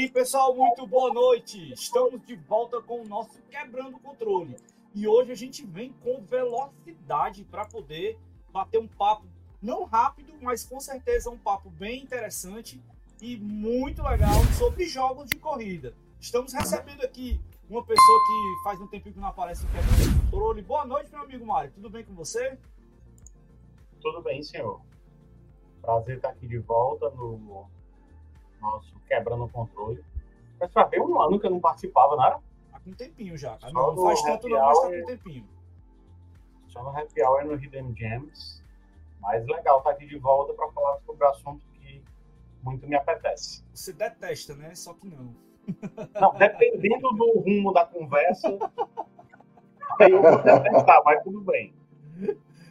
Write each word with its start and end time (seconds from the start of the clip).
Aí, 0.00 0.10
pessoal, 0.10 0.56
muito 0.56 0.86
boa 0.86 1.12
noite. 1.12 1.74
Estamos 1.74 2.22
de 2.22 2.34
volta 2.34 2.80
com 2.80 3.02
o 3.02 3.06
nosso 3.06 3.38
Quebrando 3.50 3.98
Controle. 3.98 4.56
E 4.94 5.06
hoje 5.06 5.30
a 5.30 5.34
gente 5.34 5.62
vem 5.66 5.92
com 5.92 6.22
velocidade 6.22 7.44
para 7.44 7.66
poder 7.66 8.18
bater 8.50 8.80
um 8.80 8.88
papo 8.88 9.26
não 9.60 9.84
rápido, 9.84 10.32
mas 10.40 10.64
com 10.64 10.80
certeza 10.80 11.28
um 11.28 11.36
papo 11.36 11.68
bem 11.68 12.02
interessante 12.02 12.82
e 13.20 13.36
muito 13.36 14.02
legal 14.02 14.42
sobre 14.58 14.86
jogos 14.86 15.28
de 15.28 15.36
corrida. 15.36 15.94
Estamos 16.18 16.54
recebendo 16.54 17.02
aqui 17.02 17.38
uma 17.68 17.84
pessoa 17.84 18.18
que 18.26 18.64
faz 18.64 18.80
um 18.80 18.86
tempinho 18.86 19.16
que 19.16 19.20
não 19.20 19.28
aparece 19.28 19.66
no 19.66 19.70
Quebrando 19.70 20.16
o 20.16 20.30
Controle. 20.30 20.62
Boa 20.62 20.86
noite, 20.86 21.10
meu 21.10 21.20
amigo 21.20 21.44
Mário. 21.44 21.72
Tudo 21.72 21.90
bem 21.90 22.06
com 22.06 22.14
você? 22.14 22.58
Tudo 24.00 24.22
bem, 24.22 24.42
senhor. 24.42 24.80
Prazer 25.82 26.16
estar 26.16 26.30
aqui 26.30 26.48
de 26.48 26.56
volta 26.56 27.10
no 27.10 27.68
nosso 28.60 28.94
Quebrando 29.06 29.44
o 29.44 29.48
Controle. 29.48 30.04
Mas 30.58 30.72
já 30.72 30.84
tem 30.84 31.00
um 31.00 31.20
ano 31.20 31.40
que 31.40 31.46
eu 31.46 31.50
não 31.50 31.60
participava, 31.60 32.16
não 32.16 32.24
era? 32.24 32.40
Tá 32.70 32.80
com 32.80 32.90
um 32.90 32.94
tempinho 32.94 33.36
já. 33.36 33.56
Tá? 33.56 33.70
Não, 33.72 33.94
não 33.94 34.04
faz 34.04 34.22
tanto 34.22 34.48
não, 34.48 34.58
mas 34.58 34.80
tá 34.80 34.88
com 34.88 34.96
um 34.96 35.06
tempinho. 35.06 35.48
Só 36.68 36.82
no 36.82 36.90
Happy 36.90 37.22
Hour 37.22 37.44
no 37.44 37.54
Hidden 37.54 37.94
Gems. 37.96 38.62
Mas 39.20 39.46
legal 39.46 39.78
estar 39.78 39.90
aqui 39.90 40.06
de 40.06 40.18
volta 40.18 40.54
para 40.54 40.70
falar 40.72 40.98
sobre 41.00 41.24
o 41.24 41.28
assunto 41.28 41.66
que 41.74 42.02
muito 42.62 42.86
me 42.86 42.96
apetece. 42.96 43.64
Você 43.74 43.92
detesta, 43.92 44.54
né? 44.54 44.74
Só 44.74 44.94
que 44.94 45.06
não. 45.08 45.34
Não, 46.20 46.34
dependendo 46.34 47.08
do 47.10 47.40
rumo 47.40 47.72
da 47.72 47.86
conversa, 47.86 48.48
eu 50.00 50.22
vou 50.22 50.42
detestar, 50.42 51.02
mas 51.04 51.22
tudo 51.22 51.40
bem. 51.42 51.74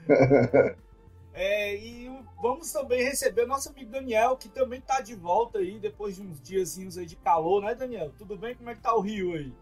É, 1.31 1.73
e 1.73 2.09
vamos 2.41 2.71
também 2.71 3.03
receber 3.03 3.45
nosso 3.45 3.69
amigo 3.69 3.91
Daniel, 3.91 4.37
que 4.37 4.49
também 4.49 4.79
está 4.79 5.01
de 5.01 5.15
volta 5.15 5.59
aí, 5.59 5.79
depois 5.79 6.15
de 6.15 6.21
uns 6.21 6.41
diazinhos 6.41 6.97
aí 6.97 7.05
de 7.05 7.15
calor, 7.15 7.61
né, 7.61 7.75
Daniel? 7.75 8.11
Tudo 8.17 8.37
bem? 8.37 8.55
Como 8.55 8.69
é 8.69 8.75
que 8.75 8.81
tá 8.81 8.95
o 8.95 9.01
Rio 9.01 9.33
aí? 9.33 9.53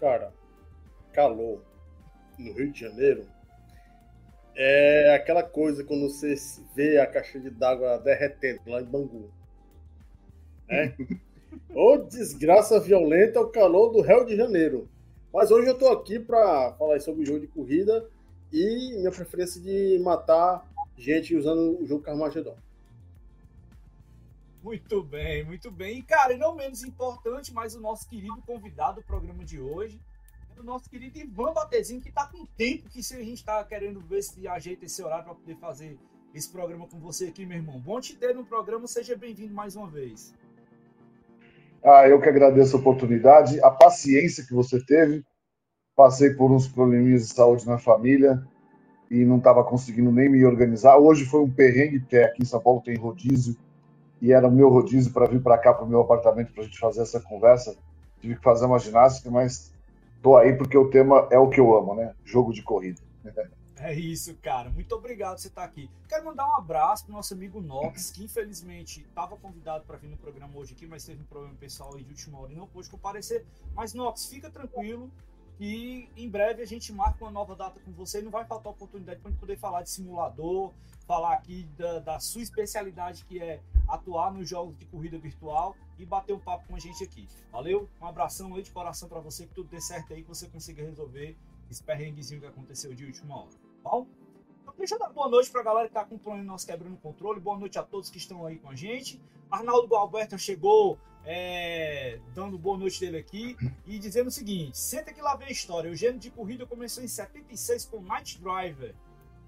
Cara, 0.00 0.32
calor 1.12 1.60
no 2.38 2.52
Rio 2.52 2.72
de 2.72 2.80
Janeiro 2.80 3.26
é 4.56 5.14
aquela 5.14 5.42
coisa 5.42 5.84
quando 5.84 6.08
você 6.08 6.34
vê 6.74 6.98
a 6.98 7.06
caixa 7.06 7.40
de 7.40 7.50
d'água 7.50 7.98
derretendo 7.98 8.60
lá 8.66 8.80
em 8.80 8.84
Bangu. 8.84 9.30
Né? 10.68 10.94
Ô 11.74 11.96
desgraça 11.98 12.80
violenta 12.80 13.40
o 13.40 13.50
calor 13.50 13.90
do 13.90 14.00
Rio 14.00 14.24
de 14.24 14.36
Janeiro. 14.36 14.88
Mas 15.32 15.50
hoje 15.50 15.68
eu 15.68 15.76
tô 15.76 15.88
aqui 15.88 16.18
para 16.18 16.72
falar 16.74 17.00
sobre 17.00 17.22
o 17.22 17.26
jogo 17.26 17.40
de 17.40 17.48
corrida 17.48 18.08
e 18.52 18.94
minha 18.98 19.10
preferência 19.10 19.60
de 19.60 19.98
matar 20.00 20.64
gente 20.96 21.36
usando 21.36 21.80
o 21.80 21.86
jogo 21.86 22.02
Carmageddon. 22.02 22.56
Muito 24.62 25.02
bem, 25.02 25.44
muito 25.44 25.70
bem. 25.70 25.98
E, 25.98 26.02
cara, 26.02 26.32
e 26.32 26.38
não 26.38 26.54
menos 26.54 26.82
importante, 26.82 27.52
mas 27.52 27.74
o 27.74 27.80
nosso 27.80 28.08
querido 28.08 28.40
convidado 28.46 29.00
do 29.00 29.06
programa 29.06 29.44
de 29.44 29.60
hoje, 29.60 30.00
é 30.56 30.60
o 30.60 30.64
nosso 30.64 30.88
querido 30.88 31.18
Ivan 31.18 31.52
Batezinho, 31.52 32.00
que 32.00 32.10
tá 32.10 32.26
com 32.26 32.46
tempo 32.46 32.88
que 32.88 33.02
se 33.02 33.14
a 33.14 33.22
gente 33.22 33.44
tá 33.44 33.62
querendo 33.64 34.00
ver 34.00 34.22
se 34.22 34.48
ajeita 34.48 34.86
esse 34.86 35.02
horário 35.02 35.24
para 35.24 35.34
poder 35.34 35.56
fazer 35.56 35.98
esse 36.34 36.50
programa 36.50 36.88
com 36.88 36.98
você 36.98 37.26
aqui, 37.26 37.44
meu 37.44 37.58
irmão. 37.58 37.78
Bom 37.78 38.00
te 38.00 38.16
ter 38.16 38.34
no 38.34 38.46
programa, 38.46 38.86
seja 38.86 39.14
bem-vindo 39.14 39.52
mais 39.52 39.76
uma 39.76 39.88
vez. 39.88 40.34
Ah, 41.84 42.08
eu 42.08 42.18
que 42.18 42.28
agradeço 42.28 42.76
a 42.76 42.80
oportunidade, 42.80 43.60
a 43.60 43.70
paciência 43.70 44.46
que 44.46 44.54
você 44.54 44.82
teve 44.82 45.22
passei 45.94 46.30
por 46.30 46.50
uns 46.50 46.66
probleminhas 46.66 47.28
de 47.28 47.34
saúde 47.34 47.66
na 47.66 47.78
família 47.78 48.42
e 49.10 49.24
não 49.24 49.38
estava 49.38 49.62
conseguindo 49.64 50.10
nem 50.10 50.28
me 50.28 50.44
organizar. 50.44 50.96
Hoje 50.96 51.24
foi 51.24 51.40
um 51.40 51.50
perrengue, 51.50 52.00
porque 52.00 52.16
aqui 52.16 52.42
em 52.42 52.46
São 52.46 52.60
Paulo 52.60 52.80
tem 52.80 52.96
rodízio, 52.96 53.56
e 54.20 54.32
era 54.32 54.48
o 54.48 54.52
meu 54.52 54.68
rodízio 54.68 55.12
para 55.12 55.26
vir 55.26 55.42
para 55.42 55.58
cá, 55.58 55.74
para 55.74 55.84
o 55.84 55.88
meu 55.88 56.00
apartamento, 56.00 56.52
para 56.52 56.62
a 56.62 56.66
gente 56.66 56.78
fazer 56.78 57.02
essa 57.02 57.20
conversa. 57.20 57.76
Tive 58.20 58.36
que 58.36 58.42
fazer 58.42 58.64
uma 58.64 58.78
ginástica, 58.78 59.30
mas 59.30 59.72
tô 60.22 60.36
aí 60.36 60.56
porque 60.56 60.78
o 60.78 60.88
tema 60.88 61.28
é 61.30 61.38
o 61.38 61.50
que 61.50 61.60
eu 61.60 61.76
amo, 61.76 61.94
né? 61.94 62.14
Jogo 62.24 62.52
de 62.52 62.62
corrida. 62.62 63.02
É 63.76 63.92
isso, 63.92 64.34
cara. 64.40 64.70
Muito 64.70 64.94
obrigado 64.94 65.34
por 65.34 65.40
você 65.40 65.48
estar 65.48 65.64
aqui. 65.64 65.90
Quero 66.08 66.24
mandar 66.24 66.48
um 66.48 66.54
abraço 66.54 67.04
pro 67.04 67.12
nosso 67.12 67.34
amigo 67.34 67.60
Nox, 67.60 68.10
que 68.10 68.24
infelizmente 68.24 69.04
estava 69.06 69.36
convidado 69.36 69.84
para 69.84 69.98
vir 69.98 70.08
no 70.08 70.16
programa 70.16 70.56
hoje 70.56 70.72
aqui, 70.72 70.86
mas 70.86 71.04
teve 71.04 71.20
um 71.20 71.26
problema 71.26 71.54
pessoal 71.60 71.94
aí 71.94 72.02
de 72.02 72.10
última 72.10 72.40
hora 72.40 72.52
e 72.52 72.56
não 72.56 72.66
pôde 72.66 72.88
comparecer. 72.88 73.44
Mas, 73.74 73.92
Nox, 73.92 74.24
fica 74.24 74.48
tranquilo 74.48 75.10
que 75.56 76.08
em 76.16 76.28
breve 76.28 76.62
a 76.62 76.66
gente 76.66 76.92
marca 76.92 77.24
uma 77.24 77.30
nova 77.30 77.54
data 77.54 77.78
com 77.80 77.92
você 77.92 78.20
e 78.20 78.22
não 78.22 78.30
vai 78.30 78.44
faltar 78.44 78.72
oportunidade 78.72 79.20
para 79.20 79.28
a 79.28 79.32
gente 79.32 79.40
poder 79.40 79.56
falar 79.56 79.82
de 79.82 79.90
simulador, 79.90 80.72
falar 81.06 81.34
aqui 81.34 81.64
da, 81.76 82.00
da, 82.00 82.20
sua 82.20 82.42
especialidade 82.42 83.24
que 83.24 83.40
é 83.40 83.60
atuar 83.88 84.32
nos 84.32 84.48
jogos 84.48 84.76
de 84.78 84.86
corrida 84.86 85.18
virtual 85.18 85.76
e 85.98 86.04
bater 86.04 86.32
um 86.32 86.40
papo 86.40 86.66
com 86.66 86.76
a 86.76 86.78
gente 86.78 87.04
aqui. 87.04 87.28
Valeu? 87.52 87.88
Um 88.00 88.06
abração 88.06 88.54
aí 88.54 88.62
de 88.62 88.70
coração 88.70 89.08
para 89.08 89.20
você, 89.20 89.46
que 89.46 89.54
tudo 89.54 89.68
dê 89.68 89.80
certo 89.80 90.12
aí, 90.12 90.22
que 90.22 90.28
você 90.28 90.48
consiga 90.48 90.82
resolver 90.82 91.36
esse 91.70 91.82
perrenguezinho 91.82 92.40
que 92.40 92.46
aconteceu 92.46 92.94
de 92.94 93.04
última 93.04 93.36
hora. 93.36 93.50
Tá 93.82 93.90
bom? 93.90 94.06
Então, 94.62 94.74
deixa 94.78 94.94
eu 94.94 94.98
dar 94.98 95.10
boa 95.10 95.28
noite 95.28 95.50
para 95.50 95.60
a 95.60 95.64
galera 95.64 95.86
que 95.86 95.90
está 95.90 96.00
acompanhando 96.00 96.46
nosso 96.46 96.66
Quebrando 96.66 96.96
Controle. 96.96 97.38
Boa 97.38 97.58
noite 97.58 97.78
a 97.78 97.82
todos 97.82 98.10
que 98.10 98.18
estão 98.18 98.46
aí 98.46 98.58
com 98.58 98.70
a 98.70 98.74
gente. 98.74 99.20
Arnaldo 99.50 99.86
Gualberto 99.86 100.38
chegou 100.38 100.98
é, 101.24 102.20
dando 102.34 102.58
boa 102.58 102.76
noite 102.76 103.00
dele 103.00 103.16
aqui 103.16 103.56
e 103.86 103.98
dizendo 103.98 104.28
o 104.28 104.30
seguinte: 104.30 104.76
senta 104.76 105.12
que 105.12 105.22
lá 105.22 105.36
vem 105.36 105.48
a 105.48 105.52
história. 105.52 105.90
O 105.90 105.96
gênero 105.96 106.18
de 106.18 106.30
corrida 106.30 106.66
começou 106.66 107.02
em 107.02 107.08
76 107.08 107.86
com 107.86 108.00
Night 108.00 108.40
Driver, 108.40 108.94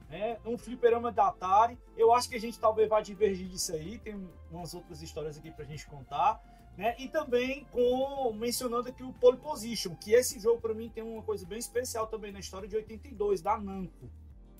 né, 0.08 0.38
um 0.44 0.56
fliperama 0.56 1.12
da 1.12 1.28
Atari. 1.28 1.78
Eu 1.96 2.12
acho 2.12 2.28
que 2.28 2.36
a 2.36 2.40
gente 2.40 2.58
talvez 2.58 2.88
vá 2.88 3.00
divergir 3.00 3.48
disso 3.48 3.72
aí. 3.74 3.98
Tem 3.98 4.28
umas 4.50 4.74
outras 4.74 5.02
histórias 5.02 5.36
aqui 5.36 5.50
pra 5.50 5.64
gente 5.64 5.86
contar. 5.86 6.42
Né? 6.76 6.94
E 6.98 7.08
também 7.08 7.64
com 7.72 8.34
mencionando 8.34 8.90
aqui 8.90 9.02
o 9.02 9.12
Pole 9.14 9.38
Position, 9.38 9.94
que 9.94 10.12
esse 10.12 10.38
jogo 10.38 10.60
para 10.60 10.74
mim 10.74 10.90
tem 10.90 11.02
uma 11.02 11.22
coisa 11.22 11.46
bem 11.46 11.58
especial 11.58 12.06
também 12.06 12.30
na 12.30 12.38
história 12.38 12.68
de 12.68 12.76
82 12.76 13.40
da 13.40 13.56
Namco, 13.56 14.10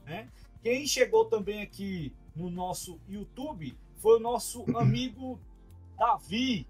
né? 0.03 0.26
Quem 0.62 0.87
chegou 0.87 1.26
também 1.26 1.60
aqui 1.60 2.16
no 2.34 2.49
nosso 2.49 2.99
YouTube 3.06 3.76
foi 3.97 4.16
o 4.16 4.21
nosso 4.21 4.65
amigo 4.78 5.38
Davi, 5.99 6.66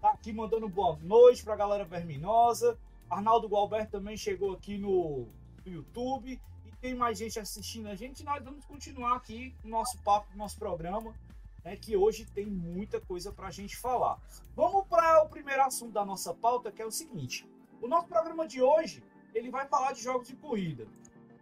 tá 0.00 0.10
aqui 0.10 0.32
mandando 0.32 0.66
boa 0.66 0.98
noite 1.02 1.44
para 1.44 1.52
a 1.52 1.56
galera 1.56 1.84
verminosa. 1.84 2.78
Arnaldo 3.08 3.48
Gualberto 3.48 3.92
também 3.92 4.16
chegou 4.16 4.52
aqui 4.52 4.78
no, 4.78 5.28
YouTube. 5.66 6.40
E 6.64 6.72
tem 6.80 6.94
mais 6.94 7.18
gente 7.18 7.38
assistindo 7.38 7.88
a 7.88 7.94
gente. 7.94 8.24
Nós 8.24 8.42
vamos 8.42 8.64
continuar 8.64 9.16
aqui 9.16 9.54
o 9.62 9.68
nosso 9.68 9.98
papo, 10.02 10.34
nosso 10.36 10.58
programa, 10.58 11.14
né, 11.62 11.76
que 11.76 11.96
hoje 11.96 12.24
tem 12.24 12.46
muita 12.46 12.98
coisa 13.00 13.30
para 13.30 13.48
a 13.48 13.50
gente 13.50 13.76
falar. 13.76 14.18
Vamos 14.56 14.86
para 14.88 15.22
o 15.22 15.28
primeiro 15.28 15.62
assunto 15.62 15.92
da 15.92 16.04
nossa 16.04 16.32
pauta, 16.32 16.72
que 16.72 16.80
é 16.80 16.86
o 16.86 16.90
seguinte. 16.90 17.46
O 17.82 17.86
nosso 17.86 18.08
programa 18.08 18.46
de 18.46 18.62
hoje, 18.62 19.02
ele 19.34 19.50
vai 19.50 19.66
falar 19.66 19.92
de 19.92 20.02
jogos 20.02 20.28
de 20.28 20.36
corrida. 20.36 20.86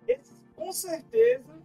Esse, 0.08 0.32
com 0.56 0.72
certeza, 0.72 1.62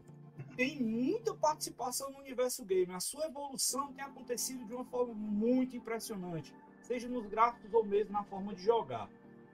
tem 0.55 0.79
muita 0.79 1.33
participação 1.33 2.11
no 2.11 2.19
universo 2.19 2.63
game. 2.63 2.93
A 2.93 2.99
sua 2.99 3.25
evolução 3.25 3.91
tem 3.93 4.03
acontecido 4.03 4.63
de 4.65 4.73
uma 4.73 4.85
forma 4.85 5.13
muito 5.13 5.75
impressionante 5.75 6.53
seja 6.83 7.07
nos 7.07 7.25
gráficos 7.25 7.73
ou 7.73 7.83
mesmo 7.83 8.13
na 8.13 8.23
forma 8.23 8.53
de 8.53 8.63
jogar. 8.63 9.09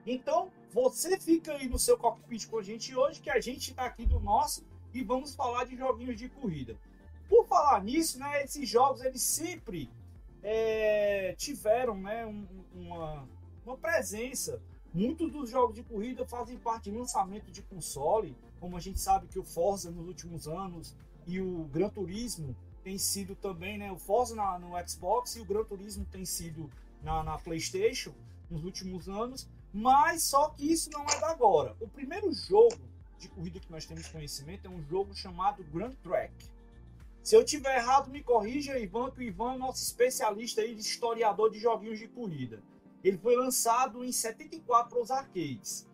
Então, 0.06 0.50
você 0.72 1.18
fica 1.18 1.52
aí 1.52 1.68
no 1.68 1.78
seu 1.78 1.96
cockpit 1.96 2.46
com 2.48 2.58
a 2.58 2.62
gente 2.62 2.94
hoje, 2.94 3.20
que 3.20 3.30
a 3.30 3.40
gente 3.40 3.70
está 3.70 3.84
aqui 3.84 4.06
do 4.06 4.18
nosso 4.20 4.64
e 4.92 5.02
vamos 5.02 5.34
falar 5.34 5.64
de 5.64 5.76
joguinhos 5.76 6.16
de 6.16 6.28
corrida. 6.28 6.76
Por 7.28 7.46
falar 7.46 7.82
nisso, 7.82 8.18
né, 8.18 8.42
esses 8.42 8.68
jogos 8.68 9.02
eles 9.02 9.22
sempre 9.22 9.88
é, 10.42 11.34
tiveram 11.36 11.96
né, 11.96 12.26
um, 12.26 12.46
uma, 12.74 13.28
uma 13.64 13.76
presença. 13.76 14.60
Muitos 14.92 15.30
dos 15.30 15.50
jogos 15.50 15.76
de 15.76 15.84
corrida 15.84 16.26
fazem 16.26 16.58
parte 16.58 16.90
de 16.90 16.96
lançamento 16.96 17.50
de 17.50 17.62
console, 17.62 18.36
como 18.58 18.76
a 18.76 18.80
gente 18.80 18.98
sabe 18.98 19.28
que 19.28 19.38
o 19.38 19.44
Forza 19.44 19.90
nos 19.90 20.06
últimos 20.08 20.48
anos 20.48 20.96
e 21.26 21.40
o 21.40 21.64
Gran 21.72 21.88
Turismo 21.88 22.56
tem 22.82 22.98
sido 22.98 23.36
também, 23.36 23.78
né, 23.78 23.92
o 23.92 23.98
Forza 23.98 24.34
na, 24.34 24.58
no 24.58 24.70
Xbox 24.88 25.36
e 25.36 25.40
o 25.40 25.44
Gran 25.44 25.64
Turismo 25.64 26.04
tem 26.10 26.24
sido 26.24 26.68
na, 27.02 27.22
na 27.22 27.38
PlayStation 27.38 28.12
nos 28.50 28.64
últimos 28.64 29.08
anos, 29.08 29.48
mas 29.72 30.24
só 30.24 30.48
que 30.50 30.70
isso 30.70 30.90
não 30.90 31.04
é 31.04 31.20
da 31.20 31.30
agora. 31.30 31.76
O 31.80 31.88
primeiro 31.88 32.32
jogo 32.32 32.80
de 33.18 33.28
corrida 33.28 33.60
que 33.60 33.70
nós 33.70 33.86
temos 33.86 34.08
conhecimento 34.08 34.66
é 34.66 34.70
um 34.70 34.82
jogo 34.82 35.14
chamado 35.14 35.62
Grand 35.64 35.94
Track. 36.02 36.32
Se 37.22 37.36
eu 37.36 37.44
tiver 37.44 37.76
errado, 37.76 38.10
me 38.10 38.22
corrija, 38.22 38.78
Ivan, 38.78 39.10
que 39.10 39.20
o 39.20 39.22
Ivan 39.22 39.54
é 39.54 39.58
nosso 39.58 39.82
especialista 39.82 40.62
aí 40.62 40.74
historiador 40.74 41.50
de 41.50 41.58
joguinhos 41.58 41.98
de 41.98 42.08
corrida. 42.08 42.62
Ele 43.04 43.18
foi 43.18 43.36
lançado 43.36 44.04
em 44.04 44.10
74 44.10 44.90
para 44.90 45.02
os 45.02 45.10
arcades. 45.10 45.86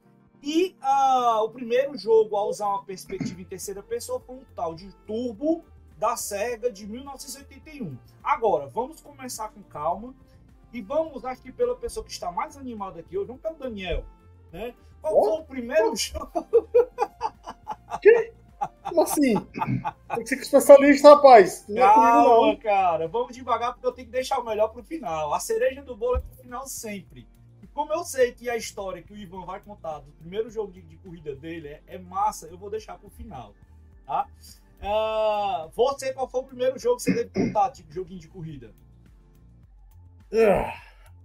E 0.43 0.77
uh, 0.81 1.43
o 1.43 1.51
primeiro 1.51 1.97
jogo 1.97 2.37
a 2.37 2.47
usar 2.47 2.69
uma 2.69 2.85
perspectiva 2.85 3.41
em 3.41 3.45
terceira 3.45 3.83
pessoa 3.83 4.21
foi 4.21 4.37
um 4.37 4.45
tal 4.55 4.75
de 4.75 4.93
Turbo 5.07 5.65
da 5.99 6.17
Sega 6.17 6.71
de 6.71 6.87
1981. 6.87 7.97
Agora, 8.23 8.67
vamos 8.67 9.01
começar 9.01 9.49
com 9.49 9.63
calma 9.63 10.15
e 10.77 10.83
vamos, 10.83 11.25
acho 11.25 11.41
que 11.41 11.51
pela 11.51 11.75
pessoa 11.75 12.05
que 12.05 12.13
está 12.13 12.31
mais 12.31 12.55
animada 12.55 13.01
aqui 13.01 13.17
hoje, 13.17 13.29
vamos 13.29 13.41
pelo 13.41 13.57
Daniel. 13.57 14.05
Né? 14.53 14.75
Qual 15.01 15.17
oh, 15.17 15.25
foi 15.25 15.41
o 15.41 15.45
primeiro 15.45 15.93
oh. 15.93 15.97
jogo? 15.97 16.47
Que? 18.03 18.33
Como 18.85 19.01
assim? 19.01 19.35
Tem 20.15 20.23
que 20.23 20.27
ser 20.27 20.41
especialista, 20.41 21.15
rapaz. 21.15 21.65
Não 21.67 21.79
é 21.79 21.81
Calma, 21.81 22.25
comigo, 22.25 22.47
não. 22.47 22.57
cara. 22.57 23.09
Vamos 23.09 23.35
devagar, 23.35 23.73
porque 23.73 23.87
eu 23.87 23.93
tenho 23.93 24.07
que 24.07 24.13
deixar 24.13 24.39
o 24.39 24.45
melhor 24.45 24.69
pro 24.69 24.83
final. 24.83 25.33
A 25.33 25.41
cereja 25.41 25.83
do 25.83 25.97
bolo 25.97 26.17
é 26.17 26.21
pro 26.21 26.37
final 26.37 26.67
sempre. 26.67 27.27
E 27.63 27.67
como 27.69 27.93
eu 27.93 28.05
sei 28.05 28.33
que 28.33 28.51
a 28.51 28.57
história 28.57 29.03
que 29.03 29.15
o 29.15 29.17
Ivan 29.17 29.47
vai 29.47 29.61
contar 29.61 30.01
do 30.01 30.13
primeiro 30.13 30.51
jogo 30.51 30.73
de, 30.73 30.83
de 30.83 30.97
corrida 30.99 31.35
dele 31.35 31.69
é, 31.69 31.83
é, 31.87 31.99
massa, 31.99 32.49
eu 32.49 32.59
vou 32.59 32.69
deixar 32.69 32.99
pro 32.99 33.09
final. 33.09 33.55
Tá? 34.05 34.27
Uh, 34.83 35.71
você, 35.71 36.13
qual 36.13 36.29
foi 36.29 36.41
o 36.41 36.45
primeiro 36.45 36.79
jogo 36.79 36.97
que 36.97 37.05
você 37.05 37.15
teve 37.15 37.31
contato, 37.31 37.83
de 37.83 37.95
joguinho 37.95 38.21
de 38.21 38.29
corrida? 38.29 38.75
Ah, 40.33 40.73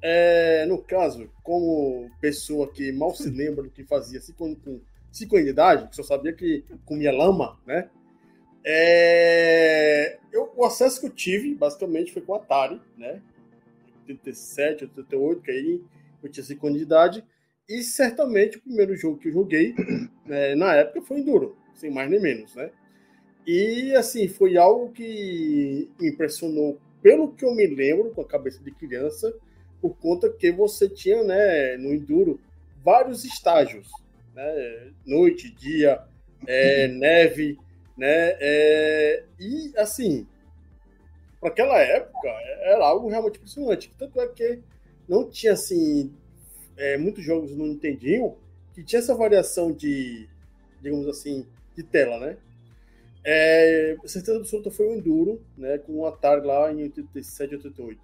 é, 0.01 0.65
no 0.65 0.81
caso, 0.81 1.29
como 1.43 2.09
pessoa 2.19 2.71
que 2.71 2.91
mal 2.91 3.13
se 3.13 3.29
lembra 3.29 3.63
do 3.63 3.69
que 3.69 3.83
fazia 3.83 4.19
assim, 4.19 4.33
com, 4.33 4.55
com 4.55 4.81
5 5.11 5.35
anos 5.35 5.45
de 5.45 5.51
idade, 5.51 5.87
que 5.89 5.95
só 5.95 6.03
sabia 6.03 6.33
que 6.33 6.63
comia 6.85 7.11
lama, 7.11 7.59
né? 7.65 7.89
É, 8.63 10.19
eu, 10.31 10.51
o 10.55 10.65
acesso 10.65 10.99
que 10.99 11.07
eu 11.07 11.11
tive, 11.11 11.53
basicamente, 11.55 12.11
foi 12.11 12.21
com 12.21 12.31
o 12.31 12.35
Atari, 12.35 12.79
né? 12.97 13.21
87, 14.07 14.85
88, 14.85 15.41
que 15.41 15.51
aí 15.51 15.81
eu 16.23 16.29
tinha 16.29 16.43
5 16.43 16.67
anos 16.67 16.79
de 16.79 16.85
idade. 16.85 17.25
E 17.67 17.83
certamente 17.83 18.57
o 18.57 18.61
primeiro 18.61 18.95
jogo 18.95 19.17
que 19.17 19.29
eu 19.29 19.33
joguei 19.33 19.73
né, 20.25 20.55
na 20.55 20.75
época 20.75 21.01
foi 21.01 21.19
Enduro, 21.19 21.57
sem 21.73 21.91
mais 21.91 22.09
nem 22.09 22.19
menos, 22.19 22.55
né? 22.55 22.71
E 23.45 23.93
assim, 23.95 24.27
foi 24.27 24.57
algo 24.57 24.91
que 24.91 25.89
me 25.99 26.09
impressionou, 26.09 26.79
pelo 27.01 27.33
que 27.33 27.45
eu 27.45 27.53
me 27.53 27.67
lembro, 27.67 28.11
com 28.11 28.21
a 28.21 28.27
cabeça 28.27 28.63
de 28.63 28.71
criança, 28.71 29.33
por 29.81 29.95
conta 29.97 30.29
que 30.29 30.51
você 30.51 30.87
tinha, 30.87 31.23
né, 31.23 31.77
no 31.77 31.93
Enduro, 31.93 32.39
vários 32.83 33.25
estágios 33.25 33.89
né? 34.33 34.91
Noite, 35.05 35.51
dia, 35.51 36.01
é, 36.47 36.87
neve, 36.87 37.57
né? 37.97 38.35
É, 38.39 39.23
e 39.39 39.73
assim, 39.77 40.27
para 41.39 41.49
aquela 41.49 41.79
época 41.79 42.27
era 42.61 42.85
algo 42.85 43.09
realmente 43.09 43.37
impressionante. 43.37 43.91
Tanto 43.97 44.19
é 44.19 44.27
que 44.27 44.59
não 45.07 45.29
tinha 45.29 45.53
assim 45.53 46.13
é, 46.77 46.97
muitos 46.97 47.23
jogos 47.23 47.55
não 47.55 47.67
entendiam 47.67 48.35
que 48.73 48.83
tinha 48.83 48.99
essa 48.99 49.13
variação 49.13 49.71
de, 49.71 50.27
digamos 50.81 51.07
assim, 51.07 51.45
de 51.75 51.83
tela, 51.83 52.19
né? 52.19 52.37
É, 53.23 53.95
certeza 54.05 54.39
absoluta 54.39 54.71
foi 54.71 54.87
o 54.87 54.93
Enduro, 54.95 55.41
né? 55.57 55.77
Com 55.77 55.99
o 55.99 56.07
Atari 56.07 56.45
lá 56.45 56.71
em 56.71 56.83
87, 56.83 57.55
88. 57.55 58.01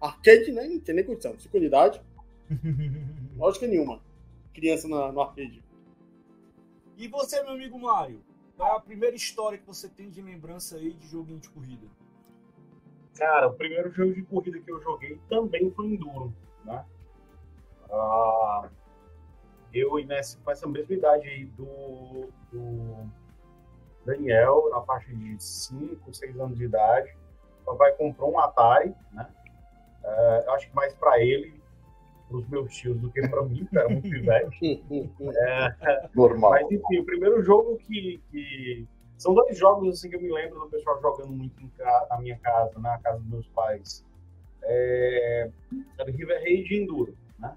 Arcade, 0.00 0.52
né? 0.52 0.66
Não 0.66 0.80
tinha 0.80 0.94
nem 0.94 1.04
condição. 1.04 1.38
Cinco 1.38 1.56
unidades. 1.56 2.00
Lógica 3.36 3.66
nenhuma 3.66 4.00
criança 4.58 4.88
no, 4.88 5.12
no 5.12 5.20
arcade. 5.20 5.62
E 6.96 7.06
você, 7.06 7.42
meu 7.42 7.52
amigo 7.52 7.78
Mário? 7.78 8.20
Qual 8.56 8.68
é 8.68 8.76
a 8.76 8.80
primeira 8.80 9.14
história 9.14 9.56
que 9.56 9.66
você 9.66 9.88
tem 9.88 10.10
de 10.10 10.20
lembrança 10.20 10.76
aí 10.76 10.92
de 10.92 11.06
joguinho 11.06 11.38
de 11.38 11.48
corrida? 11.48 11.86
Cara, 13.14 13.48
o 13.48 13.54
primeiro 13.54 13.90
jogo 13.92 14.12
de 14.12 14.22
corrida 14.22 14.58
que 14.58 14.70
eu 14.70 14.82
joguei 14.82 15.18
também 15.28 15.70
foi 15.70 15.86
Enduro, 15.86 16.34
né? 16.64 16.84
Ah, 17.90 18.68
eu, 19.72 20.04
nessa, 20.04 20.38
com 20.38 20.50
essa 20.50 20.66
mesma 20.66 20.94
idade 20.94 21.28
aí 21.28 21.44
do, 21.44 22.28
do 22.50 23.08
Daniel, 24.08 24.70
na 24.70 24.80
faixa 24.82 25.12
de 25.14 25.42
5, 25.42 26.14
6 26.14 26.40
anos 26.40 26.56
de 26.56 26.64
idade, 26.64 27.14
o 27.62 27.72
papai 27.72 27.92
comprou 27.92 28.32
um 28.32 28.38
Atari, 28.38 28.94
né? 29.12 29.28
Uh, 30.02 30.50
acho 30.52 30.70
que 30.70 30.74
mais 30.74 30.94
para 30.94 31.20
ele 31.20 31.58
para 32.26 32.36
os 32.36 32.48
meus 32.48 32.74
tios 32.74 32.98
do 33.00 33.10
que 33.10 33.26
para 33.26 33.42
mim, 33.42 33.66
que 33.66 33.78
era 33.78 33.88
muito 33.88 34.08
pivete. 34.08 34.84
é, 35.36 36.08
Normal. 36.14 36.52
Mas 36.52 36.70
enfim, 36.70 36.98
o 36.98 37.04
primeiro 37.04 37.42
jogo 37.42 37.78
que, 37.78 38.20
que, 38.30 38.86
São 39.16 39.34
dois 39.34 39.56
jogos 39.58 39.88
assim 39.88 40.10
que 40.10 40.16
eu 40.16 40.20
me 40.20 40.32
lembro 40.32 40.60
do 40.60 40.68
pessoal 40.68 41.00
jogando 41.00 41.32
muito 41.32 41.54
na 42.10 42.18
minha 42.20 42.38
casa, 42.38 42.78
na 42.78 42.98
casa 42.98 43.18
dos 43.18 43.28
meus 43.28 43.46
pais. 43.48 44.04
É... 44.62 45.50
Era 45.98 46.10
River 46.10 46.38
Raid 46.42 46.74
e 46.74 46.82
Enduro, 46.82 47.16
né? 47.38 47.54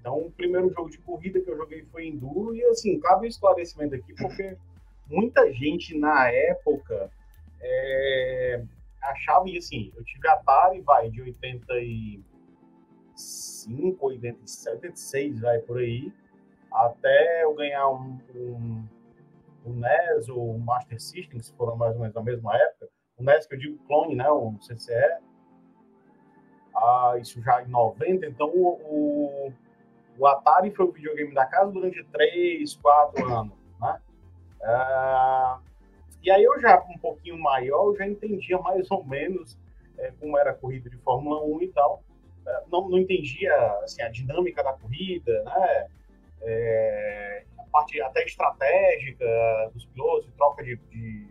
Então, 0.00 0.18
o 0.18 0.30
primeiro 0.30 0.70
jogo 0.70 0.90
de 0.90 0.98
corrida 0.98 1.40
que 1.40 1.50
eu 1.50 1.56
joguei 1.56 1.84
foi 1.90 2.06
Enduro, 2.06 2.54
e 2.54 2.62
assim, 2.66 3.00
cabe 3.00 3.26
um 3.26 3.28
esclarecimento 3.28 3.94
aqui, 3.94 4.14
porque 4.14 4.56
muita 5.06 5.52
gente 5.52 5.96
na 5.98 6.30
época 6.30 7.10
é... 7.60 8.62
achava, 9.02 9.48
e 9.48 9.58
assim, 9.58 9.92
eu 9.96 10.04
tive 10.04 10.28
Atari, 10.28 10.80
vai, 10.80 11.10
de 11.10 11.22
80 11.22 11.74
e 11.80 12.22
85, 13.14 14.06
87, 14.06 14.74
86, 14.76 15.40
vai 15.40 15.58
por 15.60 15.78
aí, 15.78 16.12
até 16.72 17.44
eu 17.44 17.54
ganhar 17.54 17.88
um, 17.88 18.18
um, 18.34 18.84
um 19.64 19.72
NES 19.74 20.28
ou 20.28 20.54
um 20.54 20.58
Master 20.58 21.00
System, 21.00 21.40
que 21.40 21.52
foram 21.52 21.76
mais 21.76 21.94
ou 21.94 22.00
menos 22.00 22.14
na 22.14 22.22
mesma 22.22 22.56
época. 22.56 22.88
O 23.16 23.22
NES 23.22 23.46
que 23.46 23.54
eu 23.54 23.58
digo 23.58 23.78
clone, 23.86 24.16
né? 24.16 24.28
O 24.28 24.54
CCE. 24.58 25.18
Ah, 26.76 27.14
isso 27.20 27.40
já 27.40 27.62
em 27.62 27.68
90. 27.68 28.26
Então, 28.26 28.48
o, 28.48 29.52
o 30.18 30.26
Atari 30.26 30.72
foi 30.72 30.86
o 30.86 30.92
videogame 30.92 31.32
da 31.32 31.46
casa 31.46 31.70
durante 31.70 32.02
3, 32.04 32.74
4 32.74 33.32
anos? 33.32 33.63
Ah, 34.64 35.60
e 36.22 36.30
aí 36.30 36.42
eu 36.42 36.60
já, 36.60 36.82
um 36.88 36.98
pouquinho 36.98 37.38
maior, 37.38 37.86
eu 37.86 37.96
já 37.96 38.06
entendia 38.06 38.58
mais 38.58 38.90
ou 38.90 39.04
menos 39.04 39.58
é, 39.98 40.12
como 40.18 40.38
era 40.38 40.50
a 40.50 40.54
corrida 40.54 40.88
de 40.88 40.96
Fórmula 40.98 41.42
1 41.44 41.62
e 41.62 41.68
tal 41.68 42.02
não, 42.70 42.88
não 42.88 42.98
entendia 42.98 43.54
assim, 43.82 44.02
a 44.02 44.08
dinâmica 44.08 44.62
da 44.62 44.72
corrida, 44.72 45.42
né? 45.44 45.86
É, 46.42 47.44
a 47.58 47.62
parte 47.64 48.00
até 48.02 48.24
estratégica 48.24 49.24
dos 49.72 49.84
pilotos, 49.86 50.30
troca 50.36 50.62
de, 50.62 50.76
de 50.90 51.26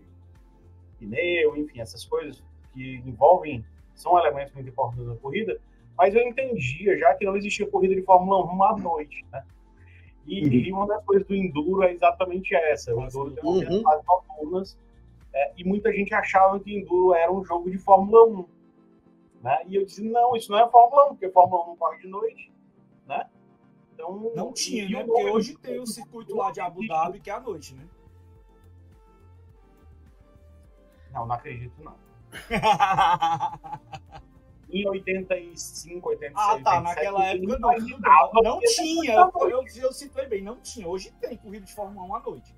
pneu, 0.99 1.55
enfim, 1.55 1.81
essas 1.81 2.05
coisas 2.05 2.43
que 2.73 2.95
envolvem, 3.05 3.63
são 3.93 4.17
elementos 4.17 4.53
muito 4.53 4.69
importantes 4.69 5.05
da 5.05 5.15
corrida, 5.15 5.59
mas 5.95 6.15
eu 6.15 6.27
entendia 6.27 6.97
já 6.97 7.13
que 7.13 7.25
não 7.25 7.37
existia 7.37 7.67
corrida 7.67 7.93
de 7.93 8.01
Fórmula 8.01 8.43
1 8.51 8.63
à 8.63 8.77
noite, 8.77 9.23
né? 9.31 9.45
E, 10.25 10.45
uhum. 10.45 10.53
e 10.53 10.71
uma 10.71 10.87
das 10.87 11.03
coisas 11.03 11.27
do 11.27 11.35
Enduro 11.35 11.83
é 11.83 11.91
exatamente 11.91 12.55
essa. 12.55 12.95
O 12.95 13.03
Enduro 13.03 13.31
tem 13.31 13.43
umas 13.43 13.67
uhum. 13.67 13.83
fases 13.83 14.05
noturnas 14.07 14.77
é, 15.33 15.53
e 15.57 15.63
muita 15.63 15.91
gente 15.91 16.13
achava 16.13 16.59
que 16.59 16.75
Enduro 16.77 17.13
era 17.13 17.31
um 17.31 17.43
jogo 17.43 17.69
de 17.69 17.77
Fórmula 17.77 18.25
1. 18.25 18.45
Né? 19.41 19.63
E 19.67 19.75
eu 19.75 19.85
disse, 19.85 20.03
não, 20.03 20.35
isso 20.35 20.51
não 20.51 20.59
é 20.59 20.69
Fórmula 20.69 21.07
1, 21.07 21.09
porque 21.09 21.29
Fórmula 21.29 21.63
1 21.63 21.67
não 21.67 21.75
corre 21.75 21.99
de 21.99 22.07
noite. 22.07 22.51
Né? 23.07 23.27
Então, 23.93 24.31
não 24.35 24.53
tinha, 24.53 24.89
né? 24.89 25.03
Porque 25.03 25.29
hoje 25.29 25.57
tem 25.57 25.79
o 25.79 25.85
circuito 25.85 26.35
lá 26.35 26.51
de 26.51 26.59
Abu 26.59 26.87
Dhabi, 26.87 27.19
que 27.19 27.29
é 27.29 27.33
à 27.33 27.39
noite, 27.39 27.75
né? 27.75 27.87
Não, 31.11 31.27
não 31.27 31.35
acredito, 31.35 31.75
não. 31.83 31.95
em 34.73 34.87
85, 34.87 36.09
86. 36.09 36.33
Ah, 36.35 36.59
tá. 36.63 36.79
87, 36.79 36.83
naquela 36.83 37.25
época 37.25 37.59
não, 37.59 38.33
não, 38.33 38.43
não 38.43 38.59
tinha. 38.59 39.13
Eu, 39.13 39.49
eu, 39.49 39.65
eu 39.81 39.93
citei 39.93 40.25
bem, 40.25 40.41
não 40.41 40.59
tinha. 40.59 40.87
Hoje 40.87 41.11
tem 41.21 41.37
corrida 41.37 41.65
de 41.65 41.73
Fórmula 41.73 42.07
1 42.07 42.15
à 42.15 42.19
noite. 42.21 42.55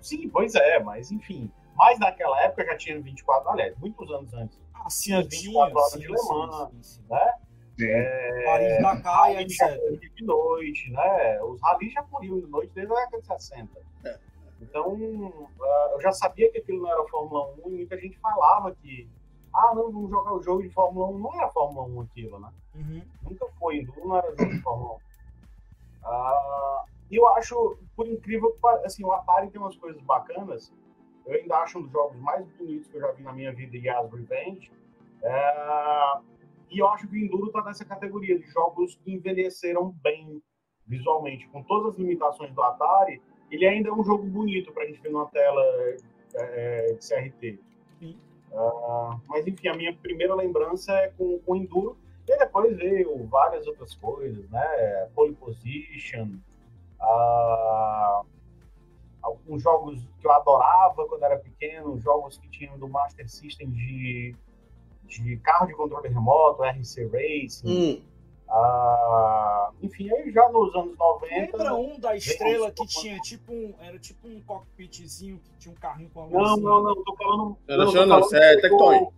Sim, 0.00 0.28
pois 0.28 0.54
é, 0.54 0.80
mas 0.80 1.10
enfim. 1.10 1.50
Mas 1.74 1.98
naquela 1.98 2.40
época 2.42 2.64
já 2.66 2.76
tinha 2.76 3.00
24, 3.00 3.50
aliás, 3.50 3.76
muitos 3.78 4.10
anos 4.10 4.32
antes. 4.34 4.60
Ah, 4.74 4.88
sim, 4.90 5.04
tinha 5.04 5.22
24 5.22 5.78
horas 5.78 5.92
de 5.92 6.06
Le 6.06 6.22
Mans, 6.28 7.02
né? 7.08 7.34
É, 7.80 8.44
Paris 8.44 8.82
Dakar 8.82 9.32
e 9.32 9.42
etc. 9.42 9.80
De 10.14 10.24
noite, 10.24 10.90
né? 10.90 11.42
Os 11.42 11.60
ralis 11.60 11.92
já 11.92 12.02
corriam 12.04 12.38
de 12.38 12.46
noite 12.46 12.70
desde 12.74 12.92
a 12.92 12.96
década 12.96 13.20
de 13.20 13.26
60. 13.26 13.70
É. 14.04 14.18
Então, 14.60 15.48
ah, 15.60 15.90
eu 15.92 16.00
já 16.00 16.12
sabia 16.12 16.50
que 16.52 16.58
aquilo 16.58 16.82
não 16.82 16.92
era 16.92 17.08
Fórmula 17.08 17.52
1 17.64 17.70
e 17.70 17.76
muita 17.76 17.98
gente 17.98 18.16
falava 18.18 18.74
que, 18.76 19.08
ah, 19.54 19.74
não, 19.74 19.92
vamos 19.92 20.10
jogar 20.10 20.32
o 20.32 20.42
jogo 20.42 20.62
de 20.62 20.70
Fórmula 20.70 21.06
1. 21.08 21.18
Não 21.18 21.34
era 21.34 21.48
Fórmula 21.50 21.86
1 21.86 22.00
aquilo, 22.02 22.38
né? 22.38 22.50
Uhum. 22.74 23.02
Nunca 23.22 23.46
foi, 23.58 23.86
não 24.04 24.16
era 24.16 24.28
jogo 24.36 24.50
de 24.50 24.60
Fórmula 24.62 24.94
1. 24.94 24.98
Ah, 26.04 26.84
e 27.10 27.16
eu 27.16 27.28
acho, 27.28 27.78
por 27.94 28.06
incrível 28.06 28.52
que 28.52 28.68
assim, 28.86 29.04
o 29.04 29.12
Atari 29.12 29.50
tem 29.50 29.60
umas 29.60 29.76
coisas 29.76 30.02
bacanas 30.02 30.72
eu 31.26 31.40
ainda 31.40 31.56
acho 31.58 31.78
um 31.78 31.82
dos 31.82 31.90
jogos 31.90 32.16
mais 32.18 32.46
bonitos 32.58 32.88
que 32.88 32.96
eu 32.96 33.00
já 33.00 33.12
vi 33.12 33.22
na 33.22 33.32
minha 33.32 33.52
vida, 33.52 33.76
Yas 33.76 34.10
Revenge. 34.12 34.70
É... 35.22 36.18
E 36.70 36.78
eu 36.78 36.88
acho 36.88 37.08
que 37.08 37.14
o 37.14 37.18
Enduro 37.18 37.46
está 37.46 37.62
nessa 37.62 37.84
categoria 37.84 38.38
de 38.38 38.46
jogos 38.46 38.96
que 38.96 39.12
envelheceram 39.12 39.94
bem 40.02 40.42
visualmente. 40.86 41.48
Com 41.48 41.62
todas 41.62 41.94
as 41.94 41.98
limitações 41.98 42.52
do 42.52 42.62
Atari, 42.62 43.22
ele 43.50 43.66
ainda 43.66 43.88
é 43.88 43.92
um 43.92 44.04
jogo 44.04 44.24
bonito 44.24 44.72
para 44.72 44.82
a 44.82 44.86
gente 44.86 45.00
ver 45.00 45.10
numa 45.10 45.26
tela 45.26 45.62
é, 46.34 46.92
de 46.92 47.08
CRT. 47.08 47.60
Uh, 48.50 49.20
mas 49.28 49.46
enfim, 49.46 49.68
a 49.68 49.74
minha 49.74 49.94
primeira 49.94 50.34
lembrança 50.34 50.92
é 50.92 51.08
com 51.08 51.40
o 51.46 51.56
Enduro. 51.56 51.96
E 52.26 52.38
depois 52.38 52.74
veio 52.76 53.26
várias 53.26 53.66
outras 53.66 53.94
coisas, 53.94 54.48
né? 54.50 55.08
Pole 55.14 55.34
Position, 55.34 56.38
uh, 57.00 58.24
alguns 59.22 59.62
jogos 59.62 60.00
que 60.18 60.26
eu 60.26 60.32
adorava 60.32 61.06
quando 61.06 61.22
era 61.22 61.38
pequeno, 61.38 61.98
jogos 62.00 62.38
que 62.38 62.48
tinham 62.48 62.78
do 62.78 62.88
Master 62.88 63.28
System 63.28 63.70
de, 63.70 64.34
de 65.06 65.36
carro 65.38 65.66
de 65.66 65.74
controle 65.74 66.08
remoto, 66.08 66.62
RC 66.62 67.06
Racing. 67.08 67.68
Hum. 67.68 68.13
Uh, 68.54 69.74
enfim, 69.82 70.08
aí 70.12 70.30
já 70.30 70.48
nos 70.50 70.72
anos 70.76 70.96
90. 70.96 71.56
Lembra 71.56 71.74
um 71.74 71.98
da 71.98 72.14
estrela 72.14 72.70
que 72.70 72.86
tinha 72.86 73.18
tipo 73.18 73.52
um. 73.52 73.74
Era 73.80 73.98
tipo 73.98 74.28
um 74.28 74.40
cockpitzinho 74.42 75.40
que 75.40 75.56
tinha 75.58 75.72
um 75.72 75.76
carrinho 75.76 76.08
com 76.10 76.22
a 76.22 76.26
Não, 76.28 76.40
luzinha? 76.40 76.68
não, 76.68 76.82
não, 76.84 77.04
tô 77.04 77.16
falando. 77.16 77.58
Não, 77.66 77.76
não, 77.76 77.92
tô 77.92 77.92
não, 77.92 77.92
falando 77.92 78.24
isso 78.26 78.36
é 78.36 78.60
Tectoy. 78.60 79.08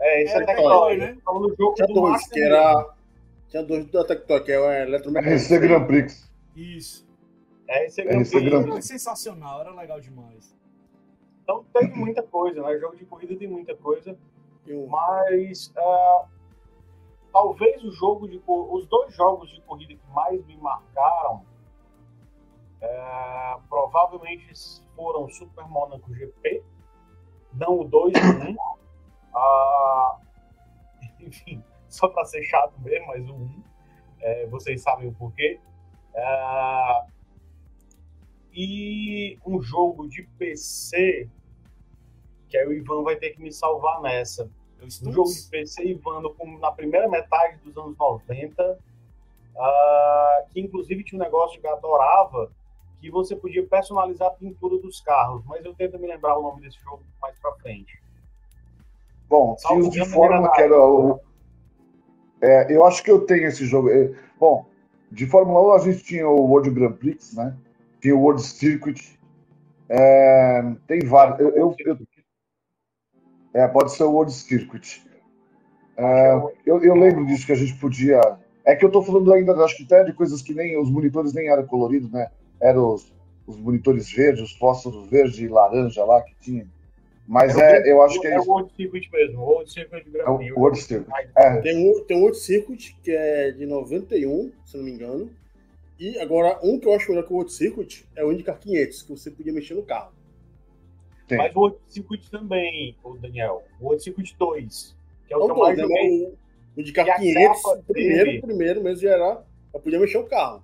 É, 0.00 0.24
isso 0.24 0.32
é 0.32 0.36
Era 0.36 0.46
Tectoy, 0.46 0.96
né? 0.96 1.06
né? 1.06 1.14
Tô 1.14 1.20
falando 1.20 1.48
do 1.48 1.56
jogo 1.56 1.74
Tinha 1.74 1.86
do 1.86 1.94
dois, 1.94 2.26
que 2.28 2.40
era. 2.40 2.94
Tinha 3.48 3.62
dois 3.62 3.90
da 3.90 4.04
Tectoy, 4.04 4.40
que 4.42 4.52
é 4.52 4.58
o 4.58 4.72
eletromecânico. 4.72 5.44
RC 5.44 5.58
Grand 5.58 5.86
Prix. 5.86 6.32
Isso. 6.56 7.06
É, 7.68 7.84
esse 7.84 8.00
é 8.00 8.04
Grand 8.04 8.22
RC 8.22 8.40
Prix. 8.40 8.52
Era 8.52 8.82
sensacional, 8.82 9.60
era 9.60 9.74
legal 9.74 10.00
demais. 10.00 10.56
Então 11.42 11.62
tem 11.74 11.90
muita 11.90 12.22
coisa, 12.22 12.62
né? 12.62 12.78
Jogo 12.78 12.96
de 12.96 13.04
corrida 13.04 13.36
tem 13.36 13.48
muita 13.48 13.76
coisa. 13.76 14.16
Mas 14.88 15.70
ah, 15.76 16.24
talvez 17.32 17.82
o 17.82 17.90
jogo 17.90 18.28
de 18.28 18.42
os 18.46 18.86
dois 18.86 19.14
jogos 19.14 19.50
de 19.50 19.60
corrida 19.62 19.94
que 19.94 20.10
mais 20.10 20.44
me 20.46 20.56
marcaram 20.56 21.44
ah, 22.82 23.60
provavelmente 23.68 24.52
foram 24.96 25.28
Super 25.28 25.66
Monaco 25.68 26.12
GP, 26.12 26.64
não 27.54 27.80
o 27.80 27.84
2 27.84 28.12
e 28.12 28.18
o 28.18 28.50
1. 28.50 28.56
Ah, 29.34 30.18
enfim, 31.20 31.62
só 31.88 32.08
para 32.08 32.24
ser 32.24 32.42
chato 32.42 32.74
mesmo, 32.80 33.06
mas 33.06 33.28
o 33.28 33.34
1. 33.34 33.62
eh, 34.20 34.46
vocês 34.46 34.82
sabem 34.82 35.08
o 35.08 35.14
porquê. 35.14 35.60
Ah, 36.16 37.06
e 38.52 39.38
um 39.46 39.62
jogo 39.62 40.08
de 40.08 40.24
PC 40.38 41.30
que 42.48 42.58
aí 42.58 42.66
o 42.66 42.72
Ivan 42.72 43.02
vai 43.02 43.16
ter 43.16 43.30
que 43.30 43.40
me 43.40 43.50
salvar 43.50 44.02
nessa. 44.02 44.50
Eu 44.82 44.86
Um 44.86 44.88
estou 44.88 45.12
jogo 45.12 45.32
de 45.32 45.42
PC 45.48 45.84
Ivano 45.84 46.34
como 46.34 46.58
na 46.58 46.72
primeira 46.72 47.08
metade 47.08 47.56
dos 47.64 47.76
anos 47.76 47.96
90, 47.96 48.78
ah, 49.56 50.44
que 50.50 50.60
inclusive 50.60 51.04
tinha 51.04 51.20
um 51.20 51.24
negócio 51.24 51.60
que 51.60 51.66
eu 51.66 51.72
adorava, 51.72 52.50
que 53.00 53.08
você 53.08 53.36
podia 53.36 53.64
personalizar 53.64 54.28
a 54.28 54.32
pintura 54.32 54.76
dos 54.78 55.00
carros, 55.00 55.42
mas 55.46 55.64
eu 55.64 55.72
tento 55.74 55.98
me 56.00 56.08
lembrar 56.08 56.36
o 56.36 56.42
nome 56.42 56.62
desse 56.62 56.78
jogo 56.80 57.02
mais 57.20 57.38
pra 57.38 57.52
frente. 57.54 58.00
Bom, 59.28 59.56
de 59.90 60.04
Fórmula 60.06 60.50
que 60.52 60.62
era 60.62 60.76
o. 60.76 61.20
É, 62.40 62.74
eu 62.74 62.84
acho 62.84 63.04
que 63.04 63.10
eu 63.10 63.24
tenho 63.24 63.46
esse 63.46 63.64
jogo. 63.64 63.88
É, 63.88 64.12
Bom, 64.38 64.66
de 65.12 65.26
Fórmula 65.26 65.62
1 65.62 65.74
a 65.74 65.78
gente 65.78 66.02
tinha 66.04 66.28
o 66.28 66.44
World 66.44 66.70
Grand 66.70 66.92
Prix, 66.94 67.34
né? 67.34 67.56
Tinha 68.00 68.16
o 68.16 68.20
World 68.20 68.42
Circuit. 68.42 69.18
É, 69.88 70.74
tem 70.88 71.00
vários. 71.06 71.38
Eu, 71.38 71.50
eu- 71.50 71.76
eu- 71.86 71.98
é, 73.54 73.66
pode 73.68 73.92
ser 73.92 74.04
o 74.04 74.12
World 74.12 74.32
Circuit. 74.32 75.02
É, 75.96 76.32
eu, 76.64 76.82
eu 76.82 76.94
lembro 76.94 77.26
disso 77.26 77.46
que 77.46 77.52
a 77.52 77.56
gente 77.56 77.74
podia. 77.74 78.20
É 78.64 78.76
que 78.76 78.84
eu 78.84 78.90
tô 78.90 79.02
falando 79.02 79.32
ainda, 79.32 79.52
acho 79.64 79.76
que 79.76 79.84
até 79.84 80.04
de 80.04 80.12
coisas 80.12 80.40
que 80.40 80.54
nem 80.54 80.78
os 80.80 80.90
monitores 80.90 81.32
nem 81.32 81.48
eram 81.48 81.66
coloridos, 81.66 82.10
né? 82.10 82.30
Eram 82.60 82.94
os, 82.94 83.12
os 83.46 83.56
monitores 83.56 84.10
verdes, 84.10 84.42
os 84.42 84.52
fósforos 84.52 85.08
verde 85.10 85.44
e 85.44 85.48
laranja 85.48 86.04
lá 86.04 86.22
que 86.22 86.34
tinha. 86.40 86.66
Mas 87.26 87.56
é, 87.56 87.90
eu 87.90 88.02
acho 88.02 88.20
que 88.20 88.26
é 88.26 88.34
é 88.34 88.40
o. 88.40 88.44
World 88.44 88.72
Circuit 88.76 89.08
mesmo, 89.12 89.40
o 89.40 89.44
World 89.44 89.72
Circuit 89.72 90.06
É 90.06 90.10
Grand 90.10 90.36
Prix. 90.36 90.52
o 90.56 90.58
World 90.60 90.80
Circuit. 90.80 91.12
É, 91.36 91.60
Tem 91.60 91.76
um, 91.76 92.04
tem 92.04 92.16
um 92.16 92.22
outro 92.22 92.38
Circuit, 92.40 92.96
que 93.02 93.10
é 93.12 93.50
de 93.52 93.66
91, 93.66 94.52
se 94.64 94.76
não 94.76 94.84
me 94.84 94.90
engano. 94.92 95.30
E 95.98 96.18
agora, 96.18 96.58
um 96.62 96.78
que 96.80 96.86
eu 96.88 96.94
acho 96.94 97.10
melhor 97.10 97.24
que 97.26 97.32
o 97.32 97.36
outro 97.36 97.52
Circuit 97.52 98.04
é 98.16 98.24
o 98.24 98.32
IndyCar 98.32 98.58
500, 98.58 99.02
que 99.02 99.10
você 99.10 99.30
podia 99.30 99.52
mexer 99.52 99.74
no 99.74 99.82
carro. 99.82 100.12
Tem. 101.36 101.38
Mas 101.38 101.54
o 101.56 101.58
World 101.60 101.78
Circuit 101.88 102.30
também, 102.30 102.96
o 103.02 103.14
Daniel. 103.16 103.62
O 103.80 103.86
World 103.86 104.02
Circuit 104.02 104.34
2, 104.38 104.96
que 105.26 105.34
é 105.34 105.36
o 105.36 105.44
Então, 105.44 105.54
que 105.54 105.60
eu 105.60 105.64
mais 105.64 105.78
joguei. 105.78 106.18
né? 106.26 106.32
O 106.76 106.80
E 106.80 107.00
a 107.00 107.16
500, 107.18 107.62
capa 107.62 107.82
primeiro, 107.88 108.24
dele- 108.24 108.40
primeiro 108.40 108.82
mesmo 108.82 109.02
já 109.02 109.10
era, 109.10 109.44
eu 109.74 109.80
podia 109.80 110.00
mexer 110.00 110.18
o 110.18 110.24
carro. 110.24 110.62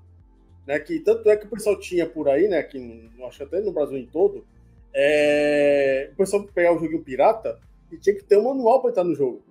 Né? 0.66 0.78
Que 0.78 1.00
tanto 1.00 1.28
é 1.30 1.37
que 1.37 1.46
o 1.46 1.50
pessoal 1.50 1.78
tinha 1.78 2.06
por 2.06 2.28
aí, 2.28 2.48
né? 2.48 2.62
Que 2.62 3.10
acho 3.26 3.38
que 3.38 3.44
até 3.44 3.60
no 3.60 3.72
Brasil 3.72 3.98
em 3.98 4.06
todo, 4.06 4.46
é, 4.94 6.10
o 6.12 6.16
pessoal 6.16 6.44
pegava 6.44 6.76
o 6.76 6.80
joguinho 6.80 7.02
pirata 7.02 7.58
e 7.92 7.96
tinha 7.98 8.14
que 8.14 8.25
ter 8.25 8.37
um 8.38 8.44
manual 8.44 8.80
para 8.80 8.90
entrar 8.90 9.04
no 9.04 9.14
jogo. 9.14 9.42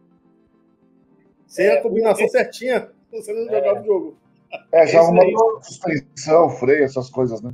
Sem 1.48 1.66
É, 1.66 1.78
a 1.78 1.82
combinação 1.82 2.26
o- 2.26 2.30
certinha, 2.30 2.92
você 3.12 3.34
não 3.34 3.50
É. 3.50 3.56
jogava 3.60 3.82
o 3.82 3.86
jogo. 3.86 4.18
É, 4.72 4.88
já 4.88 5.02
uma 5.04 5.24
aí 5.24 5.34
suspensão, 5.62 6.50
freio, 6.52 6.84
essas 6.84 7.10
coisas, 7.10 7.42
né? 7.42 7.54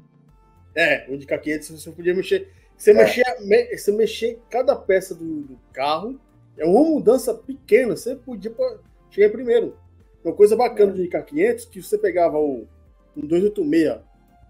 É, 0.75 1.07
o 1.09 1.13
IndyCar 1.13 1.41
500 1.41 1.81
você 1.81 1.91
podia 1.91 2.13
mexer. 2.13 2.47
Você, 2.77 2.91
É. 2.91 2.93
mexia, 2.93 3.23
me- 3.41 3.77
você 3.77 3.91
mexia 3.91 4.31
em 4.31 4.39
cada 4.49 4.75
peça 4.75 5.13
do, 5.15 5.41
do 5.43 5.59
carro, 5.71 6.19
é 6.57 6.65
uma 6.65 6.83
mudança 6.83 7.33
pequena, 7.33 7.95
você 7.95 8.15
podia 8.15 8.51
pra- 8.51 8.77
chegar 9.09 9.27
em 9.27 9.31
primeiro. 9.31 9.77
Uma 10.23 10.33
coisa 10.33 10.55
bacana 10.55 10.91
do 10.91 10.97
IndyCar 10.99 11.25
500 11.25 11.65
que 11.65 11.81
você 11.81 11.97
pegava 11.97 12.37
o 12.37 12.67
um 13.15 13.27
286 13.27 13.99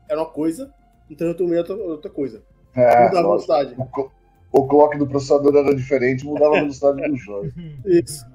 era 0.09 0.19
uma 0.21 0.29
coisa, 0.29 0.73
um 1.09 1.15
386 1.15 1.79
era 1.79 1.89
outra, 1.89 2.09
coisa. 2.11 2.43
É, 2.75 3.05
Mudava 3.05 3.19
a 3.19 3.21
velocidade. 3.21 3.75
o, 3.77 4.09
o 4.51 4.67
clock 4.67 4.97
do 4.97 5.07
processador 5.07 5.55
era 5.55 5.75
diferente, 5.75 6.25
mudava 6.25 6.57
a 6.57 6.59
velocidade 6.61 7.01
do 7.09 7.15
jogo. 7.17 7.51
Isso. 7.85 8.25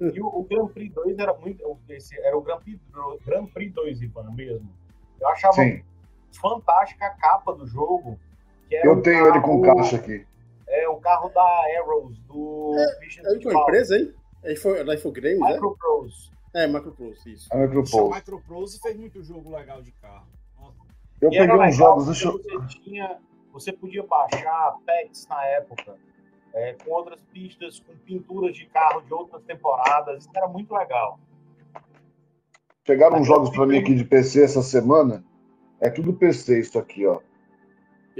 E 0.00 0.20
o, 0.20 0.26
o 0.26 0.44
Grand 0.44 0.68
Prix 0.68 0.94
2 0.94 1.18
era 1.18 1.34
muito. 1.34 1.64
Esse, 1.88 2.16
era 2.20 2.36
o 2.36 2.40
Grand 2.42 2.60
Prix, 2.60 2.78
Grand 3.26 3.46
Prix 3.46 3.74
2, 3.74 4.02
Ivan, 4.02 4.30
mesmo. 4.32 4.70
Eu 5.20 5.28
achava 5.28 5.54
Sim, 5.54 5.82
fantástica 6.40 7.06
a 7.06 7.10
capa 7.10 7.52
do 7.54 7.66
jogo. 7.66 8.18
Que 8.68 8.76
era 8.76 8.86
eu 8.86 8.94
um 8.94 9.02
tenho 9.02 9.26
ele 9.28 9.40
com 9.40 9.60
carro- 9.62 9.76
caixa 9.78 9.96
aqui. 9.96 10.26
É 10.68 10.88
o 10.88 10.96
carro 10.96 11.28
da 11.28 11.62
Arrows, 11.80 12.18
do 12.20 12.74
Christian 12.98 13.22
Aí 13.28 13.42
foi 13.42 13.54
a 13.54 13.58
empresa, 13.60 13.96
hein? 13.98 14.14
Aí 14.44 14.56
foi 14.56 14.80
a 14.80 14.94
Infogrames, 14.94 15.40
né? 15.40 15.52
Microprose. 15.52 16.30
É, 16.54 16.66
Microprose, 16.66 17.32
isso. 17.32 17.48
A 17.52 17.56
Puxa, 17.56 17.66
Micropole. 17.66 18.14
Microprose 18.14 18.80
fez 18.80 18.96
muito 18.96 19.22
jogo 19.22 19.54
legal 19.56 19.82
de 19.82 19.92
carro. 19.92 20.26
Nossa. 20.58 20.76
Eu 21.20 21.32
E 21.32 21.38
peguei 21.38 21.56
uns 21.56 21.76
jogos, 21.76 22.06
deixa 22.06 22.28
eu. 22.28 22.32
você 22.42 22.78
tinha. 22.80 23.18
Você 23.52 23.72
podia 23.72 24.02
baixar 24.04 24.76
packs 24.84 25.26
na 25.28 25.44
época. 25.46 25.96
é, 26.52 26.72
com 26.84 26.90
outras 26.92 27.20
pistas, 27.32 27.80
com 27.80 27.94
pinturas 28.04 28.54
de 28.56 28.66
carro 28.66 29.00
de 29.02 29.12
outras 29.12 29.42
temporadas. 29.42 30.22
Isso 30.24 30.30
era 30.36 30.46
muito 30.48 30.72
legal. 30.72 31.18
Pegaram 32.86 33.18
uns 33.20 33.26
jogos 33.26 33.50
pra 33.50 33.66
mim 33.66 33.78
aqui 33.78 33.94
de 33.94 34.04
PC 34.04 34.42
essa 34.44 34.62
semana. 34.62 35.24
É 35.80 35.90
tudo 35.90 36.12
PC 36.12 36.60
isso 36.60 36.78
aqui, 36.78 37.06
ó. 37.06 37.20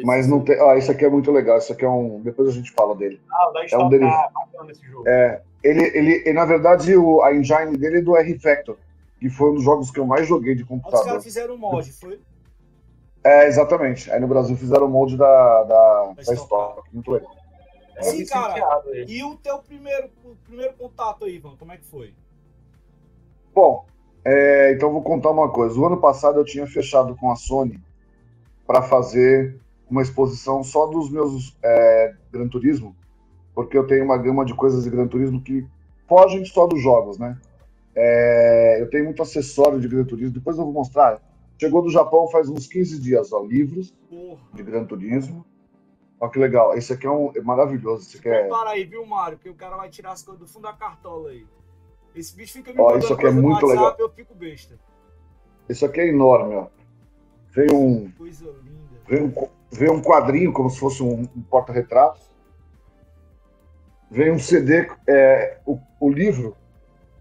Mas 0.02 0.26
não 0.26 0.40
tem. 0.40 0.60
Ó, 0.60 0.74
isso 0.74 0.90
aqui 0.90 1.04
é 1.04 1.10
muito 1.10 1.30
legal. 1.30 1.58
Isso 1.58 1.72
aqui 1.72 1.84
é 1.84 1.88
um. 1.88 2.20
Depois 2.20 2.48
a 2.48 2.52
gente 2.52 2.72
fala 2.72 2.94
dele. 2.94 3.20
Ah, 3.30 3.48
o 3.48 3.52
da 3.52 3.60
um. 3.62 4.00
Car, 4.00 4.32
bacana 4.32 4.72
esse 4.72 4.84
jogo. 4.84 5.08
É, 5.08 5.42
ele, 5.62 5.84
ele, 5.94 6.12
ele, 6.24 6.32
na 6.32 6.44
verdade, 6.44 6.96
o, 6.96 7.22
a 7.22 7.34
engine 7.34 7.76
dele 7.76 7.98
é 7.98 8.02
do 8.02 8.16
R-Factor, 8.16 8.76
que 9.20 9.28
foi 9.28 9.50
um 9.50 9.54
dos 9.54 9.64
jogos 9.64 9.90
que 9.90 10.00
eu 10.00 10.06
mais 10.06 10.26
joguei 10.26 10.54
de 10.54 10.62
Os 10.62 10.68
computador. 10.68 11.06
caras 11.06 11.22
fizeram 11.24 11.54
um 11.54 11.58
mod, 11.58 11.92
foi? 11.92 12.20
É, 13.22 13.46
exatamente. 13.46 14.10
Aí 14.10 14.20
no 14.20 14.28
Brasil 14.28 14.56
fizeram 14.56 14.86
o 14.86 14.90
molde 14.90 15.16
da, 15.16 15.62
da, 15.62 16.12
da 16.14 16.22
Stock 16.22 16.40
Stock. 16.42 16.88
Muito 16.92 17.10
legal. 17.10 17.30
É 17.96 18.02
Sim, 18.02 18.26
cara. 18.26 18.82
E 19.06 19.22
o 19.22 19.36
teu 19.36 19.58
primeiro, 19.58 20.10
o 20.24 20.36
primeiro 20.44 20.74
contato 20.74 21.24
aí, 21.24 21.36
Ivan, 21.36 21.56
como 21.56 21.72
é 21.72 21.76
que 21.76 21.86
foi? 21.86 22.12
Bom, 23.54 23.86
é, 24.24 24.72
então 24.72 24.92
vou 24.92 25.02
contar 25.02 25.30
uma 25.30 25.50
coisa. 25.50 25.78
O 25.78 25.86
ano 25.86 25.98
passado 25.98 26.40
eu 26.40 26.44
tinha 26.44 26.66
fechado 26.66 27.14
com 27.16 27.30
a 27.30 27.36
Sony 27.36 27.80
para 28.66 28.82
fazer 28.82 29.58
uma 29.90 30.02
exposição 30.02 30.62
só 30.62 30.86
dos 30.86 31.10
meus 31.10 31.56
é, 31.62 32.14
Gran 32.32 32.48
Turismo, 32.48 32.96
porque 33.54 33.76
eu 33.76 33.86
tenho 33.86 34.04
uma 34.04 34.18
gama 34.18 34.44
de 34.44 34.54
coisas 34.54 34.84
de 34.84 34.90
Gran 34.90 35.06
Turismo 35.06 35.42
que 35.42 35.66
fogem 36.08 36.44
só 36.44 36.66
dos 36.66 36.82
jogos, 36.82 37.18
né? 37.18 37.38
É, 37.94 38.80
eu 38.80 38.90
tenho 38.90 39.04
muito 39.04 39.22
acessório 39.22 39.80
de 39.80 39.86
Gran 39.86 40.04
Turismo, 40.04 40.34
depois 40.34 40.58
eu 40.58 40.64
vou 40.64 40.72
mostrar. 40.72 41.22
Chegou 41.60 41.82
do 41.82 41.90
Japão 41.90 42.28
faz 42.28 42.48
uns 42.48 42.66
15 42.66 43.00
dias, 43.00 43.32
ó, 43.32 43.44
livros 43.44 43.94
de 44.52 44.62
Gran 44.62 44.84
Turismo. 44.84 45.44
Olha 46.18 46.30
que 46.30 46.38
legal. 46.38 46.76
Esse 46.76 46.92
aqui 46.92 47.06
é, 47.06 47.10
um, 47.10 47.30
é 47.36 47.40
maravilhoso. 47.40 48.08
Esse 48.08 48.18
aqui 48.18 48.28
é, 48.28 48.40
Prepara 48.40 48.70
aí, 48.70 48.84
viu, 48.84 49.04
Mário? 49.06 49.38
Que 49.38 49.48
o 49.48 49.54
cara 49.54 49.76
vai 49.76 49.88
tirar 49.88 50.12
as 50.12 50.22
coisas 50.22 50.40
do 50.40 50.48
fundo 50.48 50.62
da 50.62 50.72
cartola 50.72 51.30
aí. 51.30 51.46
Esse 52.14 52.34
bicho 52.34 52.54
fica 52.54 52.72
me 52.72 52.80
Ó, 52.80 52.96
isso 52.96 53.12
aqui 53.12 53.26
é 53.26 53.30
muito 53.30 53.66
WhatsApp 53.66 54.00
eu 54.00 54.08
fico 54.10 54.34
besta. 54.34 54.78
esse 55.68 55.84
aqui 55.84 56.00
é 56.00 56.08
enorme, 56.08 56.54
ó. 56.54 56.66
Veio 57.50 57.76
um, 57.76 58.10
Coisa 58.12 58.46
linda. 58.46 59.00
Vem 59.06 59.22
um, 59.22 59.32
vem 59.74 59.90
um 59.90 60.00
quadrinho, 60.00 60.52
como 60.52 60.70
se 60.70 60.78
fosse 60.78 61.02
um, 61.02 61.22
um 61.36 61.42
porta-retrato. 61.42 62.20
Vem 64.10 64.30
um 64.32 64.38
CD, 64.38 64.88
é, 65.08 65.58
o, 65.66 65.78
o 66.00 66.10
livro, 66.10 66.56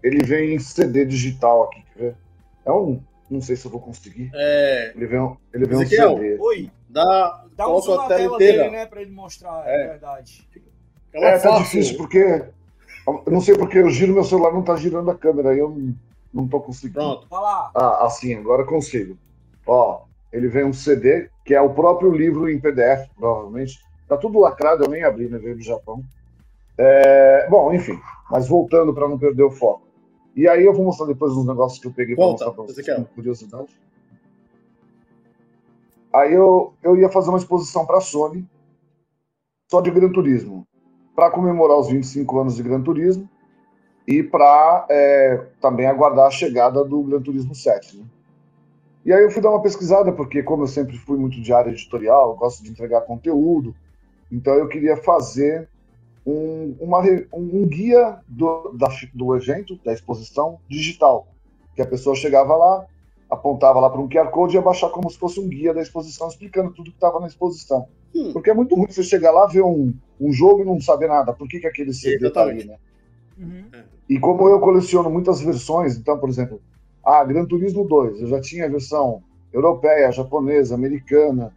ele 0.02 0.22
vem 0.24 0.54
em 0.54 0.58
CD 0.58 1.04
digital 1.04 1.64
aqui, 1.64 1.82
quer 1.92 1.98
ver? 1.98 2.16
É 2.64 2.70
um, 2.72 3.02
não 3.28 3.40
sei 3.40 3.56
se 3.56 3.66
eu 3.66 3.70
vou 3.70 3.80
conseguir. 3.80 4.30
É, 4.34 4.92
Ele 4.94 5.06
vem, 5.06 5.20
um- 5.20 5.36
ele 5.52 5.66
vem 5.66 5.78
um. 5.78 5.86
CD. 5.86 6.36
Oi, 6.38 6.70
dá, 6.88 7.44
dá 7.56 7.68
um 7.68 7.80
zoom 7.80 7.96
na 7.96 8.06
tela 8.08 8.36
inteira. 8.36 8.58
dele, 8.64 8.70
né? 8.70 8.86
Pra 8.86 9.02
ele 9.02 9.10
mostrar, 9.10 9.64
é, 9.66 9.82
É. 9.84 9.88
verdade. 9.88 10.48
É 11.12 11.20
mais 11.20 11.40
É, 11.40 11.42
tá 11.42 11.48
fácil. 11.50 11.64
difícil 11.64 11.96
porque, 11.96 12.18
eu 13.06 13.22
não 13.32 13.40
sei 13.40 13.56
porque 13.56 13.78
eu 13.78 13.90
giro 13.90 14.14
meu 14.14 14.24
celular, 14.24 14.52
não 14.52 14.62
tá 14.62 14.76
girando 14.76 15.10
a 15.10 15.16
câmera, 15.16 15.50
aí 15.50 15.58
eu 15.58 15.70
não, 15.70 15.94
não 16.32 16.48
tô 16.48 16.60
conseguindo. 16.60 17.00
Pronto. 17.00 17.26
Vai 17.28 17.40
lá. 17.42 17.70
Ah, 17.74 18.06
assim, 18.06 18.34
agora 18.34 18.62
eu 18.62 18.66
consigo. 18.66 19.16
Ó, 19.66 20.02
ele 20.34 20.48
vem 20.48 20.64
um 20.64 20.72
CD, 20.72 21.30
que 21.44 21.54
é 21.54 21.60
o 21.60 21.72
próprio 21.72 22.10
livro 22.10 22.50
em 22.50 22.58
PDF, 22.58 23.08
provavelmente. 23.16 23.78
Tá 24.08 24.16
tudo 24.16 24.40
lacrado, 24.40 24.82
eu 24.82 24.90
nem 24.90 25.04
abri, 25.04 25.28
né? 25.28 25.38
Veio 25.38 25.56
do 25.56 25.62
Japão. 25.62 26.02
É, 26.76 27.48
bom, 27.48 27.72
enfim, 27.72 27.96
mas 28.28 28.48
voltando 28.48 28.92
para 28.92 29.08
não 29.08 29.16
perder 29.16 29.44
o 29.44 29.50
foco. 29.50 29.86
E 30.34 30.48
aí 30.48 30.64
eu 30.64 30.74
vou 30.74 30.84
mostrar 30.84 31.06
depois 31.06 31.32
uns 31.34 31.46
negócios 31.46 31.80
que 31.80 31.86
eu 31.86 31.92
peguei 31.92 32.16
para 32.16 32.24
mostrar 32.24 32.50
para 32.50 32.64
vocês, 32.64 32.84
com 32.84 33.04
curiosidade. 33.04 33.68
Aí 36.12 36.34
eu, 36.34 36.74
eu 36.82 36.96
ia 36.96 37.08
fazer 37.08 37.28
uma 37.28 37.38
exposição 37.38 37.86
para 37.86 37.98
a 37.98 38.00
Sony, 38.00 38.44
só 39.70 39.80
de 39.80 39.92
Gran 39.92 40.10
Turismo, 40.10 40.66
para 41.14 41.30
comemorar 41.30 41.78
os 41.78 41.88
25 41.88 42.40
anos 42.40 42.56
de 42.56 42.62
Gran 42.64 42.82
Turismo 42.82 43.30
e 44.04 44.20
para 44.20 44.88
também 45.60 45.86
aguardar 45.86 46.26
a 46.26 46.32
chegada 46.32 46.84
do 46.84 47.04
Gran 47.04 47.22
Turismo 47.22 47.54
7. 47.54 47.98
Né? 47.98 48.04
E 49.04 49.12
aí 49.12 49.22
eu 49.22 49.30
fui 49.30 49.42
dar 49.42 49.50
uma 49.50 49.62
pesquisada, 49.62 50.12
porque 50.12 50.42
como 50.42 50.62
eu 50.62 50.68
sempre 50.68 50.96
fui 50.96 51.18
muito 51.18 51.40
de 51.40 51.52
área 51.52 51.70
editorial, 51.70 52.30
eu 52.30 52.36
gosto 52.36 52.62
de 52.62 52.70
entregar 52.70 53.02
conteúdo, 53.02 53.74
então 54.32 54.54
eu 54.54 54.66
queria 54.66 54.96
fazer 54.96 55.68
um, 56.26 56.74
uma, 56.80 57.00
um 57.32 57.66
guia 57.66 58.18
do, 58.26 58.72
da, 58.72 58.88
do 59.12 59.36
evento, 59.36 59.78
da 59.84 59.92
exposição 59.92 60.58
digital, 60.68 61.28
que 61.74 61.82
a 61.82 61.86
pessoa 61.86 62.16
chegava 62.16 62.56
lá, 62.56 62.86
apontava 63.28 63.78
lá 63.78 63.90
para 63.90 64.00
um 64.00 64.08
QR 64.08 64.30
Code 64.30 64.54
e 64.54 64.56
ia 64.56 64.62
baixar 64.62 64.88
como 64.88 65.10
se 65.10 65.18
fosse 65.18 65.38
um 65.38 65.48
guia 65.48 65.74
da 65.74 65.82
exposição, 65.82 66.28
explicando 66.28 66.72
tudo 66.72 66.90
que 66.90 66.96
estava 66.96 67.20
na 67.20 67.26
exposição. 67.26 67.86
Hum. 68.14 68.32
Porque 68.32 68.48
é 68.48 68.54
muito 68.54 68.74
ruim 68.74 68.86
você 68.88 69.02
chegar 69.02 69.32
lá, 69.32 69.46
ver 69.46 69.62
um, 69.62 69.92
um 70.20 70.32
jogo 70.32 70.62
e 70.62 70.64
não 70.64 70.80
saber 70.80 71.08
nada. 71.08 71.32
Por 71.32 71.48
que, 71.48 71.60
que 71.60 71.66
aquele 71.66 71.92
CD 71.92 72.30
tá 72.30 72.42
ali, 72.42 72.64
né? 72.64 72.76
Uhum. 73.36 73.64
E 74.08 74.18
como 74.18 74.48
eu 74.48 74.60
coleciono 74.60 75.10
muitas 75.10 75.40
versões, 75.40 75.96
então, 75.96 76.18
por 76.18 76.28
exemplo, 76.28 76.60
ah, 77.04 77.24
Gran 77.24 77.44
Turismo 77.46 77.86
2, 77.86 78.22
eu 78.22 78.26
já 78.28 78.40
tinha 78.40 78.66
a 78.66 78.68
versão 78.68 79.22
europeia, 79.52 80.10
japonesa, 80.10 80.74
americana. 80.74 81.54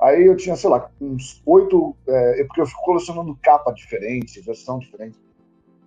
Aí 0.00 0.26
eu 0.26 0.36
tinha, 0.36 0.54
sei 0.54 0.70
lá, 0.70 0.90
uns 1.00 1.42
oito. 1.44 1.94
É, 2.06 2.40
é 2.40 2.44
porque 2.44 2.60
eu 2.60 2.66
fico 2.66 2.82
colecionando 2.82 3.38
capa 3.42 3.72
diferente, 3.72 4.40
versão 4.40 4.78
diferente. 4.78 5.18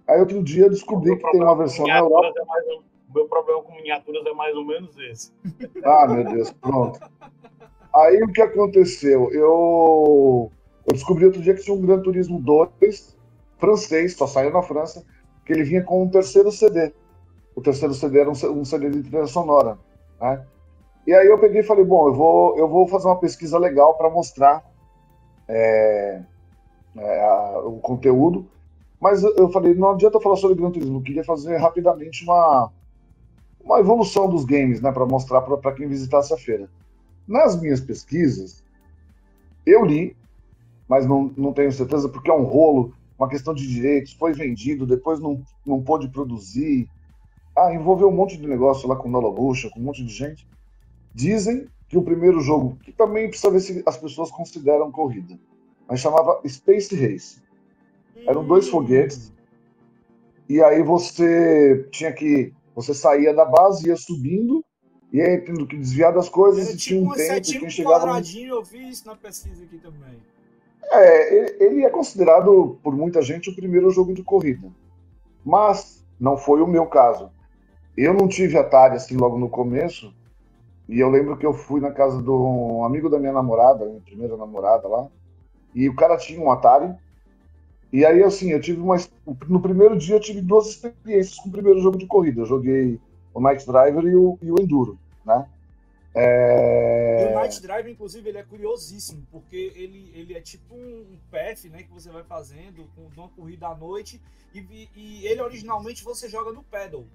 Aí 0.08 0.20
outro 0.20 0.44
dia 0.44 0.66
eu 0.66 0.70
descobri 0.70 1.16
que 1.18 1.32
tem 1.32 1.42
uma 1.42 1.56
versão 1.56 1.86
na 1.86 2.00
Europa. 2.00 2.34
É 2.38 2.92
meu 3.14 3.28
problema 3.28 3.62
com 3.62 3.76
miniaturas 3.76 4.26
é 4.26 4.34
mais 4.34 4.56
ou 4.56 4.66
menos 4.66 4.98
esse. 4.98 5.32
Ah, 5.84 6.08
meu 6.08 6.24
Deus, 6.24 6.52
pronto. 6.54 7.00
Aí 7.94 8.24
o 8.24 8.32
que 8.32 8.42
aconteceu? 8.42 9.32
Eu, 9.34 10.52
eu 10.86 10.94
descobri 10.94 11.26
outro 11.26 11.42
dia 11.42 11.54
que 11.54 11.64
tinha 11.64 11.76
um 11.76 11.82
Gran 11.82 12.02
Turismo 12.02 12.42
2 12.42 13.18
francês, 13.58 14.16
só 14.16 14.26
saiu 14.26 14.52
na 14.52 14.62
França, 14.62 15.06
que 15.46 15.54
ele 15.54 15.64
vinha 15.64 15.84
com 15.84 16.04
um 16.04 16.10
terceiro 16.10 16.52
CD. 16.52 16.94
O 17.62 17.64
terceiro 17.64 17.94
CD 17.94 18.20
era 18.22 18.30
um, 18.30 18.60
um 18.60 18.66
CD 18.66 18.90
de 18.90 19.04
trilha 19.04 19.28
sonora. 19.28 19.78
Né? 20.20 20.44
E 21.06 21.14
aí 21.14 21.28
eu 21.28 21.40
peguei 21.40 21.62
e 21.62 21.66
falei, 21.66 21.86
bom, 21.86 22.08
eu 22.08 22.14
vou, 22.14 22.58
eu 22.58 22.68
vou 22.68 22.88
fazer 22.88 23.08
uma 23.08 23.20
pesquisa 23.20 23.58
legal 23.60 23.96
para 23.98 24.10
mostrar 24.10 24.64
é, 25.48 26.22
é, 26.98 27.22
a- 27.24 27.60
o 27.66 27.80
conteúdo. 27.80 28.48
Mas 29.00 29.24
eu 29.24 29.50
falei, 29.52 29.76
não 29.76 29.92
adianta 29.92 30.20
falar 30.20 30.38
sobre 30.38 30.58
Gran 30.58 30.72
Turismo, 30.72 31.00
eu 31.00 31.04
queria 31.04 31.24
fazer 31.24 31.58
rapidamente 31.58 32.24
uma, 32.24 32.72
uma 33.64 33.80
evolução 33.80 34.30
dos 34.30 34.46
games, 34.46 34.82
né, 34.82 34.92
para 34.92 35.06
mostrar 35.06 35.42
para 35.42 35.74
quem 35.74 35.88
visitasse 35.88 36.34
a 36.34 36.38
feira. 36.38 36.70
Nas 37.28 37.60
minhas 37.62 37.82
pesquisas, 37.82 38.64
eu 39.66 39.86
li, 39.86 40.16
mas 40.88 41.08
não, 41.08 41.32
não 41.38 41.54
tenho 41.54 41.72
certeza, 41.72 42.10
porque 42.10 42.30
é 42.30 42.34
um 42.34 42.44
rolo, 42.44 42.94
uma 43.18 43.30
questão 43.30 43.54
de 43.54 43.68
direitos, 43.68 44.14
foi 44.14 44.34
vendido, 44.34 44.86
depois 44.88 45.20
não, 45.20 45.42
não 45.66 45.82
pôde 45.84 46.10
produzir. 46.10 46.90
Ah, 47.56 47.74
envolveu 47.74 48.08
um 48.08 48.16
monte 48.16 48.38
de 48.38 48.48
negócio 48.48 48.88
lá 48.88 48.96
com 48.96 49.10
Nolabucha, 49.10 49.70
com 49.70 49.80
um 49.80 49.84
monte 49.84 50.04
de 50.06 50.14
gente. 50.14 50.48
Dizem 51.14 51.68
que 51.90 51.98
o 51.98 52.02
primeiro 52.04 52.40
jogo, 52.40 52.78
que 52.84 52.92
também 52.92 53.28
precisa 53.28 53.52
ver 53.52 53.60
se 53.60 53.84
as 53.86 53.98
pessoas 53.98 54.32
consideram 54.32 54.92
corrida, 54.92 55.38
mas 55.88 56.00
chamava 56.00 56.42
Space 56.48 56.96
Race. 56.96 57.42
Eram 58.26 58.46
dois 58.46 58.68
Hum. 58.68 58.72
foguetes. 58.72 59.34
E 60.48 60.62
aí 60.62 60.82
você 60.84 61.88
tinha 61.92 62.12
que. 62.14 62.54
Você 62.76 62.94
saía 62.94 63.34
da 63.34 63.44
base, 63.44 63.88
ia 63.88 63.98
subindo, 63.98 64.64
e 65.12 65.20
aí 65.22 65.38
tendo 65.42 65.68
que 65.68 65.76
desviar 65.78 66.14
das 66.14 66.30
coisas, 66.30 66.68
Era 66.68 66.74
e 66.74 66.78
tinha 66.78 67.00
tipo 67.02 67.12
um 67.12 67.16
tempo, 67.16 67.28
setinho 67.34 67.60
quem 67.60 67.68
um 67.68 67.72
chegava. 67.72 67.98
no- 68.00 68.06
quadradinho, 68.06 68.56
eu 68.56 68.64
vi 68.64 68.90
isso 68.90 69.06
na 69.06 69.16
pesquisa 69.16 69.64
aqui 69.66 69.78
também. 69.78 70.18
É, 70.94 71.36
ele- 71.36 71.64
ele 71.64 71.86
é 71.86 71.90
considerado 71.90 72.80
por 72.82 72.96
muita 72.96 73.22
gente 73.22 73.50
o 73.50 73.56
primeiro 73.56 73.90
jogo 73.92 74.14
de 74.14 74.24
corrida. 74.24 74.70
Mas 75.46 76.06
não 76.20 76.38
foi 76.38 76.62
o 76.62 76.68
meu 76.68 76.86
caso. 76.86 77.30
Eu 77.98 78.14
não 78.14 78.28
tive 78.28 78.58
Atari 78.58 78.96
assim 78.96 79.16
logo 79.18 79.38
no 79.38 79.50
começo. 79.50 80.14
E 80.88 81.00
eu 81.00 81.10
lembro 81.10 81.38
que 81.38 81.46
eu 81.46 81.54
fui 81.54 81.80
na 81.80 81.92
casa 81.92 82.22
de 82.22 82.30
um 82.30 82.84
amigo 82.84 83.10
da 83.10 83.20
minha 83.20 83.32
namorada, 83.32 83.86
minha 83.86 84.02
primeira 84.02 84.36
namorada 84.36 84.88
lá. 84.88 85.08
E 85.74 85.88
o 85.88 85.96
cara 85.96 86.18
tinha 86.18 86.40
um 86.42 86.52
Atari. 86.52 86.94
E 87.94 88.06
aí, 88.06 88.24
assim, 88.24 88.52
eu 88.52 88.62
tive 88.62 88.80
uma. 88.82 88.98
No 89.48 89.62
primeiro 89.62 89.98
dia 89.98 90.16
eu 90.16 90.20
tive 90.20 90.42
duas 90.42 90.68
experiências 90.68 91.38
com 91.38 91.50
o 91.50 91.52
primeiro 91.52 91.80
jogo 91.82 91.98
de 91.98 92.08
corrida. 92.08 92.42
Eu 92.42 92.46
joguei 92.46 93.00
o 93.34 93.42
Night 93.42 93.66
Driver 93.66 94.04
e 94.06 94.16
o, 94.16 94.38
e 94.42 94.52
o 94.52 94.60
Enduro, 94.60 94.98
né? 95.26 95.46
É... 96.14 97.24
E 97.24 97.32
o 97.32 97.40
Night 97.40 97.62
Drive, 97.62 97.90
inclusive, 97.90 98.28
ele 98.28 98.38
é 98.38 98.44
curiosíssimo, 98.44 99.26
porque 99.32 99.72
ele, 99.76 100.12
ele 100.14 100.34
é 100.34 100.42
tipo 100.42 100.76
um 100.76 101.18
PF, 101.30 101.70
né, 101.70 101.84
que 101.84 101.92
você 101.92 102.10
vai 102.10 102.24
fazendo 102.24 102.86
com 102.96 103.08
uma 103.22 103.30
corrida 103.30 103.68
à 103.68 103.76
noite, 103.76 104.22
e- 104.54 104.90
e 104.94 105.26
ele 105.26 105.42
originalmente 105.42 106.04
você 106.04 106.28
joga 106.28 106.52
no 106.52 106.64
pedal. 106.64 107.06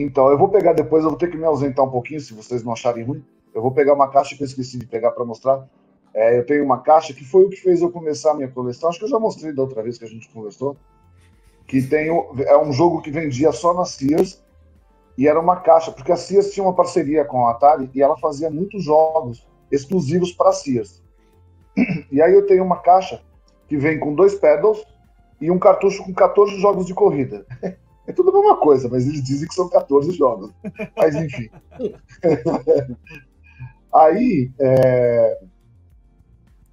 Então, 0.00 0.30
eu 0.30 0.38
vou 0.38 0.48
pegar 0.48 0.74
depois, 0.74 1.02
eu 1.02 1.10
vou 1.10 1.18
ter 1.18 1.28
que 1.28 1.36
me 1.36 1.44
ausentar 1.44 1.84
um 1.84 1.90
pouquinho, 1.90 2.20
se 2.20 2.32
vocês 2.32 2.62
não 2.62 2.72
acharem 2.72 3.02
ruim. 3.02 3.24
Eu 3.52 3.60
vou 3.60 3.72
pegar 3.72 3.94
uma 3.94 4.08
caixa 4.08 4.36
que 4.36 4.42
eu 4.44 4.46
esqueci 4.46 4.78
de 4.78 4.86
pegar 4.86 5.10
para 5.10 5.24
mostrar. 5.24 5.68
É, 6.14 6.38
eu 6.38 6.46
tenho 6.46 6.64
uma 6.64 6.78
caixa 6.78 7.12
que 7.12 7.24
foi 7.24 7.44
o 7.44 7.48
que 7.48 7.56
fez 7.56 7.82
eu 7.82 7.90
começar 7.90 8.30
a 8.30 8.34
minha 8.34 8.48
coleção. 8.48 8.88
Acho 8.88 9.00
que 9.00 9.06
eu 9.06 9.08
já 9.08 9.18
mostrei 9.18 9.52
da 9.52 9.60
outra 9.60 9.82
vez 9.82 9.98
que 9.98 10.04
a 10.04 10.08
gente 10.08 10.30
conversou. 10.30 10.76
Que 11.66 11.82
tem, 11.82 12.10
é 12.10 12.56
um 12.56 12.72
jogo 12.72 13.02
que 13.02 13.10
vendia 13.10 13.50
só 13.50 13.74
na 13.74 13.84
Sears. 13.84 14.40
E 15.16 15.26
era 15.26 15.40
uma 15.40 15.56
caixa, 15.56 15.90
porque 15.90 16.12
a 16.12 16.16
Sears 16.16 16.52
tinha 16.52 16.64
uma 16.64 16.76
parceria 16.76 17.24
com 17.24 17.48
a 17.48 17.50
Atari 17.50 17.90
e 17.92 18.00
ela 18.00 18.16
fazia 18.16 18.48
muitos 18.48 18.84
jogos 18.84 19.44
exclusivos 19.68 20.30
para 20.30 20.50
a 20.50 20.52
Sears. 20.52 21.02
E 22.12 22.22
aí 22.22 22.32
eu 22.32 22.46
tenho 22.46 22.62
uma 22.62 22.76
caixa 22.76 23.20
que 23.66 23.76
vem 23.76 23.98
com 23.98 24.14
dois 24.14 24.36
pedals 24.36 24.84
e 25.40 25.50
um 25.50 25.58
cartucho 25.58 26.04
com 26.04 26.14
14 26.14 26.56
jogos 26.60 26.86
de 26.86 26.94
corrida. 26.94 27.44
É 28.08 28.12
tudo 28.12 28.30
a 28.30 28.32
mesma 28.32 28.56
coisa, 28.56 28.88
mas 28.88 29.06
eles 29.06 29.22
dizem 29.22 29.46
que 29.46 29.54
são 29.54 29.68
14 29.68 30.10
jogos. 30.12 30.50
Mas 30.96 31.14
enfim. 31.14 31.50
Aí, 33.92 34.50
é, 34.58 35.40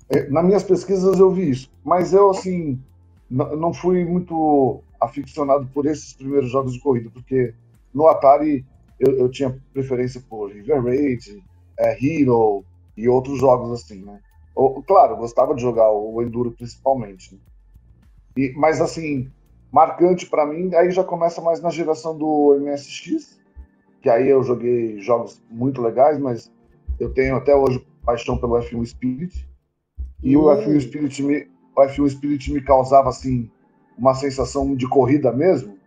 é, 0.09 0.29
nas 0.29 0.45
minhas 0.45 0.63
pesquisas 0.63 1.19
eu 1.19 1.29
vi 1.29 1.49
isso. 1.49 1.69
Mas 1.83 2.13
eu, 2.13 2.29
assim, 2.29 2.81
não 3.29 3.73
fui 3.73 4.05
muito 4.05 4.81
aficionado 4.99 5.67
por 5.73 5.85
esses 5.85 6.13
primeiros 6.13 6.49
jogos 6.49 6.71
de 6.71 6.79
corrida, 6.79 7.09
porque 7.09 7.53
no 7.93 8.07
Atari 8.07 8.65
eu, 8.97 9.19
eu 9.19 9.29
tinha 9.29 9.61
preferência 9.73 10.23
por 10.29 10.49
River 10.53 10.81
Raid, 10.81 11.43
é, 11.77 11.97
Hero 12.01 12.63
e 12.95 13.09
outros 13.09 13.39
jogos 13.39 13.71
assim, 13.73 14.05
né? 14.05 14.21
Ou, 14.55 14.81
claro, 14.83 15.15
eu 15.15 15.17
gostava 15.17 15.53
de 15.53 15.61
jogar 15.61 15.91
o 15.91 16.21
Enduro 16.21 16.51
principalmente. 16.51 17.33
né? 17.33 17.39
E, 18.37 18.53
mas 18.55 18.79
assim, 18.79 19.29
marcante 19.75 20.25
para 20.27 20.45
mim, 20.45 20.73
aí 20.73 20.89
já 20.89 21.03
começa 21.03 21.41
mais 21.41 21.61
na 21.61 21.69
geração 21.69 22.17
do 22.17 22.57
MSX, 22.61 23.37
que 24.01 24.09
aí 24.09 24.29
eu 24.29 24.41
joguei 24.41 25.01
jogos 25.01 25.43
muito 25.51 25.81
legais, 25.81 26.17
mas 26.17 26.49
eu 26.97 27.13
tenho 27.13 27.35
até 27.35 27.53
hoje 27.53 27.85
paixão 28.05 28.37
pelo 28.37 28.55
F1 28.55 28.85
Spirit. 28.85 29.45
E 30.23 30.37
o 30.37 30.49
Hum. 30.49 30.55
F1 30.55 30.79
Spirit 30.79 31.21
me, 31.21 31.47
o 31.75 31.81
F1 31.81 32.09
Spirit 32.09 32.53
me 32.53 32.61
causava 32.61 33.09
assim 33.09 33.51
uma 33.97 34.13
sensação 34.15 34.77
de 34.77 34.87
corrida 34.87 35.33
mesmo, 35.33 35.77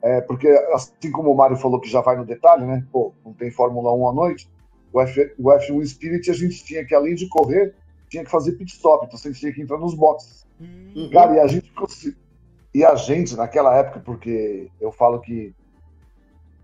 é, 0.00 0.20
porque 0.20 0.46
assim 0.72 1.10
como 1.10 1.32
o 1.32 1.36
Mário 1.36 1.56
falou 1.56 1.80
que 1.80 1.90
já 1.90 2.00
vai 2.00 2.16
no 2.16 2.24
detalhe, 2.24 2.64
né? 2.64 2.86
Pô, 2.92 3.12
não 3.24 3.32
tem 3.32 3.50
Fórmula 3.50 3.92
1 3.92 4.08
à 4.08 4.12
noite. 4.12 4.48
O, 4.92 5.00
F, 5.00 5.34
o 5.36 5.50
F1 5.50 5.84
Spirit 5.84 6.30
a 6.30 6.34
gente 6.34 6.64
tinha 6.64 6.84
que 6.84 6.94
além 6.94 7.16
de 7.16 7.28
correr, 7.28 7.74
tinha 8.08 8.24
que 8.24 8.30
fazer 8.30 8.52
pit 8.52 8.72
stop, 8.72 9.04
então 9.04 9.18
você 9.18 9.32
tinha 9.32 9.52
que 9.52 9.60
entrar 9.60 9.78
nos 9.78 9.94
boxes. 9.94 10.46
Hum, 10.60 11.10
Cara, 11.12 11.34
e 11.34 11.40
a 11.40 11.46
gente 11.48 11.72
e 12.74 12.84
a 12.84 12.94
gente 12.94 13.36
naquela 13.36 13.76
época, 13.76 14.00
porque 14.00 14.70
eu 14.80 14.90
falo 14.90 15.20
que 15.20 15.54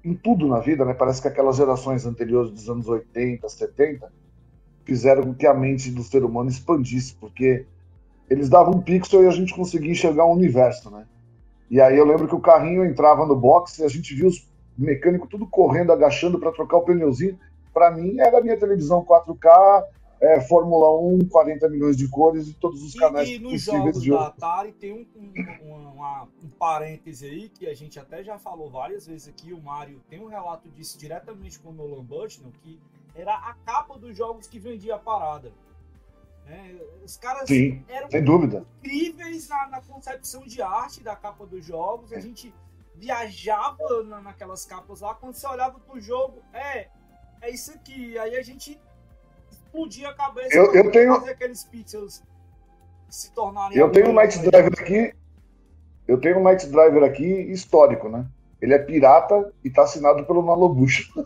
em 0.05 0.15
tudo 0.15 0.47
na 0.47 0.61
vida, 0.61 0.85
né, 0.85 0.95
parece 0.95 1.21
que 1.21 1.29
aquelas 1.29 1.57
gerações 1.57 2.07
anteriores 2.07 2.51
dos 2.51 2.69
anos 2.69 2.89
80, 2.89 3.49
70 3.49 4.11
fizeram 4.85 5.23
com 5.23 5.35
que 5.35 5.47
a 5.47 5.53
mente 5.53 5.91
do 5.91 6.03
ser 6.03 6.25
humano 6.25 6.49
expandisse, 6.49 7.15
porque 7.15 7.67
eles 8.31 8.49
davam 8.49 8.75
um 8.75 8.81
pixel 8.81 9.25
e 9.25 9.27
a 9.27 9.31
gente 9.31 9.55
conseguia 9.55 9.91
enxergar 9.91 10.25
um 10.25 10.33
universo, 10.33 10.91
né? 10.91 11.07
E 11.71 11.81
aí 11.81 11.99
eu 11.99 12.07
lembro 12.07 12.27
que 12.27 12.35
o 12.35 12.41
carrinho 12.41 12.85
entrava 12.85 13.27
no 13.27 13.37
box 13.37 13.79
e 13.79 13.85
a 13.85 13.89
gente 13.89 14.15
via 14.15 14.27
os 14.27 14.49
mecânicos 14.77 15.29
tudo 15.29 15.47
correndo, 15.47 15.93
agachando 15.93 16.39
para 16.39 16.53
trocar 16.53 16.79
o 16.79 16.83
pneuzinho. 16.83 17.39
Para 17.75 17.91
mim 17.91 18.19
era 18.19 18.39
a 18.39 18.41
minha 18.41 18.57
televisão 18.57 19.05
4K, 19.05 19.85
é, 20.21 20.41
Fórmula 20.41 20.99
1, 21.01 21.29
40 21.29 21.69
milhões 21.69 21.97
de 21.97 22.09
cores 22.09 22.49
e 22.49 22.55
todos 22.55 22.83
os 22.83 22.95
canais 22.95 23.29
E, 23.29 23.35
e 23.35 23.39
nos 23.39 23.53
possíveis 23.65 23.85
jogos 23.85 24.03
de 24.03 24.11
da 24.11 24.27
Atari 24.27 24.73
tem 24.73 24.93
um, 24.93 25.07
um, 25.17 25.33
um, 25.65 25.93
uma- 25.95 26.25
um 26.43 26.49
parêntese 26.59 27.27
aí 27.27 27.49
que 27.49 27.67
a 27.69 27.75
gente 27.75 27.99
até 28.01 28.23
já 28.25 28.39
falou 28.39 28.69
várias 28.71 29.07
vezes 29.07 29.29
aqui. 29.29 29.53
O 29.53 29.61
Mário 29.63 30.01
tem 30.09 30.21
um 30.21 30.27
relato 30.27 30.69
disso 30.71 30.99
diretamente 30.99 31.59
com 31.61 31.69
o 31.71 31.73
Nolan 31.73 32.03
Bushnell, 32.05 32.51
que 32.63 32.81
era 33.15 33.35
a 33.35 33.55
capa 33.65 33.97
dos 33.99 34.17
jogos 34.17 34.47
que 34.47 34.59
vendia 34.59 34.97
a 34.97 34.99
parada. 34.99 35.53
né? 36.47 36.77
Os 37.05 37.17
caras 37.17 37.47
Sim, 37.49 37.85
eram 37.89 38.11
sem 38.11 38.25
dúvida. 38.25 38.67
incríveis 38.83 39.49
na, 39.49 39.69
na 39.69 39.81
concepção 39.83 40.43
de 40.43 40.61
arte 40.63 41.03
da 41.03 41.15
capa 41.15 41.47
dos 41.47 41.65
jogos. 41.65 42.13
A 42.13 42.19
gente 42.21 42.53
viajava 42.97 44.03
na, 44.05 44.21
naquelas 44.21 44.65
capas 44.65 45.01
lá, 45.01 45.15
quando 45.15 45.35
você 45.35 45.47
olhava 45.47 45.79
pro 45.79 46.01
jogo, 46.01 46.43
é, 46.53 46.89
é 47.41 47.51
isso 47.51 47.71
aqui. 47.73 48.19
Aí 48.19 48.37
a 48.37 48.43
gente 48.43 48.81
explodia 49.69 50.09
a 50.09 50.15
cabeça 50.15 50.57
eu, 50.57 50.75
eu 50.75 50.91
tenho... 50.91 51.15
fazer 51.15 51.31
aqueles 51.31 51.63
pixels 51.65 52.23
se 53.09 53.33
tornarem. 53.33 53.79
Eu 53.79 53.91
tenho 53.91 54.11
um 54.11 54.13
Night 54.13 54.39
Driver 54.39 54.73
aqui. 54.79 55.15
Eu 56.07 56.21
tenho 56.21 56.39
um 56.39 56.43
Night 56.43 56.67
Driver 56.67 57.03
aqui 57.05 57.25
histórico, 57.25 58.07
né? 58.09 58.27
Ele 58.61 58.75
é 58.75 58.79
pirata 58.79 59.53
e 59.65 59.71
tá 59.71 59.83
assinado 59.83 60.25
pelo 60.25 60.45
Nalobucho. 60.45 61.13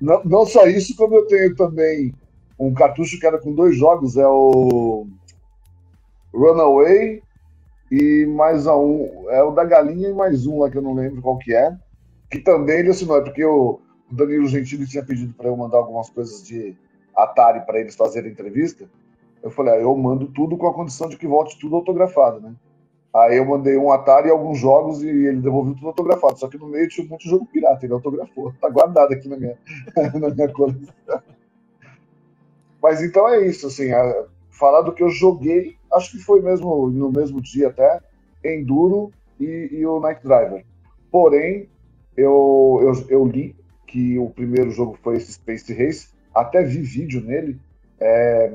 não, 0.00 0.24
não 0.24 0.46
só 0.46 0.66
isso, 0.66 0.96
como 0.96 1.14
eu 1.14 1.26
tenho 1.26 1.54
também 1.54 2.12
um 2.58 2.74
cartucho 2.74 3.18
que 3.18 3.26
era 3.26 3.38
com 3.38 3.54
dois 3.54 3.76
jogos, 3.76 4.16
é 4.16 4.26
o 4.26 5.06
Runaway 6.32 7.22
e 7.90 8.26
mais 8.26 8.66
um, 8.66 9.30
é 9.30 9.42
o 9.42 9.52
da 9.52 9.64
galinha 9.64 10.08
e 10.08 10.14
mais 10.14 10.46
um 10.46 10.60
lá 10.60 10.70
que 10.70 10.78
eu 10.78 10.82
não 10.82 10.94
lembro 10.94 11.22
qual 11.22 11.38
que 11.38 11.54
é, 11.54 11.76
que 12.30 12.40
também 12.40 12.80
ele 12.80 12.90
assinou, 12.90 13.18
é 13.18 13.22
porque 13.22 13.44
o 13.44 13.80
Danilo 14.10 14.46
Gentili 14.46 14.86
tinha 14.86 15.04
pedido 15.04 15.32
para 15.34 15.48
eu 15.48 15.56
mandar 15.56 15.78
algumas 15.78 16.10
coisas 16.10 16.42
de 16.46 16.76
Atari 17.16 17.64
para 17.64 17.80
eles 17.80 17.96
fazerem 17.96 18.32
entrevista. 18.32 18.88
Eu 19.42 19.50
falei, 19.50 19.74
ah, 19.74 19.80
eu 19.80 19.94
mando 19.96 20.26
tudo 20.26 20.56
com 20.56 20.66
a 20.66 20.74
condição 20.74 21.08
de 21.08 21.16
que 21.16 21.26
volte 21.26 21.58
tudo 21.58 21.76
autografado, 21.76 22.40
né? 22.40 22.54
Aí 23.14 23.36
eu 23.36 23.44
mandei 23.44 23.76
um 23.76 23.92
Atari 23.92 24.28
e 24.28 24.30
alguns 24.30 24.58
jogos 24.58 25.02
e 25.02 25.08
ele 25.08 25.40
devolveu 25.40 25.74
tudo 25.74 25.88
autografado. 25.88 26.38
Só 26.38 26.48
que 26.48 26.58
no 26.58 26.66
meio 26.66 26.88
tinha 26.88 27.06
um 27.06 27.10
monte 27.10 27.24
de 27.24 27.30
jogo 27.30 27.46
pirata, 27.46 27.86
ele 27.86 27.92
autografou. 27.92 28.52
Tá 28.60 28.68
guardado 28.68 29.12
aqui 29.12 29.28
na 29.28 29.36
minha, 29.36 29.56
na 30.20 30.30
minha 30.30 30.52
coleção. 30.52 30.94
Mas 32.82 33.02
então 33.02 33.28
é 33.28 33.46
isso, 33.46 33.68
assim, 33.68 33.92
a, 33.92 34.26
falar 34.50 34.82
do 34.82 34.92
que 34.92 35.02
eu 35.02 35.10
joguei, 35.10 35.76
acho 35.92 36.10
que 36.10 36.18
foi 36.18 36.42
mesmo 36.42 36.90
no 36.90 37.10
mesmo 37.10 37.40
dia 37.40 37.68
até, 37.68 38.00
Enduro 38.44 39.12
e, 39.38 39.68
e 39.72 39.86
o 39.86 40.00
Night 40.00 40.22
Driver. 40.22 40.64
Porém, 41.10 41.68
eu, 42.16 42.80
eu, 42.82 43.06
eu 43.08 43.24
li 43.24 43.54
que 43.94 44.18
o 44.18 44.28
primeiro 44.28 44.72
jogo 44.72 44.98
foi 45.00 45.18
esse 45.18 45.34
Space 45.34 45.72
Race, 45.72 46.08
até 46.34 46.64
vi 46.64 46.80
vídeo 46.80 47.20
nele, 47.20 47.60
é, 48.00 48.52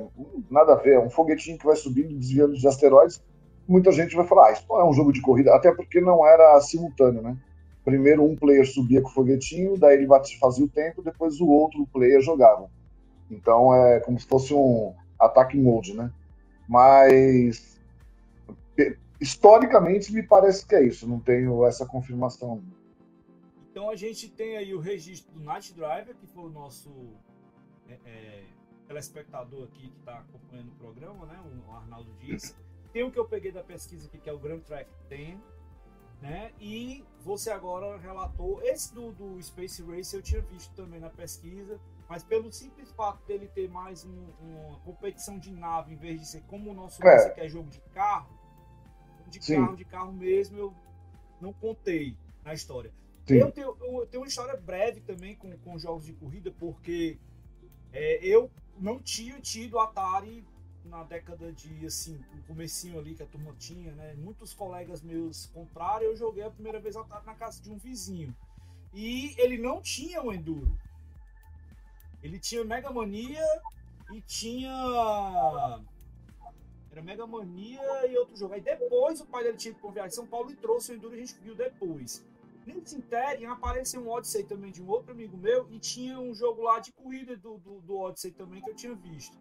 nada 0.51 0.73
a 0.73 0.75
ver, 0.75 0.95
é 0.95 0.99
um 0.99 1.09
foguetinho 1.09 1.57
que 1.57 1.65
vai 1.65 1.77
subindo, 1.77 2.13
desviando 2.13 2.55
de 2.55 2.67
asteroides, 2.67 3.23
muita 3.65 3.89
gente 3.93 4.17
vai 4.17 4.27
falar, 4.27 4.49
ah, 4.49 4.51
isso 4.51 4.65
não 4.67 4.81
é 4.81 4.83
um 4.83 4.91
jogo 4.91 5.13
de 5.13 5.21
corrida, 5.21 5.55
até 5.55 5.73
porque 5.73 6.01
não 6.01 6.27
era 6.27 6.59
simultâneo, 6.59 7.21
né? 7.21 7.37
Primeiro 7.85 8.21
um 8.21 8.35
player 8.35 8.67
subia 8.67 9.01
com 9.01 9.07
o 9.07 9.13
foguetinho, 9.13 9.77
daí 9.77 9.95
ele 9.95 10.07
fazia 10.41 10.65
o 10.65 10.67
tempo, 10.67 11.01
depois 11.01 11.39
o 11.39 11.47
outro 11.47 11.87
player 11.87 12.19
jogava. 12.19 12.69
Então 13.31 13.73
é 13.73 14.01
como 14.01 14.19
se 14.19 14.27
fosse 14.27 14.53
um 14.53 14.93
ataque 15.17 15.57
mode, 15.57 15.95
né? 15.95 16.11
Mas 16.67 17.79
historicamente 19.21 20.11
me 20.11 20.21
parece 20.21 20.65
que 20.65 20.75
é 20.75 20.83
isso, 20.83 21.07
não 21.07 21.21
tenho 21.21 21.65
essa 21.65 21.85
confirmação. 21.85 22.61
Então 23.79 23.89
a 23.89 23.95
gente 23.95 24.27
tem 24.27 24.57
aí 24.57 24.75
o 24.75 24.79
registro 24.81 25.31
do 25.31 25.39
Night 25.39 25.73
Driver, 25.73 26.13
que 26.13 26.27
foi 26.27 26.43
o 26.43 26.49
nosso 26.49 26.91
é, 27.87 27.97
é, 28.05 28.43
telespectador 28.85 29.63
aqui 29.63 29.89
que 29.89 29.99
está 29.99 30.19
acompanhando 30.19 30.67
o 30.67 30.75
programa, 30.75 31.25
né? 31.25 31.41
O 31.65 31.71
Arnaldo 31.71 32.13
disse. 32.19 32.53
Tem 32.91 33.03
o 33.03 33.11
que 33.11 33.17
eu 33.17 33.23
peguei 33.23 33.53
da 33.53 33.63
pesquisa 33.63 34.05
aqui, 34.05 34.17
que 34.17 34.29
é 34.29 34.33
o 34.33 34.37
Grand 34.37 34.59
Track 34.59 34.91
10, 35.07 35.39
né? 36.21 36.51
E 36.59 37.05
você 37.21 37.51
agora 37.51 37.97
relatou. 37.97 38.61
Esse 38.63 38.93
do, 38.93 39.13
do 39.13 39.41
Space 39.41 39.81
Race 39.81 40.13
eu 40.13 40.21
tinha 40.21 40.41
visto 40.41 40.73
também 40.75 40.99
na 40.99 41.09
pesquisa, 41.09 41.79
mas 42.09 42.21
pelo 42.21 42.51
simples 42.51 42.91
fato 42.91 43.25
dele 43.25 43.47
ter 43.47 43.69
mais 43.69 44.03
um, 44.03 44.27
uma 44.41 44.77
competição 44.81 45.39
de 45.39 45.53
nave, 45.53 45.93
em 45.93 45.97
vez 45.97 46.19
de 46.19 46.27
ser 46.27 46.41
como 46.49 46.71
o 46.71 46.73
nosso 46.73 47.01
é. 47.07 47.29
que 47.29 47.39
é 47.39 47.47
jogo 47.47 47.69
de 47.69 47.79
carro, 47.93 48.37
de 49.29 49.41
Sim. 49.41 49.55
carro, 49.55 49.75
de 49.77 49.85
carro 49.85 50.11
mesmo, 50.11 50.57
eu 50.57 50.73
não 51.39 51.53
contei 51.53 52.17
na 52.43 52.53
história. 52.53 52.98
Eu 53.37 53.51
tenho, 53.51 53.77
eu 53.81 54.07
tenho, 54.07 54.23
uma 54.23 54.27
história 54.27 54.55
breve 54.55 55.01
também 55.01 55.35
com, 55.35 55.51
com 55.59 55.77
jogos 55.77 56.05
de 56.05 56.13
corrida, 56.13 56.51
porque 56.51 57.17
é, 57.91 58.25
eu 58.25 58.49
não 58.79 58.99
tinha 58.99 59.39
tido 59.39 59.79
Atari 59.79 60.45
na 60.85 61.03
década 61.03 61.51
de, 61.51 61.85
assim, 61.85 62.19
no 62.33 62.43
comecinho 62.43 62.97
ali 62.97 63.13
que 63.13 63.23
a 63.23 63.27
turma 63.27 63.53
tinha, 63.57 63.91
né? 63.93 64.13
Muitos 64.15 64.53
colegas 64.53 65.01
meus 65.01 65.47
compraram 65.47 66.05
eu 66.05 66.15
joguei 66.15 66.43
a 66.43 66.49
primeira 66.49 66.79
vez 66.79 66.95
Atari 66.95 67.25
na 67.25 67.35
casa 67.35 67.61
de 67.61 67.69
um 67.69 67.77
vizinho. 67.77 68.35
E 68.93 69.35
ele 69.37 69.57
não 69.57 69.81
tinha 69.81 70.21
o 70.21 70.33
Enduro. 70.33 70.75
Ele 72.23 72.39
tinha 72.39 72.63
Mega 72.63 72.91
Mania 72.91 73.45
e 74.11 74.21
tinha... 74.21 74.71
Era 76.91 77.01
Mega 77.03 77.27
Mania 77.27 78.07
e 78.07 78.17
outro 78.17 78.35
jogo. 78.35 78.55
Aí 78.55 78.61
depois 78.61 79.21
o 79.21 79.25
pai 79.25 79.43
dele 79.43 79.57
tinha 79.57 79.73
para 79.75 79.91
viagem 79.91 80.09
de 80.09 80.15
São 80.15 80.25
Paulo 80.25 80.51
e 80.51 80.55
trouxe 80.55 80.91
o 80.91 80.95
Enduro 80.95 81.15
e 81.15 81.21
a 81.21 81.25
gente 81.25 81.39
viu 81.39 81.53
depois. 81.53 82.25
Nesse 82.73 82.97
Interior 82.97 83.53
apareceu 83.53 84.01
um 84.01 84.09
Odyssey 84.09 84.43
também 84.43 84.71
de 84.71 84.81
um 84.81 84.89
outro 84.89 85.11
amigo 85.11 85.35
meu 85.37 85.67
e 85.71 85.79
tinha 85.79 86.19
um 86.19 86.33
jogo 86.33 86.61
lá 86.61 86.79
de 86.79 86.91
corrida 86.91 87.35
do, 87.35 87.57
do, 87.57 87.81
do 87.81 87.97
Odyssey 87.97 88.31
também 88.31 88.61
que 88.61 88.69
eu 88.69 88.75
tinha 88.75 88.93
visto. 88.93 89.37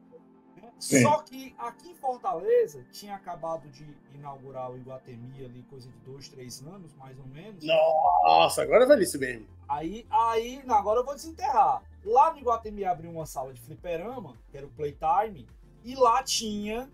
Sim. 0.79 1.03
Só 1.03 1.23
que 1.23 1.55
aqui 1.59 1.91
em 1.91 1.95
Fortaleza 1.97 2.85
tinha 2.93 3.14
acabado 3.14 3.69
de 3.69 3.85
inaugurar 4.14 4.71
o 4.71 4.77
Iguatemi 4.77 5.45
ali, 5.45 5.62
coisa 5.64 5.88
de 5.91 5.99
dois, 5.99 6.29
três 6.29 6.62
anos, 6.62 6.95
mais 6.95 7.19
ou 7.19 7.27
menos. 7.27 7.64
Nossa, 7.64 8.62
agora 8.62 8.85
é 8.85 8.87
velhice 8.87 9.19
mesmo. 9.19 9.47
Aí, 9.69 10.07
aí, 10.09 10.62
não, 10.64 10.77
agora 10.77 11.01
eu 11.01 11.05
vou 11.05 11.14
desenterrar. 11.14 11.83
Lá 12.05 12.33
no 12.33 12.38
Iguatemi 12.38 12.85
abriu 12.85 13.11
uma 13.11 13.27
sala 13.27 13.53
de 13.53 13.61
fliperama, 13.61 14.35
que 14.51 14.57
era 14.57 14.67
o 14.67 14.71
Playtime, 14.71 15.47
e 15.85 15.95
lá 15.95 16.23
tinha 16.23 16.88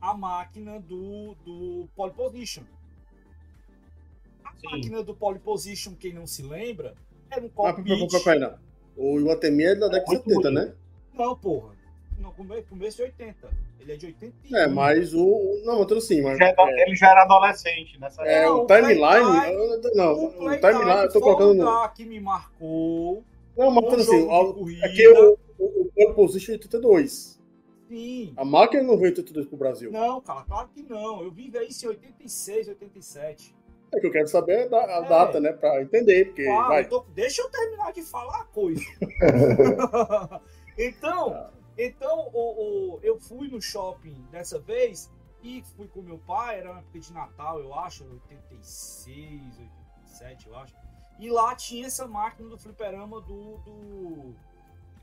a 0.00 0.14
máquina 0.14 0.80
do, 0.80 1.34
do 1.44 1.88
Pole 1.94 2.12
Position. 2.12 2.64
A 4.56 4.60
Sim. 4.60 4.66
máquina 4.70 5.02
do 5.02 5.14
Pole 5.14 5.38
Position, 5.38 5.94
quem 5.94 6.12
não 6.12 6.26
se 6.26 6.42
lembra, 6.42 6.94
era 7.30 7.44
um 7.44 7.48
cockpit... 7.48 7.98
Mas, 7.98 8.60
o 8.94 9.18
Iguatemi 9.18 9.64
é 9.64 9.74
da 9.74 9.88
década 9.88 10.18
de 10.18 10.24
70, 10.24 10.50
né? 10.50 10.74
Não, 11.14 11.36
porra 11.36 11.72
no 12.22 12.32
começo 12.32 12.96
de 12.96 13.02
80. 13.02 13.50
Ele 13.80 13.92
é 13.92 13.96
de 13.96 14.06
81. 14.06 14.56
É, 14.56 14.68
mas 14.68 15.12
o. 15.12 15.60
Não, 15.64 15.78
mas 15.78 15.86
tudo 15.86 15.98
assim. 15.98 16.22
Mas, 16.22 16.38
já 16.38 16.46
é, 16.46 16.54
é, 16.56 16.82
ele 16.86 16.94
já 16.94 17.10
era 17.10 17.22
adolescente 17.22 17.98
nessa 17.98 18.22
É, 18.22 18.48
o, 18.48 18.62
o 18.62 18.66
timeline. 18.66 18.96
Não, 19.94 20.12
o, 20.12 20.30
timeline, 20.60 21.02
eu 21.02 21.12
tô 21.12 21.20
colocando. 21.20 21.88
que 21.94 22.04
me 22.04 22.20
marcou. 22.20 23.24
Não, 23.56 23.70
mas 23.70 23.84
tudo 23.84 24.02
assim. 24.02 24.84
Aqui 24.84 25.08
o, 25.08 25.38
o, 25.58 25.90
o 25.96 26.14
Position 26.14 26.52
é 26.52 26.54
82. 26.54 27.40
Sim. 27.88 28.32
A 28.36 28.44
máquina 28.44 28.82
não 28.82 28.96
veio 28.96 29.10
82 29.10 29.46
pro 29.46 29.56
Brasil. 29.58 29.90
Não, 29.90 30.20
cara, 30.20 30.42
claro 30.44 30.68
que 30.68 30.82
não. 30.82 31.22
Eu 31.22 31.30
vim 31.30 31.50
ver 31.50 31.64
isso 31.64 31.84
em 31.84 31.88
86, 31.88 32.68
87. 32.68 33.54
É 33.94 34.00
que 34.00 34.06
eu 34.06 34.12
quero 34.12 34.28
saber 34.28 34.72
a, 34.72 34.78
a 34.78 35.04
é. 35.04 35.08
data, 35.08 35.40
né? 35.40 35.52
Pra 35.52 35.82
entender. 35.82 36.26
Porque, 36.26 36.46
ah, 36.48 36.68
vai. 36.68 36.84
Eu 36.84 36.88
tô... 36.88 37.04
Deixa 37.14 37.42
eu 37.42 37.50
terminar 37.50 37.92
de 37.92 38.02
falar 38.02 38.40
a 38.40 38.44
coisa. 38.46 38.82
então, 40.78 41.34
ah. 41.34 41.50
Então, 41.76 42.30
o, 42.32 42.96
o, 42.96 43.00
eu 43.02 43.18
fui 43.18 43.48
no 43.48 43.60
shopping 43.60 44.14
dessa 44.30 44.58
vez 44.58 45.10
e 45.42 45.62
fui 45.74 45.88
com 45.88 46.02
meu 46.02 46.18
pai, 46.18 46.58
era 46.58 46.70
uma 46.70 46.80
época 46.80 46.98
de 47.00 47.12
Natal, 47.12 47.58
eu 47.60 47.74
acho, 47.74 48.04
86, 48.04 49.58
87, 50.04 50.46
eu 50.46 50.56
acho. 50.56 50.74
E 51.18 51.30
lá 51.30 51.54
tinha 51.54 51.86
essa 51.86 52.06
máquina 52.06 52.48
do 52.48 52.58
fliperama 52.58 53.20
do, 53.20 53.58
do, 53.58 54.34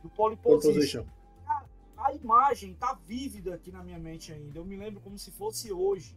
do 0.04 0.10
Pole 0.16 0.38
Position. 0.38 1.06
A, 1.48 1.66
a, 1.98 2.14
imagem 2.14 2.76
tá 2.76 2.98
vívida 3.06 3.56
aqui 3.56 3.72
na 3.72 3.84
minha 3.84 4.00
mente 4.00 4.32
ainda. 4.32 4.60
Eu 4.60 4.66
me 4.66 4.76
lembro 4.76 5.02
como 5.02 5.18
se 5.18 5.32
fosse 5.32 5.72
hoje. 5.72 6.16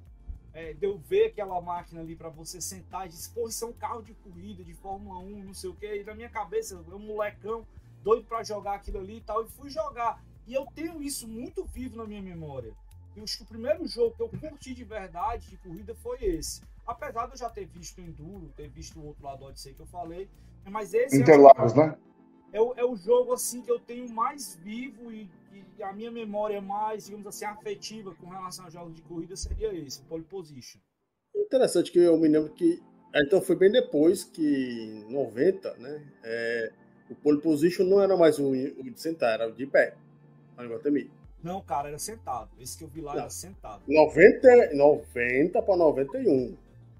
É, 0.54 0.74
de 0.74 0.84
eu 0.84 0.98
ver 0.98 1.28
aquela 1.28 1.60
máquina 1.62 2.02
ali 2.02 2.14
para 2.14 2.28
você 2.28 2.60
sentar 2.60 3.06
e 3.06 3.08
dizer, 3.08 3.30
pô, 3.32 3.48
isso 3.48 3.64
é 3.64 3.68
um 3.68 3.72
carro 3.72 4.02
de 4.02 4.12
corrida, 4.12 4.62
de 4.62 4.74
Fórmula 4.74 5.18
1, 5.18 5.44
não 5.44 5.54
sei 5.54 5.70
o 5.70 5.74
que. 5.74 6.00
E 6.00 6.04
na 6.04 6.14
minha 6.14 6.28
cabeça, 6.28 6.74
eu 6.74 6.96
um 6.96 6.98
molecão 6.98 7.66
doido 8.02 8.26
para 8.26 8.42
jogar 8.42 8.74
aquilo 8.74 8.98
ali 8.98 9.16
e 9.16 9.20
tal. 9.20 9.42
E 9.42 9.48
fui 9.48 9.70
jogar. 9.70 10.22
E 10.46 10.52
eu 10.52 10.66
tenho 10.74 11.02
isso 11.02 11.26
muito 11.26 11.64
vivo 11.64 11.96
na 11.96 12.04
minha 12.04 12.20
memória. 12.20 12.74
E 13.16 13.20
acho 13.20 13.38
que 13.38 13.42
o 13.44 13.46
primeiro 13.46 13.86
jogo 13.86 14.14
que 14.16 14.22
eu 14.22 14.28
curti 14.28 14.74
de 14.74 14.84
verdade 14.84 15.48
de 15.48 15.56
corrida 15.58 15.94
foi 15.94 16.22
esse. 16.22 16.62
Apesar 16.86 17.26
de 17.26 17.32
eu 17.32 17.38
já 17.38 17.48
ter 17.48 17.66
visto 17.66 17.98
o 17.98 18.00
Enduro, 18.00 18.52
ter 18.56 18.68
visto 18.68 18.98
o 18.98 19.06
outro 19.06 19.24
lado 19.24 19.38
do 19.38 19.44
Odyssey 19.46 19.74
que 19.74 19.80
eu 19.80 19.86
falei, 19.86 20.28
mas 20.70 20.94
esse 20.94 21.20
Interlagos, 21.20 21.74
né? 21.74 21.96
É 22.52 22.60
o, 22.60 22.74
é 22.76 22.84
o 22.84 22.96
jogo 22.96 23.32
assim 23.32 23.62
que 23.62 23.70
eu 23.70 23.78
tenho 23.78 24.08
mais 24.10 24.56
vivo 24.56 25.10
e, 25.12 25.30
e, 25.52 25.82
a 25.82 25.92
minha 25.92 26.10
memória 26.10 26.60
mais, 26.60 27.06
digamos 27.06 27.26
assim, 27.26 27.44
afetiva 27.44 28.14
com 28.14 28.28
relação 28.28 28.66
a 28.66 28.70
jogos 28.70 28.94
de 28.94 29.02
corrida 29.02 29.36
seria 29.36 29.72
esse, 29.74 30.00
o 30.00 30.04
Pole 30.04 30.24
Position. 30.24 30.80
Interessante 31.34 31.90
que 31.90 31.98
eu 31.98 32.16
me 32.18 32.28
lembro 32.28 32.52
que 32.52 32.82
então 33.14 33.42
foi 33.42 33.56
bem 33.56 33.70
depois 33.70 34.24
que 34.24 34.42
em 34.42 35.12
90, 35.12 35.74
né? 35.74 36.02
É, 36.24 36.72
o 37.10 37.14
Pole 37.14 37.40
Position 37.40 37.84
não 37.84 38.00
era 38.00 38.16
mais 38.16 38.38
o, 38.38 38.50
o 38.50 38.90
de 38.90 39.00
sentar, 39.00 39.34
era 39.34 39.48
o 39.48 39.52
de 39.52 39.66
pé. 39.66 39.94
Não, 41.42 41.60
cara, 41.60 41.88
era 41.88 41.98
sentado. 41.98 42.50
Esse 42.58 42.78
que 42.78 42.84
eu 42.84 42.88
vi 42.88 43.00
lá 43.00 43.12
não. 43.12 43.20
era 43.20 43.30
sentado. 43.30 43.82
90, 43.86 44.74
90 44.74 45.62
para 45.62 45.76
91. 45.76 46.56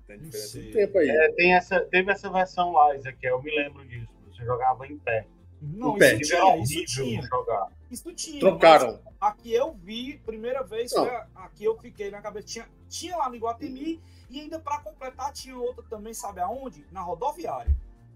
Tem 0.06 0.18
diferença 0.18 0.60
de 0.60 0.72
tempo 0.72 0.98
aí. 0.98 1.08
É, 1.08 1.32
tem 1.32 1.54
essa, 1.54 1.80
teve 1.80 2.10
essa 2.10 2.30
versão 2.30 2.72
lá, 2.72 2.94
Ezequiel, 2.94 3.36
eu 3.36 3.42
me 3.42 3.56
lembro 3.56 3.86
disso. 3.86 4.08
Você 4.28 4.44
jogava 4.44 4.86
em 4.86 4.98
pé. 4.98 5.26
Não, 5.62 5.96
pé. 5.96 6.14
isso 6.16 6.18
Que 6.18 6.24
tinha, 6.36 6.56
isso 6.62 6.84
tinha. 7.02 7.22
jogar. 7.22 7.68
Isso 7.90 8.12
tinha. 8.12 8.40
Trocaram. 8.40 8.98
mas 9.04 9.12
Aqui 9.20 9.52
eu 9.54 9.72
vi, 9.74 10.18
primeira 10.26 10.62
vez, 10.64 10.92
Não. 10.92 11.04
foi 11.06 11.14
a- 11.14 11.26
aqui 11.36 11.64
eu 11.64 11.78
fiquei 11.78 12.10
na 12.10 12.20
cabeça. 12.20 12.46
Tinha, 12.48 12.68
tinha 12.88 13.16
lá 13.16 13.28
no 13.28 13.36
Iguatemi 13.36 14.00
e 14.28 14.40
ainda 14.40 14.58
pra 14.58 14.78
completar 14.80 15.32
tinha 15.32 15.56
outra 15.56 15.84
também, 15.88 16.12
sabe 16.12 16.40
aonde? 16.40 16.84
Na 16.90 17.02
rodoviária, 17.02 17.72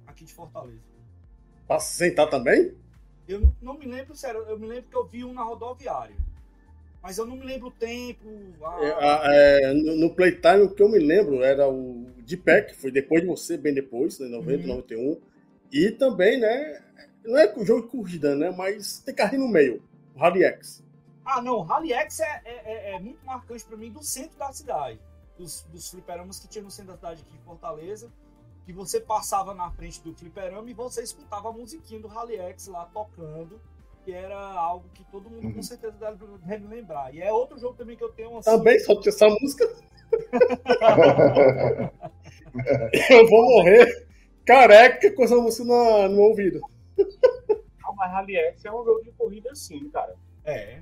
aqui 0.06 0.24
de 0.24 0.32
Fortaleza. 0.34 0.80
Pra 1.68 1.78
se 1.78 1.94
sentar 1.96 2.28
também? 2.28 2.74
Eu 3.28 3.40
não- 3.62 3.74
me 3.78 3.86
lembro, 3.86 4.14
sério, 4.16 4.40
eu 4.48 4.58
me 4.58 4.66
lembro 4.66 4.90
que 4.90 4.96
eu 4.96 5.04
vi 5.06 5.24
um 5.24 5.32
na 5.32 5.42
rodoviária. 5.44 6.16
Mas 7.02 7.18
eu 7.18 7.26
não 7.26 7.36
me 7.36 7.44
lembro 7.46 7.68
o 7.68 7.70
tempo. 7.72 8.24
a- 8.64 8.84
É, 8.84 8.90
a- 8.92 9.22
é, 9.26 9.72
no, 9.74 10.12
Playtime, 10.12 10.62
o 10.62 10.70
que 10.74 10.82
eu 10.82 10.88
me 10.88 10.98
lembro 10.98 11.40
era 11.44 11.68
o 11.68 12.06
D-Pack, 12.26 12.74
foi 12.74 12.90
depois 12.90 13.20
de 13.22 13.28
você, 13.28 13.56
bem 13.56 13.72
depois, 13.72 14.18
né, 14.18 14.26
90, 14.26 14.62
Uhum. 14.62 14.68
91. 14.68 15.20
E 15.72 15.90
também, 15.92 16.40
né, 16.40 16.82
não 17.26 17.38
é 17.38 17.52
jogo 17.64 17.82
de 17.82 17.88
corrida, 17.88 18.34
né, 18.34 18.50
mas 18.50 19.00
tem 19.00 19.14
carrinho 19.14 19.42
no 19.42 19.48
meio, 19.48 19.82
o 20.14 20.18
Rally 20.18 20.44
X. 20.44 20.82
Ah, 21.24 21.42
não, 21.42 21.56
o 21.56 21.62
Rally 21.62 21.92
X 21.92 22.20
é, 22.20 22.42
é- 22.44 22.62
é- 22.64 22.94
é 22.94 22.98
muito 23.00 23.24
marcante 23.26 23.64
pra 23.64 23.76
mim 23.76 23.90
do 23.90 24.02
centro 24.02 24.38
da 24.38 24.52
cidade. 24.52 25.00
Dos, 25.36 25.62
dos 25.72 25.90
fliperamas 25.90 26.38
que 26.38 26.48
tinha 26.48 26.62
no 26.64 26.70
centro 26.70 26.92
da 26.92 26.96
cidade 26.98 27.22
aqui 27.26 27.36
em 27.36 27.44
Fortaleza. 27.44 28.10
Que 28.64 28.72
você 28.72 28.98
passava 29.00 29.52
na 29.54 29.70
frente 29.70 30.00
do 30.02 30.14
fliperama 30.14 30.68
e 30.70 30.74
você 30.74 31.02
escutava 31.02 31.48
a 31.50 31.52
musiquinha 31.52 32.00
do 32.00 32.08
Rally 32.08 32.36
X 32.36 32.68
lá 32.68 32.84
tocando. 32.86 33.60
Que 34.04 34.12
era 34.12 34.38
algo 34.38 34.88
que 34.94 35.04
todo 35.10 35.28
mundo 35.28 35.42
com 35.50 35.56
Uhum. 35.56 35.62
certeza 35.62 35.96
deve, 35.98 36.24
deve 36.44 36.66
lembrar. 36.68 37.12
E 37.14 37.20
é 37.20 37.32
outro 37.32 37.58
jogo 37.58 37.74
também 37.76 37.96
que 37.96 38.04
eu 38.04 38.12
tenho 38.12 38.38
assim. 38.38 38.48
Também 38.50 38.78
só 38.78 38.98
tinha 39.00 39.12
essa 39.12 39.28
música. 39.28 39.68
Eu 43.10 43.28
vou 43.28 43.42
morrer 43.56 44.06
careca 44.44 45.10
com 45.12 45.24
essa 45.24 45.36
música 45.36 45.64
na- 45.64 46.08
no 46.08 46.20
ouvido. 46.22 46.60
Ah, 47.84 47.92
mas 47.96 48.10
Rally 48.10 48.36
X 48.36 48.64
é 48.64 48.70
um 48.70 48.84
jogo 48.84 49.02
de 49.02 49.12
corrida 49.12 49.54
sim, 49.54 49.88
cara. 49.90 50.14
É. 50.44 50.80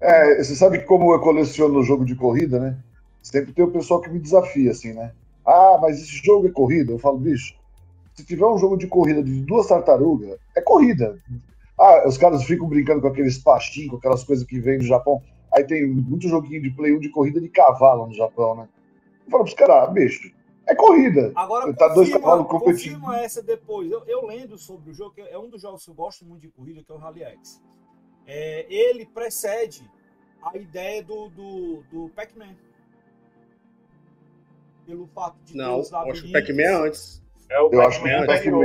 É, 0.00 0.42
você 0.42 0.54
sabe 0.54 0.78
que 0.78 0.84
como 0.84 1.12
eu 1.12 1.20
coleciono 1.20 1.82
jogo 1.82 2.04
de 2.04 2.14
corrida, 2.14 2.58
né? 2.58 2.78
Sempre 3.22 3.52
tem 3.52 3.64
o 3.64 3.70
pessoal 3.70 4.00
que 4.00 4.10
me 4.10 4.18
desafia, 4.18 4.72
assim, 4.72 4.92
né? 4.92 5.12
Ah, 5.46 5.78
mas 5.80 6.00
esse 6.00 6.24
jogo 6.24 6.48
é 6.48 6.50
corrida? 6.50 6.92
Eu 6.92 6.98
falo, 6.98 7.18
bicho, 7.18 7.54
se 8.14 8.24
tiver 8.24 8.46
um 8.46 8.58
jogo 8.58 8.76
de 8.76 8.86
corrida 8.86 9.22
de 9.22 9.42
duas 9.42 9.66
tartarugas, 9.66 10.38
é 10.56 10.60
corrida. 10.60 11.16
Ah, 11.78 12.06
os 12.06 12.18
caras 12.18 12.44
ficam 12.44 12.68
brincando 12.68 13.00
com 13.00 13.08
aqueles 13.08 13.38
pastinhos, 13.38 13.90
com 13.90 13.96
aquelas 13.96 14.24
coisas 14.24 14.44
que 14.44 14.60
vêm 14.60 14.78
do 14.78 14.84
Japão. 14.84 15.22
Aí 15.54 15.64
tem 15.64 15.86
muito 15.86 16.28
joguinho 16.28 16.62
de 16.62 16.70
Play 16.70 16.94
1 16.94 17.00
de 17.00 17.08
corrida 17.10 17.40
de 17.40 17.48
cavalo 17.48 18.06
no 18.06 18.14
Japão, 18.14 18.56
né? 18.56 18.68
Eu 19.24 19.30
falo 19.30 19.44
pros 19.44 19.54
caras, 19.54 19.84
ah, 19.84 19.86
bicho, 19.86 20.32
é 20.66 20.74
corrida. 20.74 21.32
Agora, 21.34 21.72
Tá 21.74 21.88
dois 21.88 22.08
confirma, 22.08 22.20
cavalos 22.20 22.50
competindo. 22.50 22.94
confirma 23.00 23.20
essa 23.20 23.42
depois. 23.42 23.90
Eu, 23.90 24.04
eu 24.06 24.26
lendo 24.26 24.56
sobre 24.58 24.90
o 24.90 24.94
jogo, 24.94 25.14
que 25.14 25.20
é 25.20 25.38
um 25.38 25.48
dos 25.48 25.62
jogos 25.62 25.84
que 25.84 25.90
eu 25.90 25.94
gosto 25.94 26.24
muito 26.24 26.42
de 26.42 26.48
corrida, 26.48 26.82
que 26.82 26.90
é 26.90 26.94
o 26.94 26.98
Rally 26.98 27.24
X. 27.24 27.62
É, 28.26 28.66
ele 28.68 29.04
precede 29.06 29.82
a 30.42 30.56
ideia 30.56 31.02
do, 31.02 31.28
do, 31.30 31.82
do 31.90 32.08
Pac-Man. 32.10 32.54
Pelo 34.86 35.06
fato 35.08 35.36
de 35.44 35.56
Não, 35.56 35.80
acho 35.80 36.22
que 36.22 36.28
o. 36.28 36.32
Pac-Man 36.32 36.62
é 36.62 36.86
antes. 36.86 37.22
É 37.48 37.60
o 37.60 37.70
Eu 37.72 37.82
acho 37.82 38.02
que 38.02 38.08
o 38.08 38.26
Pac-Man. 38.26 38.64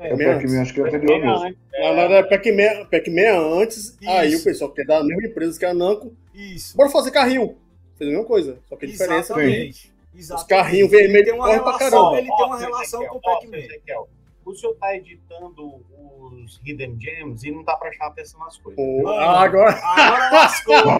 É, 0.00 0.10
é 0.10 0.14
o 0.14 0.18
Pac-Man, 0.18 0.62
acho 0.62 0.74
que 0.74 0.80
é 0.80 0.84
Pac-Man 0.84 0.98
anterior 0.98 1.20
mesmo. 1.20 1.56
Na 1.72 1.78
é, 1.78 1.94
verdade, 1.94 2.28
Pac-Man 2.28 2.86
Pac-Man 2.90 3.20
é 3.20 3.62
antes, 3.62 3.98
aí 4.06 4.32
Isso. 4.32 4.40
o 4.40 4.44
pessoal 4.44 4.72
que 4.72 4.80
é 4.80 4.84
da 4.84 5.04
mesma 5.04 5.26
empresa 5.28 5.58
que 5.58 5.64
a 5.64 5.74
Namco, 5.74 6.16
Isso. 6.34 6.76
bora 6.76 6.88
fazer 6.88 7.10
carrinho. 7.10 7.56
Fez 7.96 8.08
a 8.08 8.12
mesma 8.12 8.26
coisa, 8.26 8.58
só 8.66 8.76
que 8.76 8.86
a 8.86 8.88
diferença 8.88 9.34
é 9.40 9.46
que 9.66 9.89
Exatamente. 10.14 10.42
os 10.42 10.48
carrinhos 10.48 10.90
vermelhos 10.90 11.24
tem 11.24 11.34
uma 11.34 11.44
correm 11.46 11.60
pra 11.62 11.76
relação, 11.76 11.90
caramba. 11.90 12.18
ele 12.18 12.26
tem 12.36 12.44
uma 12.46 12.56
Ó, 12.56 12.58
relação 12.58 13.00
Ezequiel, 13.02 13.08
com 13.10 13.18
o 13.18 13.20
Pac-Man. 13.20 14.06
O 14.44 14.54
senhor 14.54 14.74
tá 14.76 14.96
editando 14.96 15.80
os 16.20 16.60
Hidden 16.64 16.98
Gems 17.00 17.44
e 17.44 17.50
não 17.50 17.62
tá 17.62 17.76
prestando 17.76 18.10
atenção 18.10 18.40
nas 18.40 18.56
coisas. 18.58 18.84
Mano. 18.84 19.08
ah, 19.08 19.42
agora, 19.42 19.70
Agora 19.82 20.30
lascou. 20.32 20.98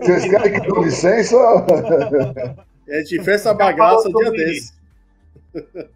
Vocês 0.00 0.28
querem 0.30 0.60
que 0.60 0.68
eu 0.70 0.74
dê 0.74 0.80
licença? 0.84 1.36
a 2.88 2.98
gente 2.98 3.16
fez 3.16 3.28
essa 3.28 3.54
bagaça 3.54 4.08
um 4.08 4.12
dia 4.12 4.30
desse. 4.30 4.72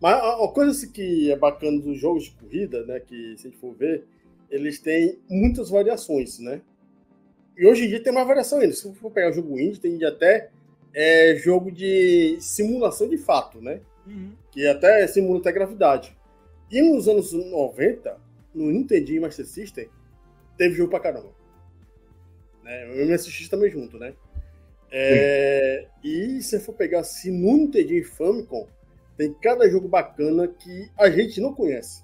Mas 0.00 0.14
a 0.14 0.44
a 0.44 0.48
coisa 0.48 0.70
assim 0.72 0.90
que 0.90 1.30
é 1.30 1.36
bacana 1.36 1.80
dos 1.80 1.98
jogos 1.98 2.24
de 2.24 2.30
corrida, 2.32 2.84
né, 2.84 3.00
que 3.00 3.36
se 3.38 3.46
a 3.46 3.50
gente 3.50 3.60
for 3.60 3.72
ver, 3.74 4.04
eles 4.50 4.78
têm 4.80 5.18
muitas 5.30 5.70
variações, 5.70 6.38
né? 6.38 6.60
E 7.56 7.66
hoje 7.66 7.84
em 7.84 7.88
dia 7.88 8.02
tem 8.02 8.12
mais 8.12 8.26
variação 8.26 8.58
ainda. 8.58 8.72
Se 8.72 8.92
for 8.94 9.10
pegar 9.10 9.32
jogo 9.32 9.58
indie, 9.58 9.80
tem 9.80 10.02
até 10.04 10.50
é, 10.92 11.36
jogo 11.36 11.70
de 11.70 12.36
simulação 12.40 13.08
de 13.08 13.18
fato, 13.18 13.60
né? 13.60 13.80
Uhum. 14.06 14.32
que 14.50 14.66
até 14.66 15.06
simula 15.06 15.40
até 15.40 15.50
gravidade. 15.50 16.14
E 16.70 16.82
nos 16.82 17.08
anos 17.08 17.32
90, 17.32 18.18
no 18.54 18.70
Nintendo 18.70 19.20
Master 19.20 19.46
System, 19.46 19.88
teve 20.58 20.74
jogo 20.74 20.90
pra 20.90 21.00
caramba. 21.00 21.30
Né? 22.62 22.86
O 22.90 23.06
MSX 23.06 23.48
também 23.48 23.70
junto, 23.70 23.98
né? 23.98 24.14
É, 24.90 25.86
e 26.04 26.40
se 26.42 26.60
for 26.60 26.72
pegar 26.74 27.00
assim, 27.00 27.32
no 27.32 27.56
Nintendo 27.56 27.94
e 27.94 28.04
Famicom, 28.04 28.68
tem 29.16 29.32
cada 29.34 29.68
jogo 29.68 29.88
bacana 29.88 30.46
que 30.46 30.90
a 30.96 31.10
gente 31.10 31.40
não 31.40 31.52
conhece. 31.52 32.03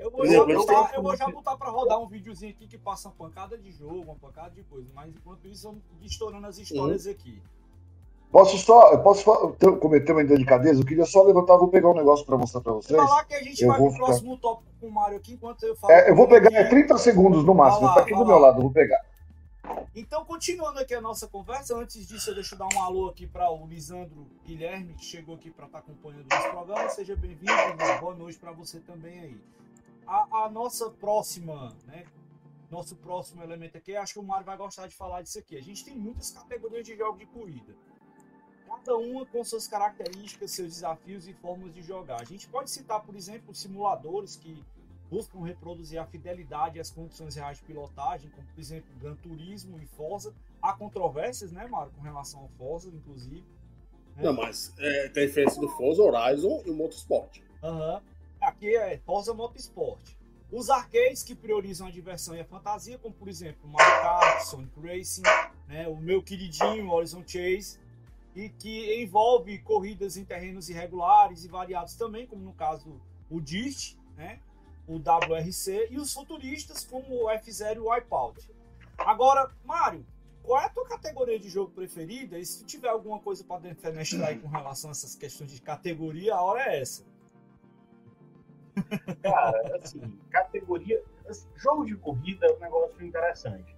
Eu 0.00 0.10
vou, 0.10 0.26
já 0.26 0.44
botar, 0.44 0.92
eu 0.94 1.02
vou 1.02 1.16
já 1.16 1.28
botar 1.28 1.56
pra 1.56 1.68
rodar 1.70 1.98
um 2.00 2.06
videozinho 2.06 2.52
aqui 2.52 2.66
que 2.66 2.78
passa 2.78 3.08
uma 3.08 3.14
pancada 3.14 3.56
de 3.58 3.70
jogo, 3.72 4.00
uma 4.02 4.14
pancada 4.14 4.50
de 4.50 4.62
coisa. 4.64 4.88
Mas 4.94 5.14
enquanto 5.14 5.46
isso, 5.46 5.68
vamos 5.68 5.82
estourando 6.02 6.46
as 6.46 6.58
histórias 6.58 7.06
aqui. 7.06 7.40
Posso 8.32 8.58
só, 8.58 8.90
eu 8.92 9.00
posso 9.00 9.24
cometer 9.80 10.10
uma 10.12 10.24
delicadeza? 10.24 10.80
Eu 10.80 10.86
queria 10.86 11.06
só 11.06 11.22
levantar, 11.22 11.56
vou 11.56 11.68
pegar 11.68 11.90
um 11.90 11.94
negócio 11.94 12.26
para 12.26 12.36
mostrar 12.36 12.60
para 12.60 12.72
vocês. 12.72 12.98
Falar 13.00 13.24
que 13.24 13.34
a 13.34 13.42
gente 13.42 13.62
Eu 13.62 13.68
vai 13.68 13.78
pro 13.78 13.90
ficar- 13.92 14.04
próximo 14.06 14.36
tópico 14.38 14.70
com 14.80 14.86
o 14.88 14.92
Mário 14.92 15.16
aqui, 15.18 15.34
enquanto 15.34 15.62
eu 15.62 15.76
falo. 15.76 15.92
É, 15.92 16.10
eu 16.10 16.16
vou 16.16 16.26
pegar 16.26 16.52
é 16.52 16.64
30 16.68 16.98
segundos 16.98 17.44
no 17.44 17.54
máximo, 17.54 17.86
lá, 17.86 17.94
tá 17.94 18.00
aqui 18.00 18.10
do 18.10 18.18
vai 18.18 18.26
meu 18.26 18.38
lá. 18.38 18.48
lado, 18.48 18.58
eu 18.58 18.62
vou 18.62 18.72
pegar. 18.72 19.00
Então, 19.94 20.24
continuando 20.24 20.80
aqui 20.80 20.92
a 20.94 21.00
nossa 21.00 21.28
conversa, 21.28 21.76
antes 21.76 22.08
disso, 22.08 22.30
eu 22.30 22.34
deixo 22.34 22.56
dar 22.56 22.66
um 22.74 22.82
alô 22.82 23.08
aqui 23.08 23.26
para 23.26 23.48
o 23.50 23.66
Lisandro 23.66 24.26
Guilherme, 24.44 24.94
que 24.94 25.04
chegou 25.04 25.36
aqui 25.36 25.50
para 25.50 25.66
estar 25.66 25.78
acompanhando 25.78 26.26
o 26.30 26.34
nosso 26.34 26.50
programa. 26.50 26.88
Seja 26.88 27.14
bem-vindo, 27.14 27.52
boa 28.00 28.14
noite 28.14 28.36
para 28.38 28.50
você 28.50 28.80
também 28.80 29.20
aí. 29.20 29.40
A, 30.06 30.44
a 30.44 30.50
nossa 30.50 30.90
próxima, 30.90 31.76
né? 31.86 32.04
Nosso 32.70 32.96
próximo 32.96 33.42
elemento 33.42 33.76
aqui, 33.76 33.94
acho 33.94 34.14
que 34.14 34.18
o 34.18 34.22
Mário 34.22 34.44
vai 34.44 34.56
gostar 34.56 34.86
de 34.86 34.94
falar 34.94 35.22
disso 35.22 35.38
aqui. 35.38 35.56
A 35.56 35.62
gente 35.62 35.84
tem 35.84 35.94
muitas 35.94 36.30
categorias 36.30 36.84
de 36.86 36.96
jogos 36.96 37.18
de 37.18 37.26
corrida. 37.26 37.74
Cada 38.66 38.96
uma 38.96 39.24
com 39.26 39.44
suas 39.44 39.68
características, 39.68 40.50
seus 40.50 40.68
desafios 40.68 41.28
e 41.28 41.32
formas 41.34 41.72
de 41.72 41.82
jogar. 41.82 42.20
A 42.20 42.24
gente 42.24 42.48
pode 42.48 42.70
citar, 42.70 43.00
por 43.02 43.14
exemplo, 43.14 43.54
simuladores 43.54 44.36
que 44.36 44.64
buscam 45.08 45.44
reproduzir 45.44 46.00
a 46.00 46.06
fidelidade 46.06 46.78
e 46.78 46.80
as 46.80 46.90
condições 46.90 47.36
reais 47.36 47.58
de 47.58 47.64
pilotagem, 47.64 48.30
como 48.30 48.46
por 48.48 48.60
exemplo 48.60 48.90
Gran 48.98 49.14
Turismo 49.16 49.78
e 49.80 49.86
Forza. 49.86 50.34
Há 50.60 50.72
controvérsias, 50.72 51.52
né, 51.52 51.66
Mário, 51.68 51.92
com 51.92 52.00
relação 52.00 52.40
ao 52.40 52.48
Forza, 52.58 52.88
inclusive. 52.88 53.44
Não, 54.16 54.32
mas 54.32 54.74
é, 54.78 55.08
tem 55.08 55.24
a 55.24 55.26
diferença 55.26 55.60
do 55.60 55.68
Forza 55.68 56.02
Horizon 56.02 56.62
e 56.64 56.70
o 56.70 56.74
Motorsport. 56.74 57.40
Aham. 57.62 58.02
Aqui 58.44 58.76
é 58.76 58.98
Forza 58.98 59.32
Motorsport. 59.32 60.02
Os 60.52 60.68
arcades 60.68 61.22
que 61.22 61.34
priorizam 61.34 61.86
a 61.86 61.90
diversão 61.90 62.36
e 62.36 62.40
a 62.40 62.44
fantasia, 62.44 62.98
como 62.98 63.14
por 63.14 63.26
exemplo 63.26 63.66
Mario 63.66 64.02
Kart, 64.02 64.44
Sonic 64.44 64.80
Racing, 64.80 65.22
né, 65.66 65.88
o 65.88 65.96
meu 65.96 66.22
queridinho 66.22 66.90
Horizon 66.90 67.24
Chase, 67.26 67.80
e 68.34 68.50
que 68.50 69.02
envolve 69.02 69.58
corridas 69.60 70.18
em 70.18 70.24
terrenos 70.24 70.68
irregulares 70.68 71.44
e 71.44 71.48
variados 71.48 71.94
também, 71.94 72.26
como 72.26 72.42
no 72.42 72.52
caso 72.52 73.00
o 73.30 73.40
Dirt, 73.40 73.96
né, 74.14 74.40
o 74.86 74.96
WRC, 74.96 75.88
e 75.90 75.96
os 75.96 76.12
futuristas 76.12 76.84
como 76.84 77.24
o 77.24 77.28
F0 77.30 77.76
e 77.76 77.78
o 77.78 77.90
Wipeout. 77.90 78.50
Agora, 78.98 79.50
Mário, 79.64 80.04
qual 80.42 80.60
é 80.60 80.66
a 80.66 80.68
tua 80.68 80.86
categoria 80.86 81.38
de 81.38 81.48
jogo 81.48 81.70
preferida? 81.70 82.38
E 82.38 82.44
se 82.44 82.58
tu 82.58 82.66
tiver 82.66 82.90
alguma 82.90 83.18
coisa 83.18 83.42
para 83.42 83.62
defenestrar 83.62 84.28
aí 84.28 84.38
com 84.38 84.48
relação 84.48 84.90
a 84.90 84.92
essas 84.92 85.14
questões 85.14 85.50
de 85.50 85.62
categoria, 85.62 86.34
a 86.34 86.42
hora 86.42 86.70
é 86.70 86.82
essa. 86.82 87.13
Cara, 89.22 89.76
assim, 89.82 90.18
categoria. 90.30 91.02
assim, 91.28 91.48
jogo 91.56 91.84
de 91.84 91.96
corrida 91.96 92.46
é 92.46 92.52
um 92.52 92.58
negócio 92.60 93.04
interessante. 93.04 93.74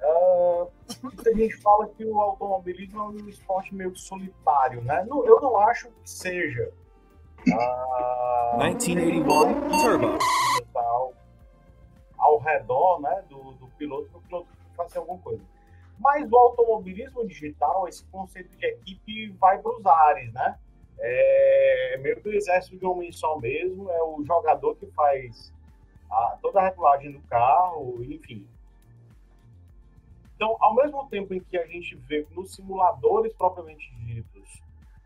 Ah, 0.00 0.66
muita 1.02 1.34
gente 1.34 1.56
fala 1.56 1.88
que 1.88 2.04
o 2.04 2.18
automobilismo 2.20 3.00
é 3.00 3.02
um 3.04 3.28
esporte 3.28 3.74
meio 3.74 3.94
solitário, 3.96 4.80
né? 4.82 5.04
Não- 5.08 5.24
eu 5.24 5.40
não 5.40 5.56
acho 5.58 5.88
que 5.90 6.10
seja. 6.10 6.72
Ah, 7.52 8.56
1981 8.58 9.68
Turbo. 9.78 10.18
ao, 10.74 11.12
ao 12.18 12.38
redor 12.38 13.00
né, 13.00 13.24
do, 13.28 13.52
do 13.52 13.66
piloto 13.78 14.08
para 14.10 14.18
o 14.18 14.22
piloto 14.22 14.48
fazer 14.76 14.98
alguma 14.98 15.18
coisa. 15.18 15.42
Mas 15.98 16.30
o 16.30 16.36
automobilismo 16.36 17.26
digital, 17.26 17.88
esse 17.88 18.04
conceito 18.06 18.56
de 18.56 18.64
equipe 18.66 19.30
vai 19.32 19.58
para 19.58 19.72
os 19.76 19.84
ares, 19.84 20.32
né? 20.32 20.56
É 21.00 21.98
meio 21.98 22.20
que 22.20 22.28
o 22.28 22.34
exército 22.34 22.76
de 22.76 22.84
um 22.84 22.90
homem 22.90 23.12
só 23.12 23.38
mesmo, 23.38 23.90
é 23.90 24.02
o 24.02 24.22
jogador 24.24 24.74
que 24.76 24.86
faz 24.88 25.52
a- 26.10 26.38
toda 26.42 26.60
a 26.60 26.64
regulagem 26.68 27.12
do 27.12 27.20
carro, 27.22 28.02
enfim. 28.04 28.46
Então, 30.34 30.56
ao 30.60 30.74
mesmo 30.74 31.08
tempo 31.08 31.34
em 31.34 31.40
que 31.40 31.56
a 31.58 31.66
gente 31.66 31.96
vê 31.96 32.26
nos 32.30 32.54
simuladores 32.54 33.32
propriamente 33.34 33.92
ditos 34.04 34.62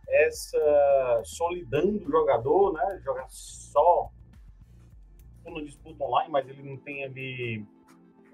essa 0.08 1.22
solidão 1.24 1.96
do 1.96 2.10
jogador, 2.10 2.74
né? 2.74 3.00
Jogar 3.02 3.26
só 3.30 4.10
uma 5.44 5.62
disputa 5.62 6.04
online, 6.04 6.30
mas 6.30 6.48
ele 6.48 6.62
não 6.62 6.76
tem 6.76 7.04
ali. 7.04 7.64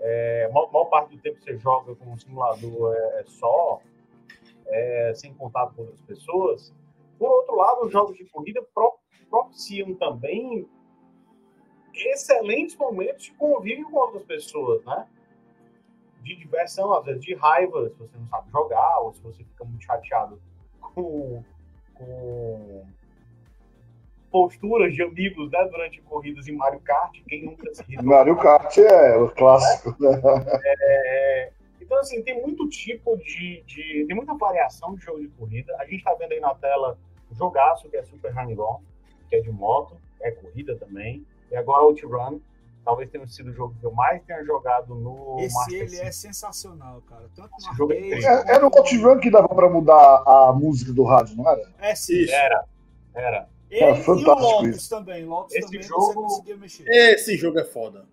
É, 0.00 0.48
maior, 0.52 0.70
maior 0.72 0.84
parte 0.86 1.16
do 1.16 1.22
tempo 1.22 1.40
você 1.40 1.56
joga 1.58 1.94
com 1.94 2.12
um 2.12 2.18
simulador 2.18 2.94
é, 2.94 3.20
é 3.20 3.24
só, 3.26 3.80
é, 4.66 5.12
sem 5.14 5.34
contato 5.34 5.74
com 5.74 5.82
outras 5.82 6.02
pessoas. 6.02 6.74
Por 7.18 7.28
outro 7.28 7.56
lado, 7.56 7.86
os 7.86 7.92
jogos 7.92 8.16
de 8.16 8.24
corrida 8.26 8.62
pro, 8.74 8.98
propiciam 9.28 9.94
também 9.94 10.68
excelentes 11.94 12.76
momentos 12.76 13.24
de 13.24 13.32
convívio 13.32 13.90
com 13.90 13.96
outras 13.96 14.22
pessoas, 14.24 14.84
né? 14.84 15.06
De 16.22 16.36
diversão, 16.36 16.92
às 16.92 17.04
vezes 17.04 17.22
de 17.22 17.34
raiva, 17.34 17.88
se 17.90 17.96
você 17.96 18.16
não 18.16 18.28
sabe 18.28 18.50
jogar, 18.50 19.00
ou 19.00 19.14
se 19.14 19.22
você 19.22 19.44
fica 19.44 19.64
muito 19.64 19.84
chateado 19.84 20.40
com, 20.80 21.42
com 21.94 22.86
posturas 24.30 24.94
de 24.94 25.02
amigos 25.02 25.50
né, 25.50 25.64
durante 25.70 26.00
corridas 26.02 26.46
em 26.48 26.52
Mario 26.52 26.80
Kart. 26.80 27.16
Quem 27.26 27.44
nunca 27.44 27.72
se 27.74 27.82
irritou? 27.82 28.04
Mario 28.06 28.36
Kart 28.36 28.78
é 28.78 29.16
o 29.16 29.30
clássico. 29.30 29.96
É, 30.62 31.52
então, 31.80 31.98
assim, 31.98 32.22
tem 32.22 32.40
muito 32.40 32.68
tipo 32.68 33.16
de, 33.16 33.62
de, 33.62 34.04
Tem 34.06 34.14
muita 34.14 34.34
variação 34.34 34.94
de 34.94 35.04
jogo 35.04 35.20
de 35.20 35.28
corrida. 35.28 35.74
A 35.78 35.84
gente 35.84 35.98
está 35.98 36.14
vendo 36.14 36.32
aí 36.32 36.40
na 36.40 36.54
tela 36.54 36.98
jogaço, 37.34 37.88
que 37.88 37.96
é 37.96 38.02
Super 38.04 38.32
Hang-On, 38.36 38.80
que 39.28 39.36
é 39.36 39.40
de 39.40 39.50
moto, 39.50 39.96
é 40.20 40.30
corrida 40.30 40.76
também. 40.76 41.24
E 41.50 41.56
agora 41.56 41.82
Outrun, 41.82 42.40
talvez 42.84 43.10
tenha 43.10 43.26
sido 43.26 43.50
o 43.50 43.52
jogo 43.54 43.74
que 43.78 43.84
eu 43.86 43.92
mais 43.92 44.22
tenha 44.24 44.44
jogado 44.44 44.94
no 44.94 45.36
Esse 45.40 45.54
Master 45.54 45.74
ele 45.78 45.88
System. 45.88 46.08
é 46.08 46.12
sensacional, 46.12 47.02
cara. 47.08 47.28
Tanto 47.34 47.50
no 47.50 47.56
Esse 47.58 47.76
jogo 47.76 47.92
é. 47.92 47.98
É, 48.10 48.54
era 48.54 48.66
o 48.66 48.70
Outrun 48.76 49.18
que 49.20 49.30
dava 49.30 49.48
pra 49.48 49.68
mudar 49.68 50.22
a 50.26 50.52
música 50.52 50.92
do 50.92 51.04
rádio, 51.04 51.36
não 51.36 51.48
era? 51.48 51.70
É 51.78 51.94
sim. 51.94 52.22
Isso. 52.22 52.32
Era, 52.34 52.64
era. 53.14 53.48
Ele 53.70 53.84
É 53.84 53.88
e 53.90 53.92
o 53.92 53.96
fantástico 54.02 54.30
Lotus 54.40 54.76
isso. 54.76 54.90
também. 54.90 55.24
Lotus 55.26 55.54
Esse 55.54 55.66
também 55.66 55.82
você 55.82 55.88
jogo- 55.88 56.14
conseguia 56.22 56.56
mexer. 56.56 56.84
Esse 56.88 57.36
jogo 57.36 57.58
é 57.58 57.64
foda. 57.64 58.06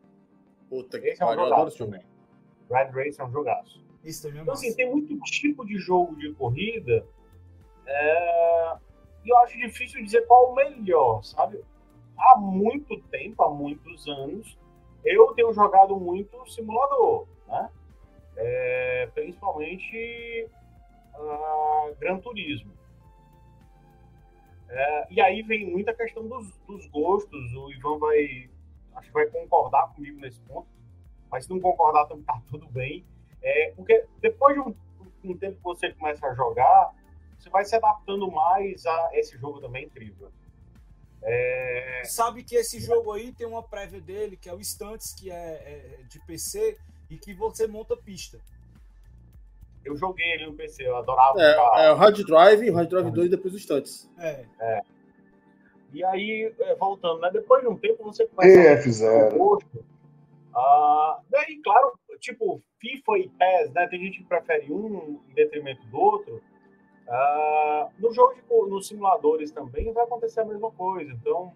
Puta 0.69 0.99
que 0.99 1.08
Esse 1.08 1.21
é 1.21 1.25
um 1.25 1.30
pariu, 1.30 1.45
eu 1.45 1.54
adoro 1.54 1.69
esse 1.69 1.78
jogo. 1.78 1.91
também. 1.91 2.06
Red 2.69 2.91
Race 2.91 3.21
é 3.21 3.23
um 3.23 3.32
jogaço. 3.32 3.82
Isso 4.04 4.23
também 4.23 4.39
é 4.39 4.41
Então, 4.41 4.54
massa. 4.54 4.65
assim, 4.65 4.75
tem 4.75 4.89
muito 4.91 5.17
tipo 5.23 5.65
de 5.65 5.78
jogo 5.78 6.15
de 6.15 6.34
corrida. 6.34 7.06
é, 7.88 8.75
E 9.26 9.30
eu 9.30 9.38
acho 9.40 9.58
difícil 9.58 10.04
dizer 10.04 10.26
qual 10.28 10.52
o 10.52 10.56
melhor, 10.56 11.24
sabe? 11.24 11.60
Há 12.18 12.38
muito 12.38 13.02
tempo, 13.04 13.44
há 13.44 13.50
muitos 13.50 14.08
anos, 14.08 14.58
eu 15.04 15.34
tenho 15.34 15.52
jogado 15.52 16.00
muito 16.00 16.46
simulador, 16.50 17.28
né? 17.48 17.70
É, 18.38 19.10
Principalmente 19.14 20.48
ah, 21.16 21.92
Gran 22.00 22.20
Turismo. 22.20 22.72
É, 24.70 25.08
e 25.10 25.22
aí 25.22 25.42
vem 25.42 25.72
muita 25.72 25.94
questão 25.94 26.28
dos, 26.28 26.52
dos 26.68 26.86
gostos. 26.88 27.54
O 27.54 27.72
Ivan 27.72 27.98
vai, 27.98 28.50
acho 28.96 29.08
que 29.08 29.14
vai 29.14 29.28
concordar 29.28 29.94
comigo 29.94 30.20
nesse 30.20 30.40
ponto. 30.42 30.68
Mas 31.32 31.46
se 31.46 31.50
não 31.50 31.60
concordar, 31.60 32.06
também 32.06 32.24
tá 32.24 32.42
tudo 32.50 32.68
bem. 32.68 33.06
É, 33.42 33.72
porque 33.76 34.06
depois 34.22 34.56
de 34.56 34.62
um, 34.62 34.76
um 35.24 35.38
tempo 35.38 35.58
que 35.58 35.64
você 35.64 35.92
começa 35.94 36.28
a 36.28 36.34
jogar, 36.34 36.94
você 37.38 37.50
vai 37.50 37.65
se 37.65 37.76
adaptando 37.76 38.30
mais 38.32 38.86
a 38.86 39.10
esse 39.13 39.38
jogo 39.38 39.60
também 39.62 39.84
é 39.84 39.86
incrível. 39.86 40.32
É, 41.24 42.04
Sabe 42.06 42.43
que 42.43 42.56
esse 42.56 42.80
jogo 42.80 43.12
aí 43.12 43.32
tem 43.34 43.48
uma 43.48 43.63
prévia 43.63 44.00
dele, 44.00 44.38
que 44.38 44.48
é 44.48 44.54
o 44.54 44.60
Instantes, 44.60 45.13
que 45.13 45.32
é, 45.32 45.36
é 45.36 46.04
de 46.08 46.19
PC, 46.26 46.78
e 47.10 47.17
que 47.17 47.34
você 47.34 47.67
monta 47.67 47.98
pista. 47.98 48.39
eu 49.84 49.95
joguei 49.95 50.26
ele 50.34 50.45
no 50.45 50.54
PC, 50.54 50.88
eu 50.88 50.95
adorava. 50.95 51.39
É, 51.41 51.86
é 51.86 51.91
o 51.91 51.95
Hard 51.95 52.24
Drive, 52.24 52.69
o 52.69 52.76
Hard 52.76 52.89
Drive 52.89 53.12
2 53.12 53.28
e 53.28 53.30
depois 53.30 53.54
o 53.54 53.60
Stunts. 53.60 54.10
É. 54.19 54.82
E 55.93 56.04
aí, 56.04 56.54
é, 56.60 56.76
voltando, 56.76 57.21
né? 57.21 57.30
Depois 57.32 57.62
de 57.62 57.69
um 57.69 57.78
tempo 57.78 58.04
você 58.04 58.28
começa 58.28 58.60
a 58.60 58.76
EF0. 58.76 59.34
o 59.34 59.38
gosto. 59.38 59.86
Ah, 60.54 61.19
daí, 61.30 61.60
claro, 61.63 61.98
tipo, 62.19 62.62
FIFA 62.80 63.17
e 63.17 63.30
PES, 63.30 63.74
né? 63.74 63.88
Tem 63.88 64.00
gente 64.00 64.19
que 64.19 64.26
prefere 64.26 64.71
um 64.71 65.21
em 65.30 65.34
detrimento 65.34 65.86
do 65.88 65.98
outro. 65.98 66.41
Ah, 67.08 67.89
no 68.00 68.12
jogo 68.12 68.34
de, 68.36 68.41
nos 68.70 68.88
simuladores 68.88 69.52
também 69.52 69.91
vai 69.94 70.04
acontecer 70.04 70.41
a 70.41 70.46
mesma 70.46 70.72
coisa. 70.72 71.12
Então, 71.12 71.54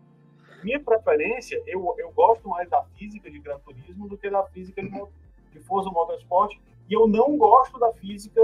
minha 0.63 0.79
preferência, 0.79 1.61
eu, 1.65 1.95
eu 1.97 2.11
gosto 2.11 2.47
mais 2.47 2.69
da 2.69 2.83
física 2.95 3.29
de 3.31 3.39
Gran 3.39 3.59
Turismo 3.59 4.07
do 4.07 4.17
que 4.17 4.29
da 4.29 4.43
física 4.45 4.81
de, 4.81 4.89
de 5.51 5.59
Forza 5.61 5.89
Motorsport. 5.89 6.55
E 6.87 6.93
eu 6.93 7.07
não 7.07 7.37
gosto 7.37 7.79
da 7.79 7.91
física, 7.93 8.41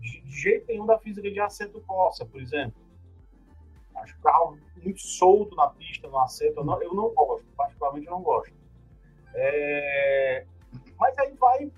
de, 0.00 0.20
de 0.20 0.32
jeito 0.32 0.66
nenhum, 0.68 0.86
da 0.86 0.98
física 0.98 1.30
de 1.30 1.38
Assetto 1.40 1.80
Corsa, 1.82 2.24
por 2.24 2.40
exemplo. 2.40 2.80
Acho 3.96 4.16
o 4.16 4.20
carro 4.20 4.58
muito 4.82 5.00
solto 5.00 5.54
na 5.56 5.68
pista, 5.68 6.08
no 6.08 6.18
Assetto. 6.18 6.60
Eu 6.60 6.64
não, 6.64 6.82
eu 6.82 6.94
não 6.94 7.10
gosto, 7.14 7.46
particularmente 7.56 8.06
eu 8.06 8.12
não 8.12 8.22
gosto. 8.22 8.52
É, 9.34 10.44
Mas 10.98 11.16
aí 11.18 11.32
vai. 11.34 11.70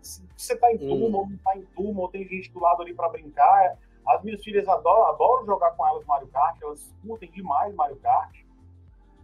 Se 0.00 0.22
você 0.36 0.56
tá 0.56 0.72
em 0.72 0.78
turma 0.78 1.18
ou 1.18 1.28
não 1.28 1.36
tá 1.38 1.56
em 1.56 1.62
turma, 1.62 2.00
ou 2.02 2.08
tem 2.08 2.26
gente 2.26 2.50
do 2.52 2.60
lado 2.60 2.82
ali 2.82 2.94
para 2.94 3.08
brincar. 3.08 3.78
As 4.08 4.22
minhas 4.22 4.42
filhas 4.42 4.66
adoram, 4.68 5.06
adoram 5.06 5.44
jogar 5.46 5.72
com 5.72 5.86
elas 5.86 6.04
Mario 6.06 6.28
Kart, 6.28 6.56
elas 6.62 6.94
curtem 7.02 7.30
demais 7.30 7.74
Mario 7.74 7.96
Kart. 7.96 8.34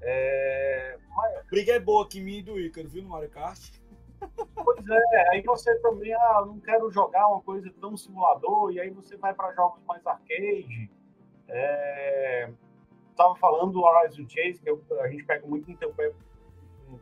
É, 0.03 0.99
mas, 1.17 1.47
Briga 1.47 1.73
é 1.73 1.81
boa 1.81 2.05
aqui, 2.05 2.21
minha 2.21 2.41
e 2.41 2.43
do 2.43 2.59
Ícaro, 2.61 2.89
viu, 2.89 3.03
no 3.03 3.09
Mario 3.09 3.31
Kart? 3.31 3.59
pois 4.63 4.87
é, 4.89 5.29
aí 5.31 5.43
você 5.43 5.75
também, 5.81 6.13
ah, 6.15 6.43
não 6.47 6.59
quero 6.61 6.91
jogar 6.91 7.27
uma 7.29 7.41
coisa 7.41 7.71
tão 7.81 7.97
simulador, 7.97 8.71
e 8.73 8.81
aí 8.81 8.91
você 8.91 9.17
vai 9.17 9.33
para 9.35 9.53
jogos 9.55 9.83
mais 9.85 10.07
arcade. 10.07 10.91
É, 11.49 12.51
tava 13.17 13.35
falando 13.37 13.73
do 13.73 13.83
Horizon 13.83 14.29
Chase, 14.29 14.61
que 14.61 14.69
eu- 14.69 14.83
a 15.01 15.09
gente 15.09 15.25
pega 15.25 15.47
muito 15.47 15.71
no 15.71 15.77
teu 15.77 15.93
pé 15.95 16.13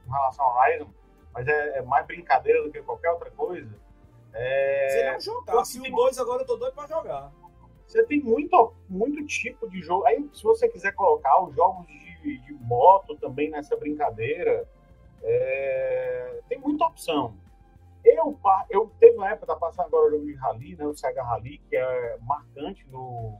com 0.04 0.10
relação 0.12 0.44
ao 0.44 0.56
Horizon, 0.58 0.90
mas 1.32 1.46
é, 1.48 1.78
é 1.78 1.82
mais 1.82 2.06
brincadeira 2.06 2.62
do 2.62 2.70
que 2.70 2.82
qualquer 2.82 3.10
outra 3.10 3.30
coisa. 3.30 3.74
É, 4.32 4.88
Se 4.90 4.98
ele 4.98 5.08
é 5.08 5.16
um 5.16 5.20
jogar. 5.20 5.64
Se 5.64 5.80
o 5.80 5.90
2 5.90 6.18
agora 6.18 6.42
eu 6.42 6.46
tô 6.46 6.56
doido 6.56 6.74
pra 6.74 6.86
jogar. 6.86 7.32
Você 7.92 8.02
tem 8.04 8.22
muito, 8.22 8.72
muito 8.88 9.22
tipo 9.26 9.68
de 9.68 9.82
jogo. 9.82 10.06
Aí, 10.06 10.26
se 10.32 10.42
você 10.42 10.66
quiser 10.66 10.92
colocar 10.92 11.44
os 11.44 11.54
jogos 11.54 11.86
de, 11.86 12.38
de 12.38 12.52
moto 12.54 13.14
também 13.16 13.50
nessa 13.50 13.76
brincadeira, 13.76 14.66
é, 15.22 16.40
tem 16.48 16.58
muita 16.58 16.86
opção. 16.86 17.36
Eu, 18.02 18.38
eu 18.70 18.90
teve 18.98 19.18
uma 19.18 19.28
época, 19.28 19.48
tá 19.48 19.56
passando 19.56 19.88
agora 19.88 20.08
o 20.08 20.10
jogo 20.12 20.24
de 20.24 20.32
Rally, 20.32 20.74
né, 20.74 20.86
o 20.86 20.94
Sega 20.94 21.22
Rally, 21.22 21.60
que 21.68 21.76
é 21.76 22.16
marcante 22.22 22.82
no, 22.90 23.38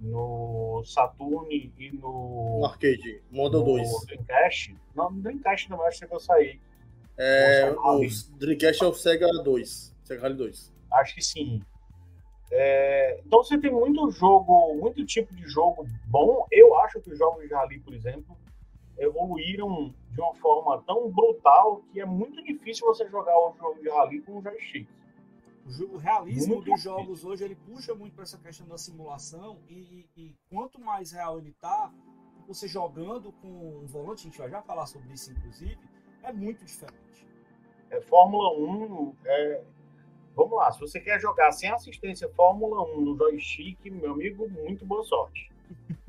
no 0.00 0.82
Saturn 0.84 1.46
e 1.48 1.92
No 1.92 2.58
no, 2.58 2.64
arcade, 2.66 3.22
Model 3.30 3.60
no 3.60 3.66
2. 3.66 4.06
Dreamcast. 4.06 4.76
Não, 4.92 5.08
no 5.08 5.22
Dreamcast 5.22 5.70
não, 5.70 5.80
acho 5.84 6.04
que 6.04 6.12
eu 6.12 6.18
sair. 6.18 6.60
É, 7.16 7.70
o 7.70 8.00
Dreamcast 8.38 8.82
é 8.82 8.86
o 8.88 8.92
Sega 8.92 9.28
2. 9.44 9.96
Sega 10.02 10.22
Rally 10.22 10.34
2. 10.34 10.74
Acho 10.90 11.14
que 11.14 11.22
sim. 11.22 11.62
É, 12.50 13.20
então 13.26 13.42
você 13.44 13.58
tem 13.58 13.70
muito 13.70 14.10
jogo, 14.10 14.74
muito 14.76 15.04
tipo 15.04 15.34
de 15.34 15.46
jogo 15.48 15.86
bom. 16.06 16.46
Eu 16.50 16.74
acho 16.80 17.00
que 17.00 17.10
os 17.12 17.18
jogos 17.18 17.46
de 17.46 17.52
rally, 17.54 17.78
por 17.80 17.92
exemplo, 17.92 18.36
evoluíram 18.96 19.94
de 20.10 20.20
uma 20.20 20.34
forma 20.34 20.82
tão 20.82 21.10
brutal 21.10 21.82
que 21.92 22.00
é 22.00 22.04
muito 22.06 22.42
difícil 22.42 22.86
você 22.86 23.08
jogar 23.08 23.36
o 23.38 23.54
jogo 23.56 23.80
de 23.80 23.88
rally 23.88 24.20
com 24.22 24.38
um 24.38 24.42
joystick. 24.42 24.88
O, 25.66 25.70
jo- 25.70 25.90
o 25.92 25.96
realismo 25.98 26.54
Muito 26.54 26.64
dos 26.70 26.80
difícil. 26.80 26.90
jogos 26.98 27.24
hoje 27.24 27.44
ele 27.44 27.54
puxa 27.54 27.94
muito 27.94 28.14
para 28.14 28.24
essa 28.24 28.38
questão 28.38 28.66
da 28.66 28.78
simulação 28.78 29.58
e, 29.68 29.74
e- 29.74 30.08
e 30.22 30.34
quanto 30.50 30.80
mais 30.80 31.12
real 31.12 31.38
ele 31.38 31.52
tá, 31.60 31.92
você 32.46 32.66
jogando 32.66 33.30
com 33.42 33.48
um 33.48 33.86
volante, 33.86 34.20
a 34.26 34.30
gente 34.30 34.38
vai 34.38 34.48
já 34.50 34.62
falar 34.62 34.86
sobre 34.86 35.12
isso 35.12 35.30
inclusive, 35.30 35.78
é 36.22 36.32
muito 36.32 36.64
diferente. 36.64 37.26
É, 37.90 38.00
Fórmula 38.00 38.50
1, 38.58 39.14
é, 39.24 39.62
vamos 40.38 40.56
lá, 40.56 40.70
se 40.70 40.78
você 40.78 41.00
quer 41.00 41.20
jogar 41.20 41.50
sem 41.50 41.68
assistência 41.68 42.30
Fórmula 42.36 42.82
1 42.96 43.00
no 43.00 43.16
joystick, 43.16 43.76
meu 43.90 44.12
amigo, 44.12 44.48
muito 44.48 44.86
boa 44.86 45.02
sorte. 45.02 45.50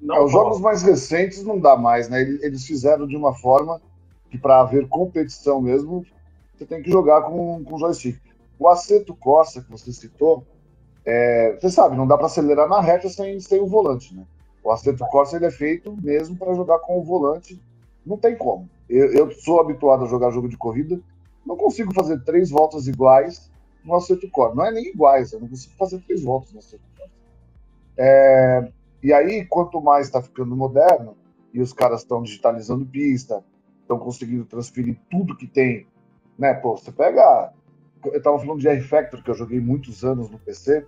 Não 0.00 0.16
É, 0.16 0.22
os 0.22 0.32
jogos 0.32 0.60
mais 0.60 0.82
recentes 0.82 1.42
não 1.42 1.58
dá 1.58 1.78
mais, 1.78 2.10
né? 2.10 2.20
Eles 2.20 2.42
eles 2.42 2.66
fizeram 2.66 3.06
de 3.06 3.16
uma 3.16 3.32
forma 3.32 3.80
que 4.30 4.36
para 4.36 4.60
haver 4.60 4.86
competição 4.86 5.62
mesmo, 5.62 6.04
você 6.54 6.66
tem 6.66 6.82
que 6.82 6.90
jogar 6.90 7.22
com, 7.22 7.64
com 7.64 7.78
joystick. 7.78 8.20
O 8.58 8.68
Aceto 8.68 9.14
Corsa 9.14 9.62
que 9.62 9.70
você 9.70 9.90
citou, 9.94 10.44
é, 11.06 11.56
você 11.58 11.70
sabe, 11.70 11.96
não 11.96 12.06
dá 12.06 12.18
para 12.18 12.26
acelerar 12.26 12.68
na 12.68 12.82
reta 12.82 13.08
sem, 13.08 13.40
sem 13.40 13.62
o 13.62 13.66
volante, 13.66 14.14
né? 14.14 14.26
O 14.62 14.70
Aceto 14.70 15.06
Corsa 15.06 15.36
ele 15.36 15.46
é 15.46 15.50
feito 15.50 15.96
mesmo 16.02 16.36
para 16.36 16.52
jogar 16.52 16.80
com 16.80 16.98
o 16.98 17.02
volante, 17.02 17.58
não 18.04 18.18
tem 18.18 18.36
como. 18.36 18.68
Eu, 18.90 19.10
eu 19.10 19.30
sou 19.30 19.58
habituado 19.58 20.04
a 20.04 20.08
jogar 20.08 20.30
jogo 20.30 20.50
de 20.50 20.58
corrida, 20.58 21.00
não 21.46 21.56
consigo 21.56 21.92
fazer 21.94 22.22
três 22.24 22.50
voltas 22.50 22.86
iguais 22.86 23.50
no 23.84 23.94
Aceto 23.94 24.28
Corsa. 24.30 24.54
Não 24.54 24.66
é 24.66 24.72
nem 24.72 24.88
iguais, 24.88 25.32
eu 25.32 25.40
não 25.40 25.48
consigo 25.48 25.74
fazer 25.76 26.00
três 26.00 26.22
voltas 26.22 26.52
no 26.52 26.58
Aceto 26.58 26.84
Corsa. 26.96 27.12
É, 27.96 28.72
e 29.02 29.12
aí, 29.12 29.44
quanto 29.44 29.80
mais 29.80 30.06
está 30.06 30.22
ficando 30.22 30.56
moderno, 30.56 31.16
e 31.52 31.60
os 31.60 31.72
caras 31.72 32.00
estão 32.00 32.22
digitalizando 32.22 32.84
pista, 32.84 33.44
estão 33.80 33.98
conseguindo 33.98 34.44
transferir 34.44 34.98
tudo 35.08 35.36
que 35.36 35.46
tem, 35.46 35.86
né? 36.36 36.52
Pô, 36.54 36.76
você 36.76 36.90
pega. 36.90 37.52
Eu 38.04 38.18
estava 38.18 38.38
falando 38.38 38.58
de 38.58 38.68
R-Factor, 38.68 39.22
que 39.22 39.30
eu 39.30 39.34
joguei 39.34 39.60
muitos 39.60 40.04
anos 40.04 40.28
no 40.28 40.38
PC. 40.38 40.86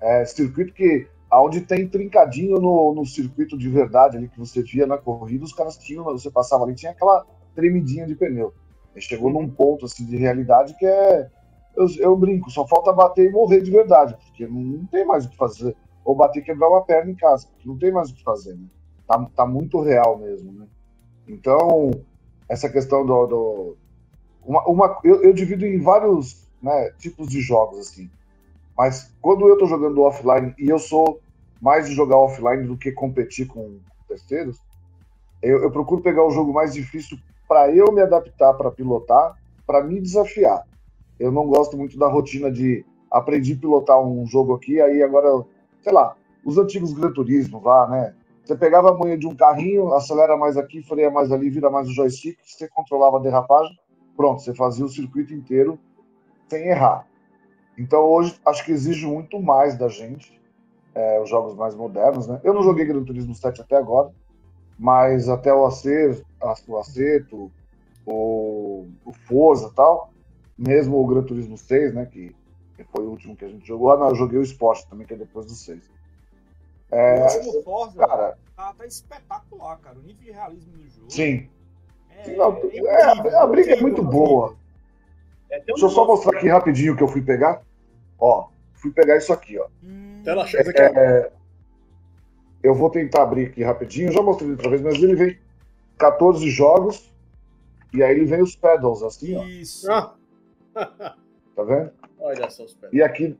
É, 0.00 0.24
circuito 0.24 0.72
que 0.72 1.06
aonde 1.30 1.60
tem 1.60 1.86
trincadinho 1.86 2.58
no, 2.58 2.94
no 2.94 3.04
circuito 3.04 3.56
de 3.58 3.68
verdade 3.68 4.16
ali 4.16 4.28
que 4.28 4.38
você 4.38 4.62
via 4.62 4.86
na 4.86 4.96
corrida, 4.96 5.44
os 5.44 5.52
caras 5.52 5.76
tinham, 5.76 6.04
você 6.04 6.30
passava 6.30 6.64
ali, 6.64 6.74
tinha 6.74 6.92
aquela 6.92 7.26
tremidinha 7.54 8.06
de 8.06 8.14
pneu. 8.14 8.54
Chegou 8.96 9.30
num 9.30 9.48
ponto 9.48 9.84
assim 9.84 10.04
de 10.04 10.16
realidade 10.16 10.74
que 10.76 10.86
é. 10.86 11.30
Eu, 11.76 11.86
eu 11.98 12.16
brinco, 12.16 12.50
só 12.50 12.66
falta 12.66 12.92
bater 12.92 13.28
e 13.28 13.32
morrer 13.32 13.60
de 13.60 13.70
verdade, 13.70 14.16
porque 14.26 14.46
não, 14.46 14.60
não 14.60 14.86
tem 14.86 15.06
mais 15.06 15.24
o 15.24 15.30
que 15.30 15.36
fazer. 15.36 15.76
Ou 16.04 16.16
bater 16.16 16.40
e 16.40 16.44
quebrar 16.44 16.68
uma 16.68 16.82
perna 16.82 17.12
em 17.12 17.14
casa, 17.14 17.46
porque 17.46 17.68
não 17.68 17.78
tem 17.78 17.92
mais 17.92 18.10
o 18.10 18.14
que 18.14 18.22
fazer, 18.24 18.54
né? 18.54 18.66
Tá, 19.06 19.24
tá 19.36 19.46
muito 19.46 19.80
real 19.80 20.18
mesmo, 20.18 20.52
né? 20.52 20.66
Então, 21.28 21.90
essa 22.48 22.68
questão 22.68 23.04
do. 23.04 23.26
do 23.26 23.76
uma, 24.44 24.66
uma, 24.66 24.98
eu, 25.04 25.22
eu 25.22 25.32
divido 25.32 25.66
em 25.66 25.78
vários 25.78 26.48
né, 26.62 26.90
tipos 26.98 27.28
de 27.28 27.40
jogos, 27.40 27.78
assim. 27.78 28.10
Mas 28.76 29.14
quando 29.20 29.46
eu 29.46 29.58
tô 29.58 29.66
jogando 29.66 30.02
offline, 30.02 30.54
e 30.58 30.68
eu 30.68 30.78
sou 30.78 31.20
mais 31.60 31.86
de 31.88 31.94
jogar 31.94 32.16
offline 32.16 32.66
do 32.66 32.76
que 32.76 32.92
competir 32.92 33.46
com 33.46 33.78
terceiros, 34.06 34.58
eu, 35.42 35.62
eu 35.62 35.70
procuro 35.70 36.00
pegar 36.00 36.24
o 36.24 36.30
jogo 36.30 36.52
mais 36.52 36.72
difícil 36.72 37.18
para 37.48 37.74
eu 37.74 37.90
me 37.90 38.02
adaptar 38.02 38.52
para 38.54 38.70
pilotar, 38.70 39.36
para 39.66 39.82
me 39.82 40.00
desafiar. 40.00 40.64
Eu 41.18 41.32
não 41.32 41.46
gosto 41.46 41.76
muito 41.76 41.98
da 41.98 42.06
rotina 42.06 42.52
de 42.52 42.84
aprendi 43.10 43.54
a 43.54 43.56
pilotar 43.56 44.00
um 44.00 44.26
jogo 44.26 44.54
aqui, 44.54 44.80
aí 44.80 45.02
agora, 45.02 45.44
sei 45.80 45.92
lá, 45.92 46.14
os 46.44 46.58
antigos 46.58 46.92
Gran 46.92 47.10
Turismo, 47.10 47.58
vá, 47.58 47.88
né? 47.88 48.14
Você 48.44 48.56
pegava 48.56 48.90
a 48.90 48.96
manha 48.96 49.16
de 49.18 49.26
um 49.26 49.34
carrinho, 49.34 49.92
acelera 49.92 50.36
mais 50.36 50.56
aqui, 50.56 50.82
freia 50.82 51.10
mais 51.10 51.32
ali, 51.32 51.50
vira 51.50 51.70
mais 51.70 51.88
o 51.88 51.92
joystick, 51.92 52.38
você 52.42 52.68
controlava 52.68 53.18
a 53.18 53.20
derrapagem, 53.20 53.78
pronto, 54.16 54.42
você 54.42 54.54
fazia 54.54 54.84
o 54.84 54.88
circuito 54.88 55.34
inteiro 55.34 55.78
sem 56.48 56.68
errar. 56.68 57.06
Então 57.78 58.00
hoje 58.00 58.38
acho 58.44 58.64
que 58.64 58.72
exige 58.72 59.06
muito 59.06 59.40
mais 59.40 59.76
da 59.76 59.88
gente, 59.88 60.40
é, 60.94 61.20
os 61.20 61.28
jogos 61.28 61.54
mais 61.54 61.74
modernos, 61.74 62.26
né? 62.26 62.40
Eu 62.42 62.54
não 62.54 62.62
joguei 62.62 62.84
Gran 62.84 63.04
Turismo 63.04 63.34
7 63.34 63.60
até 63.60 63.76
agora, 63.76 64.10
mas 64.78 65.28
até 65.28 65.52
o 65.52 65.66
acerto, 65.66 66.24
o 66.66 66.78
acerto, 66.78 67.50
o, 68.06 68.86
o 69.04 69.12
Forza 69.12 69.68
e 69.68 69.74
tal, 69.74 70.12
mesmo 70.56 70.98
o 70.98 71.06
Gran 71.06 71.22
Turismo 71.22 71.56
6, 71.56 71.94
né, 71.94 72.06
que, 72.06 72.34
que 72.76 72.84
foi 72.84 73.04
o 73.04 73.10
último 73.10 73.36
que 73.36 73.44
a 73.44 73.48
gente 73.48 73.66
jogou, 73.66 73.90
ah, 73.90 73.96
não, 73.96 74.08
eu 74.08 74.14
joguei 74.14 74.38
o 74.38 74.42
Sport 74.42 74.84
também, 74.86 75.06
que 75.06 75.14
é 75.14 75.16
depois 75.16 75.46
do 75.46 75.52
6. 75.52 75.90
É, 76.90 77.20
o 77.20 77.24
último 77.24 77.62
Forza 77.62 77.98
cara, 77.98 78.38
tá, 78.56 78.72
tá, 78.72 78.86
espetacular, 78.86 79.78
cara. 79.78 79.98
O 79.98 80.02
nível 80.02 80.24
de 80.24 80.30
realismo 80.30 80.72
do 80.72 80.88
jogo. 80.88 81.10
Sim. 81.10 81.48
É, 82.10 82.34
não, 82.34 82.56
é, 82.56 83.28
é 83.28 83.36
a 83.36 83.46
briga 83.46 83.74
é 83.74 83.80
muito 83.80 84.02
boa. 84.02 84.56
É, 85.50 85.60
Deixa 85.60 85.84
eu 85.84 85.90
só 85.90 86.06
mostrar 86.06 86.36
aqui 86.36 86.48
rapidinho 86.48 86.94
o 86.94 86.96
que 86.96 87.02
eu 87.02 87.08
fui 87.08 87.20
pegar. 87.20 87.62
Ó, 88.18 88.48
fui 88.72 88.90
pegar 88.90 89.16
isso 89.16 89.32
aqui, 89.32 89.58
ó. 89.58 89.66
Hum, 89.82 90.22
Tela 90.24 90.46
cheia 90.46 90.62
aqui. 90.62 90.80
É, 90.80 91.30
eu 92.62 92.74
vou 92.74 92.90
tentar 92.90 93.22
abrir 93.22 93.46
aqui 93.46 93.62
rapidinho. 93.62 94.10
Já 94.10 94.22
mostrei 94.22 94.50
outra 94.50 94.70
vez, 94.70 94.80
mas 94.82 94.94
ele 94.94 95.14
vem 95.14 95.38
14 95.98 96.48
jogos. 96.50 97.12
E 97.92 98.02
aí 98.02 98.12
ele 98.12 98.26
vem 98.26 98.42
os 98.42 98.54
pedals, 98.54 99.02
assim, 99.02 99.36
ó. 99.36 99.44
Isso. 99.44 99.90
Ah. 99.90 100.14
tá 100.74 101.62
vendo? 101.64 101.90
Olha 102.20 102.50
só 102.50 102.64
os 102.64 102.74
pedals. 102.74 102.94
E 102.94 103.02
aqui, 103.02 103.38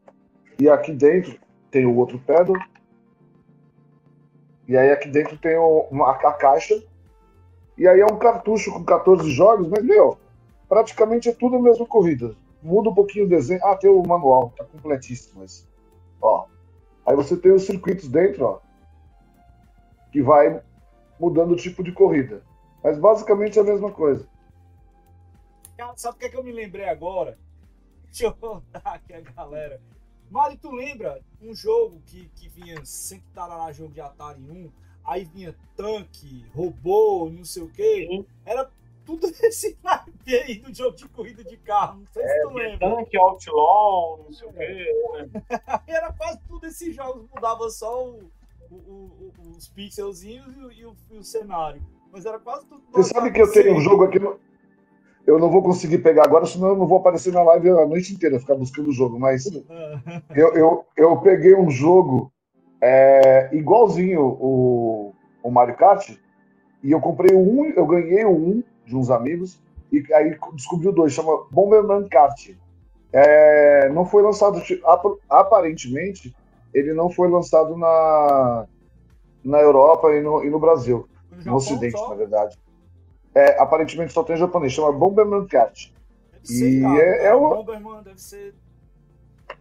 e 0.58 0.68
aqui 0.68 0.92
dentro 0.92 1.38
tem 1.70 1.86
o 1.86 1.96
outro 1.96 2.18
pedal. 2.18 2.56
E 4.66 4.76
aí 4.76 4.90
aqui 4.90 5.08
dentro 5.08 5.36
tem 5.38 5.56
uma, 5.56 6.10
a 6.10 6.32
caixa. 6.32 6.82
E 7.76 7.86
aí 7.86 8.00
é 8.00 8.06
um 8.06 8.18
cartucho 8.18 8.72
com 8.72 8.84
14 8.84 9.30
jogos, 9.30 9.68
mas, 9.68 9.84
meu, 9.84 10.18
praticamente 10.68 11.28
é 11.28 11.32
tudo 11.32 11.56
a 11.56 11.62
mesma 11.62 11.86
corrida. 11.86 12.34
Muda 12.62 12.90
um 12.90 12.94
pouquinho 12.94 13.24
o 13.24 13.28
desenho. 13.28 13.64
Ah, 13.64 13.76
tem 13.76 13.88
o 13.88 14.02
manual, 14.02 14.52
tá 14.56 14.64
completíssimo 14.64 15.40
mas 15.40 15.66
Ó. 16.20 16.46
Aí 17.06 17.14
você 17.14 17.36
tem 17.36 17.52
os 17.52 17.64
circuitos 17.64 18.08
dentro, 18.08 18.44
ó. 18.44 18.60
Que 20.12 20.20
vai 20.20 20.60
mudando 21.18 21.52
o 21.52 21.56
tipo 21.56 21.82
de 21.82 21.92
corrida. 21.92 22.42
Mas 22.82 22.98
basicamente 22.98 23.58
é 23.58 23.62
a 23.62 23.64
mesma 23.64 23.90
coisa. 23.92 24.28
Cara, 25.76 25.96
sabe 25.96 26.16
o 26.16 26.18
que, 26.18 26.26
é 26.26 26.28
que 26.28 26.36
eu 26.36 26.44
me 26.44 26.52
lembrei 26.52 26.88
agora? 26.88 27.38
Deixa 28.06 28.24
eu 28.24 28.34
contar 28.34 28.82
aqui 28.84 29.12
a 29.12 29.20
galera. 29.20 29.80
Mari, 30.30 30.58
tu 30.58 30.70
lembra 30.70 31.20
um 31.40 31.54
jogo 31.54 32.02
que, 32.06 32.28
que 32.34 32.48
vinha 32.48 32.84
sempre 32.84 33.26
lá 33.36 33.72
jogo 33.72 33.92
de 33.92 34.00
Atari 34.00 34.42
1, 34.42 34.70
aí 35.04 35.24
vinha 35.24 35.56
tanque, 35.74 36.44
robô, 36.54 37.30
não 37.30 37.44
sei 37.44 37.62
o 37.62 37.70
quê. 37.70 38.24
Era 38.44 38.70
tudo 39.06 39.26
esse 39.42 39.78
naipe 39.82 40.36
aí 40.36 40.58
do 40.58 40.74
jogo 40.74 40.94
de 40.94 41.08
corrida 41.08 41.42
de 41.42 41.56
carro. 41.56 42.00
Não 42.00 42.06
sei 42.12 42.22
é, 42.22 42.28
se 42.28 42.42
tu 42.42 42.50
lembra. 42.50 42.96
Tanque, 42.96 43.16
Outlaw, 43.16 44.24
não 44.24 44.32
sei 44.32 44.48
o 44.48 44.52
quê. 44.52 45.28
Né? 45.32 45.42
Era 45.88 46.12
quase 46.12 46.40
tudo 46.46 46.66
esses 46.66 46.94
jogos, 46.94 47.26
mudava 47.34 47.70
só 47.70 48.06
o, 48.06 48.30
o, 48.70 48.74
o, 48.74 49.32
os 49.56 49.66
pixelzinhos 49.68 50.54
e 50.76 50.84
o, 50.84 50.94
e 51.10 51.18
o, 51.18 51.24
cenário. 51.24 51.82
Mas 52.12 52.24
era 52.26 52.38
quase 52.38 52.66
tudo. 52.66 52.82
Você 52.92 53.14
sabe 53.14 53.30
que 53.30 53.40
eu 53.40 53.50
tenho 53.50 53.76
um 53.76 53.80
jogo 53.80 54.04
aqui 54.04 54.18
no 54.18 54.38
eu 55.28 55.38
não 55.38 55.50
vou 55.50 55.62
conseguir 55.62 55.98
pegar 55.98 56.24
agora, 56.24 56.46
senão 56.46 56.68
eu 56.68 56.76
não 56.76 56.86
vou 56.86 57.00
aparecer 57.00 57.30
na 57.34 57.42
live 57.42 57.68
a 57.68 57.84
noite 57.84 58.14
inteira, 58.14 58.40
ficar 58.40 58.54
buscando 58.54 58.88
o 58.88 58.92
jogo. 58.94 59.20
Mas 59.20 59.44
eu, 60.34 60.54
eu, 60.54 60.84
eu 60.96 61.16
peguei 61.18 61.54
um 61.54 61.70
jogo 61.70 62.32
é, 62.80 63.50
igualzinho 63.52 64.22
o, 64.22 65.12
o 65.42 65.50
Mario 65.50 65.76
Kart, 65.76 66.16
e 66.82 66.90
eu 66.90 66.98
comprei 66.98 67.36
o 67.36 67.40
um, 67.40 67.66
eu 67.66 67.86
ganhei 67.86 68.24
o 68.24 68.30
um 68.30 68.64
de 68.86 68.96
uns 68.96 69.10
amigos, 69.10 69.60
e 69.92 70.02
aí 70.14 70.34
descobri 70.54 70.88
o 70.88 70.92
dois, 70.92 71.12
chama 71.12 71.44
Bomberman 71.50 72.08
Kart. 72.08 72.50
É, 73.12 73.90
não 73.90 74.06
foi 74.06 74.22
lançado, 74.22 74.62
aparentemente, 75.28 76.34
ele 76.72 76.94
não 76.94 77.10
foi 77.10 77.28
lançado 77.28 77.76
na, 77.76 78.66
na 79.44 79.58
Europa 79.58 80.10
e 80.14 80.22
no, 80.22 80.42
e 80.42 80.48
no 80.48 80.58
Brasil, 80.58 81.06
no, 81.44 81.56
Ocidente, 81.56 81.98
só? 81.98 82.08
na 82.08 82.14
verdade. 82.14 82.58
É, 83.34 83.60
aparentemente 83.60 84.12
só 84.12 84.22
tem 84.22 84.36
japonês, 84.36 84.72
chama 84.72 84.92
Bomberman 84.92 85.46
Cat. 85.46 85.94
e 86.48 86.82
é, 87.00 87.26
é, 87.26 87.34
o... 87.34 87.48
Bomberman 87.48 88.02
deve 88.02 88.20
ser. 88.20 88.54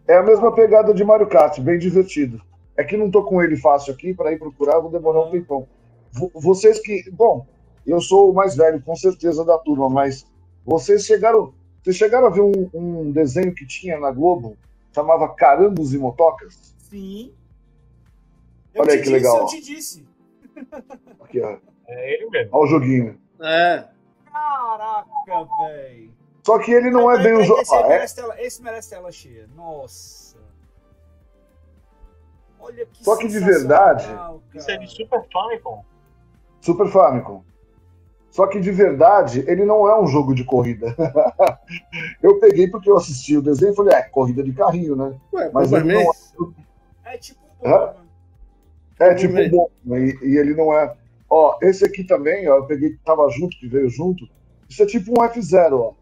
É 0.07 0.17
a 0.17 0.23
mesma 0.23 0.53
pegada 0.53 0.93
de 0.93 1.03
Mario 1.03 1.28
Kart, 1.28 1.59
bem 1.59 1.78
divertido. 1.78 2.41
É 2.75 2.84
que 2.84 2.97
não 2.97 3.09
tô 3.09 3.23
com 3.23 3.41
ele 3.41 3.57
fácil 3.57 3.93
aqui, 3.93 4.13
para 4.13 4.32
ir 4.32 4.39
procurar, 4.39 4.80
vou 4.80 4.91
demorar 4.91 5.21
um 5.21 5.32
tempão. 5.32 5.67
Vocês 6.34 6.80
que. 6.80 7.09
Bom, 7.11 7.45
eu 7.86 7.99
sou 8.01 8.32
o 8.32 8.34
mais 8.34 8.55
velho, 8.55 8.82
com 8.82 8.95
certeza, 8.95 9.43
da 9.43 9.57
turma, 9.57 9.89
mas 9.89 10.25
vocês 10.65 11.05
chegaram. 11.05 11.53
Vocês 11.84 11.95
chegaram 11.95 12.28
a 12.28 12.30
ver 12.30 12.41
um, 12.41 12.69
um 12.73 13.11
desenho 13.11 13.53
que 13.53 13.65
tinha 13.65 13.97
na 13.99 14.11
Globo, 14.11 14.57
chamava 14.93 15.30
Carambos 15.30 15.93
e 15.93 15.97
Motocas? 15.97 16.75
Sim. 16.89 17.34
Eu 18.73 18.82
Olha 18.82 18.91
aí 18.91 18.97
que 18.97 19.03
disse, 19.03 19.13
legal. 19.13 19.39
Eu 19.39 19.45
te 19.45 19.61
disse. 19.61 20.05
Aqui, 21.22 21.41
ó. 21.41 21.58
É 21.88 22.14
ele 22.14 22.30
mesmo. 22.30 22.49
Olha 22.51 22.64
o 22.64 22.68
joguinho. 22.68 23.20
É. 23.39 23.86
Caraca, 24.32 25.47
velho. 25.60 26.12
Só 26.45 26.60
que 26.60 26.72
ele 26.72 26.89
não 26.89 27.12
é 27.12 27.22
bem 27.22 27.34
o 27.34 27.43
jogo. 27.43 27.62
Esse, 27.62 27.76
ah, 27.76 27.88
merece 27.88 28.22
é? 28.22 28.45
esse 28.45 28.64
merece 28.64 28.89
tela 28.89 29.12
cheia. 29.12 29.49
Nossa. 29.55 30.38
Olha 32.60 32.86
que 32.86 33.03
Só 33.03 33.18
que 33.18 33.28
de 33.28 33.39
verdade. 33.39 34.08
Cara. 34.08 34.36
Isso 34.53 34.72
é 34.72 34.78
de 34.78 34.88
Super 34.88 35.26
Famicom. 35.32 35.84
Super 36.62 36.88
Famicom. 36.88 37.43
Só 38.30 38.45
que 38.47 38.60
de 38.60 38.72
verdade, 38.72 39.43
ele 39.47 39.66
não 39.66 39.89
é 39.89 39.99
um 39.99 40.08
jogo 40.08 40.36
de 40.36 40.43
corrida. 40.43 40.95
eu 42.22 42.39
peguei 42.39 42.68
porque 42.70 42.89
eu 42.89 42.97
assisti 42.97 43.36
o 43.36 43.41
desenho 43.41 43.74
e 43.74 43.76
falei, 43.76 43.95
é, 43.95 44.03
corrida 44.03 44.43
de 44.43 44.53
carrinho, 44.53 44.95
né? 44.95 45.20
Ué, 45.34 45.49
mas 45.53 45.72
ele 45.72 45.93
não 45.93 46.12
é... 47.05 47.14
é 47.14 47.18
tipo 47.18 47.41
um 47.62 47.70
bom, 47.70 47.93
É, 48.99 49.13
tipo 49.13 49.37
um 49.37 49.49
bom, 49.49 49.69
e, 49.95 50.17
e 50.23 50.37
ele 50.37 50.55
não 50.55 50.73
é. 50.73 50.95
Ó, 51.29 51.57
esse 51.61 51.85
aqui 51.85 52.03
também, 52.03 52.49
ó, 52.49 52.57
eu 52.57 52.65
peguei 52.65 52.91
que 52.91 53.03
tava 53.03 53.29
junto, 53.29 53.57
que 53.57 53.67
veio 53.67 53.89
junto. 53.89 54.27
Isso 54.69 54.81
é 54.81 54.85
tipo 54.85 55.11
um 55.11 55.23
F0, 55.23 55.73
ó. 55.73 55.93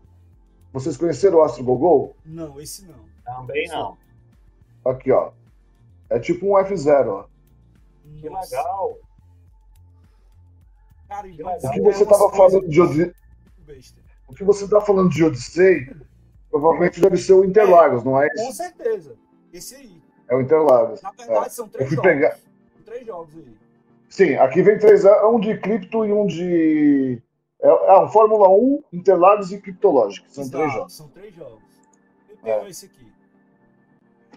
Vocês 0.72 0.98
conheceram 0.98 1.40
o 1.40 1.44
Astro 1.44 1.64
Gogol? 1.64 2.16
Não, 2.26 2.60
esse 2.60 2.86
não. 2.86 3.06
Também 3.24 3.68
não. 3.68 3.98
Aqui, 4.86 5.12
ó. 5.12 5.32
É 6.10 6.20
tipo 6.20 6.46
um 6.46 6.64
F0, 6.64 7.08
ó. 7.08 7.26
Que 8.04 8.30
legal. 8.30 8.98
Cara, 11.08 11.30
que 11.30 11.38
legal. 11.38 11.58
O 11.64 11.72
que 11.72 11.82
você 11.82 12.06
tava 12.06 12.30
falando 12.32 12.70
de 12.70 12.82
Odyssey... 12.82 13.14
O 14.28 14.34
que 14.34 14.44
você 14.44 14.68
tá 14.68 14.82
falando 14.82 15.10
de 15.10 15.24
Odyssey, 15.24 15.96
provavelmente 16.50 17.00
deve 17.00 17.18
ser 17.18 17.34
o 17.34 17.46
Interlagos, 17.46 18.02
é, 18.02 18.06
não 18.06 18.22
é 18.22 18.28
esse? 18.28 18.46
Com 18.46 18.52
certeza. 18.52 19.16
Esse 19.54 19.76
aí. 19.76 20.02
É 20.28 20.36
o 20.36 20.42
Interlagos. 20.42 21.02
Na 21.02 21.12
verdade, 21.12 21.46
é. 21.46 21.50
são 21.50 21.68
três 21.70 21.90
jogos. 21.90 22.04
Pegar... 22.04 22.38
Três 22.86 23.06
jogos 23.06 23.36
aí. 23.36 23.58
Sim, 24.10 24.36
aqui 24.36 24.62
vem 24.62 24.78
três, 24.78 25.04
é 25.04 25.26
um 25.26 25.40
de 25.40 25.58
cripto 25.58 26.06
e 26.06 26.14
um 26.14 26.26
de. 26.26 27.22
É, 27.62 27.68
é 27.68 28.00
um 28.00 28.08
Fórmula 28.10 28.48
1, 28.50 28.84
Interlagos 28.94 29.52
e 29.52 29.60
Criptológico. 29.60 30.30
São 30.30 30.44
Exato, 30.44 30.58
três 30.58 30.74
jogos. 30.74 30.94
São 30.94 31.08
três 31.10 31.36
jogos. 31.36 31.64
Eu 32.30 32.38
tenho 32.38 32.56
é. 32.56 32.70
esse 32.70 32.86
aqui. 32.86 33.12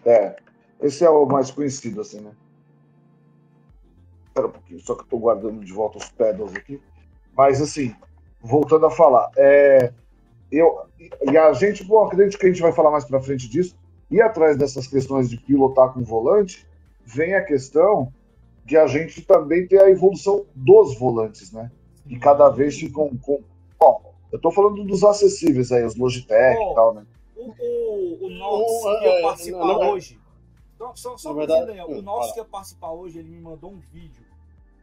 É. 0.05 0.37
Esse 0.81 1.05
é 1.05 1.11
o 1.11 1.27
mais 1.27 1.51
conhecido, 1.51 2.01
assim, 2.01 2.21
né? 2.21 2.31
Espera 4.29 4.47
um 4.47 4.51
pouquinho, 4.51 4.81
só 4.81 4.95
que 4.95 5.03
eu 5.03 5.07
tô 5.07 5.19
guardando 5.19 5.65
de 5.65 5.73
volta 5.73 5.99
os 5.99 6.09
pedals 6.09 6.55
aqui. 6.55 6.81
Mas, 7.37 7.61
assim, 7.61 7.95
voltando 8.41 8.87
a 8.87 8.91
falar, 8.91 9.31
é, 9.37 9.93
eu, 10.51 10.87
e 10.99 11.37
a 11.37 11.53
gente, 11.53 11.85
bom, 11.85 12.07
acredito 12.07 12.39
que 12.39 12.47
a 12.47 12.49
gente 12.49 12.63
vai 12.63 12.73
falar 12.73 12.91
mais 12.91 13.05
pra 13.05 13.21
frente 13.21 13.49
disso, 13.49 13.77
ir 14.11 14.23
atrás 14.23 14.57
dessas 14.57 14.87
questões 14.87 15.29
de 15.29 15.37
pilotar 15.37 15.93
com 15.93 16.03
volante, 16.03 16.67
vem 17.05 17.35
a 17.35 17.45
questão 17.45 18.13
de 18.69 18.77
a 18.77 18.87
gente 18.87 19.23
também 19.23 19.67
ter 19.67 19.81
a 19.81 19.89
evolução 19.89 20.45
dos 20.55 20.99
volantes, 20.99 21.51
né? 21.51 21.73
E 22.07 22.19
cada 22.19 22.51
vez 22.51 22.79
ficam 22.79 23.17
com. 23.17 23.43
Bom, 23.81 24.15
eu 24.31 24.37
estou 24.37 24.53
falando 24.53 24.85
dos 24.85 25.03
acessíveis 25.03 25.73
aí, 25.73 25.83
os 25.87 25.97
Logitech 25.97 26.59
Oh, 26.61 26.73
e 26.73 26.75
tal, 26.75 26.95
né? 26.95 27.07
O, 27.35 27.47
o, 27.49 28.27
o 28.27 28.29
Nox 28.29 28.85
Não, 28.85 28.99
que 28.99 29.05
ia 29.07 29.11
é, 29.11 29.23
participar 29.23 29.59
não, 29.59 29.81
não, 29.81 29.91
hoje. 29.93 30.21
Só, 30.77 30.95
só, 30.95 31.17
só 31.17 31.35
pra 31.35 31.47
dizer, 31.47 31.65
Daniel, 31.65 31.89
o 31.89 31.99
hum, 31.99 32.03
Nox 32.03 32.19
fala. 32.19 32.33
que 32.35 32.41
ia 32.41 32.45
participar 32.45 32.91
hoje, 32.91 33.19
ele 33.19 33.31
me 33.31 33.41
mandou 33.41 33.73
um 33.73 33.79
vídeo 33.79 34.23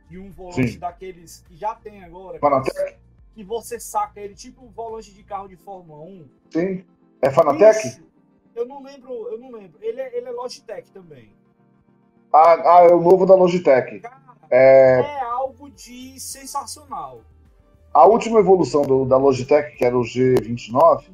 de 0.10 0.18
um 0.18 0.32
volante 0.32 0.72
Sim. 0.72 0.80
daqueles 0.80 1.44
que 1.48 1.56
já 1.56 1.76
tem 1.76 2.04
agora, 2.04 2.40
Fanatec? 2.40 2.98
que 3.36 3.44
você 3.44 3.80
saca 3.80 4.20
ele 4.20 4.34
tipo 4.34 4.66
um 4.66 4.72
volante 4.72 5.14
de 5.14 5.22
carro 5.22 5.48
de 5.48 5.58
Fórmula 5.58 6.02
1. 6.04 6.30
Sim. 6.50 6.84
É 7.22 7.30
Fanatec? 7.30 7.84
Bicho, 7.84 8.04
eu 8.56 8.66
não 8.66 8.82
lembro, 8.82 9.12
eu 9.28 9.38
não 9.38 9.52
lembro. 9.52 9.78
Ele 9.80 10.02
é, 10.02 10.18
ele 10.18 10.28
é 10.28 10.32
Logitech 10.32 10.90
também. 10.92 11.32
Ah, 12.34 12.78
ah, 12.80 12.84
é 12.90 12.94
o 12.94 13.02
novo 13.02 13.26
da 13.26 13.36
Logitech. 13.36 14.00
Cara, 14.02 14.16
É, 14.52 15.00
é 15.02 15.22
algo 15.22 15.70
de 15.72 16.20
sensacional. 16.20 17.22
a 17.94 18.06
última 18.06 18.40
evolução 18.40 18.82
do- 18.84 19.06
da 19.06 19.18
Logitech, 19.18 19.76
que 19.78 19.86
era 19.86 19.98
o 19.98 20.02
G29, 20.04 21.10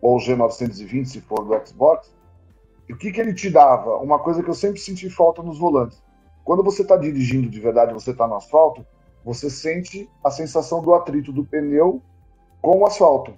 ou 0.00 0.16
o 0.16 0.20
G920, 0.20 1.06
se 1.06 1.20
for 1.20 1.44
do 1.44 1.66
Xbox, 1.66 2.14
o 2.88 2.96
que, 2.96 3.10
que 3.10 3.20
ele 3.20 3.34
te 3.34 3.50
dava? 3.50 3.96
Uma 3.96 4.18
coisa 4.18 4.42
que 4.42 4.48
eu 4.48 4.54
sempre 4.54 4.80
senti 4.80 5.10
falta 5.10 5.42
nos 5.42 5.58
volantes. 5.58 6.02
Quando 6.44 6.62
você 6.62 6.82
está 6.82 6.96
dirigindo 6.96 7.48
de 7.48 7.58
verdade, 7.60 7.92
você 7.94 8.10
está 8.12 8.26
no 8.28 8.36
asfalto, 8.36 8.86
você 9.24 9.48
sente 9.50 10.08
a 10.22 10.30
sensação 10.30 10.82
do 10.82 10.94
atrito 10.94 11.32
do 11.32 11.44
pneu 11.44 12.02
com 12.60 12.78
o 12.78 12.86
asfalto. 12.86 13.34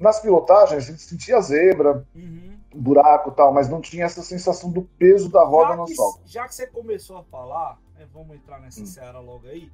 Nas 0.00 0.18
pilotagens, 0.20 0.84
a 0.84 0.90
gente 0.90 1.02
sentia 1.02 1.40
zebra, 1.42 2.06
Uhum. 2.14 2.58
buraco 2.74 3.30
e 3.30 3.34
tal, 3.34 3.52
mas 3.52 3.68
não 3.68 3.80
tinha 3.82 4.06
essa 4.06 4.22
sensação 4.22 4.70
do 4.72 4.82
peso 4.98 5.28
da 5.30 5.44
roda 5.44 5.76
no 5.76 5.82
Já 5.82 5.84
que, 5.86 5.92
asfalto. 5.92 6.20
já 6.24 6.48
que 6.48 6.54
você 6.54 6.66
começou 6.66 7.18
a 7.18 7.22
falar, 7.24 7.78
né, 7.98 8.06
vamos 8.12 8.34
entrar 8.36 8.58
nessa 8.60 8.80
Hum. 8.82 8.86
seara 8.86 9.20
logo 9.20 9.46
aí. 9.46 9.70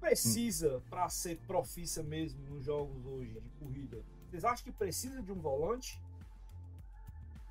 Precisa, 0.00 0.82
pra 0.90 1.08
ser 1.08 1.38
profissa 1.46 2.02
mesmo 2.02 2.38
nos 2.50 2.64
jogos 2.64 3.04
hoje 3.06 3.30
de 3.40 3.48
corrida, 3.58 3.98
vocês 4.30 4.44
acham 4.44 4.64
que 4.64 4.70
precisa 4.72 5.22
de 5.22 5.32
um 5.32 5.40
volante? 5.40 5.98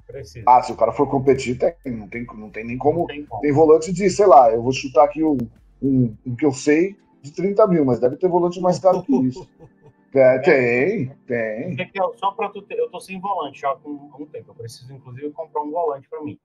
Precisa. 0.06 0.46
Ah, 0.48 0.62
se 0.64 0.72
o 0.72 0.78
cara 0.78 0.94
for 0.94 1.10
competir, 1.10 1.58
tem, 1.58 1.74
não, 1.94 2.08
tem, 2.08 2.26
não 2.26 2.50
tem 2.50 2.64
nem 2.66 2.78
como 2.78 3.00
Não 3.02 3.08
tem 3.08 3.26
como. 3.26 3.42
Tem 3.42 3.52
volante 3.52 3.92
de, 3.92 4.10
sei 4.10 4.26
lá, 4.26 4.50
eu 4.52 4.62
vou 4.62 4.72
chutar 4.72 5.04
aqui 5.04 5.24
um, 5.24 5.38
um, 5.82 6.16
um 6.26 6.36
que 6.36 6.46
eu 6.46 6.54
sei 6.54 6.96
de 7.22 7.32
30 7.32 7.68
mil, 7.68 7.84
mas 7.84 8.00
deve 8.00 8.16
ter 8.16 8.30
volante 8.30 8.62
mais 8.62 8.80
caro 8.80 9.04
que 9.04 9.14
isso. 9.26 9.50
É, 10.16 10.40
tem, 10.40 11.10
tem. 11.28 11.92
Só 12.16 12.32
para 12.32 12.50
tu 12.50 12.62
ter, 12.62 12.80
eu 12.80 12.90
tô 12.90 13.00
sem 13.00 13.20
volante 13.20 13.60
já 13.60 13.76
com 13.76 13.90
um 13.90 14.26
tempo. 14.26 14.52
Eu 14.52 14.56
preciso, 14.56 14.94
inclusive, 14.94 15.32
comprar 15.32 15.62
um 15.62 15.72
volante 15.72 16.08
para 16.08 16.22
mim. 16.24 16.40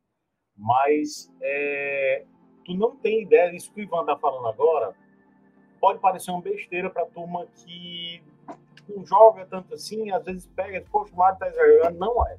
Mas 0.57 1.33
é, 1.41 2.25
tu 2.65 2.75
não 2.75 2.97
tem 2.97 3.23
ideia 3.23 3.51
disso 3.51 3.73
que 3.73 3.81
o 3.81 3.85
Ivan 3.85 4.05
tá 4.05 4.17
falando 4.17 4.49
agora. 4.49 4.95
Pode 5.81 6.01
parecer 6.01 6.31
uma 6.31 6.41
besteira 6.41 6.91
para 6.91 7.07
turma 7.07 7.47
que 7.55 8.23
não 8.89 9.05
joga 9.07 9.47
tanto 9.47 9.75
assim, 9.75 10.11
às 10.11 10.25
vezes 10.25 10.47
pega, 10.47 10.85
poxa, 10.91 11.13
o 11.13 11.17
Mario 11.17 11.39
tá 11.39 11.49
exagerando. 11.49 11.99
Não 11.99 12.27
é. 12.27 12.39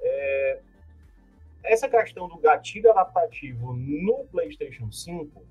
É, 0.00 0.60
Essa 1.64 1.88
questão 1.88 2.28
do 2.28 2.38
gatilho 2.38 2.90
adaptativo 2.90 3.74
no 3.74 4.24
PlayStation 4.26 4.90
5 4.90 5.42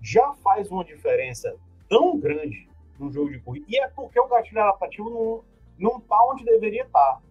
já 0.00 0.34
faz 0.34 0.70
uma 0.70 0.84
diferença 0.84 1.56
tão 1.88 2.18
grande 2.18 2.68
no 2.98 3.10
jogo 3.12 3.30
de 3.30 3.40
corrida. 3.40 3.66
E 3.68 3.78
é 3.78 3.88
porque 3.88 4.18
o 4.18 4.28
gatilho 4.28 4.60
adaptativo 4.60 5.10
não, 5.78 5.90
não 5.92 6.00
tá 6.00 6.16
onde 6.24 6.44
deveria 6.44 6.84
estar. 6.84 7.22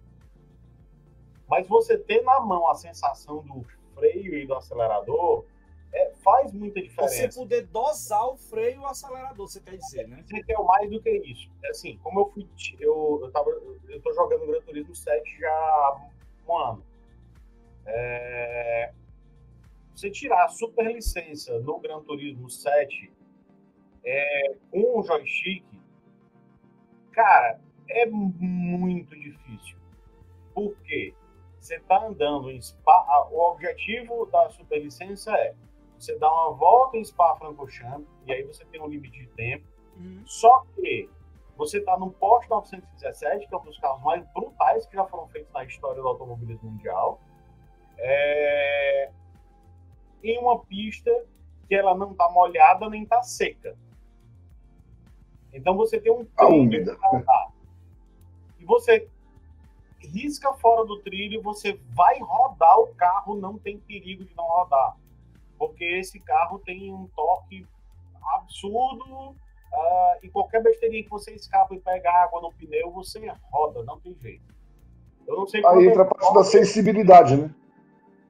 Mas 1.48 1.68
você 1.68 1.98
ter 1.98 2.22
na 2.24 2.40
mão 2.40 2.70
a 2.70 2.76
sensação 2.76 3.42
do 3.44 3.66
freio 3.94 4.38
e 4.38 4.46
do 4.46 4.54
acelerador 4.54 5.46
é, 5.94 6.12
faz 6.24 6.52
muita 6.52 6.80
Você 6.80 6.88
diferença. 6.88 7.40
poder 7.40 7.66
dosar 7.68 8.28
o 8.28 8.38
freio 8.38 8.76
e 8.76 8.80
o 8.80 8.86
acelerador, 8.86 9.48
você 9.48 9.62
quer 9.62 9.78
dizer, 9.78 10.08
né? 10.08 10.24
Você 10.26 10.44
quer 10.44 10.58
mais 10.64 10.90
do 10.90 11.02
que 11.02 11.10
isso. 11.10 11.50
Assim, 11.70 11.98
como 12.04 12.20
eu 12.20 12.30
fui. 12.30 12.48
Eu, 12.80 13.20
eu, 13.24 13.32
tava, 13.32 13.50
eu 13.50 14.02
tô 14.02 14.14
jogando 14.14 14.46
Gran 14.46 14.62
Turismo 14.62 14.94
7 14.94 15.40
já 15.40 15.50
há 15.50 16.10
um 16.48 16.58
ano. 16.58 16.84
É, 17.86 18.92
você 19.96 20.12
tirar 20.12 20.44
a 20.46 20.50
super 20.50 20.94
licença 20.94 21.58
no 21.60 21.80
Gran 21.80 22.02
Turismo 22.04 22.50
7 22.50 23.12
é, 24.08 24.56
com 24.72 25.00
o 25.00 25.04
joystick, 25.04 25.66
cara, 27.12 27.60
é 27.90 28.06
muito 28.06 29.14
difícil. 29.20 29.78
Por 30.54 30.74
quê? 30.84 31.14
Você 31.60 31.78
tá 31.82 32.06
andando 32.06 32.50
em 32.50 32.62
Spa. 32.62 33.28
O 33.30 33.52
objetivo 33.52 34.26
da 34.28 34.50
super 34.52 34.82
licença 34.82 35.36
é 35.36 35.54
você 36.00 36.18
dar 36.18 36.32
uma 36.32 36.54
volta 36.54 36.98
em 36.98 37.04
Spa-Francorchamps 37.04 38.08
e 38.26 38.32
aí 38.32 38.44
você 38.44 38.64
tem 38.66 38.82
um 38.82 38.88
limite 38.88 39.20
de 39.20 39.28
tempo. 39.32 39.66
Uhum. 39.98 40.24
Só 40.26 40.64
que 40.74 41.10
você 41.58 41.80
está 41.80 41.98
no 41.98 42.12
Porsche 42.12 42.50
917, 42.50 43.46
que 43.46 43.54
é 43.54 43.58
um 43.58 43.64
dos 43.64 43.78
carros 43.80 44.02
mais 44.04 44.26
brutais 44.32 44.86
que 44.86 44.96
já 44.96 45.06
foram 45.06 45.28
feitos 45.28 45.52
na 45.52 45.66
história 45.66 46.02
do 46.02 46.08
automobilismo 46.08 46.70
mundial, 46.70 47.20
é, 47.98 49.12
em 50.24 50.38
uma 50.40 50.60
pista 50.60 51.12
que 51.68 51.76
ela 51.76 51.94
não 51.94 52.12
está 52.12 52.30
molhada 52.30 52.90
nem 52.90 53.04
está 53.04 53.22
seca. 53.22 53.76
Então 55.58 55.76
você 55.76 56.00
tem 56.00 56.12
um 56.12 56.26
trilho 56.70 56.98
andar. 57.14 57.52
E 58.60 58.66
você 58.66 59.08
risca 60.00 60.54
fora 60.54 60.86
do 60.86 61.00
trilho, 61.00 61.42
você 61.42 61.80
vai 61.94 62.20
rodar 62.20 62.80
o 62.80 62.88
carro, 62.96 63.36
não 63.36 63.58
tem 63.58 63.78
perigo 63.80 64.24
de 64.24 64.36
não 64.36 64.46
rodar. 64.46 64.96
Porque 65.58 65.84
esse 65.84 66.20
carro 66.20 66.60
tem 66.60 66.94
um 66.94 67.08
torque 67.16 67.66
absurdo 68.36 69.36
ah, 69.74 70.18
e 70.22 70.30
qualquer 70.30 70.62
besteirinha 70.62 71.04
que 71.04 71.10
você 71.10 71.32
escapa 71.34 71.74
e 71.74 71.80
pega 71.80 72.12
água 72.12 72.42
no 72.42 72.54
pneu, 72.54 72.92
você 72.92 73.28
roda, 73.52 73.84
não 73.84 74.00
tem 74.00 74.16
jeito. 74.22 74.56
Eu 75.28 75.36
não 75.38 75.48
sei 75.48 75.66
Aí 75.66 75.88
entra 75.88 76.04
a 76.04 76.06
parte 76.06 76.34
da 76.34 76.44
sensibilidade, 76.44 77.36
né? 77.36 77.54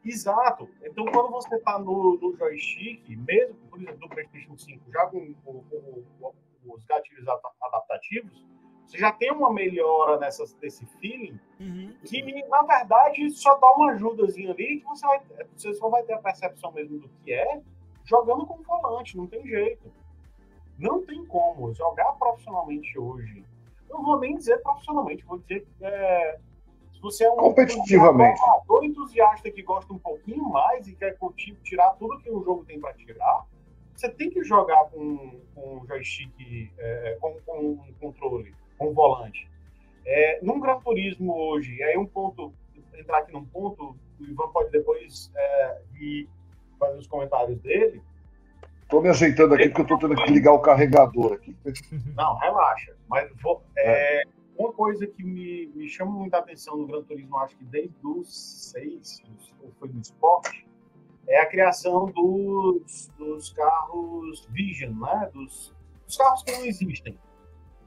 Exato. 0.03 0.69
Então, 0.83 1.05
quando 1.05 1.29
você 1.29 1.55
está 1.55 1.77
no, 1.77 2.17
no 2.17 2.35
joystick, 2.37 3.07
mesmo, 3.17 3.55
por 3.69 3.79
exemplo, 3.79 3.99
do 3.99 4.09
PlayStation 4.09 4.57
5, 4.57 4.91
já 4.91 5.05
com, 5.07 5.17
o- 5.17 5.51
o- 5.71 6.03
o- 6.21 6.35
os 6.69 6.83
gatilhos 6.85 7.27
ada- 7.27 7.51
adaptativos, 7.61 8.45
você 8.85 8.97
já 8.97 9.11
tem 9.11 9.31
uma 9.31 9.51
melhora 9.51 10.17
nessa, 10.17 10.43
desse 10.59 10.85
feeling 10.99 11.39
Uhum. 11.59 11.93
que, 12.05 12.21
na 12.47 12.61
verdade, 12.63 13.29
só 13.31 13.55
dá 13.55 13.73
uma 13.73 13.91
ajudazinha 13.91 14.51
ali 14.51 14.79
que 14.79 14.85
você, 14.85 15.05
vai, 15.05 15.21
você 15.55 15.73
só 15.73 15.89
vai 15.89 16.03
ter 16.03 16.13
a 16.13 16.19
percepção 16.19 16.71
mesmo 16.71 16.99
do 16.99 17.09
que 17.09 17.33
é 17.33 17.61
jogando 18.05 18.45
com 18.45 18.61
volante, 18.63 19.17
não 19.17 19.27
tem 19.27 19.45
jeito. 19.45 19.91
Não 20.79 21.03
tem 21.05 21.25
como 21.25 21.73
jogar 21.73 22.13
profissionalmente 22.13 22.97
hoje. 22.97 23.43
Não 23.89 24.03
vou 24.03 24.19
nem 24.19 24.37
dizer 24.37 24.59
profissionalmente, 24.61 25.25
vou 25.25 25.39
dizer 25.39 25.61
que 25.65 25.85
é, 25.85 26.39
se 26.93 27.01
você 27.01 27.25
é 27.25 27.31
um 27.31 27.35
Competitivamente. 27.37 28.37
jogador 28.39 28.83
entusiasta 28.85 29.49
que 29.51 29.61
gosta 29.63 29.91
um 29.91 29.97
pouquinho 29.99 30.43
mais 30.47 30.87
e 30.87 30.95
quer 30.95 31.17
curtir, 31.17 31.55
tirar 31.63 31.89
tudo 31.95 32.19
que 32.19 32.29
o 32.29 32.43
jogo 32.43 32.63
tem 32.63 32.79
para 32.79 32.93
tirar, 32.93 33.45
você 33.97 34.09
tem 34.09 34.29
que 34.29 34.43
jogar 34.43 34.85
com, 34.85 35.39
com 35.55 35.83
joystick, 35.87 36.71
é, 36.77 37.17
com, 37.19 37.33
com 37.45 37.59
um 37.71 37.93
controle, 37.99 38.53
com 38.77 38.93
volante. 38.93 39.49
É, 40.05 40.39
num 40.43 40.59
Gran 40.59 40.79
Turismo 40.79 41.35
hoje, 41.35 41.75
e 41.75 41.83
aí 41.83 41.97
um 41.97 42.05
ponto, 42.05 42.53
entrar 42.93 43.19
aqui 43.19 43.33
num 43.33 43.43
ponto, 43.43 43.95
o 44.19 44.23
Ivan 44.23 44.49
pode 44.51 44.71
depois 44.71 45.31
é, 45.35 45.81
ir 45.99 46.29
fazer 46.79 46.97
os 46.99 47.07
comentários 47.07 47.59
dele. 47.59 48.01
Tô 48.87 49.01
me 49.01 49.09
ajeitando 49.09 49.55
aqui 49.55 49.67
porque 49.69 49.81
eu 49.81 49.87
tô 49.87 49.97
tendo 49.97 50.15
que 50.23 50.31
ligar 50.31 50.53
o 50.53 50.59
carregador 50.59 51.33
aqui. 51.33 51.55
Não, 52.15 52.37
relaxa. 52.37 52.95
Mas 53.09 53.29
vou- 53.41 53.63
é, 53.77 54.21
uma 54.57 54.71
coisa 54.71 55.07
que 55.07 55.23
me, 55.23 55.67
me 55.75 55.89
chama 55.89 56.11
muita 56.11 56.37
atenção 56.37 56.77
no 56.77 56.85
Gran 56.85 57.01
Turismo, 57.03 57.37
acho 57.39 57.57
que 57.57 57.65
desde 57.65 57.95
os 58.03 58.71
seis, 58.71 59.23
ou 59.61 59.71
foi 59.79 59.89
no 59.89 59.99
esporte, 59.99 60.66
é 61.27 61.39
a 61.41 61.45
criação 61.45 62.05
dos, 62.07 63.09
dos 63.17 63.49
carros 63.51 64.45
Vision, 64.51 64.93
né? 64.99 65.29
Dos, 65.33 65.73
dos 66.05 66.17
carros 66.17 66.43
que 66.43 66.51
não 66.51 66.65
existem. 66.65 67.17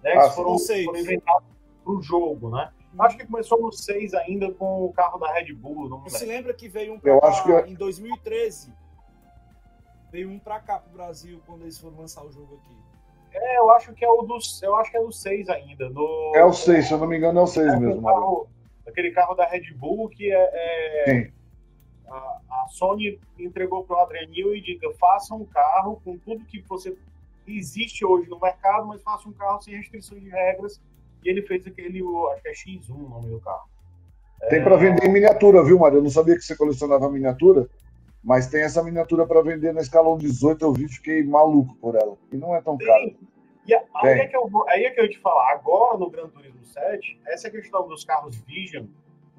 Né? 0.03 0.13
Ah, 0.13 0.29
que 0.29 0.35
foram, 0.35 0.59
sim. 0.59 0.85
foram 0.85 1.01
inventados 1.01 1.45
para 1.85 1.93
o 1.93 2.03
jogo, 2.03 2.51
né? 2.51 2.71
Acho 2.99 3.17
que 3.17 3.27
começou 3.27 3.61
no 3.61 3.71
6 3.73 4.15
ainda 4.15 4.53
com 4.53 4.85
o 4.85 4.93
carro 4.93 5.19
da 5.19 5.33
Red 5.33 5.53
Bull, 5.55 5.89
não 5.89 6.01
Você 6.01 6.27
lembra 6.27 6.53
que 6.53 6.69
veio 6.69 6.95
um 6.95 7.01
Eu 7.05 7.21
pra 7.21 7.29
acho 7.29 7.45
cá 7.47 7.63
que- 7.63 7.71
em 7.71 7.75
2013? 7.75 8.73
Veio 10.11 10.29
um 10.29 10.39
pra 10.41 10.59
cá 10.59 10.79
pro 10.81 10.93
Brasil 10.93 11.41
quando 11.47 11.63
eles 11.63 11.79
foram 11.79 11.99
lançar 11.99 12.25
o 12.25 12.33
jogo 12.33 12.57
aqui. 12.61 12.81
É, 13.33 13.59
eu 13.59 13.71
acho 13.71 13.93
que 13.95 14.05
é 14.05 14.09
o 14.11 14.23
dos, 14.23 14.61
eu 14.61 14.75
acho 14.75 14.91
que 14.91 14.97
é 14.97 15.01
do 15.01 15.13
6 15.13 15.49
ainda. 15.49 15.89
No, 15.89 16.33
É 16.35 16.45
o 16.45 16.53
6, 16.53 16.87
se 16.89 16.93
eu 16.93 16.99
não 16.99 17.07
me 17.07 17.17
engano, 17.17 17.39
é 17.39 17.43
o 17.43 17.47
6 17.47 17.69
aquele 17.69 17.87
mesmo, 17.87 18.03
carro, 18.03 18.49
aquele 18.89 19.11
carro 19.13 19.35
da 19.37 19.47
Red 19.47 19.73
Bull 19.75 20.09
que 20.09 20.33
é, 20.33 20.51
é- 20.53 21.05
Sim. 21.27 21.33
a, 22.11 22.40
a 22.65 22.69
Sony 22.69 23.19
entregou 23.39 23.85
para 23.85 23.97
o 23.97 24.01
Adrianil 24.01 24.55
e 24.55 24.61
diga 24.61 24.93
faça 24.95 25.35
um 25.35 25.45
carro 25.45 26.01
com 26.05 26.17
tudo 26.19 26.45
que 26.45 26.61
você 26.63 26.97
existe 27.47 28.05
hoje 28.05 28.29
no 28.29 28.39
mercado, 28.39 28.87
mas 28.87 29.03
faça 29.03 29.29
um 29.29 29.33
carro 29.33 29.61
sem 29.61 29.75
restrições 29.77 30.23
de 30.23 30.29
regras. 30.31 30.81
E 31.25 31.29
ele 31.29 31.43
fez 31.43 31.67
aquele, 31.67 32.03
o- 32.03 32.29
acho 32.29 32.43
que 32.43 32.49
é 32.49 32.53
X1 32.53 32.91
o 32.95 33.09
nome 33.09 33.29
do 33.29 33.41
carro. 33.41 33.69
Tem 34.49 34.63
para 34.65 34.77
vender 34.77 35.05
em 35.05 35.13
miniatura, 35.13 35.63
viu, 35.63 35.79
Mário? 35.79 35.99
Eu 35.99 36.03
não 36.03 36.11
sabia 36.11 36.35
que 36.35 36.41
você 36.41 36.57
colecionava 36.57 37.11
miniatura, 37.11 37.69
mas 38.25 38.47
tem 38.47 38.63
essa 38.63 38.83
miniatura 38.83 39.27
para 39.27 39.43
vender 39.43 39.75
na 39.75 39.81
escala 39.83 40.17
18. 40.17 40.65
Eu 40.65 40.73
vi, 40.73 40.89
fiquei 40.89 41.23
maluco 41.23 41.75
por 41.77 41.95
ela. 41.95 42.17
E 42.33 42.37
não 42.37 42.55
é 42.55 42.63
tão 42.63 42.79
caro. 42.79 43.15
E 43.67 43.75
aí 43.75 44.19
é, 44.21 44.27
que 44.27 44.37
eu 44.37 44.49
vou, 44.49 44.67
aí 44.71 44.85
é 44.85 44.91
que 44.91 44.99
eu 45.01 45.05
ia 45.05 45.11
te 45.11 45.19
falar. 45.19 45.53
Agora, 45.53 45.99
no 45.99 46.09
Gran 46.09 46.29
Turismo 46.29 46.65
7, 46.65 47.21
essa 47.27 47.51
questão 47.51 47.87
dos 47.87 48.03
carros 48.05 48.35
Vision, 48.47 48.87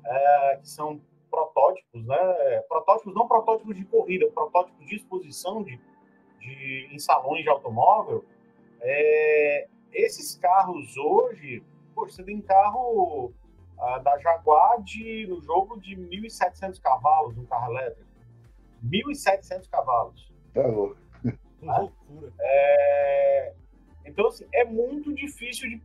é, 0.06 0.60
que 0.62 0.70
são 0.70 1.02
protótipos, 1.32 2.06
né? 2.06 2.62
Protótipos, 2.68 3.16
não 3.16 3.28
protótipos 3.28 3.76
de 3.76 3.86
corrida, 3.86 4.30
protótipos 4.32 4.86
de 4.86 4.98
exposição 4.98 5.64
de, 5.64 5.80
de, 6.40 6.90
em 6.92 7.00
salões 7.00 7.42
de 7.44 7.50
automóvel. 7.50 8.24
É, 8.82 9.68
esses 9.94 10.36
carros 10.36 10.98
hoje, 10.98 11.64
poxa, 11.96 12.18
você 12.18 12.24
tem 12.24 12.42
carro 12.42 13.34
ah, 13.80 14.00
da 14.00 14.18
Jaguar 14.20 14.82
de, 14.84 15.26
no 15.28 15.42
jogo 15.42 15.80
de 15.80 15.96
1.700 15.96 16.80
cavalos, 16.82 17.38
um 17.38 17.46
carro 17.46 17.72
elétrico. 17.72 18.12
1.700 18.86 19.70
cavalos. 19.70 20.32
Tá 20.54 20.68
louco. 20.68 20.98
loucura. 21.62 22.34
É, 22.42 23.54
então, 24.06 24.28
assim, 24.28 24.46
é 24.54 24.66
muito 24.66 25.14
difícil 25.14 25.70
de. 25.70 25.82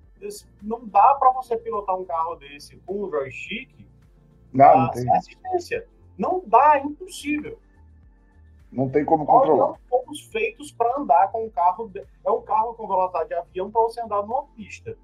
Não 0.62 0.84
dá 0.86 1.14
para 1.14 1.30
você 1.30 1.56
pilotar 1.56 1.94
um 1.94 2.04
carro 2.04 2.34
desse 2.36 2.76
com 2.78 3.04
um 3.04 3.10
joystick 3.10 3.85
não, 4.56 4.82
não 4.82 4.90
tem. 4.90 5.10
assistência. 5.12 5.86
Não 6.18 6.42
dá, 6.46 6.78
é 6.78 6.82
impossível. 6.84 7.58
Não 8.72 8.88
tem 8.88 9.04
como 9.04 9.24
controlar. 9.24 9.68
Nós 9.68 9.78
não 9.90 10.00
fomos 10.00 10.20
feitos 10.26 10.72
para 10.72 10.98
andar 10.98 11.30
com 11.30 11.44
um 11.44 11.50
carro. 11.50 11.90
É 12.24 12.30
um 12.30 12.42
carro 12.42 12.74
com 12.74 12.86
velocidade 12.86 13.28
de 13.28 13.34
avião 13.34 13.70
para 13.70 13.82
você 13.82 14.00
andar 14.00 14.22
numa 14.22 14.44
pista. 14.48 14.96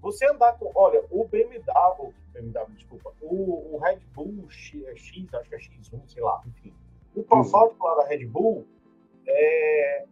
Você 0.00 0.26
andar 0.26 0.56
com. 0.58 0.70
Olha, 0.74 1.04
o 1.10 1.26
BMW, 1.26 2.14
BMW 2.32 2.74
desculpa, 2.74 3.12
o, 3.20 3.74
o 3.74 3.78
Red 3.78 4.00
Bull 4.14 4.48
X, 4.48 4.84
é 4.84 4.92
acho 4.92 5.48
que 5.48 5.54
é 5.54 5.58
X1, 5.58 6.06
sei 6.06 6.22
lá, 6.22 6.42
enfim. 6.46 6.72
O 7.14 7.22
protótipo 7.22 7.84
lá 7.84 7.96
da 7.96 8.06
Red 8.06 8.26
Bull, 8.26 8.64
é, 9.26 10.06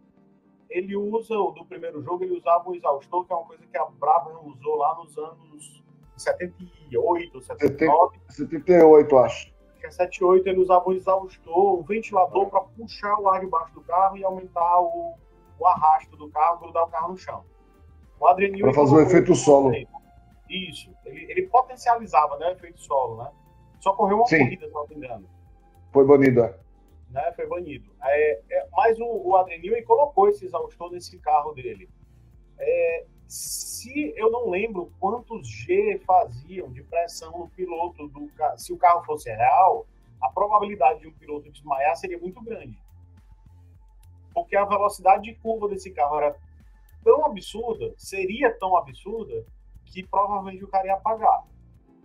ele 0.69 0.95
usa, 0.95 1.33
do 1.33 1.65
primeiro 1.65 2.01
jogo, 2.03 2.23
ele 2.23 2.37
usava 2.37 2.69
o 2.69 2.75
exaustor, 2.75 3.25
que 3.25 3.31
é 3.31 3.35
uma 3.35 3.45
coisa 3.45 3.65
que 3.65 3.77
a 3.77 3.85
Brabham 3.85 4.45
usou 4.45 4.75
lá 4.75 4.95
nos 4.95 5.17
anos 5.17 5.83
78, 6.17 7.41
79. 7.41 8.19
78, 8.29 9.17
acho. 9.17 9.47
Acho 9.47 9.79
que 9.79 9.85
é 9.85 9.91
78, 9.91 10.49
ele 10.49 10.59
usava 10.59 10.89
o 10.89 10.93
exaustor, 10.93 11.79
o 11.79 11.83
ventilador 11.83 12.47
para 12.47 12.61
puxar 12.61 13.19
o 13.19 13.29
ar 13.29 13.39
debaixo 13.39 13.73
do 13.73 13.81
carro 13.81 14.17
e 14.17 14.23
aumentar 14.23 14.81
o, 14.81 15.15
o 15.59 15.67
arrasto 15.67 16.15
do 16.17 16.29
carro, 16.29 16.59
grudar 16.59 16.83
o 16.85 16.87
carro 16.89 17.09
no 17.09 17.17
chão. 17.17 17.43
O 18.19 18.27
Adrenil. 18.27 18.65
Para 18.65 18.73
fazer 18.73 18.95
o 18.95 19.01
efeito 19.01 19.35
solo. 19.35 19.71
Isso. 20.49 20.89
Ele, 21.05 21.31
ele, 21.31 21.47
potencializava 21.47 22.37
né, 22.37 22.47
o 22.47 22.51
efeito 22.51 22.79
solo, 22.81 23.23
né? 23.23 23.31
Só 23.79 23.93
correu 23.93 24.17
uma 24.17 24.27
Sim. 24.27 24.39
corrida, 24.39 24.67
se 24.67 24.73
não 24.73 24.87
me 24.87 24.95
engano. 24.95 25.29
Foi 25.91 26.05
banido, 26.05 26.41
é. 26.41 26.57
Né, 27.11 27.31
foi 27.35 27.47
banido. 27.47 27.91
É, 28.03 28.41
é, 28.49 28.67
mas 28.71 28.99
o, 28.99 29.05
o 29.05 29.35
Adrenil 29.35 29.83
colocou 29.85 30.29
esse 30.29 30.45
exaustor 30.45 30.91
nesse 30.91 31.17
carro 31.19 31.53
dele. 31.53 31.89
É, 32.57 33.05
se 33.27 34.13
eu 34.15 34.31
não 34.31 34.49
lembro 34.49 34.91
quantos 34.99 35.47
G 35.47 36.01
faziam 36.05 36.71
de 36.71 36.81
pressão 36.83 37.37
no 37.37 37.49
piloto 37.49 38.07
do 38.07 38.27
carro, 38.29 38.57
se 38.57 38.71
o 38.71 38.77
carro 38.77 39.03
fosse 39.03 39.29
real, 39.29 39.85
a 40.21 40.29
probabilidade 40.29 41.01
de 41.01 41.07
um 41.07 41.13
piloto 41.13 41.51
desmaiar 41.51 41.95
seria 41.95 42.17
muito 42.17 42.41
grande. 42.41 42.77
Porque 44.33 44.55
a 44.55 44.65
velocidade 44.65 45.23
de 45.23 45.35
curva 45.35 45.67
desse 45.67 45.91
carro 45.91 46.17
era 46.17 46.35
tão 47.03 47.25
absurda, 47.25 47.93
seria 47.97 48.51
tão 48.57 48.77
absurda, 48.77 49.45
que 49.85 50.05
provavelmente 50.05 50.63
o 50.63 50.67
cara 50.67 50.87
ia 50.87 50.93
apagar. 50.93 51.43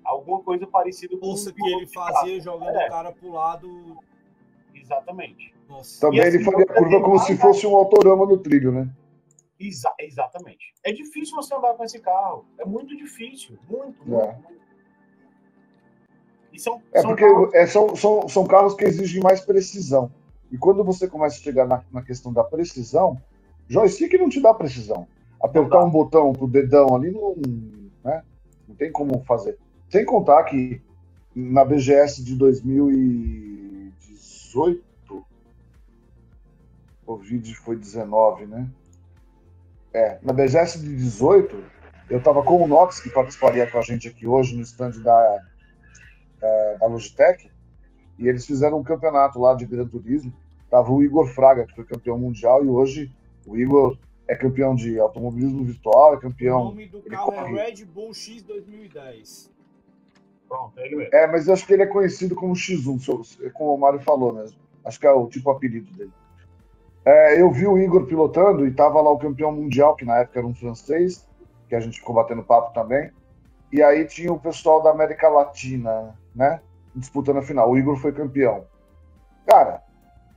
Alguma 0.05 0.43
coisa 0.43 0.67
parecida 0.67 1.17
com 1.17 1.33
o 1.33 1.53
que 1.53 1.71
ele 1.71 1.87
fazia 1.87 2.41
jogando 2.41 2.77
é. 2.77 2.87
o 2.87 2.91
cara 2.91 3.13
pro 3.13 3.33
lado. 3.33 3.97
Exatamente. 4.75 5.55
Nossa. 5.69 6.01
Também 6.01 6.21
assim, 6.21 6.37
ele 6.37 6.45
faria 6.45 6.65
a 6.65 6.75
curva 6.75 7.01
como 7.01 7.19
se 7.21 7.37
fosse 7.37 7.67
um 7.67 7.77
autorama 7.77 8.27
no 8.27 8.39
trilho, 8.39 8.73
né? 8.73 8.91
Exa 9.67 9.93
exatamente. 10.01 10.75
É 10.85 10.93
difícil 10.93 11.37
você 11.37 11.55
andar 11.55 11.75
com 11.75 11.85
esse 11.85 12.01
carro. 12.01 12.45
É 12.59 12.65
muito 12.65 12.97
difícil. 12.97 13.59
Muito, 13.69 14.07
muito, 14.07 14.25
é. 14.25 14.35
muito. 14.35 14.63
E 16.53 16.59
são, 16.59 16.83
é 16.93 17.01
são 17.01 17.11
porque 17.11 17.25
carros... 17.25 17.55
é, 17.55 17.67
são, 17.67 17.97
são, 17.97 18.29
são 18.29 18.47
carros 18.47 18.75
que 18.75 18.85
exigem 18.85 19.23
mais 19.23 19.41
precisão. 19.41 20.13
E 20.51 20.59
quando 20.59 20.85
você 20.85 21.09
começa 21.09 21.37
a 21.37 21.43
chegar 21.43 21.67
na, 21.67 21.83
na 21.91 22.03
questão 22.03 22.31
da 22.33 22.45
precisão, 22.45 23.19
Joystick 23.69 24.13
não 24.15 24.29
te 24.29 24.41
dá 24.41 24.53
precisão. 24.53 25.07
Apertar 25.43 25.83
um 25.83 25.91
botão 25.91 26.33
pro 26.33 26.47
dedão 26.47 26.95
ali 26.95 27.11
não, 27.11 27.35
né? 28.05 28.23
não 28.69 28.77
tem 28.77 28.93
como 28.93 29.25
fazer. 29.25 29.59
Sem 29.89 30.05
contar 30.05 30.45
que 30.45 30.83
na 31.35 31.65
BGS 31.65 32.23
de 32.23 32.35
2018, 32.35 35.25
o 37.07 37.17
vídeo 37.17 37.57
foi 37.57 37.77
19, 37.77 38.45
né? 38.47 38.69
É, 39.95 40.19
na 40.23 40.33
BGS 40.33 40.81
de 40.81 40.97
18, 40.97 41.63
eu 42.09 42.19
estava 42.19 42.43
com 42.43 42.63
o 42.63 42.67
Nox, 42.67 43.01
que 43.01 43.11
participaria 43.11 43.71
com 43.71 43.79
a 43.79 43.83
gente 43.83 44.09
aqui 44.09 44.27
hoje 44.27 44.57
no 44.57 44.63
stand 44.63 45.03
da, 45.03 45.39
da, 46.41 46.75
da 46.81 46.87
Logitech, 46.87 47.51
e 48.19 48.29
eles 48.29 48.47
fizeram 48.47 48.79
um 48.79 48.83
campeonato 48.83 49.39
lá 49.39 49.55
de 49.55 49.67
Gran 49.67 49.87
Turismo. 49.87 50.33
Tava 50.71 50.91
o 50.91 51.03
Igor 51.03 51.27
Fraga, 51.27 51.67
que 51.67 51.75
foi 51.75 51.85
campeão 51.85 52.19
mundial, 52.19 52.65
e 52.65 52.69
hoje 52.69 53.13
o 53.47 53.57
Igor 53.57 53.99
é 54.27 54.35
campeão 54.35 54.75
de 54.75 54.99
automobilismo 54.99 55.65
virtual, 55.65 56.15
é 56.15 56.21
campeão. 56.21 56.63
O 56.63 56.65
nome 56.67 56.89
do 56.89 57.03
carro 57.03 57.59
é 57.59 57.67
Red 57.67 57.85
Bull 57.85 58.15
X 58.15 58.43
2010. 58.43 59.51
Pronto, 60.49 60.79
é 60.79 60.87
ele 60.87 60.97
mesmo. 60.97 61.15
É, 61.15 61.27
mas 61.27 61.47
eu 61.47 61.55
acho 61.55 61.67
que 61.67 61.73
ele 61.73 61.83
é 61.83 61.87
conhecido 61.87 62.35
como 62.35 62.55
X1, 62.55 63.53
como 63.53 63.75
o 63.75 63.79
Mário 63.79 64.01
falou 64.01 64.33
mesmo. 64.33 64.59
Acho 64.85 64.99
que 64.99 65.07
é 65.07 65.13
o 65.13 65.29
tipo 65.29 65.51
apelido 65.51 65.91
dele. 65.93 66.13
É, 67.05 67.41
eu 67.41 67.51
vi 67.51 67.67
o 67.67 67.79
Igor 67.79 68.07
pilotando 68.07 68.67
e 68.67 68.73
tava 68.73 69.01
lá 69.01 69.11
o 69.11 69.19
campeão 69.19 69.51
mundial, 69.53 69.97
que 69.97 70.05
na 70.05 70.19
época 70.19 70.39
era 70.39 70.47
um 70.47 70.55
francês, 70.55 71.29
que 71.69 71.75
a 71.75 71.81
gente 71.81 71.99
ficou 71.99 72.15
batendo 72.15 72.45
papo 72.45 72.73
também. 72.73 73.11
E 73.73 73.83
aí 73.83 74.05
tinha 74.05 74.33
o 74.33 74.39
pessoal 74.39 74.83
da 74.83 74.91
América 74.91 75.29
Latina, 75.29 76.15
né? 76.35 76.61
Disputando 76.95 77.39
a 77.39 77.43
final. 77.43 77.71
O 77.71 77.77
Igor 77.77 77.97
foi 77.97 78.13
campeão. 78.13 78.67
Cara, 79.47 79.83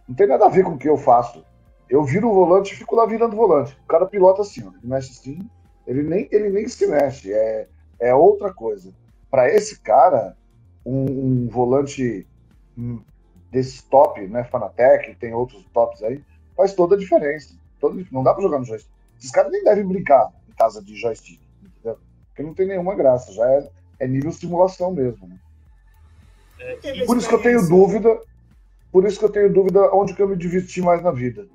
não 0.08 0.16
tem 0.16 0.28
nada 0.28 0.46
a 0.46 0.50
ver 0.50 0.64
com 0.64 0.72
o 0.72 0.78
que 0.78 0.90
eu 0.90 0.98
faço. 0.98 1.46
Eu 1.90 2.04
viro 2.04 2.30
o 2.30 2.34
volante 2.34 2.74
e 2.74 2.78
fico 2.78 2.96
lá 2.96 3.06
virando 3.06 3.34
o 3.34 3.38
volante. 3.38 3.78
O 3.84 3.88
cara 3.88 4.06
pilota 4.06 4.42
assim, 4.42 4.66
ó, 4.66 4.72
ele 4.72 4.88
mexe 4.88 5.12
assim, 5.12 5.50
ele 5.86 6.02
nem, 6.02 6.28
ele 6.32 6.50
nem 6.50 6.68
se 6.68 6.88
mexe, 6.88 7.32
é, 7.32 7.68
é 8.00 8.16
outra 8.16 8.52
coisa. 8.52 8.92
Para 9.30 9.50
esse 9.50 9.80
cara, 9.82 10.36
um, 10.86 11.46
um 11.46 11.48
volante 11.48 12.28
um, 12.78 13.02
desse 13.52 13.84
top, 13.88 14.26
né, 14.28 14.44
Fanatec, 14.46 15.16
tem 15.16 15.34
outros 15.34 15.64
tops 15.74 16.02
aí, 16.02 16.24
faz 16.56 16.74
toda 16.74 16.96
a 16.96 16.98
diferença. 16.98 17.56
Toda, 17.80 18.04
não 18.12 18.24
dá 18.24 18.34
para 18.34 18.44
jogar 18.44 18.60
no 18.60 18.66
joystick. 18.66 18.92
Esses 19.18 19.32
caras 19.32 19.52
nem 19.52 19.64
devem 19.64 19.86
brincar 19.86 20.32
em 20.50 20.54
casa 20.54 20.82
de 20.84 20.96
joystick, 20.96 21.42
entendeu? 21.64 22.00
Porque 22.28 22.44
não 22.44 22.54
tem 22.54 22.68
nenhuma 22.68 22.96
graça, 22.96 23.32
já 23.32 23.50
é, 23.50 23.70
é 24.00 24.08
nível 24.08 24.32
simulação 24.32 24.92
mesmo. 24.92 25.28
Né? 25.28 25.40
É, 26.60 27.06
por 27.06 27.18
isso 27.18 27.28
que 27.28 27.36
eu 27.36 27.42
tenho 27.42 27.68
dúvida, 27.68 28.22
por 28.92 29.06
isso 29.06 29.20
que 29.20 29.26
eu 29.26 29.32
tenho 29.32 29.54
dúvida 29.54 29.94
onde 29.94 30.14
que 30.14 30.22
eu 30.22 30.28
me 30.28 30.36
diverti 30.36 30.82
mais 30.82 31.02
na 31.02 31.12
vida 31.12 31.48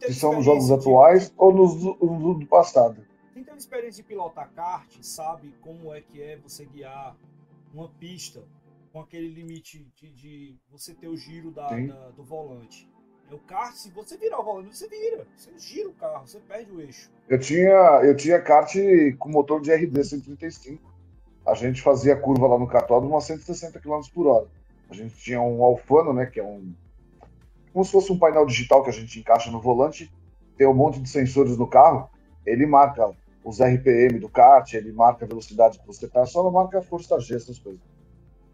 se 0.00 0.14
são 0.14 0.34
nos 0.34 0.44
jogos 0.44 0.70
atuais 0.70 1.32
ou 1.36 1.54
nos 1.54 1.76
do, 1.76 1.94
do, 1.94 2.34
do, 2.34 2.46
passado. 2.46 3.06
Quem 3.32 3.44
tem 3.44 3.56
experiência 3.56 4.02
de 4.02 4.08
pilotar 4.08 4.50
kart 4.52 4.90
sabe 5.00 5.54
como 5.60 5.94
é 5.94 6.00
que 6.00 6.20
é 6.20 6.36
você 6.38 6.64
guiar 6.64 7.16
uma 7.72 7.88
pista 7.88 8.42
com 8.92 9.00
aquele 9.00 9.28
limite 9.28 9.86
de, 9.94 10.10
de 10.10 10.58
você 10.70 10.94
ter 10.94 11.08
o 11.08 11.16
giro 11.16 11.50
da, 11.52 11.68
da, 11.68 12.10
do 12.10 12.24
volante. 12.24 12.88
O 13.30 13.38
kart, 13.38 13.74
se 13.74 13.90
você 13.90 14.16
virar 14.16 14.40
o 14.40 14.44
volante, 14.44 14.76
você 14.76 14.88
vira. 14.88 15.26
Você 15.36 15.50
gira 15.58 15.88
o 15.88 15.92
carro, 15.94 16.26
você 16.26 16.38
perde 16.38 16.70
o 16.70 16.80
eixo. 16.80 17.10
Eu 17.28 17.38
tinha, 17.38 18.00
eu 18.04 18.16
tinha 18.16 18.40
kart 18.40 18.72
com 19.18 19.28
motor 19.28 19.60
de 19.60 19.72
RD 19.72 20.04
135. 20.04 20.94
A 21.44 21.54
gente 21.54 21.82
fazia 21.82 22.16
curva 22.16 22.46
lá 22.46 22.58
no 22.58 22.68
cartódromo 22.68 23.16
a 23.16 23.20
160 23.20 23.80
km 23.80 24.00
por 24.14 24.26
hora. 24.26 24.46
A 24.88 24.94
gente 24.94 25.16
tinha 25.16 25.40
um 25.40 25.62
Alfano, 25.64 26.12
né, 26.12 26.26
que 26.26 26.38
é 26.38 26.44
um 26.44 26.72
como 27.76 27.84
se 27.84 27.92
fosse 27.92 28.10
um 28.10 28.18
painel 28.18 28.46
digital 28.46 28.82
que 28.82 28.88
a 28.88 28.92
gente 28.92 29.20
encaixa 29.20 29.50
no 29.50 29.60
volante, 29.60 30.10
tem 30.56 30.66
um 30.66 30.72
monte 30.72 30.98
de 30.98 31.10
sensores 31.10 31.58
no 31.58 31.66
carro, 31.66 32.08
ele 32.46 32.64
marca 32.64 33.14
os 33.44 33.60
RPM 33.60 34.18
do 34.18 34.30
kart, 34.30 34.72
ele 34.72 34.90
marca 34.92 35.26
a 35.26 35.28
velocidade 35.28 35.78
que 35.78 35.86
você 35.86 36.06
está, 36.06 36.24
só 36.24 36.42
não 36.42 36.50
marca 36.50 36.78
a 36.78 36.82
força 36.82 37.20
G, 37.20 37.36
essas 37.36 37.58
coisas. 37.58 37.82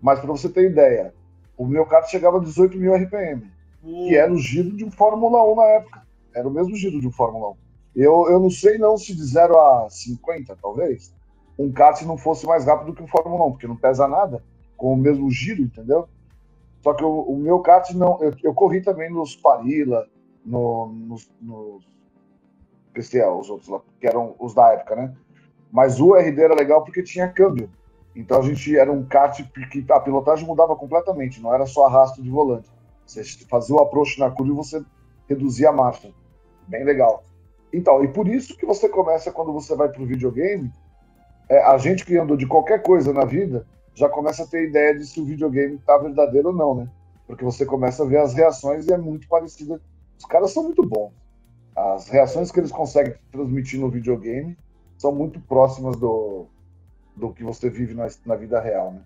Mas 0.01 0.19
para 0.19 0.27
você 0.29 0.49
ter 0.49 0.69
ideia, 0.69 1.15
o 1.57 1.65
meu 1.65 1.87
kart 1.87 2.11
chegava 2.11 2.39
a 2.39 2.41
18 2.41 2.77
mil 2.77 2.97
RPM, 2.97 3.49
uhum. 3.83 4.09
que 4.09 4.17
era 4.17 4.33
o 4.33 4.39
giro 4.39 4.77
de 4.77 4.85
um 4.85 4.91
Fórmula 4.91 5.43
1 5.45 5.57
na 5.57 5.65
época. 5.65 6.07
Era 6.35 6.49
o 6.49 6.51
mesmo 6.51 6.75
giro 6.77 7.01
de 7.01 7.07
um 7.07 7.13
Fórmula 7.13 7.51
1. 7.51 7.57
Eu, 7.97 8.27
eu 8.31 8.41
não 8.41 8.51
sei 8.51 8.79
não 8.79 8.97
se 8.97 9.15
de 9.15 9.25
0 9.25 9.59
a 9.59 9.91
50, 9.91 10.57
talvez, 10.61 11.15
um 11.59 11.71
kart 11.71 12.01
não 12.03 12.17
fosse 12.17 12.47
mais 12.47 12.65
rápido 12.65 12.95
que 12.95 13.03
um 13.03 13.07
Fórmula 13.07 13.47
1, 13.47 13.53
porque 13.53 13.67
não 13.67 13.77
pesa 13.77 14.09
nada, 14.09 14.43
com 14.77 14.95
o 14.95 14.97
mesmo 14.97 15.31
giro, 15.31 15.63
entendeu? 15.63 16.09
Só 16.83 16.95
que 16.95 17.05
o, 17.05 17.21
o 17.23 17.37
meu 17.37 17.61
kart 17.61 17.91
não. 17.93 18.21
Eu, 18.21 18.35
eu, 18.43 18.55
corri 18.55 18.81
também 18.81 19.11
nos 19.11 19.37
Parila, 19.37 20.07
no, 20.45 20.89
nos, 20.89 21.31
nos 21.41 21.87
PCL, 22.93 23.39
os 23.39 23.51
outros 23.51 23.69
lá, 23.69 23.81
que 24.01 24.07
eram 24.07 24.35
os 24.39 24.55
da 24.55 24.73
época, 24.73 24.97
né? 24.97 25.15
Mas 25.71 26.01
o 26.01 26.15
RD 26.15 26.43
era 26.43 26.55
legal 26.55 26.83
porque 26.83 27.03
tinha 27.03 27.29
câmbio. 27.29 27.71
Então 28.15 28.41
a 28.41 28.43
gente 28.43 28.77
era 28.77 28.93
um 28.93 29.05
kart 29.05 29.41
que 29.71 29.85
a 29.91 30.01
pilotagem 30.01 30.47
mudava 30.47 30.77
completamente, 30.77 31.41
não 31.41 31.55
era 31.55 31.65
só 31.67 31.87
arrasto 31.87 32.23
de 32.23 32.29
volante. 32.29 32.69
Você 33.13 33.47
fazia 33.47 33.77
o 33.77 33.81
approach 33.81 34.19
na 34.19 34.31
curva 34.31 34.53
e 34.53 34.57
você 34.57 34.83
reduzia 35.29 35.69
a 35.69 35.73
marcha. 35.73 36.11
Bem 36.67 36.85
legal. 36.85 37.23
Então, 37.73 38.05
e 38.05 38.09
por 38.09 38.29
isso 38.29 38.57
que 38.57 38.67
você 38.67 38.89
começa 38.89 39.33
quando 39.33 39.53
você 39.53 39.75
vai 39.75 39.89
para 39.89 40.03
o 40.03 40.07
videogame, 40.07 40.71
é, 41.49 41.63
a 41.63 41.77
gente 41.79 42.05
que 42.05 42.17
andou 42.17 42.37
de 42.37 42.47
qualquer 42.47 42.83
coisa 42.83 43.13
na 43.13 43.25
vida 43.25 43.67
já 43.95 44.09
começa 44.09 44.45
a 44.45 44.47
ter 44.47 44.69
ideia 44.69 44.97
de 44.97 45.07
se 45.07 45.21
o 45.21 45.25
videogame 45.25 45.77
está 45.77 45.97
verdadeiro 45.99 46.49
ou 46.49 46.55
não, 46.55 46.75
né? 46.75 46.89
Porque 47.27 47.45
você 47.45 47.65
começa 47.65 48.03
a 48.03 48.07
ver 48.07 48.19
as 48.19 48.35
reações 48.35 48.87
e 48.87 48.93
é 48.93 48.97
muito 48.97 49.29
parecida. 49.29 49.81
Os 50.19 50.25
caras 50.25 50.53
são 50.53 50.65
muito 50.65 50.85
bons. 50.87 51.13
As 51.75 52.09
reações 52.09 52.51
que 52.51 52.61
eles 52.61 52.73
conseguem 52.73 53.15
transmitir 53.31 53.81
no 53.81 53.91
videogame 53.91 54.57
são 54.99 55.13
muito 55.13 55.41
próximas 55.41 55.97
do, 55.97 56.47
do 57.17 57.33
que 57.33 57.43
você 57.43 57.69
vive 57.69 57.95
na, 57.95 58.07
na 58.27 58.37
vida 58.37 58.61
real, 58.61 58.93
né? 58.93 59.03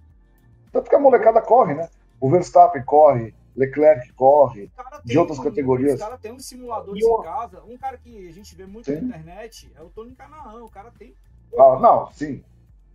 Tanto 0.72 0.90
que 0.90 0.96
a 0.96 1.00
molecada 1.00 1.40
corre, 1.40 1.74
né? 1.74 1.88
O 2.20 2.28
Verstappen 2.28 2.82
corre, 2.84 3.34
Leclerc 3.57 4.12
corre, 4.12 4.70
de 5.04 5.18
outras 5.18 5.38
categorias. 5.38 5.94
Os 5.94 6.00
cara 6.00 6.18
tem 6.18 6.32
um 6.32 6.38
simulador 6.38 6.96
em 6.96 7.22
casa. 7.22 7.62
Um 7.64 7.78
cara 7.78 7.96
que 7.96 8.28
a 8.28 8.32
gente 8.32 8.54
vê 8.54 8.66
muito 8.66 8.84
sim. 8.84 9.00
na 9.00 9.00
internet 9.00 9.72
é 9.74 9.82
o 9.82 9.88
Tony 9.88 10.14
Canaan. 10.14 10.62
O 10.62 10.70
cara 10.70 10.90
tem. 10.90 11.14
Ah, 11.59 11.78
não, 11.80 12.11
sim. 12.12 12.44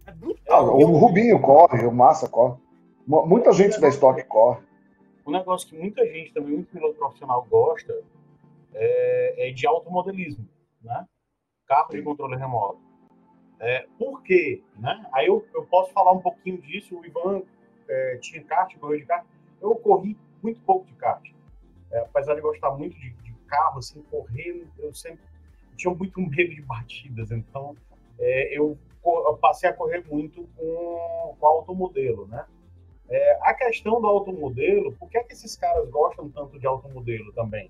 É 0.06 0.12
brutal. 0.12 0.70
Ah, 0.70 0.72
o 0.72 0.98
Rubinho 0.98 1.42
corre, 1.42 1.86
o 1.86 1.92
Massa 1.92 2.30
corre. 2.30 2.60
Muita 3.08 3.52
gente 3.52 3.80
da 3.80 3.88
estoque 3.88 4.24
corre. 4.24 4.62
Um 5.26 5.32
negócio 5.32 5.68
que 5.68 5.78
muita 5.78 6.06
gente, 6.06 6.34
também 6.34 6.54
muito 6.54 6.72
piloto 6.72 6.96
profissional 6.96 7.46
gosta, 7.50 7.94
é, 8.74 9.50
é 9.50 9.52
de 9.52 9.66
automodelismo, 9.66 10.48
né? 10.82 11.06
Carro 11.68 11.90
de 11.90 12.02
controle 12.02 12.36
remoto. 12.36 12.80
É, 13.60 13.88
por 13.98 14.22
quê? 14.24 14.64
Né? 14.78 15.06
Aí 15.14 15.28
eu, 15.28 15.46
eu 15.54 15.64
posso 15.66 15.92
falar 15.94 16.12
um 16.12 16.20
pouquinho 16.20 16.60
disso. 16.62 16.98
O 16.98 17.06
Ivan 17.06 17.44
é, 17.88 18.18
tinha 18.18 18.44
kart, 18.44 18.76
correu 18.78 19.00
de 19.00 19.06
kart. 19.06 19.26
Eu 19.62 19.76
corri 19.76 20.18
muito 20.42 20.62
pouco 20.62 20.86
de 20.86 20.94
kart. 20.94 21.24
É, 21.92 22.00
apesar 22.00 22.36
de 22.36 22.42
gostar 22.42 22.72
muito 22.72 22.98
de, 22.98 23.10
de, 23.12 23.32
carro, 23.48 23.80
assim, 23.80 24.02
correr, 24.04 24.66
eu 24.80 24.94
sempre 24.94 25.26
tinha 25.76 25.94
muito 25.94 26.22
medo 26.22 26.56
de 26.56 26.62
batidas. 26.62 27.32
Então, 27.32 27.76
é, 28.18 28.58
eu, 28.58 28.78
eu, 29.06 29.38
passei 29.42 29.70
a 29.70 29.74
correr 29.74 30.06
muito 30.10 30.48
com, 30.56 31.36
com 31.38 31.48
automodelo, 31.48 32.28
né? 32.28 32.46
É, 33.10 33.40
a 33.42 33.54
questão 33.54 34.00
do 34.00 34.08
automodelo, 34.08 34.94
por 34.94 35.10
que, 35.10 35.18
é 35.18 35.24
que 35.24 35.34
esses 35.34 35.58
caras 35.58 35.90
gostam 35.90 36.30
tanto 36.30 36.58
de 36.58 36.66
automodelo 36.66 37.34
também? 37.34 37.70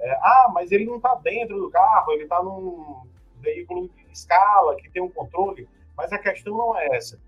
É, 0.00 0.10
ah, 0.22 0.50
mas 0.54 0.72
ele 0.72 0.86
não 0.86 0.96
está 0.96 1.14
dentro 1.16 1.60
do 1.60 1.70
carro, 1.70 2.12
ele 2.12 2.22
está 2.22 2.42
num 2.42 3.06
veículo 3.40 3.88
de 3.88 4.10
escala, 4.10 4.76
que 4.76 4.88
tem 4.88 5.02
um 5.02 5.10
controle. 5.10 5.68
Mas 5.94 6.12
a 6.14 6.18
questão 6.18 6.56
não 6.56 6.78
é 6.78 6.96
essa. 6.96 7.20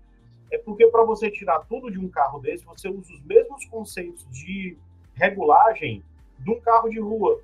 É 0.53 0.57
porque 0.59 0.85
para 0.87 1.03
você 1.03 1.31
tirar 1.31 1.61
tudo 1.61 1.89
de 1.89 1.97
um 1.97 2.07
carro 2.07 2.37
desse, 2.39 2.63
você 2.63 2.87
usa 2.87 3.11
os 3.11 3.23
mesmos 3.23 3.65
conceitos 3.65 4.23
de 4.29 4.77
regulagem 5.15 6.03
de 6.37 6.51
um 6.51 6.61
carro 6.61 6.89
de 6.89 6.99
rua. 6.99 7.41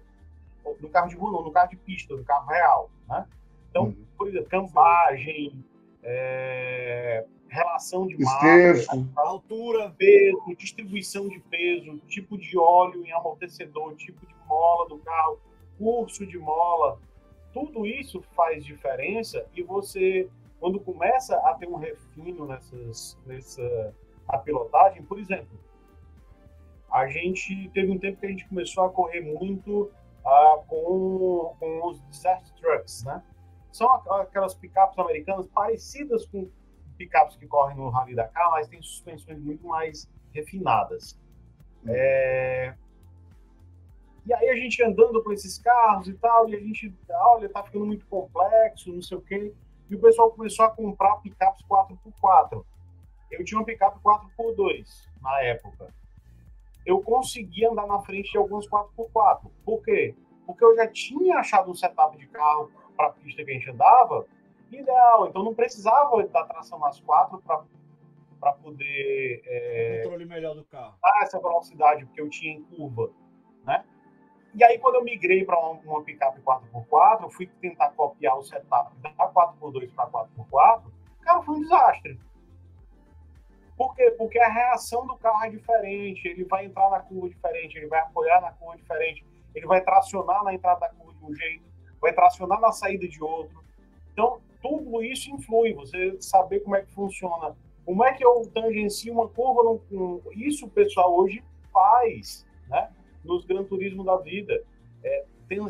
Do 0.79 0.87
carro 0.89 1.09
de 1.09 1.15
rua, 1.15 1.31
não, 1.31 1.43
do 1.43 1.49
carro 1.49 1.71
de 1.71 1.75
pista, 1.75 2.15
do 2.15 2.23
carro 2.23 2.47
real. 2.47 2.91
Né? 3.07 3.25
Então, 3.69 3.85
uhum. 3.85 4.05
por 4.15 4.27
exemplo, 4.27 4.47
cambagem, 4.47 5.65
é, 6.03 7.25
relação 7.47 8.05
de 8.05 8.15
massa, 8.19 9.09
altura, 9.15 9.89
peso, 9.97 10.55
distribuição 10.55 11.27
de 11.27 11.39
peso, 11.39 11.97
tipo 12.07 12.37
de 12.37 12.59
óleo 12.59 13.03
em 13.03 13.11
amortecedor, 13.11 13.95
tipo 13.95 14.23
de 14.23 14.35
mola 14.47 14.87
do 14.87 14.99
carro, 14.99 15.39
curso 15.79 16.27
de 16.27 16.37
mola, 16.37 16.99
tudo 17.51 17.87
isso 17.87 18.21
faz 18.35 18.63
diferença 18.63 19.43
e 19.55 19.63
você, 19.63 20.29
quando 20.59 20.79
começa 20.79 21.35
a 21.37 21.53
ter 21.55 21.67
um 21.67 21.75
refino 21.75 22.45
nessas, 22.45 23.17
nessa 23.25 23.93
a 24.27 24.37
pilotagem, 24.37 25.03
por 25.03 25.19
exemplo, 25.19 25.57
a 26.91 27.07
gente 27.07 27.69
teve 27.69 27.91
um 27.91 27.97
tempo 27.97 28.19
que 28.19 28.25
a 28.25 28.29
gente 28.29 28.47
começou 28.47 28.85
a 28.85 28.89
correr 28.89 29.21
muito 29.21 29.91
ah, 30.25 30.59
com, 30.67 31.55
com 31.59 31.87
os 31.87 31.99
desert 32.01 32.51
trucks, 32.59 33.03
né? 33.03 33.23
São 33.71 33.91
aquelas 33.91 34.53
picapes 34.55 34.97
americanas 34.97 35.47
parecidas 35.47 36.25
com 36.25 36.49
picapes 36.97 37.37
que 37.37 37.47
correm 37.47 37.77
no 37.77 37.89
Rally 37.89 38.15
Dakar, 38.15 38.51
mas 38.51 38.67
tem 38.67 38.81
suspensões 38.81 39.39
muito 39.39 39.65
mais 39.65 40.09
refinadas. 40.33 41.19
Hum. 41.85 41.89
É... 41.89 42.75
E 44.25 44.33
aí 44.33 44.49
a 44.49 44.55
gente 44.55 44.83
andando 44.83 45.23
com 45.23 45.31
esses 45.31 45.57
carros 45.57 46.07
e 46.07 46.13
tal, 46.13 46.49
e 46.49 46.55
a 46.55 46.59
gente, 46.59 46.93
olha, 47.09 47.49
tá 47.49 47.63
ficando 47.63 47.85
muito 47.85 48.05
complexo, 48.07 48.91
não 48.91 49.01
sei 49.01 49.17
o 49.17 49.21
quê. 49.21 49.53
E 49.89 49.95
o 49.95 49.99
pessoal 49.99 50.31
começou 50.31 50.65
a 50.65 50.69
comprar 50.69 51.17
picapes 51.17 51.65
4x4. 51.65 52.63
Eu 53.31 53.43
tinha 53.43 53.59
uma 53.59 53.65
picape 53.65 53.99
4x2 53.99 55.07
na 55.21 55.41
época. 55.41 55.93
Eu 56.85 57.01
consegui 57.01 57.65
andar 57.65 57.87
na 57.87 57.99
frente 57.99 58.31
de 58.31 58.37
alguns 58.37 58.67
4x4. 58.67 59.49
Por 59.65 59.83
quê? 59.83 60.15
Porque 60.45 60.63
eu 60.63 60.75
já 60.75 60.87
tinha 60.87 61.37
achado 61.37 61.69
um 61.69 61.75
setup 61.75 62.17
de 62.17 62.27
carro 62.27 62.71
para 62.95 63.07
a 63.07 63.11
pista 63.11 63.43
que 63.43 63.51
a 63.51 63.53
gente 63.53 63.69
andava 63.69 64.25
ideal. 64.71 65.27
Então 65.27 65.43
não 65.43 65.53
precisava 65.53 66.23
da 66.27 66.45
tração 66.45 66.79
nas 66.79 66.99
quatro 66.99 67.41
para 68.39 68.53
poder. 68.53 69.41
É, 69.45 70.01
controle 70.03 70.25
melhor 70.25 70.55
do 70.55 70.63
carro. 70.65 70.97
Dar 71.01 71.23
essa 71.23 71.39
velocidade 71.39 72.05
que 72.07 72.21
eu 72.21 72.29
tinha 72.29 72.53
em 72.53 72.63
curva. 72.63 73.11
Né? 73.65 73.83
E 74.55 74.63
aí, 74.63 74.79
quando 74.79 74.95
eu 74.95 75.03
migrei 75.03 75.45
para 75.45 75.59
uma, 75.59 75.79
uma 75.85 76.03
picape 76.03 76.41
4x4, 76.41 77.23
eu 77.23 77.29
fui 77.29 77.47
tentar 77.61 77.91
copiar 77.91 78.37
o 78.37 78.43
setup 78.43 78.95
da 78.97 79.11
4x2 79.11 79.93
para 79.93 80.09
4x4, 80.09 80.83
cara, 81.21 81.41
foi 81.43 81.55
um 81.55 81.61
desastre. 81.61 82.19
Por 83.77 83.95
quê? 83.95 84.11
Porque 84.17 84.39
a 84.39 84.49
reação 84.49 85.07
do 85.07 85.15
carro 85.17 85.45
é 85.45 85.49
diferente, 85.49 86.27
ele 86.27 86.43
vai 86.43 86.65
entrar 86.65 86.89
na 86.89 86.99
curva 86.99 87.29
diferente, 87.29 87.77
ele 87.77 87.87
vai 87.87 87.99
apoiar 87.99 88.41
na 88.41 88.51
curva 88.51 88.75
diferente, 88.75 89.25
ele 89.55 89.65
vai 89.65 89.81
tracionar 89.81 90.43
na 90.43 90.53
entrada 90.53 90.81
da 90.81 90.89
curva 90.89 91.13
de 91.13 91.25
um 91.25 91.33
jeito, 91.33 91.63
vai 92.01 92.11
tracionar 92.11 92.59
na 92.59 92.71
saída 92.71 93.07
de 93.07 93.23
outro. 93.23 93.63
Então, 94.11 94.41
tudo 94.61 95.01
isso 95.01 95.31
influi, 95.31 95.73
você 95.73 96.19
saber 96.19 96.59
como 96.61 96.75
é 96.75 96.81
que 96.81 96.91
funciona. 96.91 97.55
Como 97.85 98.03
é 98.03 98.13
que 98.13 98.25
eu 98.25 98.41
tangencio 98.53 99.13
uma 99.13 99.29
curva? 99.29 99.63
No, 99.89 100.21
isso 100.33 100.65
o 100.65 100.69
pessoal 100.69 101.15
hoje 101.15 101.41
faz, 101.71 102.45
né? 102.67 102.91
Nos 103.23 103.45
Gran 103.45 103.63
Turismo 103.63 104.03
da 104.03 104.17
vida. 104.17 104.61
É, 105.03 105.25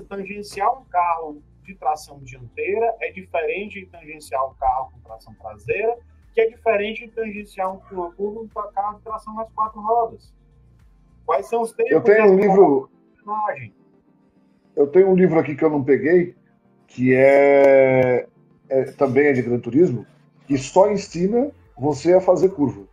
tangenciar 0.07 0.77
um 0.77 0.83
carro 0.85 1.41
de 1.63 1.75
tração 1.75 2.19
dianteira 2.19 2.95
é 2.99 3.11
diferente 3.11 3.79
de 3.79 3.85
tangenciar 3.85 4.45
um 4.49 4.53
carro 4.55 4.91
com 4.91 4.99
tração 5.01 5.33
traseira, 5.35 5.97
que 6.33 6.41
é 6.41 6.49
diferente 6.49 7.05
de 7.05 7.11
tangenciar 7.11 7.71
uma 7.71 8.11
curva 8.11 8.47
com 8.53 8.71
carro 8.71 8.97
de 8.97 9.03
tração 9.03 9.33
nas 9.35 9.49
quatro 9.53 9.79
rodas. 9.79 10.33
Quais 11.25 11.45
são 11.47 11.61
os 11.61 11.71
tempos? 11.71 11.91
Eu 11.91 12.01
tenho 12.01 12.31
um 12.31 12.35
livro. 12.35 12.89
Eu 14.75 14.87
tenho 14.87 15.09
um 15.09 15.15
livro 15.15 15.39
aqui 15.39 15.55
que 15.55 15.63
eu 15.63 15.69
não 15.69 15.83
peguei, 15.83 16.35
que 16.87 17.13
é 17.13 18.27
é, 18.69 18.83
também 18.83 19.27
é 19.27 19.33
de 19.33 19.41
Gran 19.41 19.59
Turismo, 19.59 20.05
e 20.47 20.57
só 20.57 20.91
ensina 20.91 21.51
você 21.77 22.13
a 22.13 22.21
fazer 22.21 22.49
curva. 22.49 22.87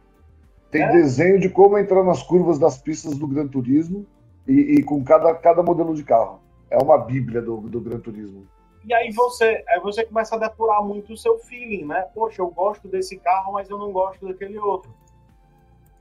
Tem 0.70 0.82
é? 0.82 0.92
desenho 0.92 1.38
de 1.38 1.48
como 1.48 1.78
entrar 1.78 2.02
nas 2.02 2.22
curvas 2.22 2.58
das 2.58 2.78
pistas 2.78 3.16
do 3.16 3.26
Gran 3.26 3.46
Turismo 3.46 4.06
e, 4.46 4.78
e, 4.78 4.82
com 4.82 5.02
cada, 5.04 5.34
cada 5.34 5.62
modelo 5.62 5.94
de 5.94 6.04
carro. 6.04 6.40
É 6.70 6.78
uma 6.78 6.98
bíblia 6.98 7.40
do, 7.40 7.60
do 7.60 7.80
Gran 7.80 8.00
Turismo. 8.00 8.46
E 8.84 8.94
aí 8.94 9.10
você, 9.12 9.64
aí 9.68 9.80
você 9.80 10.04
começa 10.04 10.36
a 10.36 10.38
depurar 10.38 10.82
muito 10.82 11.12
o 11.12 11.16
seu 11.16 11.38
feeling, 11.38 11.84
né? 11.84 12.02
Poxa, 12.14 12.40
eu 12.40 12.50
gosto 12.50 12.86
desse 12.88 13.18
carro, 13.18 13.52
mas 13.52 13.68
eu 13.68 13.78
não 13.78 13.92
gosto 13.92 14.26
daquele 14.26 14.58
outro. 14.58 14.94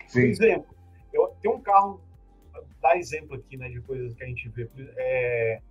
Sim. 0.07 0.21
Por 0.21 0.27
exemplo, 0.27 0.75
eu 1.11 1.33
tenho 1.41 1.55
um 1.55 1.61
carro, 1.61 1.99
dá 2.81 2.95
exemplo 2.95 3.35
aqui, 3.35 3.57
né, 3.57 3.69
de 3.69 3.81
coisas 3.81 4.13
que 4.13 4.23
a 4.23 4.27
gente 4.27 4.47
vê. 4.49 4.69
É, 4.97 5.61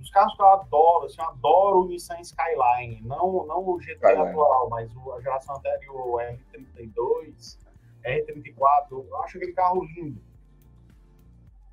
os 0.00 0.10
carros 0.10 0.34
que 0.34 0.42
eu 0.42 0.46
adoro, 0.46 1.06
assim, 1.06 1.20
eu 1.20 1.26
adoro 1.26 1.80
o 1.82 1.88
Nissan 1.88 2.20
Skyline, 2.20 3.00
não, 3.02 3.46
não 3.46 3.68
o 3.68 3.80
GT 3.80 3.94
Skyline. 3.94 4.28
atual, 4.28 4.68
mas 4.68 4.90
a 5.16 5.20
geração 5.20 5.56
anterior, 5.56 6.06
o 6.06 6.18
R32, 6.18 7.58
R34, 8.04 8.90
eu 8.90 9.16
acho 9.22 9.36
aquele 9.36 9.52
carro 9.52 9.84
lindo. 9.84 10.20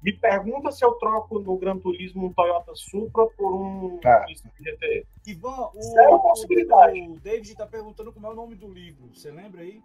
Me 0.05 0.13
pergunta 0.13 0.71
se 0.71 0.85
eu 0.85 0.91
troco 0.93 1.39
no 1.39 1.57
Gran 1.57 1.79
Turismo 1.79 2.27
um 2.27 2.33
Toyota 2.33 2.73
Supra 2.75 3.25
por 3.35 3.53
um. 3.53 3.99
Nissan 4.27 4.49
GT. 4.59 5.07
Ivan, 5.25 5.69
o, 5.73 5.99
é 5.99 6.19
possibilidade. 6.19 7.01
o 7.01 7.19
David 7.19 7.51
está 7.51 7.65
perguntando 7.65 8.13
como 8.13 8.27
é 8.27 8.29
o 8.29 8.35
nome 8.35 8.55
do 8.55 8.71
livro, 8.71 9.09
você 9.11 9.31
lembra 9.31 9.61
aí? 9.61 9.81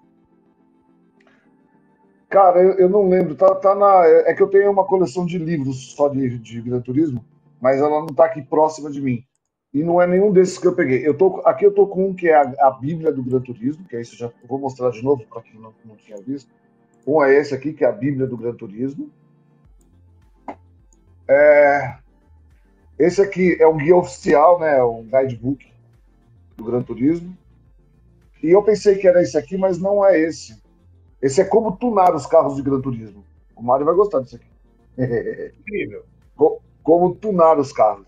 Cara, 2.29 2.63
eu, 2.63 2.73
eu 2.75 2.89
não 2.89 3.09
lembro. 3.09 3.35
Tá, 3.35 3.55
tá 3.55 3.75
na, 3.75 4.05
é 4.05 4.35
que 4.35 4.43
eu 4.43 4.51
tenho 4.51 4.71
uma 4.71 4.85
coleção 4.85 5.25
de 5.25 5.39
livros 5.39 5.95
só 5.95 6.09
de, 6.09 6.39
de 6.39 6.61
Gran 6.61 6.81
Turismo 6.81 7.25
mas 7.61 7.79
ela 7.79 8.01
não 8.01 8.07
está 8.07 8.25
aqui 8.25 8.41
próxima 8.43 8.91
de 8.91 9.01
mim. 9.01 9.23
E 9.73 9.85
não 9.85 10.03
é 10.03 10.07
nenhum 10.07 10.33
desses 10.33 10.59
que 10.59 10.67
eu 10.67 10.75
peguei. 10.75 11.07
Eu 11.07 11.15
tô, 11.15 11.43
aqui 11.45 11.65
eu 11.65 11.73
tô 11.73 11.87
com 11.87 12.09
um 12.09 12.15
que 12.15 12.29
é 12.29 12.35
a, 12.35 12.53
a 12.61 12.71
Bíblia 12.73 13.13
do 13.13 13.23
Gran 13.23 13.41
Turismo, 13.41 13.85
que 13.85 13.95
é 13.95 14.01
esse 14.01 14.17
já 14.17 14.33
vou 14.49 14.59
mostrar 14.59 14.91
de 14.91 15.03
novo 15.03 15.25
para 15.27 15.43
quem 15.43 15.61
não, 15.61 15.73
não 15.85 15.95
tinha 15.97 16.17
visto. 16.21 16.51
Um 17.07 17.23
é 17.23 17.37
esse 17.37 17.55
aqui, 17.55 17.73
que 17.73 17.85
é 17.85 17.89
a 17.89 17.93
Bíblia 17.93 18.27
do 18.27 18.37
Gran 18.37 18.55
Turismo. 18.55 19.11
É, 21.33 21.97
esse 22.99 23.23
aqui 23.23 23.57
é 23.61 23.69
um 23.69 23.77
guia 23.77 23.97
oficial, 23.97 24.59
né? 24.59 24.83
Um 24.83 25.05
guidebook 25.05 25.65
do 26.57 26.65
Gran 26.65 26.83
Turismo. 26.83 27.39
E 28.43 28.51
eu 28.51 28.61
pensei 28.65 28.97
que 28.97 29.07
era 29.07 29.23
esse 29.23 29.39
aqui, 29.39 29.57
mas 29.57 29.79
não 29.79 30.05
é 30.05 30.19
esse. 30.19 30.61
Esse 31.23 31.41
é 31.41 31.45
como 31.45 31.77
tunar 31.77 32.15
os 32.17 32.27
carros 32.27 32.57
de 32.57 32.63
Gran 32.63 32.81
Turismo. 32.81 33.25
O 33.55 33.63
Mário 33.63 33.87
vai 33.87 33.95
gostar 33.95 34.21
disso 34.21 34.37
aqui. 34.37 34.51
Incrível. 35.61 36.05
como 36.83 37.15
tunar 37.15 37.59
os 37.59 37.73
carros. 37.73 38.07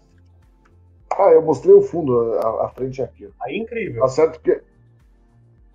Ah, 1.16 1.30
eu 1.30 1.42
mostrei 1.42 1.74
o 1.74 1.82
fundo, 1.82 2.34
a, 2.38 2.66
a 2.66 2.68
frente 2.70 3.02
é 3.02 3.04
aqui. 3.04 3.30
Aí 3.42 3.58
incrível. 3.58 4.00
Tá 4.02 4.08
certo 4.08 4.40
que. 4.40 4.62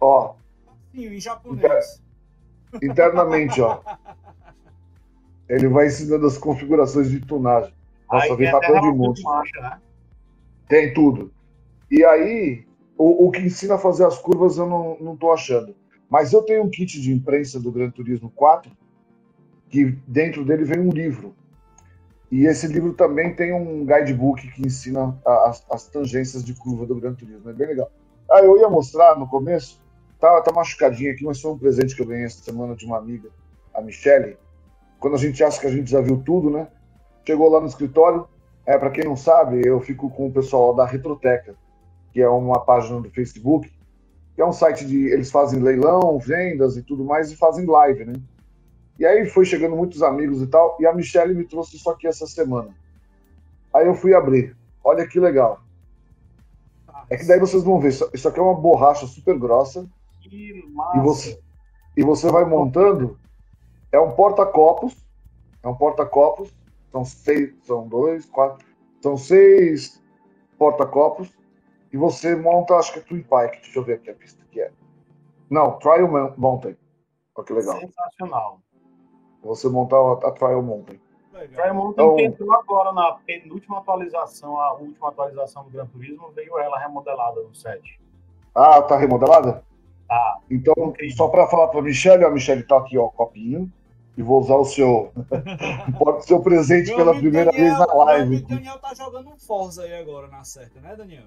Ó, 0.01 0.33
Sim, 0.91 1.05
em 1.05 1.19
japonês. 1.19 2.03
internamente, 2.81 3.61
ó. 3.61 3.79
Ele 5.49 5.67
vai 5.67 5.87
ensinando 5.87 6.25
as 6.27 6.37
configurações 6.37 7.09
de 7.09 7.19
tunagem. 7.21 7.73
Nossa, 8.11 8.25
Aí 8.25 8.29
vem 8.35 8.37
tem 8.37 8.59
relação 8.59 8.95
monte. 8.95 9.23
marcha, 9.23 9.61
né? 9.61 9.79
Tem 10.67 10.93
tudo. 10.93 11.31
E 11.89 12.03
aí, 12.03 12.65
o, 12.97 13.27
o 13.27 13.31
que 13.31 13.39
ensina 13.41 13.75
a 13.75 13.79
fazer 13.79 14.05
as 14.05 14.17
curvas 14.19 14.57
eu 14.57 14.67
não, 14.67 14.97
não 14.99 15.15
tô 15.15 15.31
achando. 15.31 15.73
Mas 16.09 16.33
eu 16.33 16.41
tenho 16.43 16.63
um 16.63 16.69
kit 16.69 16.99
de 17.01 17.11
imprensa 17.13 17.59
do 17.59 17.71
Gran 17.71 17.89
Turismo 17.89 18.29
4, 18.29 18.71
que 19.69 19.97
dentro 20.07 20.43
dele 20.45 20.63
vem 20.63 20.79
um 20.79 20.89
livro. 20.89 21.35
E 22.31 22.45
esse 22.45 22.67
livro 22.67 22.93
também 22.93 23.33
tem 23.33 23.53
um 23.53 23.85
guidebook 23.85 24.45
que 24.51 24.61
ensina 24.65 25.17
a- 25.25 25.49
as, 25.49 25.65
as 25.71 25.87
tangências 25.87 26.43
de 26.43 26.53
curva 26.53 26.85
do 26.85 26.95
Gran 26.95 27.13
Turismo. 27.13 27.49
É 27.49 27.53
bem 27.53 27.67
legal. 27.67 27.89
Ah, 28.29 28.41
eu 28.41 28.57
ia 28.57 28.69
mostrar 28.69 29.17
no 29.17 29.27
começo, 29.27 29.81
tá, 30.19 30.41
tá 30.41 30.51
machucadinho 30.51 31.11
aqui, 31.13 31.23
mas 31.23 31.39
foi 31.39 31.51
um 31.51 31.57
presente 31.57 31.95
que 31.95 32.01
eu 32.01 32.05
ganhei 32.05 32.25
essa 32.25 32.41
semana 32.43 32.75
de 32.75 32.85
uma 32.85 32.97
amiga, 32.97 33.29
a 33.73 33.81
Michele. 33.81 34.37
Quando 34.99 35.15
a 35.15 35.17
gente 35.17 35.43
acha 35.43 35.59
que 35.59 35.67
a 35.67 35.71
gente 35.71 35.89
já 35.89 36.01
viu 36.01 36.21
tudo, 36.23 36.49
né? 36.49 36.67
Chegou 37.25 37.49
lá 37.49 37.59
no 37.59 37.67
escritório, 37.67 38.27
é, 38.65 38.77
para 38.77 38.89
quem 38.89 39.03
não 39.03 39.15
sabe, 39.15 39.61
eu 39.65 39.79
fico 39.79 40.09
com 40.09 40.27
o 40.27 40.31
pessoal 40.31 40.73
da 40.73 40.85
Retroteca, 40.85 41.55
que 42.11 42.21
é 42.21 42.29
uma 42.29 42.59
página 42.65 42.99
do 42.99 43.09
Facebook, 43.09 43.71
que 44.35 44.41
é 44.41 44.45
um 44.45 44.53
site 44.53 44.85
de. 44.85 45.07
Eles 45.07 45.31
fazem 45.31 45.59
leilão, 45.61 46.17
vendas 46.19 46.77
e 46.77 46.83
tudo 46.83 47.03
mais, 47.03 47.31
e 47.31 47.35
fazem 47.35 47.65
live, 47.65 48.05
né? 48.05 48.13
E 48.99 49.05
aí 49.05 49.25
foi 49.27 49.45
chegando 49.45 49.75
muitos 49.75 50.01
amigos 50.01 50.41
e 50.41 50.47
tal, 50.47 50.75
e 50.79 50.85
a 50.85 50.93
Michelle 50.93 51.35
me 51.35 51.45
trouxe 51.45 51.75
isso 51.75 51.89
aqui 51.89 52.07
essa 52.07 52.25
semana. 52.25 52.69
Aí 53.73 53.85
eu 53.85 53.93
fui 53.93 54.15
abrir. 54.15 54.55
Olha 54.83 55.07
que 55.07 55.19
legal. 55.19 55.59
É 57.09 57.15
que 57.15 57.25
daí 57.25 57.39
vocês 57.39 57.63
vão 57.63 57.79
ver, 57.79 57.89
isso 57.89 58.27
aqui 58.27 58.39
é 58.39 58.41
uma 58.41 58.55
borracha 58.55 59.05
super 59.05 59.37
grossa, 59.37 59.87
Que 60.21 60.59
e 60.59 60.71
massa. 60.73 60.99
você, 61.01 61.39
e 61.95 62.03
você 62.03 62.29
vai 62.29 62.43
montando. 62.43 63.17
É 63.91 63.99
um 63.99 64.11
porta-copos. 64.11 64.95
É 65.63 65.67
um 65.67 65.75
porta-copos. 65.75 66.53
São 66.91 67.03
seis, 67.05 67.53
são 67.63 67.87
dois, 67.87 68.25
quatro. 68.25 68.65
São 69.01 69.17
seis 69.17 70.01
porta-copos. 70.57 71.31
E 71.91 71.97
você 71.97 72.35
monta, 72.35 72.75
acho 72.75 72.93
que 72.93 72.99
é 72.99 73.01
Twin 73.01 73.21
Pike. 73.23 73.61
Deixa 73.61 73.79
eu 73.79 73.83
ver 73.83 73.93
aqui 73.95 74.09
a 74.09 74.13
pista 74.15 74.43
que 74.51 74.61
é. 74.61 74.71
Não, 75.49 75.79
Trial 75.79 76.07
Mount- 76.07 76.37
Mountain. 76.37 76.77
Olha 77.35 77.45
que 77.45 77.53
legal. 77.53 77.79
Sensacional. 77.79 78.59
Você 79.43 79.69
montar 79.69 79.97
a, 79.97 80.13
a 80.27 80.31
Trial 80.31 80.61
Mountain. 80.61 80.99
Legal. 81.31 81.47
Trial 81.61 81.75
Mountain 81.75 82.03
Então- 82.05 82.15
que 82.15 82.23
entrou 82.23 82.53
agora 82.53 82.91
na 82.91 83.13
penúltima 83.25 83.77
atualização, 83.77 84.59
a 84.59 84.73
última 84.73 85.07
atualização 85.09 85.63
do 85.63 85.69
Gran 85.69 85.85
Turismo, 85.85 86.29
veio 86.31 86.57
ela 86.59 86.77
remodelada 86.79 87.41
no 87.41 87.53
set. 87.55 88.01
Ah, 88.53 88.81
tá 88.81 88.97
remodelada? 88.97 89.63
Tá. 90.07 90.37
Então, 90.49 90.73
Incrível. 90.77 91.17
só 91.17 91.27
para 91.27 91.47
falar 91.47 91.67
para 91.67 91.79
a 91.79 91.83
Michelle, 91.83 92.23
a 92.23 92.29
Michelle 92.31 92.63
tá 92.63 92.77
aqui, 92.77 92.97
ó, 92.97 93.07
copinho. 93.09 93.71
E 94.17 94.21
vou 94.23 94.39
usar 94.41 94.55
o 94.55 94.65
seu, 94.65 95.11
o 96.01 96.21
seu 96.21 96.39
presente 96.41 96.95
pela 96.95 97.13
primeira 97.13 97.51
Daniel- 97.51 97.75
vez 97.75 97.87
na 97.87 97.93
live. 97.93 98.23
amigo 98.23 98.47
Daniel 98.49 98.79
tá 98.79 98.93
jogando 98.95 99.29
um 99.29 99.37
Forza 99.37 99.83
aí 99.83 99.93
agora 99.95 100.27
na 100.27 100.43
certa, 100.43 100.79
né, 100.79 100.95
Daniel? 100.95 101.25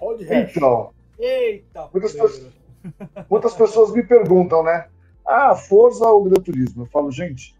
Road 0.00 0.24
Rash. 0.24 0.56
Então, 0.56 0.90
Eita, 1.18 1.88
Muitas 1.92 2.12
pessoas- 2.12 2.52
muitas 3.30 3.54
pessoas 3.54 3.92
me 3.92 4.02
perguntam, 4.02 4.64
né? 4.64 4.88
Ah, 5.24 5.54
Forza 5.54 6.04
ou 6.08 6.24
Gran 6.24 6.42
Turismo? 6.42 6.82
Eu 6.82 6.86
falo, 6.86 7.12
gente, 7.12 7.54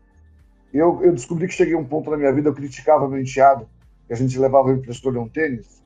eu, 0.75 1.01
eu 1.05 1.13
descobri 1.13 1.47
que 1.47 1.55
cheguei 1.55 1.75
a 1.75 1.79
um 1.79 1.85
ponto 1.85 2.11
na 2.11 2.17
minha 2.17 2.33
vida, 2.33 2.49
eu 2.49 2.55
criticava 2.55 3.07
meu 3.07 3.21
enteado, 3.21 3.69
que 4.09 4.13
a 4.13 4.17
gente 4.17 4.37
levava 4.39 4.71
ele 4.73 4.81
para 4.81 4.91
escolher 4.91 5.19
um 5.19 5.29
tênis. 5.29 5.81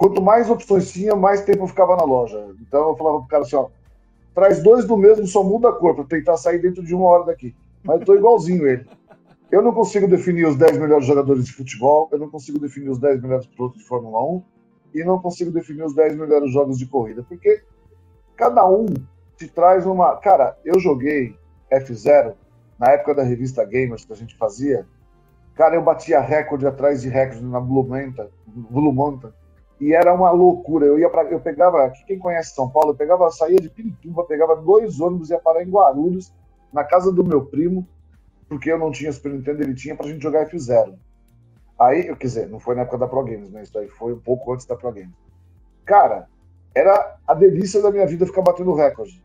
Quanto 0.00 0.22
mais 0.22 0.48
opções 0.48 0.90
tinha, 0.90 1.14
mais 1.14 1.42
tempo 1.42 1.64
eu 1.64 1.66
ficava 1.66 1.94
na 1.94 2.04
loja. 2.04 2.54
Então 2.62 2.88
eu 2.88 2.96
falava 2.96 3.18
pro 3.18 3.28
cara 3.28 3.42
assim, 3.42 3.54
ó, 3.54 3.68
traz 4.34 4.62
dois 4.62 4.86
do 4.86 4.96
mesmo, 4.96 5.26
só 5.26 5.44
muda 5.44 5.68
a 5.68 5.72
cor, 5.74 5.94
para 5.94 6.04
tentar 6.04 6.38
sair 6.38 6.58
dentro 6.58 6.82
de 6.82 6.94
uma 6.94 7.04
hora 7.04 7.26
daqui. 7.26 7.54
Mas 7.84 8.00
eu 8.00 8.06
tô 8.06 8.14
igualzinho 8.14 8.66
ele. 8.66 8.86
Eu 9.50 9.60
não 9.60 9.74
consigo 9.74 10.08
definir 10.08 10.46
os 10.46 10.56
10 10.56 10.78
melhores 10.78 11.04
jogadores 11.04 11.44
de 11.44 11.52
futebol, 11.52 12.08
eu 12.10 12.18
não 12.18 12.30
consigo 12.30 12.58
definir 12.58 12.88
os 12.88 12.98
10 12.98 13.20
melhores 13.20 13.44
pilotos 13.44 13.78
de 13.78 13.86
Fórmula 13.86 14.24
1 14.24 14.42
e 14.94 15.04
não 15.04 15.18
consigo 15.18 15.50
definir 15.50 15.82
os 15.82 15.94
10 15.94 16.16
melhores 16.16 16.50
jogos 16.50 16.78
de 16.78 16.86
corrida, 16.86 17.22
porque 17.22 17.62
cada 18.36 18.66
um 18.66 18.86
te 19.36 19.48
traz 19.48 19.84
uma. 19.84 20.16
Cara, 20.16 20.56
eu 20.64 20.80
joguei 20.80 21.36
F0 21.70 22.32
na 22.78 22.92
época 22.92 23.16
da 23.16 23.22
revista 23.22 23.66
Gamers 23.66 24.06
que 24.06 24.14
a 24.14 24.16
gente 24.16 24.34
fazia. 24.38 24.86
Cara, 25.54 25.74
eu 25.74 25.82
batia 25.82 26.20
recorde 26.20 26.66
atrás 26.66 27.02
de 27.02 27.10
recorde 27.10 27.44
na 27.44 27.60
Blue 27.60 27.86
Manta, 27.86 28.30
Blue 28.46 28.94
Manta, 28.94 29.38
e 29.80 29.94
era 29.94 30.12
uma 30.12 30.30
loucura. 30.30 30.86
Eu 30.86 30.98
ia 30.98 31.08
para, 31.08 31.30
eu 31.30 31.40
pegava, 31.40 31.90
quem 32.06 32.18
conhece 32.18 32.54
São 32.54 32.68
Paulo, 32.68 32.90
eu 32.90 32.96
pegava, 32.96 33.30
saía 33.30 33.58
de 33.58 33.70
Pirituba, 33.70 34.24
pegava 34.24 34.54
dois 34.56 35.00
ônibus 35.00 35.30
e 35.30 35.32
ia 35.32 35.38
parar 35.38 35.62
em 35.62 35.70
Guarulhos, 35.70 36.32
na 36.72 36.84
casa 36.84 37.10
do 37.10 37.24
meu 37.24 37.46
primo, 37.46 37.88
porque 38.48 38.70
eu 38.70 38.78
não 38.78 38.90
tinha 38.90 39.12
Super 39.12 39.32
Nintendo, 39.32 39.62
ele 39.62 39.74
tinha 39.74 39.96
pra 39.96 40.06
gente 40.06 40.22
jogar 40.22 40.46
F0. 40.48 40.94
Aí, 41.78 42.14
quer 42.14 42.26
dizer, 42.26 42.48
não 42.48 42.60
foi 42.60 42.74
na 42.74 42.82
época 42.82 42.98
da 42.98 43.08
Pro 43.08 43.24
Games, 43.24 43.50
né? 43.50 43.62
Isso 43.62 43.78
aí 43.78 43.88
foi 43.88 44.12
um 44.12 44.18
pouco 44.20 44.52
antes 44.52 44.66
da 44.66 44.76
Pro 44.76 44.92
Games. 44.92 45.14
Cara, 45.86 46.28
era 46.74 47.16
a 47.26 47.32
delícia 47.32 47.80
da 47.80 47.90
minha 47.90 48.06
vida 48.06 48.26
ficar 48.26 48.42
batendo 48.42 48.74
recorde. 48.74 49.22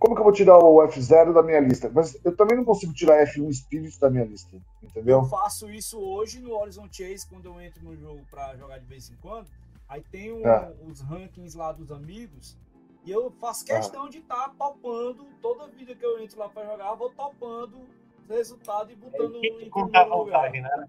Como 0.00 0.14
que 0.14 0.20
eu 0.20 0.24
vou 0.24 0.32
tirar 0.32 0.58
o 0.58 0.76
F0 0.88 1.32
da 1.34 1.42
minha 1.42 1.60
lista? 1.60 1.90
Mas 1.94 2.18
eu 2.24 2.34
também 2.34 2.56
não 2.56 2.64
consigo 2.64 2.92
tirar 2.94 3.22
F1 3.26 3.52
Spirit 3.52 4.00
da 4.00 4.08
minha 4.10 4.24
lista, 4.24 4.56
entendeu? 4.82 5.18
Eu 5.18 5.24
faço 5.26 5.70
isso 5.70 6.00
hoje 6.00 6.40
no 6.40 6.54
Horizon 6.54 6.88
Chase, 6.90 7.28
quando 7.28 7.44
eu 7.44 7.60
entro 7.60 7.84
no 7.84 7.94
jogo 7.94 8.22
pra 8.30 8.56
jogar 8.56 8.78
de 8.78 8.86
vez 8.86 9.10
em 9.10 9.16
quando. 9.16 9.46
Aí 9.86 10.02
tem 10.10 10.32
um- 10.32 10.46
Ah. 10.46 10.72
os 10.90 11.00
rankings 11.02 11.54
lá 11.56 11.70
dos 11.72 11.92
amigos. 11.92 12.56
E 13.04 13.10
eu 13.10 13.30
faço 13.32 13.64
questão 13.64 14.08
de 14.08 14.18
estar 14.18 14.54
topando. 14.58 15.26
Toda 15.42 15.66
vida 15.68 15.94
que 15.94 16.04
eu 16.04 16.18
entro 16.18 16.38
lá 16.38 16.48
pra 16.48 16.64
jogar, 16.64 16.90
eu 16.90 16.96
vou 16.96 17.10
topando 17.10 17.76
o 17.76 18.32
resultado 18.32 18.90
e 18.92 18.96
botando 18.96 19.34
É, 19.36 19.38
em 19.38 19.50
a 19.50 19.70
primeiro 19.70 20.16
lugar. 20.16 20.40
vantagem, 20.40 20.62
né? 20.62 20.88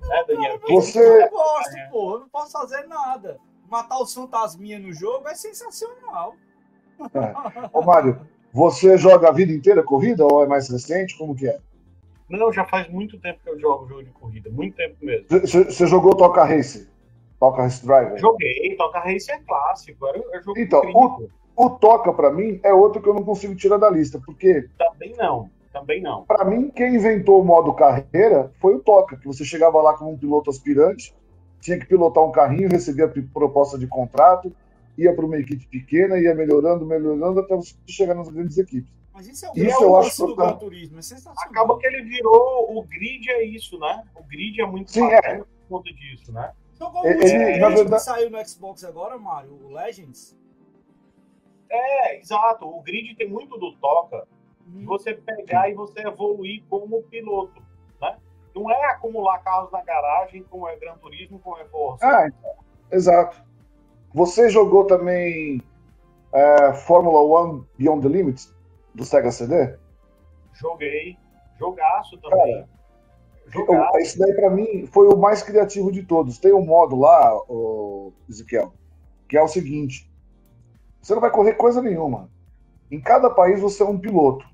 Né, 0.00 0.24
Daniel? 0.28 0.60
Mas 0.62 0.70
Você- 0.86 1.24
Eu 1.24 1.30
gosto, 1.30 1.76
É. 1.76 1.88
porra. 1.88 2.14
Eu 2.14 2.20
não 2.20 2.28
posso 2.28 2.52
fazer 2.52 2.86
nada. 2.86 3.40
Matar 3.68 4.00
os 4.00 4.14
fantasminha 4.14 4.78
no 4.78 4.92
jogo 4.92 5.26
é 5.28 5.34
sensacional. 5.34 6.34
Ô, 7.72 7.82
Mário, 7.82 8.20
você 8.52 8.96
joga 8.96 9.28
a 9.28 9.32
vida 9.32 9.52
inteira 9.52 9.82
corrida 9.82 10.24
ou 10.24 10.42
é 10.42 10.46
mais 10.46 10.68
recente? 10.68 11.16
Como 11.16 11.34
que 11.34 11.48
é? 11.48 11.58
Não, 12.28 12.52
já 12.52 12.64
faz 12.64 12.88
muito 12.88 13.18
tempo 13.18 13.40
que 13.42 13.48
eu 13.48 13.58
jogo 13.58 13.88
jogo 13.88 14.02
de 14.02 14.10
corrida. 14.10 14.50
Muito 14.50 14.76
tempo 14.76 14.96
mesmo. 15.00 15.26
Você 15.28 15.86
jogou 15.86 16.14
Toca 16.14 16.44
Race? 16.44 16.88
Toca 17.40 17.62
Race 17.62 17.84
Driver? 17.84 18.18
Joguei, 18.18 18.76
Toca 18.76 19.00
Race 19.00 19.30
é 19.30 19.38
clássico. 19.38 20.06
Era, 20.06 20.18
era 20.18 20.42
jogo 20.42 20.58
Então, 20.58 20.80
incrível. 20.80 21.30
O 21.56 21.70
Toca, 21.70 22.12
pra 22.12 22.30
mim, 22.30 22.60
é 22.62 22.72
outro 22.72 23.02
que 23.02 23.08
eu 23.08 23.14
não 23.14 23.24
consigo 23.24 23.54
tirar 23.54 23.78
da 23.78 23.90
lista, 23.90 24.20
porque 24.24 24.68
Também 24.78 25.14
não. 25.16 25.50
Também 25.72 26.02
não. 26.02 26.24
Pra 26.24 26.44
mim, 26.44 26.70
quem 26.70 26.94
inventou 26.96 27.40
o 27.40 27.44
modo 27.44 27.72
carreira 27.72 28.52
foi 28.60 28.74
o 28.74 28.80
Toca, 28.80 29.16
que 29.16 29.26
você 29.26 29.44
chegava 29.44 29.80
lá 29.80 29.94
como 29.94 30.12
um 30.12 30.18
piloto 30.18 30.50
aspirante, 30.50 31.14
tinha 31.60 31.78
que 31.78 31.86
pilotar 31.86 32.24
um 32.24 32.32
carrinho, 32.32 32.68
recebia 32.68 33.12
proposta 33.32 33.78
de 33.78 33.86
contrato, 33.86 34.52
ia 34.98 35.14
para 35.14 35.24
uma 35.24 35.36
equipe 35.38 35.66
pequena, 35.68 36.18
ia 36.18 36.34
melhorando, 36.34 36.84
melhorando, 36.84 37.40
até 37.40 37.54
você 37.56 37.74
chegar 37.86 38.14
nas 38.14 38.28
grandes 38.28 38.58
equipes. 38.58 38.90
Mas 39.14 39.26
isso 39.28 39.46
é 39.46 39.48
o 39.48 39.52
Isso 39.52 39.64
grande 39.64 39.82
eu 39.82 39.96
acho 39.96 40.26
do. 40.26 40.36
Gran 40.36 40.56
Turismo. 40.56 40.98
É. 40.98 41.02
Acaba 41.44 41.78
que 41.78 41.86
ele 41.86 42.02
virou. 42.02 42.76
O 42.76 42.82
grid 42.84 43.30
é 43.30 43.44
isso, 43.44 43.78
né? 43.78 44.04
O 44.14 44.22
grid 44.24 44.60
é 44.60 44.66
muito 44.66 44.90
Sim, 44.90 45.08
bacana 45.08 45.44
por 45.44 45.78
conta 45.78 45.92
disso, 45.92 46.32
né? 46.32 46.52
Jogou 46.78 47.04
Ele- 47.04 47.14
o 47.14 47.22
último 47.22 47.36
ele, 47.42 47.44
grid 47.46 47.60
na 47.60 47.68
que 47.70 47.74
verdade- 47.76 48.02
saiu 48.04 48.30
no 48.30 48.46
Xbox 48.48 48.84
agora, 48.84 49.18
Mario, 49.18 49.52
o 49.64 49.72
Legends. 49.72 50.36
É, 51.70 52.18
exato. 52.18 52.66
O 52.66 52.80
grid 52.82 53.14
tem 53.16 53.28
muito 53.28 53.58
do 53.58 53.74
toca 53.76 54.26
de 54.66 54.78
Uhum. 54.80 54.86
você 54.86 55.14
pegar 55.14 55.68
e 55.68 55.74
você 55.74 56.00
evoluir 56.06 56.62
como 56.68 57.02
piloto, 57.04 57.60
né? 58.00 58.16
Não 58.54 58.70
é 58.70 58.84
acumular 58.86 59.38
carros 59.40 59.70
na 59.72 59.82
garagem 59.82 60.42
como 60.44 60.68
é 60.68 60.76
Gran 60.76 60.96
Turismo, 60.98 61.38
como 61.40 61.58
é 61.58 61.64
Forza. 61.66 62.04
Ah, 62.06 62.26
então, 62.28 62.52
exato. 62.90 63.42
Você 64.14 64.48
jogou 64.48 64.84
também 64.84 65.62
é, 66.32 66.72
Fórmula 66.74 67.20
One 67.20 67.64
Beyond 67.78 68.02
the 68.02 68.08
Limits, 68.08 68.54
do 68.94 69.04
Sega 69.04 69.30
CD? 69.30 69.76
Joguei. 70.54 71.16
Jogaço 71.58 72.18
também. 72.18 72.60
Eu- 72.60 72.68
Jogaço. 73.50 73.96
Esse 73.98 74.18
daí, 74.18 74.34
pra 74.34 74.50
mim, 74.50 74.86
foi 74.92 75.08
o 75.08 75.16
mais 75.16 75.42
criativo 75.42 75.90
de 75.90 76.02
todos. 76.02 76.38
Tem 76.38 76.52
um 76.52 76.64
modo 76.64 76.96
lá, 76.96 77.34
o 77.48 78.12
Ezequiel, 78.28 78.72
que 79.26 79.36
é 79.38 79.42
o 79.42 79.48
seguinte: 79.48 80.10
você 81.00 81.14
não 81.14 81.20
vai 81.20 81.30
correr 81.30 81.54
coisa 81.54 81.80
nenhuma. 81.80 82.30
Em 82.90 83.00
cada 83.00 83.30
país 83.30 83.60
você 83.60 83.82
é 83.82 83.86
um 83.86 83.98
piloto. 83.98 84.44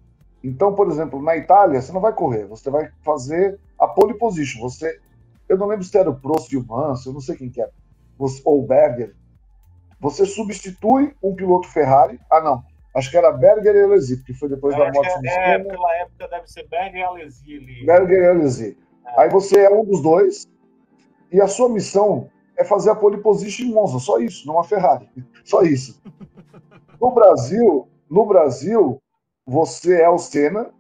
Então, 0.43 0.75
por 0.75 0.89
exemplo, 0.89 1.21
na 1.23 1.37
Itália, 1.37 1.81
você 1.81 1.91
não 1.93 2.01
vai 2.01 2.13
correr, 2.13 2.47
você 2.47 2.71
vai 2.71 2.89
fazer 3.03 3.59
a 3.79 3.89
pole 3.89 4.15
position. 4.15 4.61
Você, 4.61 5.01
eu 5.49 5.57
não 5.57 5.67
lembro 5.67 5.85
se 5.85 5.97
era 5.97 6.11
o 6.11 6.21
Prost 6.21 6.53
e 6.53 6.57
o 6.57 6.65
Manso, 6.65 7.09
eu 7.09 7.13
não 7.15 7.21
sei 7.21 7.35
quem 7.35 7.51
que 7.51 7.61
era, 7.61 7.73
você, 8.19 8.41
ou 8.45 8.63
o 8.63 8.67
Berger. 8.67 9.15
Você 10.05 10.27
substitui 10.27 11.15
um 11.23 11.35
piloto 11.35 11.67
Ferrari. 11.67 12.21
Ah, 12.31 12.43
não. 12.43 12.63
Acho 12.95 13.11
que 13.11 13.17
era 13.17 13.33
Berger 13.33 13.75
e 13.75 13.85
Alesi, 13.85 14.19
porque 14.19 14.35
foi 14.35 14.51
depois 14.51 14.77
Eu 14.77 14.85
da 14.85 14.93
morte 14.93 15.19
do 15.19 15.27
é, 15.27 15.55
é, 15.55 15.59
pela 15.59 15.97
época 15.97 16.29
deve 16.29 16.47
ser 16.47 16.69
Berger 16.69 17.01
e 17.01 17.03
Alesi 17.03 17.57
ali. 17.57 17.87
Berger 17.87 18.23
e 18.23 18.27
Alesi. 18.27 18.79
É. 19.07 19.23
Aí 19.23 19.31
você 19.31 19.61
é 19.61 19.71
um 19.71 19.83
dos 19.83 20.03
dois 20.03 20.47
e 21.33 21.41
a 21.41 21.49
sua 21.49 21.71
missão 21.71 22.29
é 22.55 22.63
fazer 22.65 22.91
a 22.91 22.95
pole 22.95 23.17
position 23.23 23.65
em 23.65 23.73
Monza, 23.73 23.99
só 23.99 24.19
isso, 24.19 24.47
não 24.47 24.59
a 24.59 24.65
Ferrari. 24.65 25.09
Só 25.43 25.63
isso. 25.63 26.03
No 27.01 27.11
Brasil, 27.11 27.89
no 28.09 28.27
Brasil, 28.27 29.01
você 29.47 30.03
é 30.03 30.09
o 30.09 30.19
Senna 30.19 30.71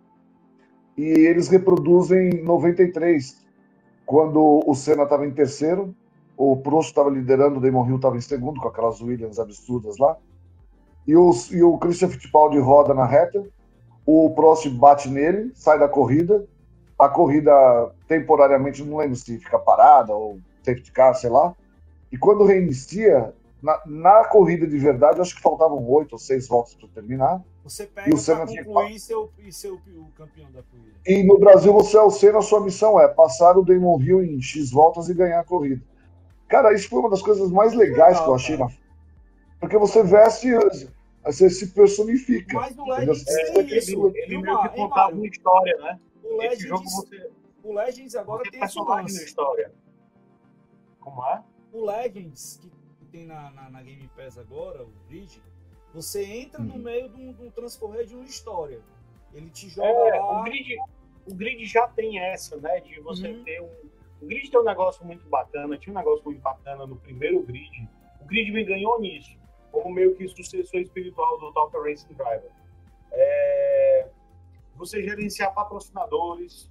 e 0.99 1.03
eles 1.03 1.49
reproduzem 1.49 2.43
93, 2.43 3.43
quando 4.05 4.63
o 4.67 4.75
Senna 4.75 5.05
estava 5.05 5.27
em 5.27 5.31
terceiro, 5.31 5.95
o 6.37 6.57
Prost 6.57 6.91
estava 6.91 7.11
liderando, 7.11 7.59
o 7.59 7.61
Damon 7.61 7.87
Hill 7.87 7.97
estava 7.97 8.17
em 8.17 8.21
segundo, 8.21 8.61
com 8.61 8.69
aquelas 8.69 9.01
Williams 9.01 9.39
absurdas 9.39 9.97
lá, 9.99 10.17
e, 11.07 11.17
os, 11.17 11.51
e 11.53 11.63
o 11.63 11.77
Christian 11.79 12.09
Fittipaldi 12.09 12.59
roda 12.59 12.95
na 12.95 13.05
reta, 13.05 13.45
o 14.07 14.31
Prost 14.31 14.69
bate 14.69 15.09
nele, 15.09 15.53
sai 15.55 15.79
da 15.79 15.89
corrida, 15.89 16.47
a 16.99 17.09
corrida 17.09 17.53
temporariamente, 18.07 18.85
não 18.85 18.99
lembro 18.99 19.17
se 19.17 19.39
fica 19.39 19.59
parada 19.59 20.13
ou 20.15 20.39
safety 20.63 20.93
car, 20.93 21.15
sei 21.15 21.31
lá, 21.31 21.55
e 22.11 22.17
quando 22.17 22.45
reinicia, 22.45 23.35
na, 23.63 23.81
na 23.87 24.25
corrida 24.25 24.67
de 24.67 24.79
verdade, 24.79 25.21
acho 25.21 25.35
que 25.35 25.43
faltavam 25.43 25.85
oito 25.89 26.13
ou 26.13 26.19
seis 26.19 26.47
voltas 26.47 26.75
para 26.75 26.89
terminar, 26.89 27.43
Você 27.65 27.85
E 27.85 27.87
pega 27.87 28.15
o 28.15 28.19
Senna 28.19 28.47
tinha 28.47 28.63
e 28.91 29.01
ser 29.01 29.17
o, 29.17 29.31
e 29.39 29.53
ser 29.53 29.71
o, 29.71 29.77
o 29.77 30.07
campeão 30.17 30.51
da 30.53 30.63
corrida. 30.63 30.95
E 31.07 31.23
no 31.25 31.39
Brasil 31.39 31.73
você 31.73 31.97
é 31.97 32.03
o 32.03 32.11
Senna, 32.11 32.39
a 32.39 32.43
sua 32.43 32.61
missão 32.61 33.01
é 33.01 33.09
passar 33.09 33.57
o 33.57 33.65
Damon 33.65 34.01
Hill 34.01 34.23
em 34.23 34.41
X 34.41 34.71
voltas 34.71 35.09
e 35.09 35.15
ganhar 35.15 35.41
a 35.41 35.45
corrida. 35.45 35.83
Cara, 36.55 36.73
isso 36.73 36.89
foi 36.89 37.01
uma 37.01 37.11
das 37.11 37.21
coisas 37.21 37.51
mais 37.51 37.75
legais 37.75 38.21
que 38.21 38.29
eu 38.29 38.35
achei 38.35 38.57
na. 38.57 38.69
Porque 39.59 39.77
você 39.77 40.05
veste, 40.05 40.49
você 41.25 41.51
se 41.51 41.67
personifica. 41.75 42.55
Mas 42.55 42.79
o? 42.79 42.85
Legends 42.85 43.27
É, 43.27 43.45
tem 43.53 43.59
Ele, 43.59 43.79
isso. 43.79 44.07
ele 44.15 44.27
viu, 44.29 44.41
meio 44.41 44.63
que 44.63 44.69
contava 44.69 45.13
uma 45.13 45.27
história, 45.27 45.77
né? 45.79 45.99
O 46.23 46.41
Esse 46.43 46.69
jogo 46.69 46.85
Legends, 46.85 46.95
você, 46.95 47.31
o 47.65 47.73
Legends 47.73 48.15
agora 48.15 48.43
você 48.45 48.49
é 48.49 48.51
tem 48.53 48.63
esse 48.63 48.77
na 48.77 48.85
lance. 48.85 49.25
história. 49.25 49.73
Como 51.01 51.27
é? 51.27 51.43
O 51.73 51.85
Legends, 51.85 52.61
que 53.01 53.05
tem 53.07 53.27
na, 53.27 53.51
na, 53.51 53.69
na 53.71 53.83
Game 53.83 54.09
Pass 54.17 54.39
agora, 54.39 54.85
o 54.85 54.93
Grid, 55.09 55.43
você 55.93 56.25
entra 56.25 56.63
no 56.63 56.75
Uhum. 56.75 56.79
meio 56.83 57.09
de 57.09 57.17
um, 57.21 57.33
de 57.33 57.43
um 57.43 57.51
transcorrer 57.51 58.07
de 58.07 58.15
uma 58.15 58.25
história. 58.27 58.81
Ele 59.33 59.51
te 59.51 59.69
joga 59.69 59.89
É, 59.89 60.21
lá. 60.21 60.41
o 60.41 60.45
grid, 60.45 60.77
o 61.27 61.35
grid 61.35 61.65
já 61.67 61.89
tem 61.89 62.21
essa, 62.21 62.57
né? 62.59 62.79
De 62.81 63.01
você 63.01 63.27
Uhum. 63.29 63.43
ter 63.43 63.61
um. 63.61 63.94
O 64.25 64.27
grid 64.27 64.51
tem 64.51 64.59
um 64.61 64.65
negócio 64.65 65.05
muito 65.05 65.29
bacana, 65.29 65.77
tinha 65.77 65.93
um 65.95 65.99
negócio 65.99 66.25
muito 66.25 66.41
bacana 66.41 66.87
no 66.87 66.97
primeiro 66.97 67.43
grid. 67.43 67.89
O 68.21 68.25
grid 68.25 68.51
me 68.53 68.65
ganhou 68.65 68.99
nisso, 69.01 69.37
como 69.71 69.95
meio 69.95 70.15
que 70.17 70.27
sucessor 70.29 70.81
espiritual 70.81 71.39
do 71.39 71.53
Top 71.53 71.77
Racing 71.77 72.15
Driver. 72.15 72.51
É, 73.13 74.09
você 74.77 75.03
gerenciar 75.03 75.53
patrocinadores, 75.55 76.71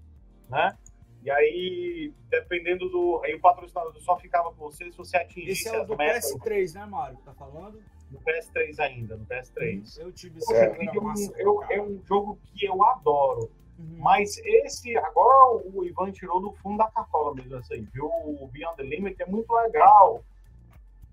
né? 0.49 0.75
E 1.23 1.31
aí, 1.31 2.11
dependendo 2.29 2.89
do. 2.89 3.21
Aí 3.23 3.33
o 3.35 3.39
patrocinador 3.39 3.95
só 4.01 4.17
ficava 4.17 4.51
com 4.53 4.57
você 4.69 4.91
se 4.91 4.97
você 4.97 5.15
atingisse 5.15 5.67
Esse 5.67 5.69
é 5.69 5.77
o 5.79 5.81
as 5.83 5.87
do 5.87 5.95
metas 5.95 6.33
PS3, 6.35 6.73
né, 6.73 6.85
Mário? 6.85 7.17
que 7.17 7.23
Tá 7.23 7.33
falando? 7.33 7.81
no 8.11 8.19
PS3 8.21 8.79
ainda, 8.79 9.15
no 9.17 9.25
PS3. 9.25 9.97
Eu 9.99 10.11
tive 10.11 10.37
esse 10.37 10.45
Poxa, 10.45 10.59
era 10.65 10.83
é 10.85 10.91
um- 10.99 11.03
massa, 11.03 11.33
eu- 11.37 11.63
é 11.69 11.81
um 11.81 11.99
jogo 12.03 12.37
que 12.53 12.63
eu 12.65 12.83
adoro. 12.83 13.49
Uhum. 13.79 13.97
Mas 13.99 14.37
esse, 14.39 14.95
agora 14.97 15.61
o 15.65 15.83
Ivan 15.83 16.11
tirou 16.11 16.39
do 16.39 16.51
fundo 16.53 16.77
da 16.77 16.87
cartola 16.91 17.33
mesmo, 17.33 17.55
assim, 17.55 17.87
viu? 17.93 18.05
O 18.05 18.47
Beyond 18.51 18.77
the 18.77 18.83
Limit 18.83 19.21
é 19.21 19.25
muito 19.25 19.51
legal. 19.53 20.23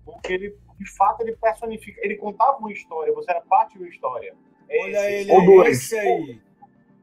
Porque 0.05 0.33
ele, 0.33 0.57
de 0.79 0.95
fato, 0.95 1.21
ele 1.21 1.35
personifica, 1.35 1.99
ele 2.03 2.15
contava 2.17 2.57
uma 2.57 2.71
história, 2.71 3.13
você 3.13 3.31
era 3.31 3.41
parte 3.41 3.73
de 3.73 3.79
uma 3.83 3.87
história. 3.89 4.35
Olha 4.69 4.89
Esse- 4.89 5.29
ele 5.29 5.31
Ou 5.33 5.45
dois. 5.45 5.77
esse 5.77 5.97
aí. 5.99 6.41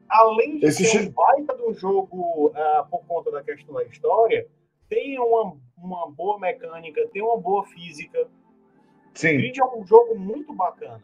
Além 0.09 0.57
de 0.59 0.65
Esse 0.65 0.85
ser 0.85 1.07
um 1.07 1.11
baita 1.11 1.55
do 1.55 1.71
jogo 1.73 2.51
ah, 2.55 2.87
por 2.89 3.05
conta 3.05 3.29
da 3.31 3.43
questão 3.43 3.75
da 3.75 3.83
história, 3.83 4.47
tem 4.89 5.19
uma, 5.19 5.55
uma 5.77 6.09
boa 6.09 6.39
mecânica, 6.39 7.07
tem 7.13 7.21
uma 7.21 7.37
boa 7.37 7.63
física. 7.67 8.27
Sim. 9.13 9.37
Grid 9.37 9.59
é 9.61 9.65
um 9.65 9.85
jogo 9.85 10.17
muito 10.17 10.51
bacana. 10.53 11.03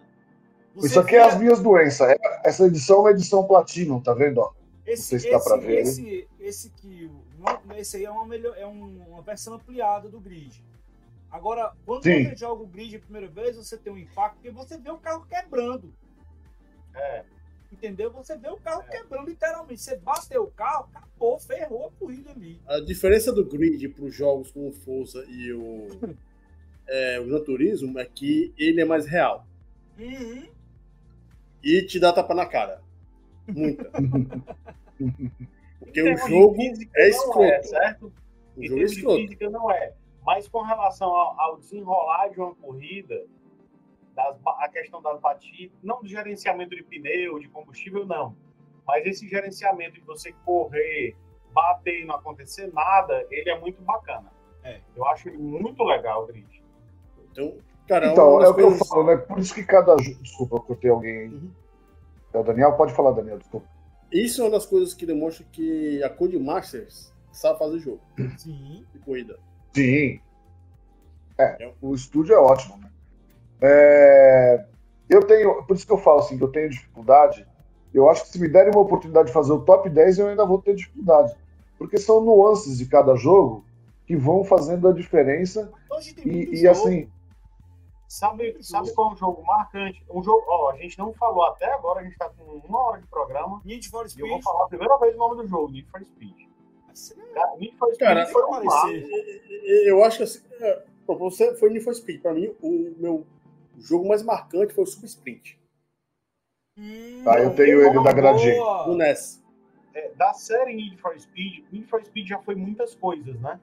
Você 0.76 0.88
Isso 0.88 1.00
aqui 1.00 1.16
é 1.16 1.24
as 1.24 1.38
minhas 1.40 1.62
doenças. 1.62 2.10
É- 2.10 2.42
Essa 2.44 2.66
edição 2.68 2.98
é 2.98 3.00
uma 3.00 3.12
edição 3.12 3.48
Platinum, 3.48 4.02
tá 4.02 4.14
vendo? 4.14 4.40
ó? 4.40 4.52
Esse, 4.86 5.04
sei 5.04 5.20
se 5.20 5.32
dá 5.32 5.38
esse, 5.38 5.58
ver, 5.60 5.80
esse, 5.80 6.28
esse 6.40 6.70
que 6.70 7.10
esse 7.78 7.98
aí 7.98 8.06
é 8.06 8.12
uma 8.12 8.26
melhor, 8.26 8.56
é 8.58 8.68
um- 8.68 9.04
uma 9.08 9.22
versão 9.22 9.54
ampliada 9.56 10.10
do 10.10 10.20
grid. 10.20 10.64
Agora, 11.32 11.74
quando 11.86 12.04
Sim. 12.04 12.26
você 12.30 12.36
joga 12.36 12.64
o 12.64 12.68
grid 12.68 12.96
a 12.96 13.00
primeira 13.00 13.28
vez, 13.28 13.56
você 13.56 13.78
tem 13.78 13.92
um 13.92 13.98
impacto 13.98 14.36
porque 14.36 14.52
você 14.52 14.78
vê 14.78 14.92
o 14.92 14.98
carro 14.98 15.26
quebrando. 15.28 15.92
É. 16.94 17.24
Entendeu? 17.72 18.12
Você 18.12 18.38
vê 18.38 18.50
o 18.50 18.58
carro 18.58 18.84
quebrando 18.90 19.28
literalmente. 19.28 19.82
Você 19.82 19.98
bateu 19.98 20.44
o 20.44 20.52
carro, 20.52 20.88
acabou, 20.94 21.40
ferrou 21.40 21.88
a 21.88 21.92
corrida 22.00 22.32
ali. 22.32 22.62
A 22.68 22.80
diferença 22.80 23.34
do 23.34 23.44
grid 23.44 23.90
para 23.90 24.06
os 24.06 24.16
jogos 24.16 24.52
como 24.52 24.70
o 24.70 24.72
Forza 24.72 25.26
e 25.28 25.52
o, 25.52 25.88
é, 26.88 27.20
o 27.20 27.26
Gran 27.28 27.44
Turismo 27.44 27.98
é 28.00 28.06
que 28.06 28.54
ele 28.58 28.82
é 28.82 28.86
mais 28.86 29.06
real. 29.06 29.46
Uhum. 30.00 30.48
E 31.66 31.82
te 31.82 32.00
dá 32.00 32.14
tapa 32.14 32.36
na 32.36 32.46
cara. 32.46 32.80
Muita. 33.48 33.90
Porque 35.80 36.02
o 36.02 36.06
termos 36.06 36.24
de 36.24 36.30
jogo 36.30 36.62
é 36.96 37.02
não 37.02 37.10
escroto. 37.10 37.68
certo? 37.68 38.14
O 38.56 38.64
em 38.64 38.68
jogo 38.68 38.82
é 38.82 38.84
escroto. 38.84 39.22
física 39.22 39.50
não 39.50 39.72
é. 39.72 39.94
Mas 40.24 40.48
com 40.48 40.62
relação 40.62 41.10
ao, 41.10 41.40
ao 41.42 41.58
desenrolar 41.58 42.30
de 42.30 42.40
uma 42.40 42.54
corrida, 42.54 43.26
das 44.14 44.38
a 44.46 44.70
questão 44.70 45.02
das 45.02 45.20
batidas, 45.20 45.76
não 45.84 46.02
do 46.02 46.08
gerenciamento 46.08 46.76
de 46.76 46.84
pneu, 46.84 47.40
de 47.40 47.50
combustível, 47.50 48.06
não. 48.06 48.36
Mas 48.86 49.06
esse 49.08 49.28
gerenciamento 49.28 49.96
de 49.96 50.02
você 50.02 50.32
correr, 50.46 51.16
bater 51.52 52.02
e 52.02 52.06
não 52.06 52.16
acontecer 52.16 52.72
nada, 52.72 53.26
ele 53.32 53.50
é 53.50 53.60
muito 53.60 53.82
bacana. 53.82 54.32
É. 54.64 54.82
Eu 54.96 55.06
acho 55.08 55.30
ele 55.30 55.38
muito 55.38 55.84
legal, 55.84 56.28
grid. 56.28 56.64
Então, 57.32 57.58
cara, 57.88 58.08
Então, 58.12 58.42
é 58.42 58.50
o 58.50 58.54
que 58.54 58.62
eu 58.62 58.68
coisas- 58.68 58.88
falo, 58.88 59.06
né? 59.06 59.18
Por 59.18 59.40
isso 59.40 59.54
que 59.54 59.64
cada. 59.64 59.96
Desculpa, 59.96 60.56
eu 60.58 60.62
cortei 60.62 60.90
alguém 60.92 61.18
aí. 61.18 61.28
Uhum. 61.30 61.50
É 62.34 62.38
o 62.40 62.44
Daniel? 62.44 62.74
Pode 62.74 62.94
falar, 62.94 63.12
Daniel, 63.12 63.38
desculpa. 63.38 63.68
Isso 64.12 64.42
é 64.42 64.46
uma 64.46 64.52
das 64.52 64.66
coisas 64.66 64.94
que 64.94 65.06
demonstra 65.06 65.46
que 65.52 66.02
a 66.04 66.10
Codemasters 66.10 67.12
sabe 67.32 67.60
fazer 67.60 67.80
jogo 67.80 68.00
Sim. 68.38 68.86
de 68.94 69.00
corrida. 69.00 69.38
Sim. 69.74 70.20
É, 71.38 71.72
o 71.82 71.94
estúdio 71.94 72.34
é 72.34 72.38
ótimo. 72.40 72.78
Né? 72.78 72.90
É, 73.62 74.66
eu 75.10 75.22
tenho, 75.26 75.64
por 75.64 75.76
isso 75.76 75.86
que 75.86 75.92
eu 75.92 75.98
falo 75.98 76.20
assim, 76.20 76.38
que 76.38 76.44
eu 76.44 76.52
tenho 76.52 76.70
dificuldade. 76.70 77.46
Eu 77.94 78.10
acho 78.10 78.24
que 78.24 78.30
se 78.30 78.40
me 78.40 78.48
derem 78.48 78.72
uma 78.72 78.82
oportunidade 78.82 79.28
de 79.28 79.34
fazer 79.34 79.52
o 79.54 79.62
top 79.62 79.90
10, 79.90 80.20
eu 80.20 80.28
ainda 80.28 80.46
vou 80.46 80.62
ter 80.62 80.76
dificuldade. 80.76 81.34
Porque 81.78 81.98
são 81.98 82.22
nuances 82.22 82.78
de 82.78 82.86
cada 82.86 83.16
jogo 83.16 83.64
que 84.06 84.16
vão 84.16 84.44
fazendo 84.44 84.88
a 84.88 84.94
diferença. 84.94 85.72
Hoje 85.90 86.14
tem 86.14 86.26
muito 86.26 86.52
E, 86.52 86.54
e 86.54 86.58
jogo. 86.58 86.72
assim, 86.72 87.10
Sabe, 88.08 88.56
sabe 88.64 88.94
qual 88.94 89.10
é 89.10 89.14
um 89.14 89.18
jogo 89.18 89.44
marcante? 89.44 90.04
Um 90.10 90.22
jogo, 90.24 90.44
ó, 90.48 90.72
a 90.72 90.78
gente 90.78 90.98
não 90.98 91.12
falou 91.14 91.44
até 91.46 91.66
agora, 91.74 92.02
a 92.02 92.04
gente 92.04 92.18
tá 92.18 92.30
com 92.30 92.44
uma 92.44 92.80
hora 92.86 93.02
de 93.02 93.08
programa, 93.08 93.62
Need 93.66 93.90
for 93.90 94.02
e 94.02 94.06
eu 94.06 94.10
Speed. 94.10 94.30
vou 94.30 94.42
falar 94.42 94.66
a 94.66 94.68
primeira 94.68 94.98
vez 94.98 95.16
o 95.16 95.18
nome 95.18 95.42
do 95.42 95.48
jogo, 95.48 95.72
Need 95.72 95.90
for 95.90 96.04
Speed. 96.04 96.36
Cara, 97.34 97.56
Need 97.58 97.76
for 97.78 97.88
Speed 97.94 98.00
Cara, 98.00 98.26
foi 98.28 98.44
um. 98.46 98.64
Eu 99.86 100.04
acho 100.04 100.18
que 100.18 100.24
assim, 100.24 100.42
é, 100.62 100.86
pra 101.06 101.16
você 101.16 101.56
foi 101.56 101.70
Need 101.70 101.84
for 101.84 101.94
Speed. 101.96 102.22
Pra 102.22 102.34
mim, 102.34 102.56
o 102.62 102.94
meu 102.98 103.26
jogo 103.78 104.08
mais 104.08 104.24
marcante 104.24 104.74
foi 104.74 104.84
o 104.84 104.88
Super 104.88 105.08
Sprint. 105.08 105.60
Hum, 106.78 107.24
Ah, 107.28 107.40
eu 107.40 107.56
tenho 107.56 107.82
ele 107.82 108.04
da 108.04 108.12
Gradient. 108.14 108.58
boa. 108.58 108.88
No 108.88 108.96
NES. 108.96 109.44
É, 109.94 110.10
da 110.14 110.34
série 110.34 110.74
Need 110.76 110.98
for 111.02 111.18
Speed, 111.20 111.66
Need 111.72 111.88
for 111.88 112.04
Speed 112.06 112.28
já 112.28 112.40
foi 112.40 112.54
muitas 112.56 112.94
coisas, 112.96 113.40
né? 113.42 113.60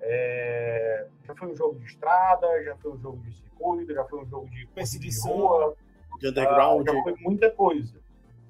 É, 0.00 1.06
já 1.26 1.34
foi 1.34 1.52
um 1.52 1.56
jogo 1.56 1.78
de 1.78 1.86
estrada, 1.86 2.46
já 2.64 2.76
foi 2.76 2.92
um 2.92 2.98
jogo 2.98 3.18
de 3.18 3.32
circuito, 3.34 3.92
já 3.94 4.04
foi 4.04 4.20
um 4.22 4.26
jogo 4.26 4.48
de 4.50 4.66
Perseguição. 4.68 5.30
de 5.32 5.38
rua, 5.38 5.76
De 6.18 6.28
Underground. 6.28 6.88
ah, 6.88 6.92
já 6.92 7.02
foi 7.02 7.14
muita 7.20 7.50
coisa. 7.50 7.94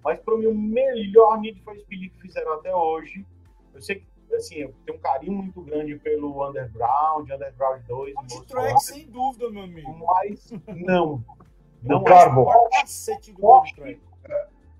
Mas 0.02 0.18
para 0.20 0.36
mim 0.36 0.46
o 0.46 0.54
melhor 0.54 1.38
Need 1.40 1.60
for 1.62 1.76
Speed 1.76 2.12
que 2.12 2.20
fizeram 2.22 2.54
até 2.54 2.74
hoje, 2.74 3.26
eu 3.74 3.82
sei 3.82 3.96
que 3.96 4.34
assim, 4.34 4.56
eu 4.58 4.74
tenho 4.86 4.96
um 4.96 5.00
carinho 5.00 5.32
muito 5.32 5.60
grande 5.60 5.96
pelo 5.96 6.48
Underground, 6.48 7.28
Underground 7.30 7.82
2, 7.86 8.14
Hot 8.16 8.22
Most 8.34 8.46
Track, 8.46 8.80
sem 8.84 9.06
dúvida, 9.10 9.50
meu 9.50 9.64
amigo. 9.64 10.06
mas 10.06 10.50
não. 10.68 11.22
Não 11.82 11.96
o 11.96 12.04
Carbo. 12.04 12.44
Track. 12.44 14.00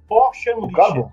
Porsche 0.06 0.50
O 0.50 0.58
Unleashed. 0.66 1.10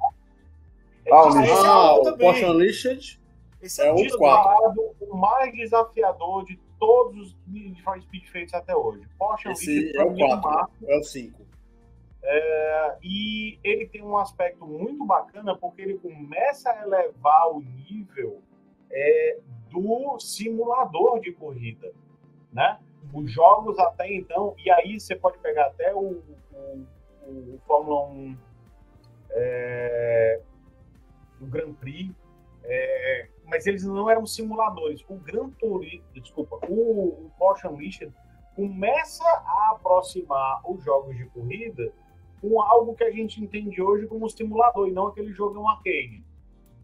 Ah, 1.10 1.24
o 1.24 1.40
É 1.40 1.44
Esse 1.44 1.54
é 1.54 1.68
Ah, 1.70 1.94
bom 1.94 2.00
o 2.00 2.04
também. 2.04 2.18
Porsche 2.28 2.46
Unleashed. 2.46 3.22
Esse 3.62 3.82
é, 3.82 3.86
É 3.86 3.90
também. 3.90 4.04
disparado 4.08 4.96
o 5.10 5.18
mais 5.18 5.54
desafiador 5.54 6.46
de 6.46 6.58
todos 6.80 7.32
os 7.32 7.38
Need 7.48 7.82
Speed 8.02 8.26
feitos 8.28 8.54
até 8.54 8.76
hoje. 8.76 9.08
Porsche 9.18 9.50
Esse 9.50 9.98
é 9.98 10.04
o 10.04 10.12
mim 10.12 10.24
é 10.24 10.28
4. 10.28 10.50
marco. 10.50 10.74
É 10.86 10.98
o 10.98 11.04
5. 11.04 11.48
E 13.04 13.58
ele 13.64 13.88
tem 13.88 14.04
um 14.04 14.18
aspecto 14.18 14.66
muito 14.66 15.06
bacana 15.06 15.56
porque 15.56 15.82
ele 15.82 15.98
começa 15.98 16.70
a 16.70 16.84
elevar 16.84 17.52
o 17.52 17.62
nível 17.62 18.42
é, 18.92 19.40
do 19.70 20.20
simulador 20.20 21.20
de 21.20 21.32
corrida, 21.32 21.94
né? 22.52 22.80
Os 23.14 23.32
jogos 23.32 23.80
até 23.80 24.14
então, 24.14 24.54
e 24.58 24.70
aí 24.70 25.00
você 25.00 25.16
pode 25.16 25.38
pegar 25.40 25.68
até 25.68 25.94
o, 25.96 26.22
o, 26.54 26.86
o 27.26 27.60
Fórmula 27.66 28.08
1 28.10 28.38
é, 29.32 30.42
o 31.40 31.46
Grand 31.46 31.74
Prix, 31.76 32.14
é, 32.64 33.30
mas 33.48 33.66
eles 33.66 33.84
não 33.84 34.10
eram 34.10 34.26
simuladores. 34.26 35.04
O 35.08 35.16
Gran 35.16 35.50
Turismo, 35.52 36.06
desculpa, 36.14 36.60
o, 36.68 37.26
o 37.26 37.32
Porsche 37.38 37.68
Unleashed 37.68 38.14
começa 38.56 39.24
a 39.24 39.72
aproximar 39.76 40.62
os 40.70 40.84
jogos 40.84 41.16
de 41.16 41.26
corrida 41.28 41.92
com 42.42 42.62
algo 42.62 42.96
que 42.96 43.04
a 43.04 43.12
gente 43.12 43.42
entende 43.42 43.82
hoje 43.82 44.06
como 44.08 44.30
simulador 44.30 44.88
e 44.88 44.92
não 44.92 45.08
aquele 45.08 45.32
jogo 45.32 45.60
um 45.60 45.68
arcade. 45.68 46.24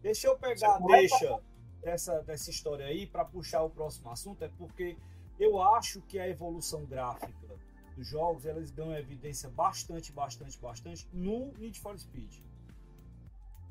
Deixa 0.02 0.26
eu 0.26 0.36
pegar, 0.36 0.78
deixa 0.78 1.40
dessa, 1.82 2.22
dessa 2.22 2.50
história 2.50 2.86
aí 2.86 3.06
para 3.06 3.24
puxar 3.24 3.62
o 3.62 3.70
próximo 3.70 4.10
assunto, 4.10 4.42
é 4.42 4.48
porque 4.58 4.96
eu 5.38 5.60
acho 5.60 6.00
que 6.02 6.18
a 6.18 6.28
evolução 6.28 6.84
gráfica 6.84 7.54
dos 7.96 8.06
jogos 8.06 8.46
elas 8.46 8.70
dão 8.70 8.94
evidência 8.96 9.48
bastante, 9.50 10.12
bastante, 10.12 10.58
bastante 10.58 11.08
no 11.12 11.52
Need 11.58 11.78
for 11.80 11.98
Speed. 11.98 12.40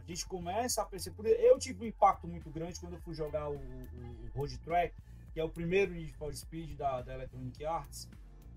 A 0.06 0.12
gente 0.12 0.26
começa 0.26 0.82
a 0.82 0.86
perceber. 0.86 1.40
Eu 1.40 1.58
tive 1.58 1.86
um 1.86 1.88
impacto 1.88 2.28
muito 2.28 2.50
grande 2.50 2.80
quando 2.80 2.94
eu 2.94 3.00
fui 3.00 3.14
jogar 3.14 3.50
o, 3.50 3.56
o, 3.56 3.58
o 3.58 4.38
Road 4.38 4.58
Track, 4.60 4.94
que 5.34 5.40
é 5.40 5.44
o 5.44 5.50
primeiro 5.50 5.94
Need 5.94 6.14
for 6.14 6.34
Speed 6.34 6.78
da, 6.78 7.02
da 7.02 7.14
Electronic 7.14 7.66
Arts. 7.66 8.10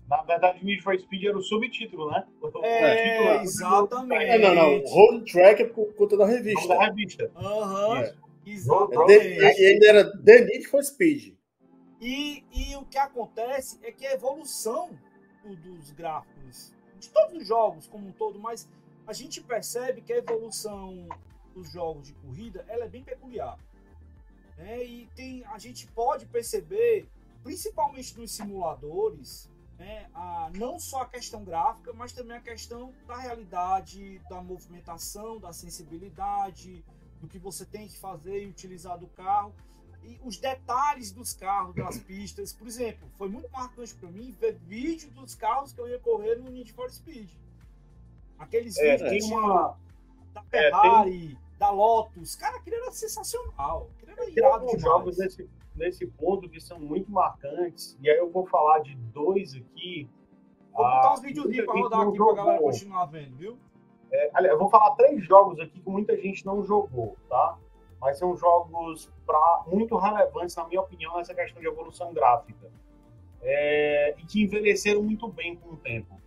Na 0.09 0.21
verdade, 0.23 0.63
Need 0.63 0.81
for 0.81 0.97
Speed 0.97 1.23
era 1.23 1.37
o 1.37 1.41
subtítulo, 1.41 2.11
né? 2.11 2.25
O 2.41 2.65
é, 2.65 3.17
título, 3.17 3.43
exatamente. 3.43 4.23
É, 4.23 4.37
não, 4.39 4.55
não. 4.55 4.85
Road 4.85 5.31
Track 5.31 5.61
é 5.61 5.65
por 5.65 5.93
conta 5.95 6.17
da 6.17 6.25
revista. 6.25 6.67
Da 6.67 6.85
revista. 6.85 7.31
Aham. 7.35 7.87
Uhum, 7.87 7.97
é. 7.97 8.15
Exatamente. 8.45 9.61
E 9.61 9.65
ainda 9.65 9.87
era 9.87 10.17
The 10.23 10.41
Need 10.41 10.67
for 10.67 10.83
Speed. 10.83 11.33
E, 11.99 12.43
e 12.53 12.75
o 12.75 12.85
que 12.85 12.97
acontece 12.97 13.79
é 13.83 13.91
que 13.91 14.05
a 14.05 14.13
evolução 14.13 14.89
do, 15.43 15.55
dos 15.55 15.91
gráficos 15.91 16.73
de 16.99 17.09
todos 17.09 17.41
os 17.41 17.47
jogos 17.47 17.87
como 17.87 18.07
um 18.07 18.11
todo, 18.11 18.39
mas 18.39 18.67
a 19.05 19.13
gente 19.13 19.41
percebe 19.41 20.01
que 20.01 20.13
a 20.13 20.17
evolução 20.17 21.07
dos 21.57 21.71
jogos 21.71 22.07
de 22.07 22.13
corrida 22.13 22.63
ela 22.67 22.85
é 22.85 22.87
bem 22.87 23.03
peculiar. 23.03 23.57
Né? 24.55 24.83
E 24.83 25.07
tem, 25.15 25.43
a 25.45 25.57
gente 25.57 25.87
pode 25.87 26.25
perceber, 26.27 27.09
principalmente 27.43 28.17
nos 28.17 28.31
simuladores, 28.31 29.49
né, 29.77 30.07
a, 30.13 30.49
não 30.55 30.79
só 30.79 31.01
a 31.01 31.05
questão 31.07 31.43
gráfica, 31.43 31.93
mas 31.93 32.11
também 32.11 32.37
a 32.37 32.41
questão 32.41 32.93
da 33.07 33.17
realidade, 33.17 34.19
da 34.29 34.41
movimentação, 34.41 35.39
da 35.39 35.53
sensibilidade, 35.53 36.83
do 37.21 37.27
que 37.27 37.39
você 37.39 37.65
tem 37.65 37.87
que 37.87 37.97
fazer 37.97 38.43
e 38.43 38.47
utilizar 38.47 38.97
do 38.97 39.07
carro. 39.07 39.53
E 40.03 40.19
os 40.23 40.37
detalhes 40.37 41.11
dos 41.11 41.33
carros, 41.33 41.75
das 41.75 41.97
pistas. 41.99 42.53
Por 42.53 42.67
exemplo, 42.67 43.09
foi 43.17 43.29
muito 43.29 43.49
marcante 43.51 43.93
para 43.95 44.09
mim 44.09 44.31
ver 44.39 44.57
vídeo 44.65 45.11
dos 45.11 45.35
carros 45.35 45.73
que 45.73 45.81
eu 45.81 45.87
ia 45.87 45.99
correr 45.99 46.35
no 46.35 46.49
Need 46.49 46.71
for 46.73 46.89
Speed. 46.89 47.29
Aqueles 48.39 48.77
é, 48.77 48.97
vídeos 48.97 49.27
que 49.27 49.33
uma... 49.33 49.77
da 50.33 50.43
Ferrari, 50.43 51.25
é, 51.25 51.35
tem 51.35 51.46
da 51.57 51.69
Lotus. 51.69 52.35
Cara, 52.35 52.57
aquilo 52.57 52.75
era 52.77 52.91
sensacional. 52.91 53.89
Aquilo 53.95 54.11
era 54.11 54.29
irado 54.29 54.65
demais. 54.65 54.81
jogos 54.81 55.17
nesse, 55.17 55.49
nesse 55.75 56.07
ponto 56.07 56.49
que 56.49 56.59
são 56.59 56.79
muito 56.79 57.11
marcantes. 57.11 57.97
E 58.01 58.09
aí 58.09 58.17
eu 58.17 58.29
vou 58.29 58.45
falar 58.45 58.79
de 58.79 58.95
dois 58.95 59.53
aqui. 59.55 60.09
Vou 60.73 60.85
botar 60.85 61.13
uns 61.13 61.21
vídeos 61.21 61.65
pra 61.65 61.73
rodar 61.73 62.01
aqui 62.01 62.17
jogou. 62.17 62.33
pra 62.35 62.43
galera 62.43 62.61
continuar 62.61 63.05
vendo, 63.05 63.35
viu? 63.35 63.57
É, 64.11 64.31
aliás, 64.33 64.53
eu 64.53 64.59
vou 64.59 64.69
falar 64.69 64.95
três 64.95 65.23
jogos 65.25 65.59
aqui 65.59 65.79
que 65.79 65.89
muita 65.89 66.15
gente 66.15 66.45
não 66.45 66.63
jogou, 66.63 67.17
tá? 67.27 67.57
Mas 67.99 68.17
são 68.19 68.37
jogos 68.37 69.11
pra, 69.25 69.63
muito 69.67 69.97
relevantes, 69.97 70.55
na 70.55 70.67
minha 70.67 70.81
opinião, 70.81 71.17
nessa 71.17 71.33
questão 71.33 71.59
de 71.59 71.67
evolução 71.67 72.13
gráfica. 72.13 72.71
É, 73.41 74.15
e 74.17 74.25
que 74.25 74.43
envelheceram 74.43 75.01
muito 75.01 75.27
bem 75.27 75.55
com 75.55 75.73
o 75.73 75.77
tempo. 75.77 76.19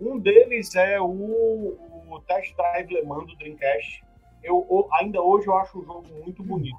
Um 0.00 0.18
deles 0.18 0.74
é 0.76 1.00
o, 1.00 1.06
o 2.08 2.20
Test 2.26 2.56
Drive 2.56 2.90
Le 2.90 3.02
Mans 3.02 3.26
do 3.26 3.36
Dreamcast, 3.36 4.02
eu 4.42 4.88
ainda 4.92 5.20
hoje 5.20 5.46
eu 5.46 5.56
acho 5.56 5.78
o 5.78 5.84
jogo 5.84 6.06
muito 6.22 6.42
bonito. 6.42 6.78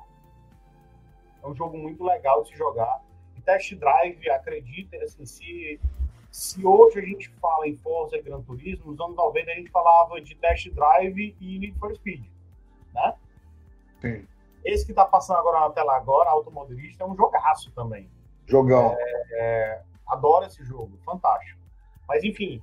É 1.44 1.48
um 1.48 1.56
jogo 1.56 1.78
muito 1.78 2.04
legal 2.04 2.44
de 2.44 2.50
se 2.50 2.58
jogar. 2.58 3.02
E 3.38 3.42
Test 3.42 3.74
Drive, 3.76 4.30
acredita, 4.30 4.98
assim, 4.98 5.26
se, 5.26 5.80
se 6.30 6.66
hoje 6.66 7.00
a 7.00 7.02
gente 7.02 7.30
fala 7.42 7.68
em 7.68 7.76
Forza 7.78 8.18
e 8.18 8.22
Gran 8.22 8.42
Turismo, 8.42 8.92
nos 8.92 9.00
anos 9.00 9.16
90 9.16 9.52
a 9.52 9.56
gente 9.56 9.72
falava 9.72 10.22
de 10.22 10.36
Test 10.36 10.70
Drive 10.70 11.36
e 11.40 11.60
Need 11.60 11.78
for 11.80 11.96
Speed, 11.96 12.24
né? 12.94 13.16
Sim. 14.02 14.28
Esse 14.64 14.86
que 14.86 14.94
tá 14.94 15.06
passando 15.06 15.38
agora 15.38 15.62
na 15.62 15.70
tela 15.72 15.96
agora, 15.96 16.30
Automobilista, 16.30 17.04
é 17.04 17.08
um 17.08 17.16
jogaço 17.16 17.72
também. 17.72 18.08
Jogão. 18.46 18.96
É, 19.00 19.26
é, 19.34 19.82
adoro 20.06 20.46
esse 20.46 20.64
jogo, 20.64 20.98
fantástico. 21.04 21.60
Mas 22.08 22.24
enfim, 22.24 22.62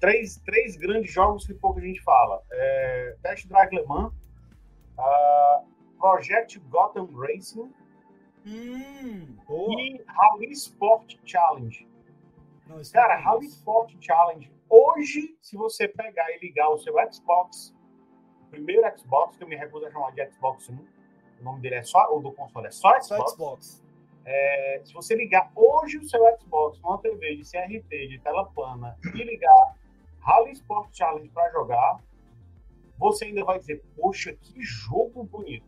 três, 0.00 0.36
três 0.44 0.76
grandes 0.76 1.12
jogos 1.12 1.46
que 1.46 1.54
pouco 1.54 1.78
a 1.78 1.82
gente 1.82 2.00
fala. 2.02 2.42
É, 2.50 3.16
Test 3.22 3.46
Drive 3.48 3.70
Le 3.72 3.84
Mans, 3.86 4.12
uh, 4.98 5.66
Project 5.98 6.58
Gotham 6.70 7.08
Racing 7.14 7.72
hum, 8.46 9.36
e 9.78 10.02
Rally 10.06 10.52
Sport 10.52 11.16
Challenge. 11.24 11.86
Não, 12.66 12.80
Cara, 12.92 13.14
é 13.14 13.22
Rally 13.22 13.46
Sport 13.46 13.94
Challenge, 14.00 14.50
hoje, 14.68 15.36
se 15.40 15.56
você 15.56 15.88
pegar 15.88 16.30
e 16.32 16.38
ligar 16.38 16.68
o 16.68 16.78
seu 16.78 16.94
Xbox, 17.10 17.74
o 18.42 18.50
primeiro 18.50 18.82
Xbox, 18.96 19.36
que 19.36 19.44
eu 19.44 19.48
me 19.48 19.56
recuso 19.56 19.86
a 19.86 19.90
chamar 19.90 20.12
de 20.12 20.30
Xbox 20.30 20.68
1, 20.68 20.74
o 21.40 21.44
nome 21.44 21.60
dele 21.60 21.76
é 21.76 21.82
só, 21.82 22.14
o 22.14 22.20
do 22.20 22.32
console 22.32 22.66
é 22.66 22.70
só 22.70 22.90
Xbox. 23.00 23.08
Só 23.08 23.28
Xbox. 23.28 23.88
É, 24.24 24.82
se 24.84 24.92
você 24.92 25.14
ligar 25.14 25.50
hoje 25.56 25.96
o 25.96 26.04
seu 26.06 26.20
Xbox 26.38 26.78
com 26.78 26.88
uma 26.88 26.98
TV 26.98 27.36
de 27.36 27.50
CRT, 27.50 28.08
de 28.08 28.18
tela 28.18 28.44
plana, 28.44 28.94
e 29.14 29.24
ligar 29.24 29.74
Rally 30.20 30.52
Sport 30.52 30.90
Challenge 30.92 31.28
para 31.28 31.50
jogar, 31.50 32.00
você 32.98 33.26
ainda 33.26 33.44
vai 33.44 33.58
dizer, 33.58 33.82
poxa, 33.96 34.32
que 34.32 34.60
jogo 34.62 35.24
bonito. 35.24 35.66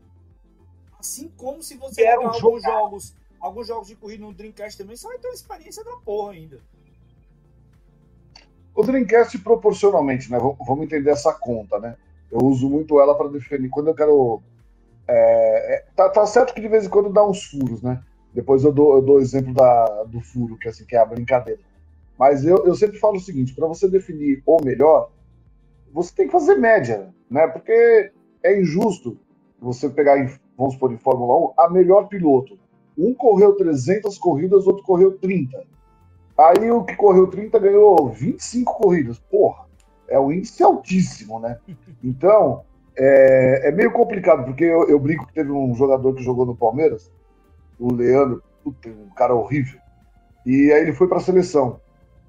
Assim 0.98 1.28
como 1.36 1.62
se 1.62 1.76
você 1.76 2.03
jogar 2.03 2.20
um 2.20 2.28
alguns 2.28 2.62
jogos, 2.62 3.16
alguns 3.40 3.66
jogos 3.68 3.88
de 3.88 3.96
corrida 3.96 4.24
no 4.24 4.34
Dreamcast 4.34 4.76
também, 4.76 4.96
você 4.96 5.07
vai 5.07 5.18
ter 5.18 5.28
uma 5.28 5.34
experiência 5.34 5.84
da 5.84 5.96
porra 5.96 6.32
ainda. 6.32 6.61
O 8.74 8.82
Dreamcast 8.82 9.38
proporcionalmente, 9.38 10.30
né? 10.30 10.38
Vamos 10.38 10.84
entender 10.84 11.11
essa 11.11 11.32
conta, 11.32 11.78
né? 11.78 11.96
Eu 12.30 12.38
uso 12.38 12.68
muito 12.68 13.01
ela 13.01 13.14
para 13.14 13.28
definir 13.28 13.68
quando 13.70 13.88
eu 13.88 13.94
quero. 13.94 14.42
É, 15.09 15.74
é, 15.74 15.86
tá, 15.96 16.09
tá, 16.09 16.24
certo 16.26 16.55
que 16.55 16.61
de 16.61 16.68
vez 16.68 16.86
em 16.86 16.88
quando 16.88 17.12
dá 17.12 17.26
uns 17.26 17.44
furos, 17.44 17.82
né? 17.82 18.03
Depois 18.32 18.62
eu 18.62 18.72
dou, 18.72 18.94
eu 18.94 19.03
dou 19.03 19.16
o 19.16 19.20
exemplo 19.20 19.53
da, 19.53 20.05
do 20.05 20.20
furo, 20.20 20.57
que, 20.57 20.68
é 20.68 20.70
assim, 20.70 20.84
que 20.84 20.94
é 20.94 21.01
a 21.01 21.05
brincadeira. 21.05 21.61
Mas 22.20 22.44
eu, 22.44 22.66
eu 22.66 22.74
sempre 22.74 22.98
falo 22.98 23.16
o 23.16 23.20
seguinte: 23.20 23.54
para 23.54 23.66
você 23.66 23.88
definir 23.88 24.42
o 24.44 24.62
melhor, 24.62 25.10
você 25.90 26.14
tem 26.14 26.26
que 26.26 26.32
fazer 26.32 26.54
média, 26.56 27.08
né? 27.30 27.46
Porque 27.46 28.12
é 28.42 28.60
injusto 28.60 29.18
você 29.58 29.88
pegar, 29.88 30.18
em, 30.18 30.30
vamos 30.54 30.74
supor, 30.74 30.92
em 30.92 30.99
Fórmula 30.99 31.53
1, 31.53 31.54
a 31.57 31.70
melhor 31.70 32.08
piloto. 32.08 32.58
Um 32.99 33.14
correu 33.14 33.57
300 33.57 34.18
corridas, 34.18 34.66
outro 34.66 34.84
correu 34.84 35.16
30. 35.16 35.64
Aí 36.36 36.70
o 36.70 36.84
que 36.84 36.95
correu 36.95 37.26
30 37.26 37.58
ganhou 37.58 38.11
25 38.11 38.74
corridas. 38.74 39.18
Porra, 39.18 39.64
é 40.07 40.20
um 40.20 40.30
índice 40.30 40.62
altíssimo, 40.62 41.40
né? 41.40 41.58
Então, 42.04 42.64
é, 42.99 43.68
é 43.68 43.72
meio 43.72 43.92
complicado, 43.92 44.45
porque 44.45 44.64
eu, 44.64 44.86
eu, 44.90 44.99
brinco 44.99 45.26
que 45.26 45.32
teve 45.32 45.50
um 45.50 45.74
jogador 45.74 46.14
que 46.14 46.22
jogou 46.22 46.45
no 46.45 46.54
Palmeiras, 46.54 47.11
o 47.78 47.90
Leandro, 47.90 48.42
puta, 48.62 48.90
um 48.90 49.08
cara 49.14 49.34
horrível. 49.34 49.80
E 50.45 50.70
aí 50.70 50.82
ele 50.82 50.92
foi 50.92 51.08
para 51.08 51.16
a 51.16 51.22
seleção. 51.22 51.80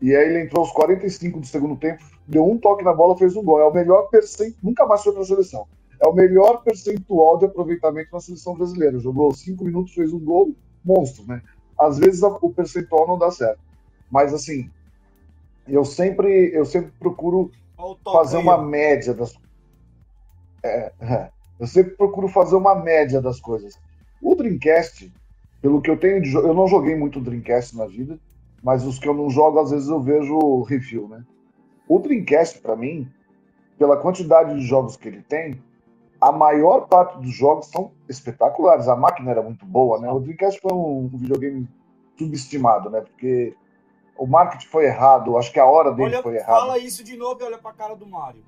E 0.02 0.15
aí 0.15 0.30
ele 0.30 0.41
entrou 0.41 0.64
aos 0.64 0.72
45 0.72 1.40
do 1.40 1.45
segundo 1.45 1.76
tempo, 1.76 2.03
deu 2.28 2.49
um 2.49 2.57
toque 2.57 2.84
na 2.84 2.94
bola, 2.94 3.18
fez 3.18 3.36
um 3.36 3.44
gol. 3.44 3.60
É 3.60 3.65
o 3.65 3.73
melhor 3.73 4.10
percentual, 4.10 4.60
nunca 4.64 4.86
mais 4.86 5.03
foi 5.03 5.14
para 5.14 5.22
a 5.22 5.26
seleção. 5.26 5.68
É 5.99 6.07
o 6.07 6.14
melhor 6.14 6.64
percentual 6.64 7.38
de 7.38 7.45
aproveitamento 7.45 8.10
na 8.11 8.19
seleção 8.19 8.56
brasileira. 8.56 8.98
Jogou 8.98 9.34
cinco 9.34 9.64
minutos, 9.64 9.94
fez 9.94 10.11
um 10.11 10.19
gol, 10.19 10.56
monstro, 10.84 11.23
né? 11.28 11.41
Às 11.80 11.99
vezes 11.99 12.23
o 12.23 12.49
percentual 12.49 13.07
não 13.07 13.18
dá 13.18 13.30
certo. 13.30 13.60
Mas 14.10 14.34
assim, 14.34 14.69
eu 15.68 15.86
sempre, 15.86 16.52
eu 16.53 16.65
sempre 16.65 16.91
procuro 16.99 17.52
fazer 18.03 18.38
uma 18.38 18.57
média 18.57 19.14
das 19.14 19.36
é, 20.64 20.91
é, 20.99 21.30
eu 21.60 21.68
sempre 21.68 21.95
procuro 21.95 22.28
fazer 22.28 22.56
uma 22.56 22.76
média 22.76 23.22
das 23.22 23.40
coisas. 23.40 23.80
O 24.22 24.36
Dreamcast, 24.36 25.11
pelo 25.61 25.82
que 25.82 25.90
eu 25.90 25.98
tenho 25.98 26.22
de 26.22 26.34
eu 26.34 26.53
não 26.53 26.68
joguei 26.68 26.95
muito 26.95 27.19
Dreamcast 27.19 27.76
na 27.76 27.86
vida, 27.86 28.19
mas 28.64 28.86
os 28.86 29.00
que 29.00 29.08
eu 29.08 29.14
não 29.14 29.30
jogo, 29.30 29.60
às 29.60 29.72
vezes 29.72 29.90
eu 29.90 30.00
vejo 30.00 30.62
review, 30.64 31.08
né? 31.08 31.24
O 31.88 32.00
Dreamcast, 32.00 32.60
para 32.60 32.76
mim, 32.76 33.12
pela 33.78 33.98
quantidade 33.98 34.54
de 34.54 34.62
jogos 34.62 34.96
que 34.96 35.08
ele 35.08 35.22
tem, 35.22 35.62
a 36.20 36.32
maior 36.32 36.88
parte 36.88 37.18
dos 37.18 37.34
jogos 37.34 37.68
são 37.68 37.92
espetaculares. 38.08 38.88
A 38.88 38.96
máquina 38.96 39.32
era 39.32 39.42
muito 39.42 39.66
boa, 39.66 40.00
né? 40.00 40.12
O 40.12 40.20
Dreamcast 40.20 40.62
foi 40.62 40.72
um 40.72 41.08
videogame 41.08 41.68
subestimado, 42.18 42.90
né? 42.90 43.02
Porque 43.02 43.56
o 44.16 44.28
marketing 44.28 44.68
foi 44.68 44.86
errado, 44.86 45.36
acho 45.36 45.52
que 45.52 45.60
a 45.60 45.66
hora 45.66 45.92
dele 45.92 46.14
olha, 46.14 46.24
foi 46.24 46.36
errada. 46.36 46.60
Fala 46.60 46.78
isso 46.78 47.04
de 47.04 47.18
novo 47.18 47.42
e 47.42 47.44
olha 47.44 47.58
pra 47.58 47.74
cara 47.74 47.96
do 47.96 48.06
Mario. 48.06 48.44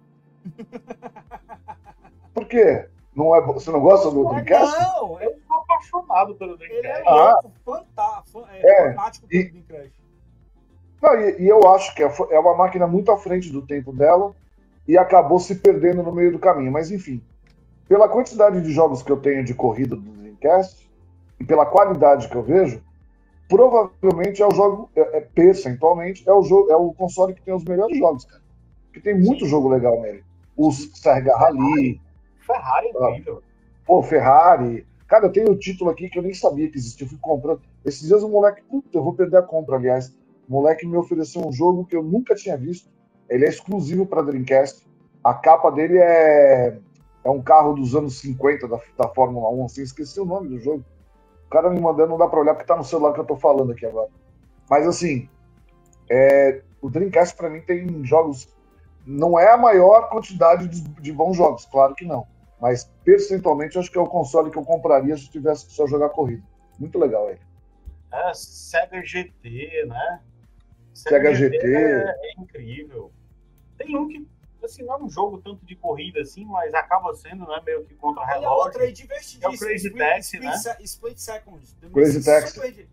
Por 2.34 2.46
quê? 2.46 2.88
Não 3.16 3.36
é, 3.36 3.42
você 3.42 3.72
não 3.72 3.80
gosta 3.80 4.12
do 4.12 4.28
Dreamcast? 4.30 4.80
Não, 4.80 5.20
eu 5.20 5.36
sou 5.48 5.58
apaixonado 5.58 6.36
pelo 6.36 6.58
Dreamcast. 6.58 6.88
Ele 6.88 6.88
é 6.88 7.04
ah. 7.08 7.40
fantástico, 7.66 8.46
é, 8.52 8.62
é, 8.62 8.94
fanático 8.94 9.28
pelo 9.28 9.52
Dreamcast. 9.52 10.03
Não, 11.04 11.20
e, 11.20 11.42
e 11.42 11.50
eu 11.50 11.68
acho 11.68 11.94
que 11.94 12.02
é, 12.02 12.10
é 12.32 12.40
uma 12.40 12.56
máquina 12.56 12.88
muito 12.88 13.12
à 13.12 13.18
frente 13.18 13.52
do 13.52 13.62
tempo 13.62 13.92
dela 13.92 14.34
e 14.88 14.98
acabou 14.98 15.38
se 15.38 15.56
perdendo 15.56 16.02
no 16.02 16.14
meio 16.14 16.32
do 16.32 16.40
caminho. 16.40 16.72
Mas 16.72 16.92
enfim, 16.92 17.22
pela 17.90 18.08
quantidade 18.08 18.62
de 18.62 18.72
jogos 18.72 19.04
que 19.04 19.12
eu 19.12 19.18
tenho 19.18 19.44
de 19.44 19.54
corrida 19.54 19.98
do 19.98 20.02
Dreamcast 20.02 20.90
e 21.42 21.44
pela 21.44 21.66
qualidade 21.66 22.30
que 22.30 22.36
eu 22.38 22.42
vejo, 22.42 22.82
provavelmente 23.50 24.42
é 24.42 24.48
o 24.48 24.52
jogo, 24.52 24.90
é, 24.96 25.18
é 25.18 25.20
percentualmente, 25.20 26.24
é 26.26 26.32
o 26.32 26.42
jogo, 26.42 26.72
é 26.72 26.76
o 26.78 26.94
console 26.94 27.34
que 27.34 27.42
tem 27.42 27.54
os 27.54 27.66
melhores 27.66 27.98
jogos, 27.98 28.24
cara. 28.24 28.42
Porque 28.86 29.02
tem 29.02 29.20
muito 29.20 29.46
jogo 29.46 29.68
legal 29.68 30.00
nele. 30.00 30.24
Os 30.56 30.90
Serga 30.94 31.36
Rally, 31.36 32.00
Ferrari 32.48 32.88
é 32.88 33.10
incrível. 33.10 33.44
pô, 33.86 34.02
Ferrari. 34.02 34.88
Cara, 35.06 35.26
eu 35.26 35.32
tenho 35.34 35.52
o 35.52 35.58
título 35.58 35.90
aqui 35.90 36.10
que 36.10 36.18
eu 36.18 36.24
nem 36.24 36.34
sabia 36.34 36.70
que 36.70 36.78
existia. 36.78 37.06
Eu 37.06 37.10
fui 37.10 37.18
comprando. 37.20 37.62
Esses 37.84 38.08
dias 38.08 38.24
o 38.24 38.30
moleque, 38.30 38.64
puta, 38.64 38.98
eu 38.98 39.04
vou 39.04 39.14
perder 39.14 39.38
a 39.38 39.42
compra, 39.42 39.76
aliás. 39.76 40.16
O 40.48 40.54
moleque 40.54 40.86
me 40.86 40.98
ofereceu 40.98 41.46
um 41.48 41.52
jogo 41.52 41.86
que 41.86 41.96
eu 41.96 42.04
nunca 42.04 42.36
tinha 42.36 42.58
visto. 42.58 42.90
Ele 43.30 43.46
é 43.46 43.50
exclusivo 43.50 44.06
para 44.06 44.22
Dreamcast. 44.22 44.86
A 45.24 45.34
capa 45.34 45.72
dele 45.72 45.98
é, 45.98 46.78
é 47.24 47.30
um 47.30 47.42
carro 47.42 47.74
dos 47.74 47.96
anos 47.96 48.20
50 48.20 48.68
da, 48.68 48.80
da 48.98 49.08
Fórmula 49.08 49.50
1, 49.50 49.66
assim, 49.66 49.82
esqueci 49.82 50.20
o 50.20 50.26
nome 50.26 50.50
do 50.50 50.60
jogo. 50.60 50.84
O 51.48 51.50
cara 51.50 51.70
me 51.70 51.80
mandando, 51.80 52.10
não 52.10 52.18
dá 52.18 52.28
para 52.28 52.40
olhar 52.40 52.54
porque 52.54 52.68
tá 52.68 52.76
no 52.76 52.84
celular 52.84 53.14
que 53.14 53.20
eu 53.20 53.26
tô 53.26 53.38
falando 53.38 53.72
aqui 53.72 53.86
agora. 53.86 54.10
Mas 54.70 54.88
assim, 54.88 55.30
é, 56.10 56.62
o 56.82 56.90
Dreamcast 56.90 57.36
para 57.36 57.50
mim 57.50 57.62
tem 57.62 58.04
jogos. 58.04 58.54
Não 59.06 59.38
é 59.38 59.52
a 59.52 59.58
maior 59.58 60.10
quantidade 60.10 60.68
de, 60.68 60.82
de 60.82 61.12
bons 61.12 61.36
jogos, 61.36 61.66
claro 61.66 61.94
que 61.94 62.06
não. 62.06 62.26
Mas 62.60 62.90
percentualmente 63.04 63.78
acho 63.78 63.92
que 63.92 63.98
é 63.98 64.02
o 64.02 64.08
console 64.08 64.50
que 64.50 64.58
eu 64.58 64.64
compraria 64.64 65.16
se 65.18 65.26
eu 65.26 65.32
tivesse 65.32 65.70
só 65.70 65.86
jogar 65.86 66.10
corrida. 66.10 66.44
Muito 66.80 66.98
legal 66.98 67.30
ele. 67.30 67.42
É, 68.12 68.34
Sega 68.34 69.04
GT, 69.04 69.86
né? 69.88 70.22
Sega 70.94 71.34
GT. 71.34 71.58
É, 71.76 72.04
é 72.10 72.34
incrível. 72.40 73.12
Tem 73.78 73.98
um 73.98 74.08
que, 74.08 74.28
assim, 74.64 74.84
não 74.84 74.94
é 74.94 75.04
um 75.04 75.10
jogo 75.10 75.42
tanto 75.42 75.66
de 75.66 75.76
corrida 75.76 76.22
assim, 76.22 76.46
mas 76.46 76.74
acaba 76.74 77.14
sendo, 77.16 77.48
né, 77.48 77.62
meio 77.66 77.84
que 77.86 77.96
contra 77.96 78.24
a 78.24 78.28
relógio. 78.28 78.50
outra 78.66 78.84
aí 78.84 78.92
divertidíssima. 78.94 79.46
É 79.52 79.56
o 79.56 79.58
Crazy 79.60 79.88
Split- 79.88 79.98
Taxi, 79.98 80.40
né? 80.40 80.54
Split 80.82 81.18
Second. 81.18 81.62
Crazy 81.94 82.24
Taxi. 82.24 82.54
Super, 82.54 82.72
di- 82.72 82.90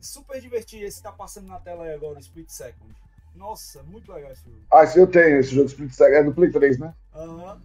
super 0.00 0.40
divertido 0.40 0.84
esse 0.84 0.98
que 0.98 1.02
tá 1.02 1.12
passando 1.12 1.48
na 1.48 1.58
tela 1.60 1.84
aí 1.84 1.94
agora, 1.94 2.16
o 2.16 2.20
Split 2.20 2.48
Second. 2.50 2.94
Nossa, 3.34 3.82
muito 3.84 4.12
legal 4.12 4.32
esse 4.32 4.44
jogo. 4.44 4.56
Ah, 4.72 4.84
eu 4.96 5.06
tenho, 5.06 5.38
esse 5.38 5.54
jogo 5.54 5.66
Split 5.68 5.92
Second. 5.92 6.16
É 6.16 6.22
do 6.24 6.34
Play 6.34 6.50
3, 6.50 6.78
né? 6.78 6.94
Aham. 7.14 7.60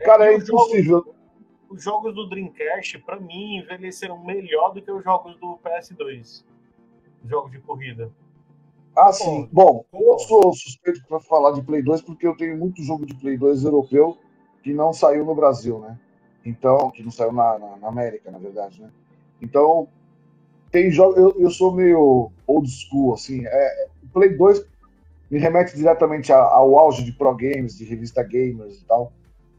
Cara, 0.00 0.26
é 0.26 0.36
e 0.36 0.40
jogos- 0.40 0.66
impossível. 0.66 1.14
Os 1.70 1.82
jogos 1.82 2.14
do 2.14 2.26
Dreamcast, 2.28 2.98
pra 3.00 3.20
mim, 3.20 3.56
envelheceram 3.58 4.22
melhor 4.24 4.72
do 4.72 4.80
que 4.80 4.90
os 4.90 5.04
jogos 5.04 5.38
do 5.38 5.58
PS2. 5.58 6.42
Os 7.28 7.30
jogos 7.30 7.50
de 7.52 7.58
corrida. 7.60 8.10
Ah, 8.96 9.12
sim. 9.12 9.46
Bom, 9.52 9.84
eu 9.92 10.18
sou 10.18 10.50
suspeito 10.54 11.04
para 11.06 11.20
falar 11.20 11.52
de 11.52 11.62
Play 11.62 11.82
2 11.82 12.00
porque 12.00 12.26
eu 12.26 12.34
tenho 12.34 12.56
muito 12.56 12.82
jogo 12.82 13.04
de 13.04 13.14
Play 13.14 13.36
2 13.36 13.64
europeu 13.64 14.16
que 14.62 14.72
não 14.72 14.94
saiu 14.94 15.26
no 15.26 15.34
Brasil, 15.34 15.78
né? 15.78 15.98
Então, 16.42 16.90
que 16.90 17.02
não 17.02 17.10
saiu 17.10 17.30
na, 17.30 17.58
na- 17.58 17.76
na 17.76 17.88
América, 17.88 18.30
na 18.30 18.38
verdade, 18.38 18.80
né? 18.80 18.88
Então, 19.42 19.88
tem 20.72 20.90
jogos. 20.90 21.18
Eu, 21.18 21.34
eu 21.38 21.50
sou 21.50 21.74
meio 21.74 22.32
old 22.46 22.68
school, 22.70 23.12
assim. 23.12 23.44
É, 23.44 23.88
Play 24.12 24.30
2 24.34 24.64
me 25.30 25.38
remete 25.38 25.76
diretamente 25.76 26.32
ao 26.32 26.78
auge 26.78 27.04
de 27.04 27.12
Pro 27.12 27.36
Games, 27.36 27.76
de 27.76 27.84
revista 27.84 28.22
Gamers 28.22 28.80
e 28.80 28.84
tal. 28.86 29.12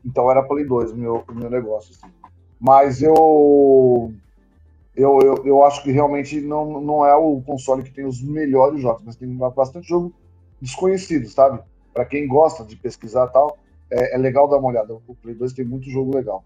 Então 0.03 0.29
era 0.31 0.41
Play 0.41 0.65
2 0.65 0.91
o 0.91 0.97
meu, 0.97 1.23
o 1.29 1.35
meu 1.35 1.51
negócio, 1.51 1.91
assim. 1.93 2.11
Mas 2.59 3.03
eu, 3.03 4.11
eu, 5.01 5.19
eu, 5.21 5.45
eu 5.45 5.63
acho 5.63 5.81
que 5.83 5.91
realmente 5.91 6.39
não, 6.41 6.81
não 6.81 7.05
é 7.05 7.15
o 7.15 7.41
console 7.41 7.83
que 7.83 7.91
tem 7.91 8.05
os 8.05 8.21
melhores 8.21 8.81
jogos, 8.81 9.03
mas 9.05 9.15
tem 9.15 9.33
bastante 9.35 9.87
jogo 9.87 10.13
desconhecido, 10.61 11.27
sabe? 11.27 11.61
Para 11.93 12.05
quem 12.05 12.27
gosta 12.27 12.63
de 12.65 12.75
pesquisar 12.75 13.27
e 13.27 13.31
tal, 13.31 13.57
é, 13.91 14.15
é 14.15 14.17
legal 14.17 14.47
dar 14.47 14.57
uma 14.57 14.67
olhada. 14.69 14.93
O 15.07 15.15
Play 15.15 15.35
2 15.35 15.53
tem 15.53 15.65
muito 15.65 15.89
jogo 15.89 16.15
legal. 16.15 16.43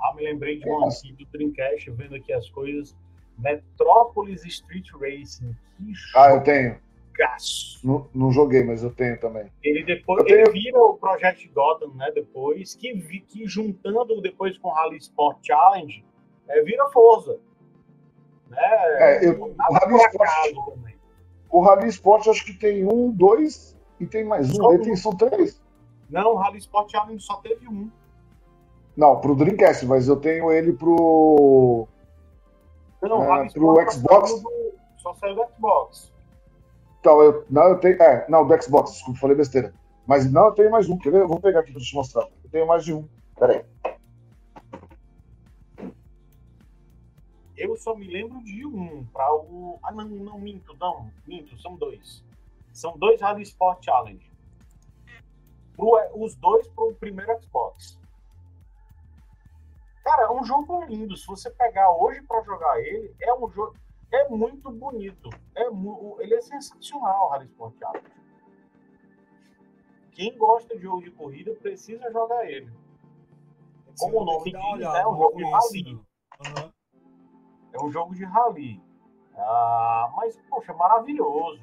Ah, 0.00 0.12
me 0.14 0.24
lembrei 0.24 0.58
de 0.58 0.68
um 0.68 0.80
Nossa. 0.80 1.06
aqui 1.06 1.14
do 1.14 1.30
Dreamcast, 1.30 1.90
vendo 1.92 2.14
aqui 2.16 2.32
as 2.32 2.50
coisas. 2.50 2.94
Metropolis 3.38 4.44
Street 4.44 4.88
Racing. 4.92 5.54
Que 5.76 5.92
Ah, 6.16 6.30
eu 6.30 6.42
tenho. 6.42 6.76
Não, 7.84 8.08
não 8.12 8.32
joguei, 8.32 8.64
mas 8.64 8.82
eu 8.82 8.90
tenho 8.92 9.18
também. 9.20 9.46
Ele 9.62 9.84
depois 9.84 10.18
Eu 10.20 10.26
tenho- 10.26 10.40
ele 10.40 10.50
vira 10.50 10.78
o 10.78 10.94
Project 10.94 11.48
Gotham, 11.54 11.94
né? 11.94 12.10
Depois, 12.12 12.74
que, 12.74 12.92
que 13.28 13.46
juntando 13.46 14.20
depois 14.20 14.58
com 14.58 14.68
o 14.68 14.72
Rally 14.72 14.96
Sport 14.96 15.38
Challenge, 15.46 16.04
é, 16.48 16.62
vira 16.62 16.88
Forza. 16.90 17.38
Né? 18.50 18.58
É, 18.60 19.26
eu- 19.26 19.42
o 19.42 19.54
Rally 19.72 19.90
por 19.92 20.00
Sport-. 20.10 20.54
O 21.50 21.60
acho 22.28 22.44
que 22.44 22.52
tem 22.54 22.84
um, 22.84 23.10
dois 23.10 23.76
e 24.00 24.06
tem 24.06 24.24
mais 24.24 24.50
um. 24.50 24.54
Só 24.54 24.72
Ele 24.72 24.84
tem, 24.84 24.96
são 24.96 25.14
três. 25.14 25.60
Não, 26.10 26.32
o 26.32 26.36
Rally 26.36 26.58
Sport 26.58 26.92
só 27.18 27.36
teve 27.36 27.68
um. 27.68 27.90
Não, 28.96 29.20
pro 29.20 29.34
Dreamcast, 29.34 29.86
mas 29.86 30.08
eu 30.08 30.16
tenho 30.16 30.50
ele 30.52 30.72
pro. 30.72 31.86
Não, 33.02 33.20
Rally 33.20 33.52
pro 33.52 33.72
Sport 33.72 33.86
só 33.86 33.90
Xbox? 33.92 34.30
saiu 34.30 34.42
do- 34.42 34.74
Só 34.98 35.14
saiu 35.14 35.34
do 35.34 35.44
Xbox. 35.56 36.12
Então, 37.00 37.22
eu, 37.22 37.44
não, 37.50 37.62
eu 37.64 37.78
tenho. 37.78 38.02
É, 38.02 38.24
não, 38.28 38.46
do 38.46 38.62
Xbox, 38.62 38.92
desculpa, 38.92 39.20
falei 39.20 39.36
besteira. 39.36 39.72
Mas 40.06 40.30
não, 40.30 40.46
eu 40.46 40.52
tenho 40.52 40.70
mais 40.70 40.88
um. 40.88 40.98
Quer 40.98 41.10
ver? 41.12 41.20
Eu 41.22 41.28
vou 41.28 41.40
pegar 41.40 41.60
aqui 41.60 41.72
pra 41.72 41.80
te 41.80 41.94
mostrar. 41.94 42.22
Eu 42.42 42.50
tenho 42.50 42.66
mais 42.66 42.84
de 42.84 42.92
um. 42.94 43.06
Pera 43.38 43.52
aí. 43.52 43.64
Eu 47.56 47.76
só 47.76 47.94
me 47.94 48.06
lembro 48.08 48.42
de 48.42 48.66
um 48.66 49.04
para 49.06 49.32
o. 49.34 49.78
Ah, 49.82 49.92
não, 49.92 50.04
não, 50.06 50.38
minto, 50.38 50.76
não. 50.78 51.10
Minto, 51.26 51.56
são 51.60 51.76
dois. 51.76 52.24
São 52.72 52.98
dois 52.98 53.20
Rally 53.20 53.42
Sport 53.42 53.84
Challenge. 53.84 54.32
Pro- 55.76 56.10
os 56.22 56.34
dois 56.36 56.66
pro 56.68 56.94
primeiro 56.94 57.40
Xbox. 57.40 57.98
Cara, 60.02 60.24
é 60.24 60.30
um 60.30 60.44
jogo 60.44 60.84
lindo. 60.84 61.16
Se 61.16 61.26
você 61.26 61.50
pegar 61.50 61.90
hoje 61.92 62.20
para 62.22 62.42
jogar 62.42 62.80
ele, 62.80 63.14
é 63.20 63.32
um 63.34 63.48
jogo. 63.50 63.74
É 64.12 64.28
muito 64.28 64.70
bonito. 64.70 65.30
É 65.54 65.70
mu- 65.70 66.16
ele 66.20 66.34
é 66.34 66.40
sensacional, 66.40 67.26
o 67.26 67.28
Rally 67.30 67.46
Sport 67.46 67.74
Challenge. 67.78 68.06
Quem 70.12 70.36
gosta 70.36 70.76
de 70.76 70.82
jogo 70.82 71.02
de 71.02 71.10
corrida 71.10 71.52
precisa 71.54 72.10
jogar 72.12 72.48
ele. 72.48 72.70
Como 73.98 74.20
o 74.20 74.24
nome 74.24 74.52
diz, 74.52 74.84
é 74.84 75.06
um 75.06 75.12
não 75.12 75.18
jogo 75.18 75.36
de 75.36 75.44
rally. 75.44 76.00
não. 76.54 76.73
É 77.74 77.82
um 77.82 77.90
jogo 77.90 78.14
de 78.14 78.24
rally. 78.24 78.80
Ah, 79.36 80.12
mas, 80.16 80.38
poxa, 80.48 80.72
maravilhoso. 80.72 81.60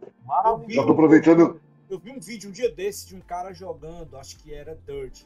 Já 0.00 0.08
Maravilhoso. 0.24 0.86
tô 0.86 0.92
aproveitando. 0.92 1.60
Eu 1.88 1.98
vi 1.98 2.12
um 2.12 2.20
vídeo 2.20 2.48
um 2.48 2.52
dia 2.52 2.70
desse 2.72 3.08
de 3.08 3.16
um 3.16 3.20
cara 3.20 3.52
jogando, 3.52 4.16
acho 4.16 4.38
que 4.38 4.54
era 4.54 4.76
Dirt. 4.86 5.24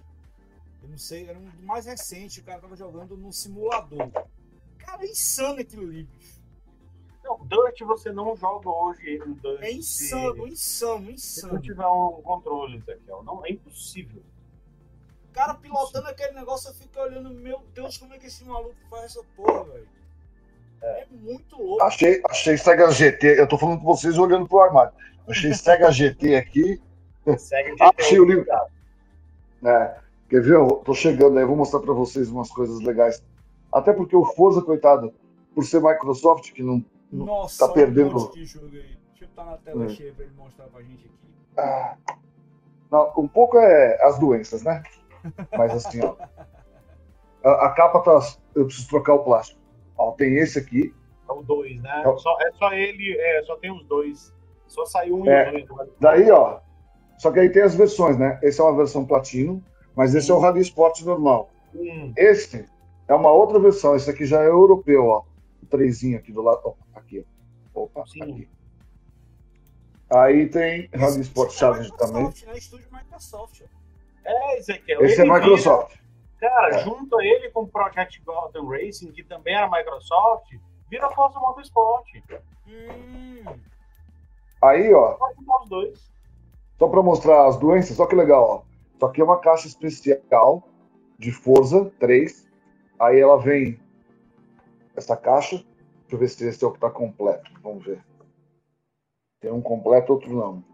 Eu 0.82 0.88
não 0.88 0.96
sei, 0.98 1.28
era 1.28 1.38
um 1.38 1.44
do 1.50 1.62
mais 1.62 1.84
recente, 1.84 2.40
o 2.40 2.44
cara 2.44 2.60
tava 2.60 2.74
jogando 2.76 3.16
num 3.16 3.30
simulador. 3.30 4.10
Cara, 4.78 5.04
é 5.04 5.10
insano 5.10 5.60
aquilo 5.60 5.82
ali, 5.82 6.04
bicho. 6.04 6.42
Não, 7.22 7.38
Dirt 7.46 7.80
você 7.82 8.10
não 8.12 8.34
joga 8.34 8.68
hoje 8.70 9.18
no 9.18 9.34
Dirt. 9.34 9.60
É 9.62 9.72
insano, 9.72 10.46
insano, 10.46 11.18
Se, 11.18 11.40
se 11.40 11.42
não 11.42 11.50
insano. 11.50 11.60
tiver 11.60 11.86
um 11.86 12.22
controle, 12.22 12.78
Ezequiel. 12.78 13.22
Não, 13.22 13.44
é 13.44 13.50
impossível. 13.52 14.22
O 15.34 15.36
cara 15.36 15.54
pilotando 15.54 16.06
aquele 16.06 16.32
negócio, 16.32 16.70
eu 16.70 16.74
fico 16.74 17.00
olhando, 17.00 17.28
meu 17.28 17.60
Deus, 17.74 17.98
como 17.98 18.14
é 18.14 18.18
que 18.18 18.28
esse 18.28 18.44
maluco 18.44 18.76
faz 18.88 19.06
essa 19.06 19.20
porra, 19.34 19.64
velho? 19.64 19.88
É 20.80 21.06
muito 21.10 21.60
louco. 21.60 21.82
Achei, 21.82 22.22
achei 22.30 22.56
Sega 22.56 22.88
GT. 22.92 23.40
Eu 23.40 23.48
tô 23.48 23.58
falando 23.58 23.80
com 23.80 23.84
vocês 23.84 24.16
olhando 24.16 24.46
pro 24.46 24.60
armário. 24.60 24.92
Achei 25.28 25.52
Sega 25.52 25.90
GT 25.90 26.36
aqui. 26.36 26.80
Segue 27.36 27.74
de 27.74 27.82
Ah, 27.82 27.90
achei 27.98 28.20
o 28.20 28.24
livro. 28.24 28.46
É, 29.64 29.96
quer 30.28 30.40
ver? 30.40 30.54
Eu 30.54 30.68
tô 30.84 30.94
chegando 30.94 31.36
aí, 31.36 31.42
eu 31.42 31.48
vou 31.48 31.56
mostrar 31.56 31.80
pra 31.80 31.92
vocês 31.92 32.28
umas 32.30 32.50
coisas 32.50 32.78
legais. 32.80 33.20
Até 33.72 33.92
porque 33.92 34.14
o 34.14 34.24
Forza, 34.24 34.62
coitado, 34.62 35.12
por 35.52 35.64
ser 35.64 35.82
Microsoft, 35.82 36.52
que 36.52 36.62
não. 36.62 36.84
Nossa, 37.10 37.66
tá 37.66 37.72
perdendo. 37.72 38.10
um 38.10 38.20
monte 38.20 38.38
de 38.38 38.44
jogo 38.46 38.66
aí. 38.66 38.96
Deixa 39.10 39.24
eu 39.24 39.28
botar 39.28 39.44
na 39.46 39.56
tela 39.56 39.84
Hum. 39.84 39.88
cheia 39.88 40.12
pra 40.12 40.24
ele 40.26 40.34
mostrar 40.36 40.66
pra 40.66 40.80
gente 40.80 41.06
aqui. 41.06 41.58
Ah, 41.58 41.96
não, 42.88 43.12
um 43.18 43.26
pouco 43.26 43.58
é 43.58 44.00
as 44.06 44.16
doenças, 44.16 44.62
né? 44.62 44.80
Mas 45.56 45.72
assim, 45.72 46.00
ó. 46.04 46.14
A, 47.44 47.66
a 47.66 47.70
capa 47.70 48.00
tá. 48.00 48.20
Eu 48.54 48.66
preciso 48.66 48.88
trocar 48.88 49.14
o 49.14 49.24
plástico. 49.24 49.60
Ó, 49.96 50.12
tem 50.12 50.34
esse 50.36 50.58
aqui. 50.58 50.94
É 51.28 51.32
o 51.32 51.42
2, 51.42 51.80
né? 51.82 52.02
É 52.04 52.08
o- 52.08 52.18
Só, 52.18 52.36
é 52.40 52.50
só 52.52 52.72
ele, 52.72 53.16
é, 53.18 53.42
só 53.44 53.56
tem 53.56 53.70
os 53.72 53.84
dois. 53.86 54.32
Só 54.66 54.84
saiu 54.86 55.18
um 55.20 55.28
É. 55.30 55.52
e 55.58 55.62
o 55.62 55.66
dois. 55.66 55.90
Daí, 56.00 56.30
ó. 56.30 56.60
Só 57.18 57.30
que 57.30 57.38
aí 57.40 57.48
tem 57.50 57.62
as 57.62 57.74
versões, 57.74 58.18
né? 58.18 58.38
Esse 58.42 58.60
é 58.60 58.64
uma 58.64 58.76
versão 58.76 59.04
platino, 59.06 59.62
mas 59.94 60.14
esse 60.14 60.30
é 60.30 60.34
o 60.34 60.38
Rally 60.40 60.60
Sport 60.60 61.00
normal. 61.02 61.50
Hum, 61.74 62.12
Esse 62.16 62.68
é 63.08 63.14
uma 63.14 63.30
outra 63.30 63.58
versão. 63.58 63.94
Esse 63.94 64.10
aqui 64.10 64.24
já 64.26 64.42
é 64.42 64.46
europeu, 64.48 65.06
ó. 65.06 65.24
O 65.62 65.66
trezinho 65.66 66.18
aqui 66.18 66.32
do 66.32 66.42
lado. 66.42 66.60
ó, 66.64 66.74
aqui. 66.94 67.24
ó. 67.74 67.82
Opa, 67.84 68.04
Sim. 68.06 68.22
aqui. 68.22 68.48
Aí 70.10 70.48
tem 70.48 70.88
Rally 70.94 71.20
Sport 71.22 71.50
é 71.50 71.52
Challenge 71.56 71.96
também. 71.96 72.24
Microsoft, 72.24 72.46
né? 72.46 72.58
Estúdio 72.58 72.88
Microsoft. 72.92 73.62
ó. 73.62 73.83
É, 74.24 74.58
Ezequiel. 74.58 75.02
Esse 75.04 75.20
é 75.20 75.24
ele 75.24 75.32
vira- 75.32 75.40
Microsoft. 75.40 75.96
Cara, 76.40 76.68
É. 76.76 76.78
junta 76.84 77.16
ele 77.22 77.50
com 77.50 77.62
o 77.62 77.68
Project 77.68 78.20
Gotham 78.22 78.66
Racing, 78.68 79.12
que 79.12 79.22
também 79.24 79.54
era 79.56 79.68
Microsoft, 79.70 80.52
vira 80.90 81.10
Forza 81.10 81.38
Motorsport. 81.40 82.06
Hum, 82.66 83.44
Aí, 84.62 84.92
ó, 84.94 85.16
só 86.78 86.88
para 86.88 87.02
mostrar 87.02 87.46
as 87.46 87.56
doenças, 87.58 87.98
olha 88.00 88.08
que 88.08 88.16
legal, 88.16 88.42
ó. 88.48 88.62
Isso 88.94 89.04
aqui 89.06 89.20
é 89.20 89.24
uma 89.24 89.38
caixa 89.38 89.66
especial 89.66 90.62
de 91.18 91.30
Forza 91.32 91.90
3. 92.00 92.48
Aí 92.98 93.20
ela 93.20 93.38
vem 93.38 93.78
essa 94.96 95.16
caixa. 95.16 95.56
Deixa 95.56 96.14
eu 96.14 96.18
ver 96.18 96.28
se 96.28 96.46
esse 96.48 96.64
é 96.64 96.66
o 96.66 96.72
que 96.72 96.78
tá 96.80 96.90
completo. 96.90 97.50
Vamos 97.62 97.84
ver. 97.84 98.02
Tem 99.40 99.52
um 99.52 99.60
completo, 99.60 100.12
outro 100.14 100.30
não. 100.34 100.64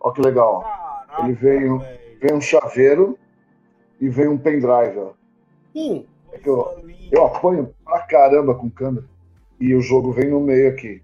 Olha 0.00 0.14
que 0.14 0.20
legal, 0.22 0.54
ó. 0.54 0.60
caraca, 0.62 1.22
Ele 1.24 1.32
veio- 1.34 1.78
velho. 1.80 2.07
Vem 2.20 2.34
um 2.34 2.40
chaveiro 2.40 3.18
e 4.00 4.08
vem 4.08 4.28
um 4.28 4.38
pendrive, 4.38 4.98
ó. 4.98 5.12
Hum, 5.74 6.04
É 6.32 6.38
que 6.38 6.48
eu-. 6.48 6.78
Eu 7.10 7.24
apanho 7.24 7.74
pra 7.84 8.00
caramba 8.02 8.54
com 8.54 8.68
câmera. 8.70 9.06
E 9.60 9.74
o 9.74 9.80
jogo 9.80 10.12
vem 10.12 10.28
no 10.30 10.40
meio 10.40 10.68
aqui. 10.70 11.02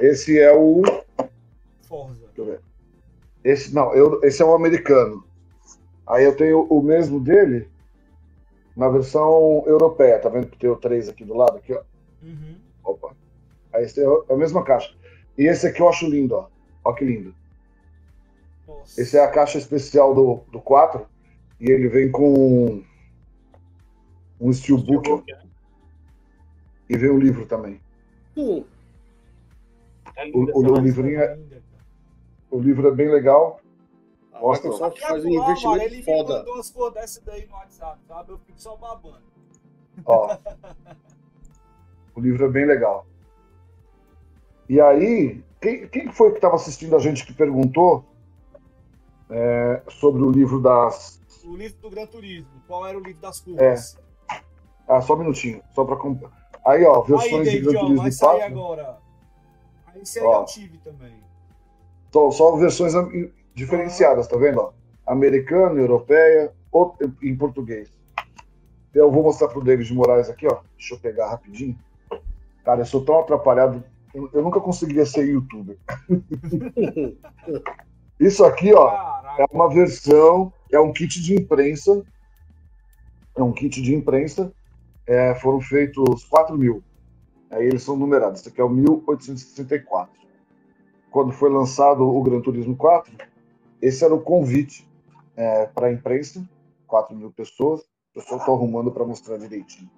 Esse 0.00 0.38
é 0.38 0.52
o. 0.54 0.82
Forza. 1.88 2.26
Deixa 2.26 2.40
eu 2.40 2.44
ver. 2.46 2.60
Esse, 3.44 3.74
não, 3.74 3.92
eu, 3.94 4.20
esse 4.22 4.42
é 4.42 4.44
o 4.44 4.54
americano. 4.54 5.24
Aí 6.06 6.24
eu 6.24 6.36
tenho 6.36 6.62
o 6.64 6.82
mesmo 6.82 7.20
dele 7.20 7.68
na 8.76 8.88
versão 8.88 9.62
europeia. 9.66 10.18
Tá 10.18 10.28
vendo 10.28 10.48
que 10.48 10.58
tem 10.58 10.68
o 10.70 10.76
3 10.76 11.08
aqui 11.08 11.24
do 11.24 11.34
lado? 11.34 11.56
Aqui, 11.58 11.72
ó. 11.72 11.82
Uhum. 12.22 12.56
Opa. 12.84 13.14
Aí 13.72 13.84
esse 13.84 14.00
é 14.02 14.08
o- 14.08 14.24
é 14.28 14.32
a 14.34 14.36
mesma 14.36 14.62
caixa. 14.64 14.92
E 15.38 15.46
esse 15.46 15.66
aqui 15.66 15.80
eu 15.80 15.88
acho 15.88 16.08
lindo, 16.08 16.34
ó. 16.34 16.48
Ó 16.84 16.92
que 16.92 17.04
lindo. 17.04 17.34
Esse 18.96 19.16
é 19.16 19.24
a 19.24 19.30
caixa 19.30 19.58
especial 19.58 20.14
do, 20.14 20.44
do 20.50 20.60
4. 20.60 21.06
E 21.60 21.70
ele 21.70 21.88
vem 21.88 22.10
com 22.10 22.82
um 24.40 24.52
steelbook 24.52 25.08
ó, 25.10 25.16
né? 25.18 25.42
e 26.88 26.98
vem 26.98 27.10
um 27.10 27.18
livro 27.18 27.46
também. 27.46 27.80
hum. 28.36 28.64
É 30.16 30.26
O, 30.26 30.44
o, 30.44 30.48
essa 30.48 30.58
o 30.58 30.76
livrinho 30.78 31.20
é, 31.20 31.34
Linda, 31.34 31.62
cara. 31.70 31.84
o 32.50 32.60
livro 32.60 32.88
é 32.88 32.90
bem 32.90 33.08
legal. 33.08 33.60
A 34.32 34.40
Mostra. 34.40 34.70
Microsoft 34.70 35.00
faz 35.00 35.24
um 35.24 35.32
mano, 35.32 35.44
ele 35.44 35.52
investimento 35.52 35.94
me 35.94 36.02
foda. 36.02 36.38
mandou 36.38 36.54
umas 36.54 36.70
cores 36.70 36.94
dessa 36.94 37.20
daí 37.24 37.46
no 37.46 37.54
WhatsApp, 37.54 38.00
sabe? 38.06 38.32
Eu 38.32 38.38
fico 38.38 38.60
só 38.60 38.76
babando. 38.76 39.22
Ó. 40.04 40.36
o 42.16 42.20
livro 42.20 42.44
é 42.44 42.48
bem 42.48 42.66
legal. 42.66 43.06
E 44.68 44.80
aí, 44.80 45.42
quem, 45.60 45.88
quem 45.88 46.12
foi 46.12 46.30
que 46.30 46.38
estava 46.38 46.56
assistindo 46.56 46.96
a 46.96 46.98
gente 46.98 47.24
que 47.26 47.32
perguntou 47.32 48.04
é, 49.32 49.82
sobre 49.88 50.22
o 50.22 50.30
livro 50.30 50.60
das. 50.60 51.20
O 51.44 51.56
livro 51.56 51.78
do 51.80 51.90
Gran 51.90 52.06
Turismo. 52.06 52.46
Qual 52.68 52.86
era 52.86 52.96
o 52.96 53.00
livro 53.02 53.18
É. 53.18 53.26
das 53.26 53.40
curvas? 53.40 53.98
Ah, 54.86 55.00
só 55.00 55.14
um 55.14 55.18
minutinho, 55.18 55.62
só 55.74 55.84
para 55.84 55.96
comprar. 55.96 56.30
Aí, 56.66 56.84
ó, 56.84 57.00
Aí, 57.02 57.08
versões 57.08 57.48
de 57.50 57.56
David, 57.56 57.64
Gran 57.70 57.78
ó, 57.78 57.80
Turismo 57.80 58.02
vai 58.02 58.12
sair 58.12 58.38
4. 58.38 58.46
agora. 58.46 58.98
Aí 59.86 60.02
esse 60.02 60.18
aí 60.20 60.24
Ó. 60.26 60.40
eu 60.40 60.44
tive 60.44 60.78
também. 60.78 61.14
Só, 62.12 62.30
só 62.30 62.56
versões 62.56 62.92
diferenciadas, 63.54 64.28
tá 64.28 64.36
vendo? 64.36 64.60
Ó? 64.60 64.72
Americana, 65.06 65.80
europeia, 65.80 66.52
ou 66.70 66.96
em 67.22 67.36
português. 67.36 67.90
Eu 68.94 69.10
vou 69.10 69.22
mostrar 69.22 69.48
pro 69.48 69.64
David 69.64 69.92
Moraes 69.94 70.28
aqui, 70.28 70.46
ó. 70.46 70.60
Deixa 70.76 70.94
eu 70.94 70.98
pegar 71.00 71.30
rapidinho. 71.30 71.76
Cara, 72.64 72.82
eu 72.82 72.86
sou 72.86 73.04
tão 73.04 73.18
atrapalhado. 73.20 73.82
Eu, 74.14 74.28
eu 74.32 74.42
nunca 74.42 74.60
conseguiria 74.60 75.06
ser 75.06 75.26
youtuber. 75.26 75.78
Isso 78.22 78.44
aqui, 78.44 78.72
ó, 78.72 78.88
Caraca. 78.88 79.42
é 79.42 79.46
uma 79.52 79.68
versão, 79.68 80.52
é 80.70 80.78
um 80.78 80.92
kit 80.92 81.20
de 81.20 81.34
imprensa. 81.34 82.04
É 83.36 83.42
um 83.42 83.52
kit 83.52 83.82
de 83.82 83.92
imprensa. 83.92 84.52
É, 85.04 85.34
foram 85.34 85.60
feitos 85.60 86.24
4 86.26 86.56
mil. 86.56 86.84
Aí 87.50 87.66
eles 87.66 87.82
são 87.82 87.96
numerados. 87.96 88.38
Esse 88.38 88.48
aqui 88.48 88.60
é 88.60 88.64
o 88.64 88.68
1864. 88.68 90.14
Quando 91.10 91.32
foi 91.32 91.50
lançado 91.50 92.02
o 92.08 92.22
Gran 92.22 92.40
Turismo 92.40 92.76
4, 92.76 93.12
esse 93.82 94.04
era 94.04 94.14
o 94.14 94.20
convite 94.20 94.88
para 95.74 95.88
a 95.88 95.92
imprensa. 95.92 96.48
4 96.86 97.16
mil 97.16 97.32
pessoas. 97.32 97.82
Eu 98.14 98.22
só 98.22 98.36
estou 98.36 98.54
arrumando 98.54 98.92
para 98.92 99.04
mostrar 99.04 99.36
direitinho. 99.36 99.90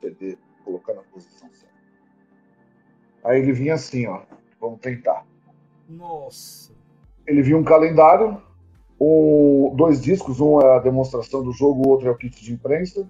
CD, 0.00 0.38
colocar 0.64 0.94
na 0.94 1.02
posição 1.02 1.48
certa. 1.52 1.74
Aí 3.22 3.38
ele 3.38 3.52
vinha 3.52 3.74
assim, 3.74 4.06
ó. 4.06 4.22
Vamos 4.58 4.80
tentar 4.80 5.26
Nossa. 5.86 6.72
Ele 7.26 7.42
vinha 7.42 7.56
um 7.56 7.64
calendário, 7.64 8.40
um, 9.00 9.72
dois 9.74 10.00
discos, 10.00 10.40
um 10.40 10.60
é 10.60 10.76
a 10.76 10.78
demonstração 10.78 11.42
do 11.42 11.52
jogo, 11.52 11.86
o 11.86 11.90
outro 11.90 12.08
é 12.08 12.10
o 12.10 12.16
kit 12.16 12.42
de 12.42 12.52
imprensa, 12.52 13.08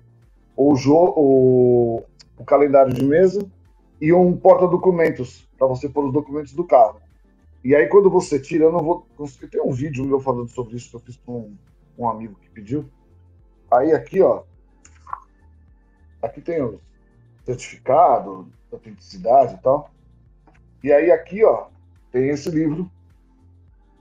o, 0.57 0.75
o, 0.75 2.03
o 2.39 2.45
calendário 2.45 2.93
de 2.93 3.05
mesa 3.05 3.47
e 4.01 4.13
um 4.13 4.37
porta-documentos, 4.37 5.49
para 5.59 5.67
você 5.67 5.89
pôr 5.89 6.07
os 6.07 6.13
documentos 6.13 6.53
do 6.53 6.65
carro. 6.65 7.01
E 7.63 7.75
aí, 7.75 7.87
quando 7.87 8.11
você 8.11 8.39
tira, 8.39 8.65
eu 8.65 8.73
não 8.73 8.81
vou 8.81 9.07
conseguir. 9.17 9.49
Tem 9.49 9.63
um 9.63 9.73
vídeo 9.73 10.05
meu 10.05 10.21
falando 10.21 10.49
sobre 10.49 10.77
isso 10.77 10.91
que 10.91 10.97
eu 10.97 11.01
fiz 11.01 11.17
com 11.17 11.39
um, 11.39 11.57
um 11.99 12.09
amigo 12.09 12.35
que 12.35 12.51
pediu. 12.51 12.85
Aí, 13.71 13.93
aqui, 13.93 14.21
ó. 14.21 14.43
Aqui 16.21 16.43
tem 16.43 16.61
o 16.63 16.79
certificado, 17.47 18.47
autenticidade 18.71 19.55
e 19.55 19.59
tal. 19.63 19.91
E 20.83 20.93
aí, 20.93 21.11
aqui, 21.11 21.43
ó, 21.43 21.69
tem 22.13 22.29
esse 22.29 22.51
livro 22.51 22.91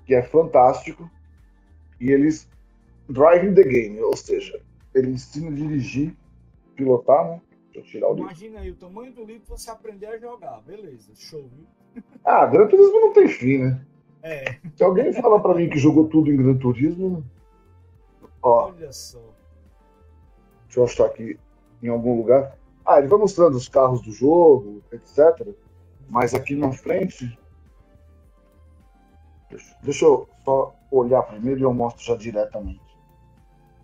que 0.05 0.13
é 0.13 0.21
fantástico. 0.21 1.09
E 1.99 2.11
eles 2.11 2.49
driving 3.07 3.53
the 3.53 3.63
game, 3.63 3.99
ou 4.01 4.15
seja, 4.15 4.61
ele 4.93 5.11
ensina 5.11 5.49
a 5.49 5.53
dirigir, 5.53 6.15
pilotar, 6.75 7.27
né? 7.27 7.41
Imagina 8.17 8.59
aí 8.59 8.69
o 8.69 8.75
tamanho 8.75 9.11
do 9.13 9.23
livro 9.23 9.47
você 9.47 9.71
aprender 9.71 10.05
a 10.05 10.17
jogar. 10.17 10.61
Beleza, 10.61 11.11
show, 11.15 11.41
viu? 11.41 12.03
Ah, 12.23 12.45
Gran 12.45 12.67
Turismo 12.67 12.99
não 12.99 13.13
tem 13.13 13.27
fim, 13.27 13.57
né? 13.59 13.85
É, 14.21 14.57
Se 14.75 14.83
alguém 14.83 15.11
fala 15.11 15.41
pra 15.41 15.55
mim 15.55 15.69
que 15.69 15.77
jogou 15.77 16.07
tudo 16.07 16.31
em 16.31 16.37
Gran 16.37 16.55
Turismo, 16.57 17.25
ó, 18.41 18.67
olha 18.67 18.91
só. 18.91 19.19
deixa 20.65 20.79
eu 20.79 20.83
achar 20.83 21.05
aqui 21.07 21.37
em 21.81 21.87
algum 21.87 22.15
lugar. 22.17 22.57
Ah, 22.85 22.99
ele 22.99 23.07
vai 23.07 23.19
mostrando 23.19 23.55
os 23.55 23.67
carros 23.67 24.01
do 24.01 24.11
jogo, 24.11 24.81
etc. 24.91 25.47
Mas 26.09 26.33
aqui 26.33 26.55
na 26.55 26.71
frente. 26.71 27.37
Deixa, 29.53 29.77
deixa 29.83 30.05
eu 30.05 30.27
só 30.43 30.73
olhar 30.89 31.21
primeiro 31.23 31.59
e 31.59 31.63
eu 31.63 31.73
mostro 31.73 32.03
já 32.03 32.15
diretamente. 32.15 32.81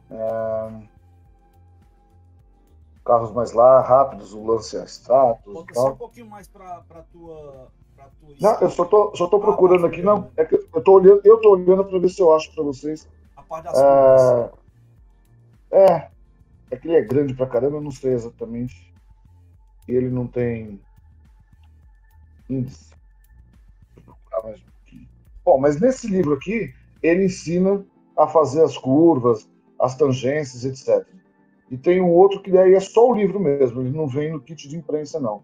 É, 0.10 0.90
Carros 3.06 3.32
mais 3.32 3.52
lá, 3.54 3.82
rápidos, 3.82 4.34
o 4.34 4.46
Lancia 4.46 4.84
Stratos 4.84 5.46
e 5.48 5.54
Bota 5.54 5.74
só 5.74 5.92
um 5.92 5.96
pouquinho 5.96 6.28
mais 6.28 6.48
pra, 6.48 6.82
pra 6.82 7.02
tua. 7.04 7.72
Pra 7.96 8.08
tua 8.20 8.36
Não, 8.40 8.62
eu 8.62 8.70
só 8.70 8.86
tô, 8.86 9.16
só 9.16 9.28
tô 9.28 9.38
Ah, 9.38 9.42
procurando 9.42 9.86
aqui, 9.86 10.02
não. 10.02 10.32
É 10.38 10.46
que 10.46 10.56
eu 10.56 10.84
tô 10.84 10.94
olhando, 10.94 11.22
eu 11.24 11.40
tô 11.40 11.52
olhando 11.52 11.86
pra 11.86 12.00
ver 12.00 12.10
se 12.10 12.22
eu 12.22 12.36
acho 12.36 12.54
pra 12.54 12.64
vocês. 12.64 13.08
A 13.36 13.44
parte 13.44 13.66
das. 13.66 13.78
É, 13.78 14.52
é, 15.72 16.12
é 16.72 16.78
que 16.78 16.88
ele 16.88 16.98
é 16.98 17.02
grande 17.02 17.34
pra 17.34 17.48
caramba, 17.48 17.78
eu 17.78 17.82
não 17.82 17.92
sei 17.92 18.14
exatamente. 18.14 18.94
E 19.88 19.92
ele 19.94 20.10
não 20.10 20.28
tem 20.28 20.80
índice. 22.48 22.94
Deixa 23.96 24.00
eu 24.00 24.04
procurar 24.04 24.44
mais 24.44 24.62
um. 24.62 24.79
Bom, 25.50 25.58
mas 25.58 25.82
nesse 25.82 26.06
livro 26.06 26.36
aqui, 26.36 26.76
ele 27.02 27.26
ensina 27.26 27.84
a 28.16 28.28
fazer 28.28 28.64
as 28.64 28.78
curvas, 28.78 29.50
as 29.80 29.96
tangências, 29.96 30.64
etc. 30.64 31.04
E 31.72 31.76
tem 31.76 32.00
um 32.00 32.12
outro 32.12 32.40
que 32.40 32.52
daí 32.52 32.76
é 32.76 32.80
só 32.80 33.10
o 33.10 33.16
livro 33.16 33.40
mesmo, 33.40 33.82
ele 33.82 33.90
não 33.90 34.08
vem 34.08 34.32
no 34.32 34.40
kit 34.40 34.68
de 34.68 34.78
imprensa, 34.78 35.20
não. 35.20 35.42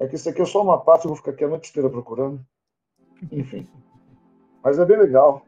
É 0.00 0.08
que 0.08 0.16
esse 0.16 0.28
aqui 0.28 0.42
é 0.42 0.44
só 0.44 0.60
uma 0.60 0.80
parte, 0.80 1.04
eu 1.04 1.10
vou 1.10 1.16
ficar 1.16 1.30
aqui 1.30 1.44
a 1.44 1.48
noite 1.48 1.70
inteira 1.70 1.88
procurando. 1.88 2.44
Enfim. 3.30 3.68
Mas 4.64 4.80
é 4.80 4.84
bem 4.84 4.98
legal. 4.98 5.46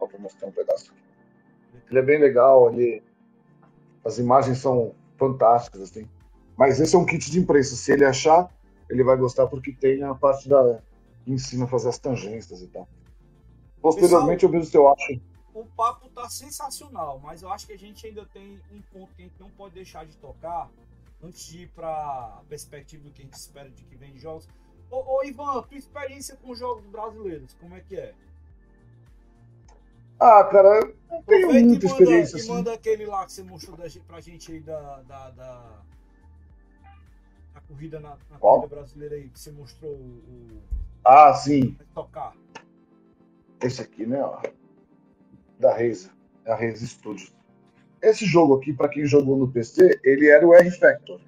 Ó, 0.00 0.06
vou 0.06 0.18
mostrar 0.18 0.48
um 0.48 0.52
pedaço 0.52 0.90
aqui. 0.90 1.80
Ele 1.90 2.00
é 2.00 2.02
bem 2.02 2.18
legal, 2.18 2.72
ele... 2.72 3.00
as 4.04 4.18
imagens 4.18 4.58
são 4.58 4.92
fantásticas, 5.16 5.82
assim. 5.82 6.08
Mas 6.56 6.80
esse 6.80 6.96
é 6.96 6.98
um 6.98 7.06
kit 7.06 7.30
de 7.30 7.38
imprensa. 7.38 7.76
Se 7.76 7.92
ele 7.92 8.04
achar, 8.04 8.52
ele 8.90 9.04
vai 9.04 9.16
gostar 9.16 9.46
porque 9.46 9.72
tem 9.72 10.02
a 10.02 10.16
parte 10.16 10.48
da 10.48 10.80
ensina 11.32 11.64
a 11.64 11.68
fazer 11.68 11.88
as 11.88 11.98
tangências 11.98 12.62
e 12.62 12.66
tal. 12.68 12.88
Posteriormente 13.80 14.44
eu 14.44 14.50
vejo 14.50 14.66
se 14.66 14.76
eu 14.76 14.88
acho. 14.92 15.20
O 15.54 15.64
papo 15.64 16.08
tá 16.10 16.28
sensacional, 16.28 17.18
mas 17.20 17.42
eu 17.42 17.50
acho 17.50 17.66
que 17.66 17.72
a 17.72 17.78
gente 17.78 18.06
ainda 18.06 18.24
tem 18.26 18.60
um 18.72 18.80
ponto 18.92 19.14
que 19.14 19.22
a 19.22 19.24
gente 19.24 19.40
não 19.40 19.50
pode 19.50 19.74
deixar 19.74 20.04
de 20.06 20.16
tocar 20.16 20.70
antes 21.22 21.46
de 21.46 21.62
ir 21.62 21.68
para 21.68 21.88
a 21.88 22.42
perspectiva 22.48 23.02
do 23.04 23.10
que 23.10 23.22
a 23.22 23.24
gente 23.24 23.34
espera 23.34 23.68
de 23.70 23.82
que 23.84 23.96
vem 23.96 24.12
de 24.12 24.20
jogos. 24.20 24.48
Ô, 24.90 25.18
ô 25.18 25.24
Ivan, 25.24 25.62
tua 25.62 25.76
experiência 25.78 26.36
com 26.36 26.54
jogos 26.54 26.84
brasileiros, 26.86 27.54
como 27.60 27.74
é 27.74 27.80
que 27.80 27.96
é? 27.96 28.14
Ah, 30.20 30.42
cara, 30.44 30.80
eu 30.80 30.96
não 31.10 31.22
tenho 31.22 31.46
muita 31.52 31.72
manda- 31.74 31.86
experiência 31.86 32.36
E 32.36 32.40
assim. 32.40 32.48
manda 32.48 32.72
aquele 32.72 33.06
lá 33.06 33.24
que 33.24 33.32
você 33.32 33.42
mostrou 33.42 33.76
da, 33.76 33.84
pra 34.06 34.20
gente 34.20 34.50
aí 34.52 34.60
da. 34.60 35.02
da, 35.02 35.30
da, 35.30 35.82
da 37.54 37.60
corrida 37.68 38.00
na, 38.00 38.16
na 38.30 38.38
corrida 38.38 38.66
brasileira 38.74 39.14
aí, 39.14 39.28
que 39.28 39.38
você 39.38 39.52
mostrou 39.52 39.92
o. 39.92 39.94
o 39.94 40.62
Ah, 41.04 41.32
sim. 41.34 41.76
tocar. 41.94 42.34
Esse 43.62 43.82
aqui, 43.82 44.06
né? 44.06 44.22
Ó, 44.22 44.40
da 45.58 45.72
Razer. 45.72 46.10
É 46.44 46.52
a 46.52 46.54
Razer 46.54 46.86
Studios. 46.86 47.32
Esse 48.00 48.24
jogo 48.24 48.54
aqui, 48.54 48.72
para 48.72 48.88
quem 48.88 49.04
jogou 49.04 49.36
no 49.36 49.48
PC, 49.48 50.00
ele 50.04 50.28
era 50.28 50.46
o 50.46 50.54
R-Factor. 50.54 51.20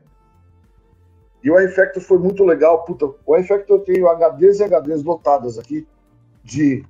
E 1.43 1.51
o 1.51 1.59
R-Factor 1.59 2.03
foi 2.03 2.19
muito 2.19 2.45
legal. 2.45 2.85
Puta, 2.85 3.13
o 3.27 3.37
R-Factor 3.37 3.81
tem 3.81 4.05
HDs 4.05 4.61
e 4.61 4.65
HDs 4.65 5.03
lotadas 5.03 5.59
aqui 5.59 5.87
de... 6.45 6.85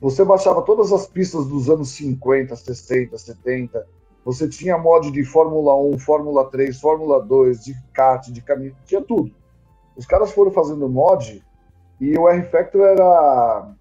Você 0.00 0.24
baixava 0.24 0.62
todas 0.62 0.92
as 0.92 1.08
pistas 1.08 1.46
dos 1.46 1.68
anos 1.68 1.88
50, 1.90 2.54
60, 2.54 3.18
70. 3.18 3.86
Você 4.24 4.48
tinha 4.48 4.78
mod 4.78 5.10
de 5.10 5.24
Fórmula 5.24 5.76
1, 5.76 5.98
Fórmula 5.98 6.48
3, 6.48 6.78
Fórmula 6.80 7.20
2, 7.20 7.64
de 7.64 7.74
kart, 7.92 8.28
de 8.30 8.40
caminho, 8.40 8.76
tinha 8.84 9.02
tudo. 9.02 9.34
Os 9.96 10.06
caras 10.06 10.30
foram 10.30 10.52
fazendo 10.52 10.88
mod 10.88 11.42
e 12.00 12.16
o 12.16 12.28
R-Factor 12.28 12.82
era 12.82 13.74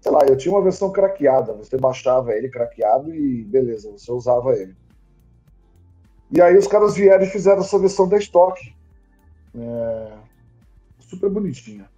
sei 0.00 0.12
lá, 0.12 0.20
eu 0.26 0.36
tinha 0.36 0.54
uma 0.54 0.62
versão 0.62 0.90
craqueada. 0.90 1.52
Você 1.54 1.76
baixava 1.76 2.32
ele 2.32 2.48
craqueado 2.48 3.14
e 3.14 3.44
beleza, 3.44 3.90
você 3.90 4.10
usava 4.10 4.52
ele. 4.54 4.76
E 6.30 6.40
aí 6.40 6.56
os 6.56 6.66
caras 6.66 6.94
vieram 6.94 7.24
e 7.24 7.28
fizeram 7.28 7.60
essa 7.60 7.78
versão 7.78 8.08
da 8.08 8.18
estoque. 8.18 8.74
É... 9.54 10.18
Super 10.98 11.30
bonitinha. 11.30 11.88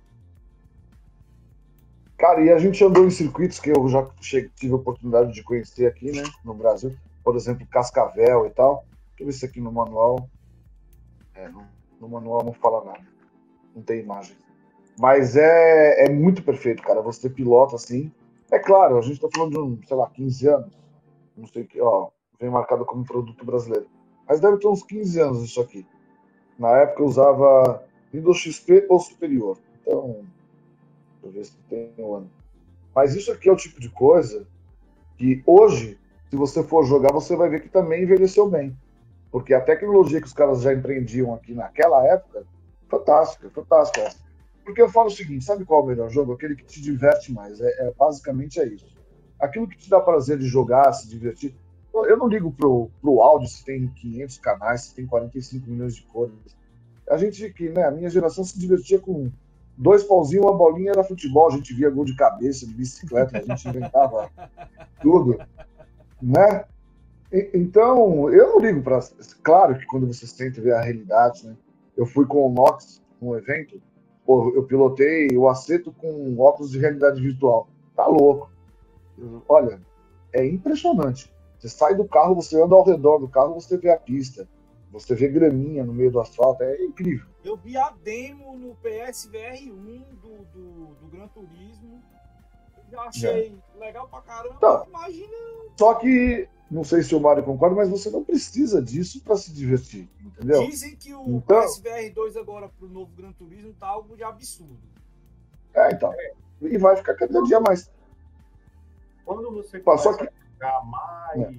Cara, 2.16 2.42
e 2.42 2.50
a 2.50 2.58
gente 2.58 2.84
andou 2.84 3.04
em 3.06 3.10
circuitos 3.10 3.58
que 3.58 3.70
eu 3.70 3.88
já 3.88 4.06
cheguei, 4.20 4.50
tive 4.54 4.74
a 4.74 4.76
oportunidade 4.76 5.32
de 5.32 5.42
conhecer 5.42 5.86
aqui, 5.86 6.12
né, 6.12 6.22
no 6.44 6.54
Brasil. 6.54 6.94
Por 7.24 7.34
exemplo, 7.34 7.66
Cascavel 7.66 8.46
e 8.46 8.50
tal. 8.50 8.84
Deixa 9.10 9.22
eu 9.22 9.26
ver 9.26 9.32
se 9.32 9.46
aqui 9.46 9.60
no 9.60 9.72
manual. 9.72 10.28
É, 11.34 11.48
no, 11.48 11.66
no 12.00 12.08
manual 12.08 12.44
não 12.44 12.52
fala 12.52 12.84
nada. 12.84 13.06
Não 13.74 13.82
tem 13.82 14.00
imagem. 14.00 14.36
Mas 15.00 15.34
é, 15.34 16.04
é 16.04 16.10
muito 16.10 16.42
perfeito, 16.42 16.82
cara. 16.82 17.00
Você 17.00 17.30
pilota 17.30 17.74
assim. 17.74 18.12
É 18.52 18.58
claro, 18.58 18.98
a 18.98 19.00
gente 19.00 19.14
está 19.14 19.28
falando 19.34 19.52
de 19.52 19.58
um, 19.58 19.80
sei 19.88 19.96
lá, 19.96 20.10
15 20.10 20.46
anos. 20.46 20.78
Não 21.34 21.46
sei 21.46 21.64
que, 21.64 21.80
ó, 21.80 22.10
vem 22.38 22.50
marcado 22.50 22.84
como 22.84 23.02
produto 23.02 23.42
brasileiro. 23.42 23.86
Mas 24.28 24.40
deve 24.40 24.58
ter 24.58 24.68
uns 24.68 24.82
15 24.82 25.18
anos 25.18 25.42
isso 25.42 25.58
aqui. 25.58 25.86
Na 26.58 26.68
época 26.80 27.00
eu 27.00 27.06
usava 27.06 27.82
Windows 28.12 28.36
XP 28.36 28.84
ou 28.90 29.00
superior. 29.00 29.56
Então, 29.80 30.22
deixa 31.22 31.24
eu 31.24 31.30
ver 31.30 31.44
se 31.46 31.56
tem 31.70 31.92
um 31.96 32.16
ano. 32.16 32.30
Mas 32.94 33.14
isso 33.14 33.32
aqui 33.32 33.48
é 33.48 33.52
o 33.52 33.56
tipo 33.56 33.80
de 33.80 33.88
coisa 33.88 34.46
que 35.16 35.42
hoje, 35.46 35.98
se 36.28 36.36
você 36.36 36.62
for 36.62 36.84
jogar, 36.84 37.10
você 37.10 37.34
vai 37.34 37.48
ver 37.48 37.62
que 37.62 37.70
também 37.70 38.02
envelheceu 38.02 38.50
bem. 38.50 38.76
Porque 39.30 39.54
a 39.54 39.62
tecnologia 39.62 40.20
que 40.20 40.26
os 40.26 40.34
caras 40.34 40.60
já 40.60 40.74
empreendiam 40.74 41.32
aqui 41.32 41.54
naquela 41.54 42.06
época, 42.06 42.44
fantástica, 42.86 43.48
fantástica. 43.48 44.29
Porque 44.64 44.80
eu 44.80 44.88
falo 44.88 45.08
o 45.08 45.10
seguinte: 45.10 45.44
sabe 45.44 45.64
qual 45.64 45.80
é 45.80 45.84
o 45.84 45.86
melhor 45.86 46.10
jogo? 46.10 46.32
Aquele 46.32 46.54
que 46.54 46.64
te 46.64 46.80
diverte 46.80 47.32
mais. 47.32 47.60
É, 47.60 47.88
é 47.88 47.92
basicamente 47.98 48.60
é 48.60 48.66
isso. 48.66 48.94
Aquilo 49.38 49.68
que 49.68 49.78
te 49.78 49.88
dá 49.88 50.00
prazer 50.00 50.38
de 50.38 50.46
jogar, 50.46 50.92
se 50.92 51.08
divertir. 51.08 51.54
Eu 51.92 52.16
não 52.16 52.28
ligo 52.28 52.52
pro, 52.52 52.88
pro 53.00 53.20
áudio 53.20 53.48
se 53.48 53.64
tem 53.64 53.88
500 53.88 54.38
canais, 54.38 54.82
se 54.82 54.94
tem 54.94 55.06
45 55.06 55.68
milhões 55.68 55.96
de 55.96 56.02
cores. 56.02 56.34
A 57.08 57.16
gente 57.16 57.50
que, 57.52 57.68
né, 57.68 57.84
a 57.84 57.90
minha 57.90 58.08
geração 58.08 58.44
se 58.44 58.56
divertia 58.56 59.00
com 59.00 59.30
dois 59.76 60.04
pauzinhos, 60.04 60.44
uma 60.44 60.56
bolinha 60.56 60.92
era 60.92 61.02
futebol, 61.02 61.48
a 61.48 61.56
gente 61.56 61.74
via 61.74 61.90
gol 61.90 62.04
de 62.04 62.14
cabeça, 62.14 62.66
de 62.66 62.74
bicicleta, 62.74 63.38
a 63.38 63.42
gente 63.42 63.68
inventava 63.68 64.30
tudo, 65.02 65.38
né? 66.22 66.64
E, 67.32 67.50
então, 67.54 68.30
eu 68.30 68.50
não 68.50 68.60
ligo 68.60 68.82
para. 68.82 69.00
Claro 69.42 69.78
que 69.78 69.86
quando 69.86 70.06
você 70.06 70.26
sente 70.26 70.60
ver 70.60 70.74
a 70.74 70.80
realidade, 70.80 71.46
né? 71.46 71.56
Eu 71.96 72.06
fui 72.06 72.26
com 72.26 72.46
o 72.46 72.52
Nox 72.52 73.02
num 73.20 73.36
evento, 73.36 73.80
Pô, 74.30 74.52
eu 74.54 74.62
pilotei 74.62 75.36
o 75.36 75.48
acerto 75.48 75.90
com 75.90 76.38
óculos 76.38 76.70
de 76.70 76.78
realidade 76.78 77.20
virtual. 77.20 77.66
Tá 77.96 78.06
louco. 78.06 78.48
Olha, 79.48 79.82
é 80.32 80.46
impressionante. 80.46 81.34
Você 81.58 81.68
sai 81.68 81.96
do 81.96 82.04
carro, 82.04 82.36
você 82.36 82.62
anda 82.62 82.76
ao 82.76 82.84
redor 82.84 83.18
do 83.18 83.26
carro, 83.26 83.54
você 83.54 83.76
vê 83.76 83.90
a 83.90 83.98
pista. 83.98 84.48
Você 84.92 85.16
vê 85.16 85.26
graminha 85.26 85.82
no 85.82 85.92
meio 85.92 86.12
do 86.12 86.20
asfalto, 86.20 86.62
é 86.62 86.80
incrível. 86.80 87.26
Eu 87.44 87.56
vi 87.56 87.76
a 87.76 87.90
demo 88.04 88.56
no 88.56 88.76
PSVR 88.76 89.68
1 89.68 89.74
do, 90.22 90.44
do, 90.52 90.94
do 90.94 91.08
Gran 91.10 91.26
Turismo. 91.26 92.00
Já 92.90 93.02
achei 93.02 93.54
é. 93.76 93.78
legal 93.78 94.08
pra 94.08 94.20
caramba. 94.22 94.58
Tá. 94.58 94.84
Imagina. 94.88 95.36
Só 95.76 95.94
que 95.94 96.48
não 96.70 96.84
sei 96.84 97.02
se 97.02 97.14
o 97.14 97.20
Mário 97.20 97.42
concorda, 97.42 97.74
mas 97.74 97.88
você 97.88 98.10
não 98.10 98.22
precisa 98.22 98.80
disso 98.80 99.20
para 99.22 99.36
se 99.36 99.52
divertir, 99.52 100.08
entendeu? 100.20 100.64
Dizem 100.66 100.94
que 100.94 101.12
o 101.12 101.38
então, 101.38 101.62
SVR 101.62 102.12
2 102.14 102.36
agora 102.36 102.68
para 102.68 102.86
o 102.86 102.88
novo 102.88 103.10
Gran 103.16 103.32
Turismo 103.32 103.74
tá 103.74 103.88
algo 103.88 104.16
de 104.16 104.22
absurdo. 104.22 104.78
É, 105.74 105.92
então. 105.92 106.14
E 106.60 106.78
vai 106.78 106.96
ficar 106.96 107.14
cada 107.14 107.42
dia 107.42 107.58
mais. 107.58 107.90
Quando 109.24 109.50
você 109.52 109.80
começa 109.80 110.16
que... 110.16 110.28
a 110.28 110.32
jogar 110.52 110.84
mais, 110.84 111.40
é. 111.40 111.52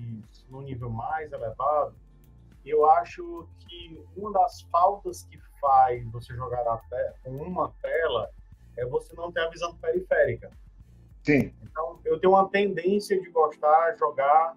no 0.50 0.62
nível 0.62 0.90
mais 0.90 1.32
elevado, 1.32 1.94
eu 2.66 2.90
acho 2.92 3.48
que 3.60 4.02
uma 4.16 4.32
das 4.32 4.62
faltas 4.64 5.24
que 5.24 5.38
faz 5.60 6.06
você 6.12 6.34
jogar 6.36 6.64
com 7.24 7.32
uma 7.32 7.74
tela 7.82 8.30
é 8.78 8.86
você 8.86 9.14
não 9.16 9.32
ter 9.32 9.42
a 9.42 9.50
visão 9.50 9.76
periférica. 9.76 10.52
Sim. 11.24 11.54
Então, 11.64 12.00
eu 12.04 12.20
tenho 12.20 12.34
uma 12.34 12.50
tendência 12.50 13.20
de 13.20 13.30
gostar 13.30 13.92
de 13.92 14.00
jogar 14.00 14.56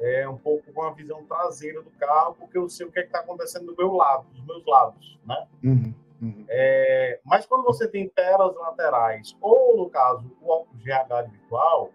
é, 0.00 0.28
um 0.28 0.36
pouco 0.36 0.72
com 0.72 0.82
a 0.82 0.90
visão 0.92 1.24
traseira 1.24 1.82
do 1.82 1.90
carro, 1.90 2.34
porque 2.38 2.56
eu 2.56 2.68
sei 2.68 2.86
o 2.86 2.92
que 2.92 3.00
é 3.00 3.04
está 3.04 3.20
acontecendo 3.20 3.66
do 3.66 3.76
meu 3.76 3.94
lado, 3.94 4.26
dos 4.32 4.44
meus 4.44 4.64
lados, 4.64 5.18
né? 5.26 5.46
Uhum, 5.62 5.94
uhum. 6.22 6.44
É, 6.48 7.20
mas 7.24 7.46
quando 7.46 7.64
você 7.64 7.88
tem 7.88 8.08
telas 8.08 8.54
laterais, 8.56 9.36
ou 9.40 9.76
no 9.76 9.90
caso, 9.90 10.24
o 10.40 10.50
óculos 10.50 10.82
de 10.82 10.86
realidade 10.86 11.30
virtual, 11.30 11.90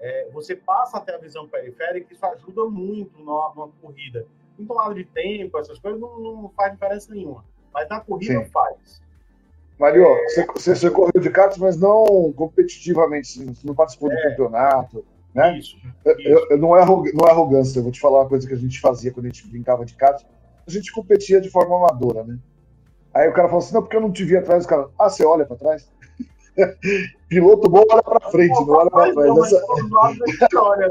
é, 0.00 0.28
você 0.30 0.54
passa 0.54 0.98
até 0.98 1.14
a 1.14 1.18
visão 1.18 1.48
periférica, 1.48 2.12
isso 2.12 2.24
ajuda 2.26 2.64
muito 2.64 3.18
numa, 3.18 3.52
numa 3.54 3.68
corrida. 3.80 4.26
Em 4.58 4.66
tomada 4.66 4.94
de 4.94 5.04
tempo, 5.04 5.58
essas 5.58 5.78
coisas 5.78 6.00
não, 6.00 6.18
não 6.18 6.48
faz 6.50 6.72
diferença 6.72 7.12
nenhuma. 7.12 7.44
Mas 7.72 7.88
na 7.88 8.00
corrida 8.00 8.44
Sim. 8.44 8.50
faz. 8.50 9.01
Mario, 9.82 10.06
você, 10.54 10.74
você, 10.76 10.90
correu 10.90 11.20
de 11.20 11.28
kart, 11.28 11.58
mas 11.58 11.76
não 11.76 12.32
competitivamente, 12.36 13.44
você 13.44 13.66
não 13.66 13.74
participou 13.74 14.08
do 14.08 14.14
é. 14.14 14.30
campeonato. 14.30 15.04
Né? 15.34 15.58
Isso. 15.58 15.76
isso. 15.76 16.28
Eu, 16.28 16.46
eu, 16.50 16.58
não, 16.58 16.76
é 16.76 16.86
não 16.86 17.26
é 17.26 17.30
arrogância, 17.32 17.80
eu 17.80 17.82
vou 17.82 17.90
te 17.90 17.98
falar 17.98 18.20
uma 18.20 18.28
coisa 18.28 18.46
que 18.46 18.54
a 18.54 18.58
gente 18.58 18.80
fazia 18.80 19.10
quando 19.10 19.26
a 19.26 19.28
gente 19.30 19.44
brincava 19.48 19.84
de 19.84 19.94
kart. 19.94 20.22
A 20.64 20.70
gente 20.70 20.92
competia 20.92 21.40
de 21.40 21.50
forma 21.50 21.76
amadora, 21.76 22.22
né? 22.22 22.38
Aí 23.12 23.28
o 23.28 23.32
cara 23.32 23.48
falou 23.48 23.58
assim: 23.58 23.74
não, 23.74 23.82
porque 23.82 23.96
eu 23.96 24.00
não 24.00 24.12
te 24.12 24.24
vi 24.24 24.36
atrás. 24.36 24.64
O 24.64 24.68
cara, 24.68 24.88
ah, 24.96 25.10
você 25.10 25.26
olha 25.26 25.44
para 25.44 25.56
trás? 25.56 25.90
Piloto 27.28 27.68
bom 27.68 27.84
olha 27.90 28.02
para 28.04 28.30
frente, 28.30 28.54
não 28.64 28.74
olha 28.74 28.90
para 28.90 29.12
trás. 29.12 29.52
Essa... 29.52 29.66
né? 30.76 30.88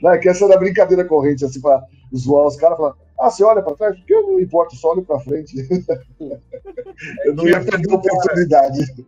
não, 0.02 0.10
é 0.12 0.18
que 0.18 0.30
essa 0.30 0.46
era 0.46 0.56
brincadeira 0.56 1.04
corrente, 1.04 1.44
assim, 1.44 1.60
para 1.60 1.84
zoar 2.16 2.46
os 2.46 2.56
caras, 2.56 2.78
falando, 2.78 2.96
ah, 3.18 3.30
você 3.30 3.42
olha 3.42 3.62
para 3.62 3.74
trás? 3.74 3.96
Porque 3.96 4.14
eu 4.14 4.22
não 4.22 4.40
importa, 4.40 4.76
só 4.76 4.92
olho 4.92 5.04
para 5.04 5.20
frente. 5.20 5.56
eu 7.24 7.34
não 7.34 7.46
ia 7.48 7.64
perder 7.64 7.90
a 7.90 7.96
oportunidade. 7.96 9.06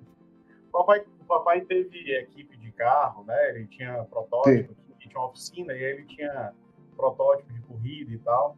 Papai, 0.73 1.05
papai 1.27 1.61
teve 1.63 2.13
equipe 2.13 2.57
de 2.57 2.73
carro, 2.73 3.25
né? 3.25 3.51
Ele 3.51 3.67
tinha 3.67 4.05
protótipo, 4.05 4.75
Sim. 4.75 4.97
tinha 4.99 5.19
uma 5.19 5.29
oficina 5.29 5.73
e 5.75 5.83
ele 5.83 6.05
tinha 6.07 6.55
protótipo 6.97 7.53
de 7.53 7.61
corrida 7.63 8.13
e 8.13 8.19
tal. 8.19 8.57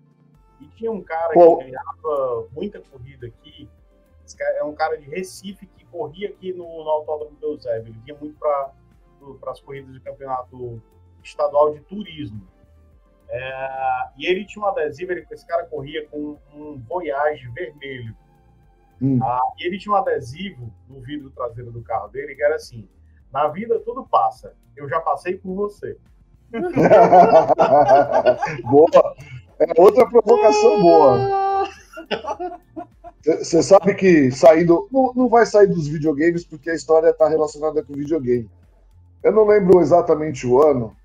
E 0.60 0.66
tinha 0.68 0.92
um 0.92 1.02
cara 1.02 1.32
Pô. 1.32 1.58
que 1.58 1.64
ganhava 1.64 2.48
muita 2.52 2.80
corrida 2.80 3.26
aqui. 3.26 3.68
é 4.40 4.62
um 4.62 4.74
cara 4.74 4.96
de 4.96 5.08
Recife 5.08 5.66
que 5.66 5.84
corria 5.86 6.28
aqui 6.28 6.52
no, 6.52 6.64
no 6.64 6.90
Autódromo 6.90 7.36
do 7.36 7.46
Eusébio. 7.48 7.92
Ele 7.92 8.00
vinha 8.04 8.16
muito 8.18 8.38
para 8.38 8.72
as 9.50 9.60
corridas 9.60 9.92
de 9.92 10.00
campeonato 10.00 10.80
estadual 11.24 11.74
de 11.74 11.80
turismo. 11.80 12.46
É, 13.32 14.08
e 14.18 14.26
ele 14.26 14.44
tinha 14.44 14.64
um 14.64 14.68
adesivo, 14.68 15.12
ele, 15.12 15.24
esse 15.30 15.46
cara 15.46 15.64
corria 15.66 16.04
com 16.08 16.36
um 16.52 16.82
Voyage 16.88 17.48
vermelho. 17.50 18.12
Hum. 19.00 19.20
Ah, 19.22 19.52
e 19.58 19.66
ele 19.66 19.78
tinha 19.78 19.94
um 19.94 19.96
adesivo 19.96 20.72
no 20.88 21.00
vidro 21.00 21.30
traseiro 21.30 21.70
do 21.70 21.80
carro 21.82 22.08
dele 22.08 22.34
que 22.34 22.42
era 22.42 22.56
assim: 22.56 22.88
na 23.32 23.46
vida 23.48 23.78
tudo 23.80 24.04
passa. 24.04 24.52
Eu 24.76 24.88
já 24.88 25.00
passei 25.00 25.38
por 25.38 25.54
você. 25.54 25.96
boa. 28.68 29.16
É 29.60 29.80
outra 29.80 30.08
provocação 30.08 30.82
boa. 30.82 31.68
Você 33.22 33.62
sabe 33.62 33.94
que 33.94 34.32
saindo. 34.32 34.88
Não, 34.90 35.12
não 35.14 35.28
vai 35.28 35.46
sair 35.46 35.68
dos 35.68 35.86
videogames 35.86 36.44
porque 36.44 36.70
a 36.70 36.74
história 36.74 37.10
está 37.10 37.28
relacionada 37.28 37.82
com 37.82 37.92
videogame. 37.92 38.50
Eu 39.22 39.32
não 39.32 39.46
lembro 39.46 39.80
exatamente 39.80 40.46
o 40.46 40.62
ano, 40.62 40.96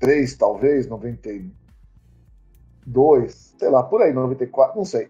93, 0.00 0.36
talvez, 0.36 0.86
92, 0.86 3.54
sei 3.58 3.68
lá, 3.68 3.82
por 3.82 4.00
aí, 4.02 4.12
94, 4.12 4.76
não 4.76 4.84
sei. 4.84 5.08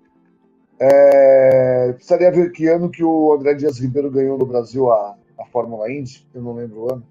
É, 0.79 1.93
precisaria 1.93 2.31
ver 2.31 2.53
que 2.53 2.67
ano 2.67 2.91
que 2.91 3.03
o 3.03 3.33
André 3.33 3.55
Dias 3.55 3.79
Ribeiro 3.79 4.11
ganhou 4.11 4.39
no 4.39 4.47
Brasil 4.47 4.93
a, 4.93 5.17
a 5.39 5.45
Fórmula 5.47 5.91
Indy, 5.91 6.27
eu 6.35 6.43
não 6.43 6.55
lembro 6.55 6.81
o 6.81 6.93
ano. 6.93 7.03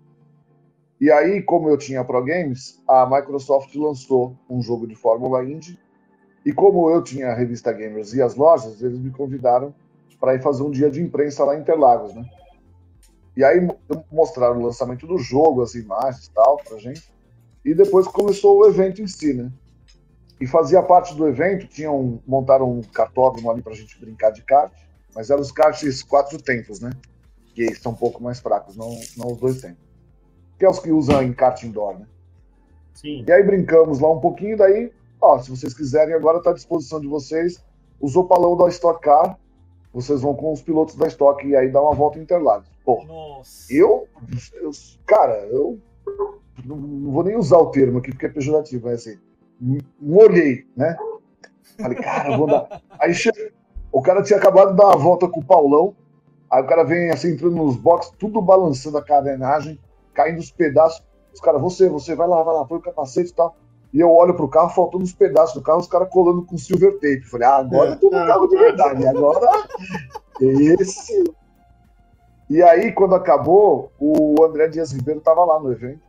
E 0.99 1.11
aí, 1.11 1.41
como 1.41 1.69
eu 1.69 1.77
tinha 1.77 2.03
Pro 2.03 2.23
Games, 2.23 2.81
a 2.87 3.05
Microsoft 3.05 3.73
lançou 3.75 4.37
um 4.49 4.61
jogo 4.61 4.87
de 4.87 4.95
Fórmula 4.95 5.43
Indy. 5.43 5.79
E 6.45 6.53
como 6.53 6.89
eu 6.89 7.01
tinha 7.01 7.29
a 7.29 7.33
revista 7.33 7.73
Gamers 7.73 8.13
e 8.13 8.21
as 8.21 8.35
lojas, 8.35 8.81
eles 8.81 8.99
me 8.99 9.11
convidaram 9.11 9.73
para 10.19 10.35
ir 10.35 10.41
fazer 10.41 10.63
um 10.63 10.71
dia 10.71 10.89
de 10.89 11.01
imprensa 11.01 11.43
lá 11.43 11.57
em 11.57 11.61
Interlagos, 11.61 12.13
né? 12.13 12.25
E 13.35 13.43
aí 13.43 13.59
mostraram 14.11 14.59
o 14.59 14.63
lançamento 14.63 15.07
do 15.07 15.17
jogo, 15.17 15.61
as 15.61 15.73
imagens 15.73 16.27
e 16.27 16.31
tal, 16.31 16.57
pra 16.57 16.77
gente. 16.77 17.11
E 17.63 17.73
depois 17.73 18.07
começou 18.07 18.57
o 18.57 18.65
evento 18.65 19.01
em 19.01 19.07
si, 19.07 19.33
né? 19.33 19.51
e 20.43 20.47
fazia 20.47 20.83
parte 20.83 21.15
do 21.15 21.25
evento. 21.25 21.67
Tinham, 21.67 22.21
montaram 22.27 22.69
um 22.69 22.81
cartódromo 22.81 23.49
ali 23.49 23.61
para 23.61 23.71
a 23.71 23.75
gente 23.75 23.97
brincar 23.97 24.31
de 24.31 24.41
kart, 24.41 24.73
mas 25.15 25.29
eram 25.29 25.41
os 25.41 25.53
karts 25.53 26.03
quatro 26.03 26.41
tempos, 26.41 26.81
né? 26.81 26.91
Que 27.55 27.73
são 27.75 27.93
um 27.93 27.95
pouco 27.95 28.21
mais 28.21 28.41
fracos, 28.41 28.75
não, 28.75 28.89
não 29.15 29.31
os 29.31 29.37
dois 29.37 29.61
tempos. 29.61 29.83
Que 30.59 30.65
é 30.65 30.69
os 30.69 30.79
que 30.79 30.91
usam 30.91 31.23
em 31.23 31.31
kart 31.31 31.63
indoor, 31.63 31.97
né? 31.97 32.07
Sim. 32.93 33.23
E 33.25 33.31
aí 33.31 33.41
brincamos 33.41 33.99
lá 33.99 34.11
um 34.11 34.19
pouquinho, 34.19 34.57
daí, 34.57 34.91
ó, 35.21 35.39
se 35.39 35.49
vocês 35.49 35.73
quiserem, 35.73 36.13
agora 36.13 36.39
está 36.39 36.51
à 36.51 36.53
disposição 36.53 36.99
de 36.99 37.07
vocês 37.07 37.63
o 37.99 38.07
Zopalão 38.09 38.57
da 38.57 38.67
Stock 38.67 39.01
Car. 39.01 39.39
Vocês 39.93 40.21
vão 40.21 40.35
com 40.35 40.51
os 40.51 40.61
pilotos 40.61 40.95
da 40.95 41.07
Stock 41.07 41.47
e 41.47 41.55
aí 41.55 41.71
dá 41.71 41.81
uma 41.81 41.93
volta 41.93 42.19
em 42.19 42.23
Interlagos. 42.23 42.67
Pô, 42.83 43.03
Nossa. 43.05 43.71
eu, 43.71 44.07
eu 44.55 44.71
cara, 45.05 45.37
eu 45.45 45.79
não, 46.65 46.75
não 46.75 47.11
vou 47.11 47.23
nem 47.23 47.35
usar 47.35 47.57
o 47.57 47.71
termo 47.71 47.99
aqui 47.99 48.11
porque 48.11 48.25
é 48.25 48.29
pejorativo, 48.29 48.85
mas 48.85 49.01
assim, 49.01 49.17
molhei, 49.99 50.65
né? 50.75 50.95
Falei, 51.79 51.97
cara, 51.97 52.37
vou 52.37 52.47
dar. 52.47 52.81
Aí 52.99 53.13
chega, 53.13 53.51
o 53.91 54.01
cara 54.01 54.21
tinha 54.21 54.37
acabado 54.37 54.71
de 54.71 54.77
dar 54.77 54.87
uma 54.87 54.97
volta 54.97 55.27
com 55.27 55.39
o 55.39 55.45
Paulão, 55.45 55.95
aí 56.49 56.61
o 56.61 56.67
cara 56.67 56.83
vem 56.83 57.09
assim, 57.09 57.31
entrando 57.31 57.55
nos 57.55 57.75
boxes, 57.75 58.13
tudo 58.19 58.41
balançando 58.41 58.97
a 58.97 59.03
carenagem, 59.03 59.79
caindo 60.13 60.39
os 60.39 60.51
pedaços. 60.51 61.03
Os 61.33 61.39
caras, 61.39 61.61
você, 61.61 61.89
você, 61.89 62.13
vai 62.13 62.27
lá, 62.27 62.43
vai 62.43 62.53
lá, 62.53 62.65
põe 62.65 62.77
o 62.77 62.81
capacete 62.81 63.31
e 63.31 63.33
tal. 63.33 63.55
E 63.91 63.99
eu 63.99 64.11
olho 64.11 64.35
pro 64.35 64.47
carro, 64.47 64.69
faltando 64.69 65.03
os 65.03 65.13
pedaços 65.13 65.55
do 65.55 65.61
carro, 65.61 65.79
os 65.79 65.87
caras 65.87 66.09
colando 66.09 66.43
com 66.43 66.57
silver 66.57 66.93
tape. 66.93 67.21
Falei, 67.21 67.47
ah, 67.47 67.57
agora 67.57 67.91
eu 67.91 67.99
tô 67.99 68.05
no 68.05 68.27
carro 68.27 68.47
de 68.47 68.57
verdade, 68.57 69.07
agora 69.07 69.67
esse. 70.39 71.23
E 72.49 72.61
aí, 72.61 72.91
quando 72.91 73.15
acabou, 73.15 73.91
o 73.99 74.43
André 74.43 74.67
Dias 74.67 74.91
Ribeiro 74.91 75.21
tava 75.21 75.43
lá 75.45 75.59
no 75.59 75.71
evento. 75.71 76.01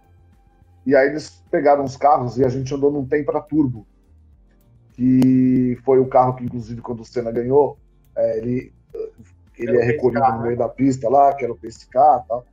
E 0.86 0.94
aí 0.94 1.08
eles 1.08 1.42
pegaram 1.50 1.84
os 1.84 1.96
carros 1.96 2.36
e 2.36 2.44
a 2.44 2.48
gente 2.48 2.74
andou 2.74 2.90
num 2.90 3.06
Tempra 3.06 3.40
Turbo, 3.40 3.86
que 4.92 5.78
foi 5.84 5.98
o 5.98 6.06
carro 6.06 6.34
que, 6.34 6.44
inclusive, 6.44 6.80
quando 6.80 7.00
o 7.00 7.04
Senna 7.04 7.32
ganhou, 7.32 7.78
é, 8.16 8.38
ele, 8.38 8.72
ele 9.56 9.70
Era 9.70 9.78
o 9.78 9.80
é 9.80 9.84
recolhido 9.84 10.20
no 10.20 10.38
né? 10.38 10.42
meio 10.42 10.58
da 10.58 10.68
pista 10.68 11.08
lá, 11.08 11.34
que 11.34 11.44
era 11.44 11.52
o 11.52 11.58
Car 11.90 12.22
e 12.24 12.28
tal. 12.28 12.46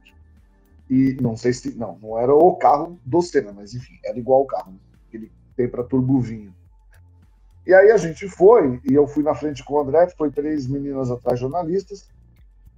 E 0.90 1.18
não 1.22 1.38
sei 1.38 1.54
se. 1.54 1.78
Não, 1.78 1.98
não 2.02 2.18
era 2.18 2.34
o 2.34 2.56
carro 2.56 3.00
do 3.06 3.22
Senna, 3.22 3.54
mas 3.54 3.74
enfim, 3.74 3.94
era 4.04 4.18
igual 4.18 4.42
o 4.42 4.46
carro, 4.46 4.72
né? 4.72 4.80
aquele 5.08 5.32
Tempra 5.56 5.84
Turbo 5.84 6.20
vinho. 6.20 6.54
E 7.66 7.74
aí 7.74 7.92
a 7.92 7.98
gente 7.98 8.28
foi, 8.28 8.82
e 8.90 8.94
eu 8.94 9.08
fui 9.08 9.24
na 9.24 9.36
frente 9.36 9.64
com 9.64 9.76
o 9.76 9.80
André, 9.80 10.10
foi 10.18 10.32
três 10.32 10.68
meninas 10.68 11.12
atrás 11.12 11.40
jornalistas, 11.40 12.10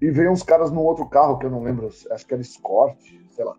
e 0.02 0.12
veio 0.12 0.32
uns 0.32 0.44
caras 0.44 0.72
num 0.72 0.82
outro 0.82 1.06
carro, 1.08 1.40
que 1.40 1.46
eu 1.46 1.50
não 1.50 1.64
lembro, 1.64 1.88
acho 1.88 2.28
que 2.28 2.34
era 2.34 2.42
Escort, 2.42 3.00
sei 3.32 3.46
lá. 3.46 3.56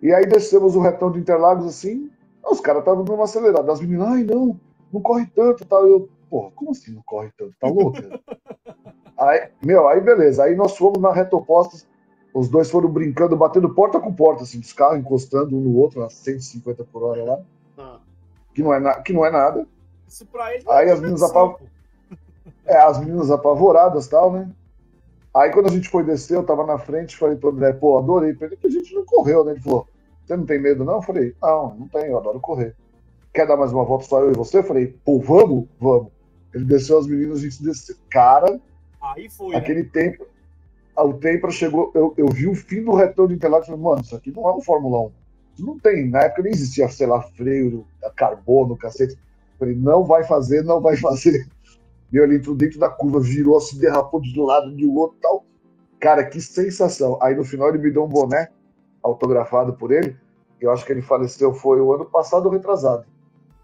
E 0.00 0.12
aí 0.12 0.24
descemos 0.26 0.76
o 0.76 0.80
retão 0.80 1.10
de 1.10 1.18
Interlagos 1.18 1.66
assim, 1.66 2.10
os 2.48 2.60
caras 2.60 2.80
estavam 2.82 3.04
dando 3.04 3.16
uma 3.16 3.24
acelerada. 3.24 3.72
As 3.72 3.80
meninas, 3.80 4.08
ai 4.08 4.24
não, 4.24 4.58
não 4.92 5.00
corre 5.00 5.26
tanto, 5.26 5.64
tal. 5.66 5.86
Eu, 5.86 6.08
porra, 6.30 6.50
como 6.54 6.70
assim 6.70 6.92
não 6.94 7.02
corre 7.02 7.30
tanto? 7.36 7.54
Tá 7.58 7.68
louca? 7.68 8.20
aí, 9.18 9.48
meu, 9.62 9.88
aí 9.88 10.00
beleza. 10.00 10.44
Aí 10.44 10.54
nós 10.54 10.76
fomos 10.76 11.00
na 11.00 11.12
reta 11.12 11.36
oposta, 11.36 11.84
os 12.32 12.48
dois 12.48 12.70
foram 12.70 12.88
brincando, 12.88 13.36
batendo 13.36 13.74
porta 13.74 13.98
com 14.00 14.12
porta, 14.14 14.44
assim, 14.44 14.60
dos 14.60 14.72
carros 14.72 14.98
encostando 14.98 15.56
um 15.56 15.60
no 15.60 15.76
outro, 15.76 16.02
a 16.04 16.10
150 16.10 16.84
por 16.84 17.02
hora 17.02 17.24
lá, 17.24 17.38
Ah, 17.76 17.98
que 18.54 18.62
não 18.62 18.72
é, 18.72 18.78
na, 18.78 19.00
que 19.00 19.12
não 19.12 19.26
é 19.26 19.30
nada. 19.30 19.66
Isso 20.06 20.24
pra 20.26 20.54
ele 20.54 20.64
Aí 20.68 20.88
é 20.88 20.92
as 20.92 21.00
meninas 21.00 21.20
diversão, 21.20 21.46
apav- 21.46 21.58
pô. 21.58 21.66
É, 22.64 22.76
as 22.78 22.98
meninas 22.98 23.30
apavoradas 23.30 24.06
e 24.06 24.10
tal, 24.10 24.30
né? 24.32 24.50
Aí 25.34 25.50
quando 25.50 25.66
a 25.66 25.72
gente 25.72 25.88
foi 25.88 26.04
descer, 26.04 26.36
eu 26.36 26.44
tava 26.44 26.66
na 26.66 26.78
frente, 26.78 27.16
falei 27.16 27.36
pro 27.36 27.50
André, 27.50 27.72
pô, 27.72 27.98
adorei. 27.98 28.34
Pena 28.34 28.56
que 28.56 28.66
a 28.66 28.70
gente 28.70 28.94
não 28.94 29.04
correu, 29.04 29.44
né? 29.44 29.52
Ele 29.52 29.60
falou, 29.60 29.86
você 30.24 30.36
não 30.36 30.46
tem 30.46 30.60
medo 30.60 30.84
não? 30.84 30.96
Eu 30.96 31.02
falei, 31.02 31.34
não, 31.40 31.74
não 31.74 31.88
tenho, 31.88 32.06
eu 32.06 32.18
adoro 32.18 32.40
correr. 32.40 32.74
Quer 33.32 33.46
dar 33.46 33.56
mais 33.56 33.72
uma 33.72 33.84
volta 33.84 34.04
só 34.04 34.20
eu 34.20 34.32
e 34.32 34.36
você? 34.36 34.58
Eu 34.58 34.64
falei, 34.64 34.86
pô, 35.04 35.20
vamos? 35.20 35.66
Vamos. 35.78 36.08
Ele 36.52 36.64
desceu 36.64 36.98
as 36.98 37.06
meninas, 37.06 37.38
a 37.38 37.42
gente 37.42 37.62
desceu. 37.62 37.96
Cara, 38.10 38.60
Aí 39.00 39.28
foi. 39.28 39.50
né? 39.50 39.58
aquele 39.58 39.84
tempo, 39.84 40.26
o 40.96 41.12
tempo 41.14 41.50
chegou, 41.50 41.92
eu, 41.94 42.14
eu 42.16 42.26
vi 42.28 42.48
o 42.48 42.54
fim 42.54 42.82
do 42.82 42.94
retorno 42.94 43.28
de 43.28 43.36
Interlagos 43.36 43.68
e 43.68 43.70
falei, 43.70 43.84
mano, 43.84 44.02
isso 44.02 44.16
aqui 44.16 44.32
não 44.32 44.48
é 44.48 44.54
um 44.54 44.60
Fórmula 44.60 45.02
1. 45.02 45.12
Isso 45.54 45.66
não 45.66 45.78
tem, 45.78 46.08
na 46.08 46.22
época 46.22 46.42
nem 46.42 46.52
existia, 46.52 46.88
sei 46.88 47.06
lá, 47.06 47.20
freio, 47.20 47.86
carbono, 48.16 48.76
cacete. 48.76 49.12
Eu 49.14 49.58
falei, 49.58 49.74
não 49.74 50.04
vai 50.04 50.24
fazer, 50.24 50.62
não 50.64 50.80
vai 50.80 50.96
fazer. 50.96 51.46
Meu, 52.10 52.24
ele 52.24 52.36
entrou 52.36 52.56
dentro 52.56 52.78
da 52.78 52.88
curva, 52.88 53.20
virou, 53.20 53.60
se 53.60 53.78
derrapou 53.78 54.20
de 54.20 54.38
um 54.40 54.44
lado, 54.44 54.74
de 54.74 54.86
outro 54.86 55.16
e 55.18 55.20
tal. 55.20 55.44
Cara, 56.00 56.24
que 56.24 56.40
sensação. 56.40 57.18
Aí 57.20 57.34
no 57.34 57.44
final 57.44 57.68
ele 57.68 57.78
me 57.78 57.90
deu 57.90 58.04
um 58.04 58.08
boné 58.08 58.48
autografado 59.02 59.74
por 59.74 59.92
ele. 59.92 60.16
Eu 60.60 60.70
acho 60.70 60.84
que 60.84 60.92
ele 60.92 61.02
faleceu, 61.02 61.52
foi 61.52 61.80
o 61.80 61.92
ano 61.92 62.04
passado 62.04 62.46
ou 62.46 62.52
retrasado. 62.52 63.04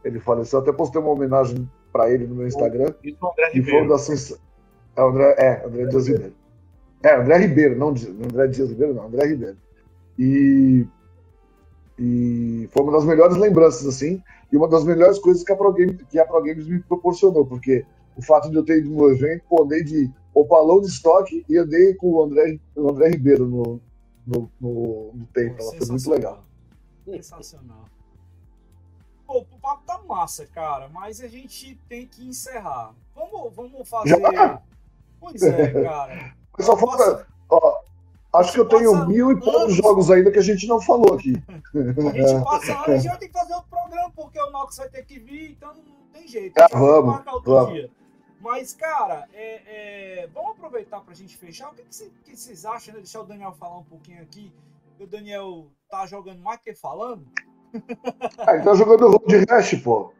Ele 0.04 0.20
faleceu, 0.20 0.58
até 0.58 0.72
postei 0.72 1.00
uma 1.00 1.10
homenagem 1.10 1.68
pra 1.92 2.10
ele 2.10 2.26
no 2.26 2.34
meu 2.34 2.46
Instagram. 2.46 2.92
Isso 3.02 3.18
o 3.22 3.30
André 3.30 3.48
E 3.48 3.50
foi 3.52 3.60
Ribeiro. 3.60 3.88
da 3.88 3.98
sens... 3.98 4.38
é, 4.96 5.02
André, 5.02 5.34
é, 5.38 5.66
André 5.66 5.86
Dias 5.86 6.06
Ribeiro. 6.06 6.34
É, 7.02 7.16
André 7.16 7.38
Ribeiro, 7.38 7.78
não 7.78 7.88
André 7.88 8.46
Dias 8.48 8.68
Ribeiro, 8.68 8.94
não, 8.94 9.06
André 9.06 9.26
Ribeiro. 9.26 9.56
E, 10.18 10.86
e 11.98 12.68
foi 12.72 12.82
uma 12.82 12.92
das 12.92 13.04
melhores 13.04 13.36
lembranças, 13.36 13.86
assim, 13.86 14.22
e 14.52 14.56
uma 14.56 14.68
das 14.68 14.84
melhores 14.84 15.18
coisas 15.18 15.42
que 15.42 15.52
a 15.52 15.56
Pro, 15.56 15.72
Game, 15.72 15.94
que 15.94 16.18
a 16.18 16.24
Pro 16.24 16.42
Games 16.42 16.66
me 16.66 16.80
proporcionou, 16.80 17.46
porque 17.46 17.84
o 18.16 18.22
fato 18.22 18.50
de 18.50 18.56
eu 18.56 18.64
ter 18.64 18.78
ido 18.78 18.90
no 18.90 19.10
evento, 19.10 19.44
pô, 19.48 19.64
andei 19.64 19.82
de 19.82 20.10
opalão 20.34 20.80
de 20.80 20.88
estoque 20.88 21.44
e 21.48 21.56
andei 21.56 21.94
com 21.94 22.10
o 22.12 22.24
André, 22.24 22.58
o 22.74 22.90
André 22.90 23.10
Ribeiro 23.10 23.46
no, 23.46 23.80
no, 24.26 24.50
no, 24.60 25.12
no 25.14 25.26
tempo. 25.26 25.56
Ela 25.60 25.72
foi 25.76 25.86
muito 25.86 26.10
legal. 26.10 26.44
Sensacional. 27.04 27.84
Pô, 29.26 29.38
o 29.38 29.58
papo 29.58 29.82
tá 29.86 30.00
massa, 30.06 30.46
cara, 30.46 30.88
mas 30.88 31.20
a 31.20 31.28
gente 31.28 31.78
tem 31.88 32.06
que 32.06 32.26
encerrar. 32.26 32.94
Vamos, 33.14 33.54
vamos 33.54 33.88
fazer. 33.88 34.20
Já? 34.20 34.62
Pois 35.20 35.42
é, 35.42 35.82
cara. 35.82 36.34
Só 36.60 36.76
falta, 36.76 37.26
ó, 37.50 37.80
acho 38.34 38.52
que 38.52 38.60
eu 38.60 38.68
tenho 38.68 39.06
mil 39.06 39.32
e 39.32 39.40
poucos 39.40 39.62
anos. 39.62 39.76
jogos 39.76 40.10
ainda 40.10 40.30
que 40.30 40.38
a 40.38 40.42
gente 40.42 40.66
não 40.66 40.80
falou 40.80 41.14
aqui. 41.14 41.42
A 41.48 42.12
gente 42.12 42.44
passa 42.44 42.80
a 42.86 42.96
gente 42.96 43.08
vai 43.08 43.18
ter 43.18 43.28
que 43.28 43.32
fazer 43.32 43.54
outro 43.54 43.70
programa, 43.70 44.12
porque 44.14 44.40
o 44.40 44.50
Nox 44.50 44.76
vai 44.76 44.88
ter 44.88 45.04
que 45.04 45.18
vir, 45.18 45.52
então 45.52 45.74
não 45.74 45.82
tem 46.12 46.28
jeito. 46.28 46.56
Ah, 46.58 46.68
que 46.68 46.76
vamos, 46.76 47.14
marcar 47.14 47.34
outro 47.34 47.52
vamos. 47.52 47.72
dia. 47.72 47.90
Mas, 48.44 48.74
cara, 48.74 49.26
é, 49.32 49.62
é, 50.24 50.26
vamos 50.26 50.50
aproveitar 50.50 51.00
pra 51.00 51.14
gente 51.14 51.34
fechar. 51.34 51.70
O 51.72 51.74
que, 51.74 51.82
que, 51.82 51.94
cê- 51.94 52.12
que 52.22 52.36
vocês 52.36 52.66
acham, 52.66 52.92
né? 52.92 53.00
Deixar 53.00 53.22
o 53.22 53.24
Daniel 53.24 53.52
falar 53.54 53.78
um 53.78 53.84
pouquinho 53.84 54.20
aqui. 54.20 54.52
O 55.00 55.06
Daniel 55.06 55.70
tá 55.88 56.04
jogando 56.04 56.42
mais 56.42 56.60
que 56.60 56.74
falando. 56.74 57.26
Ah, 58.46 58.54
ele 58.54 58.62
tá 58.62 58.74
jogando 58.74 59.08
Road 59.16 59.46
Rash, 59.48 59.82
pô. 59.82 60.12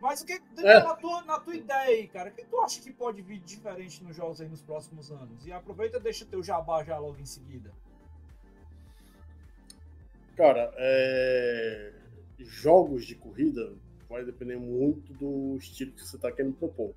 Mas 0.00 0.22
o 0.22 0.26
que, 0.26 0.38
Daniel, 0.54 0.78
É. 0.78 0.82
na, 0.82 0.96
tua, 0.96 1.22
na 1.24 1.38
tua 1.40 1.54
ideia 1.56 1.88
aí, 1.98 2.08
cara, 2.08 2.30
o 2.30 2.32
que 2.32 2.46
tu 2.46 2.58
acha 2.60 2.80
que 2.80 2.90
pode 2.90 3.20
vir 3.20 3.38
diferente 3.40 4.02
nos 4.02 4.16
jogos 4.16 4.40
aí 4.40 4.48
nos 4.48 4.62
próximos 4.62 5.10
anos? 5.12 5.46
E 5.46 5.52
aproveita 5.52 5.98
e 5.98 6.00
deixa 6.00 6.24
teu 6.24 6.42
jabá 6.42 6.82
já 6.82 6.96
logo 6.98 7.18
em 7.20 7.26
seguida. 7.26 7.70
Cara, 10.38 10.72
é, 10.78 11.92
jogos 12.38 13.04
de 13.04 13.14
corrida 13.14 13.74
vai 14.08 14.24
depender 14.24 14.56
muito 14.56 15.12
do 15.14 15.56
estilo 15.58 15.92
que 15.92 16.00
você 16.02 16.16
está 16.16 16.32
querendo 16.32 16.54
propor. 16.54 16.94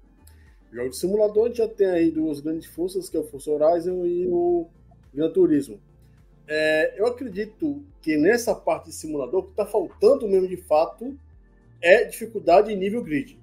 Jogo 0.72 0.90
de 0.90 0.96
simulador 0.98 1.46
a 1.46 1.48
gente 1.50 1.58
já 1.58 1.68
tem 1.68 1.88
aí 1.88 2.12
duas 2.12 2.40
grandes 2.40 2.66
forças, 2.68 3.10
que 3.10 3.18
é 3.18 3.20
o 3.20 3.24
Forza 3.24 3.52
Horizon 3.52 4.06
e 4.06 4.28
o 4.28 4.68
Gran 5.14 5.30
Turismo. 5.32 5.80
É, 6.48 7.00
eu 7.00 7.06
acredito 7.08 7.84
que 8.02 8.18
nessa 8.18 8.56
parte 8.56 8.86
de 8.86 8.94
simulador, 8.96 9.42
o 9.42 9.44
que 9.44 9.52
está 9.52 9.66
faltando 9.66 10.28
mesmo 10.28 10.48
de 10.48 10.58
fato 10.58 11.18
é 11.82 12.06
dificuldade 12.06 12.72
em 12.72 12.76
nível 12.78 13.04
grid. 13.04 13.38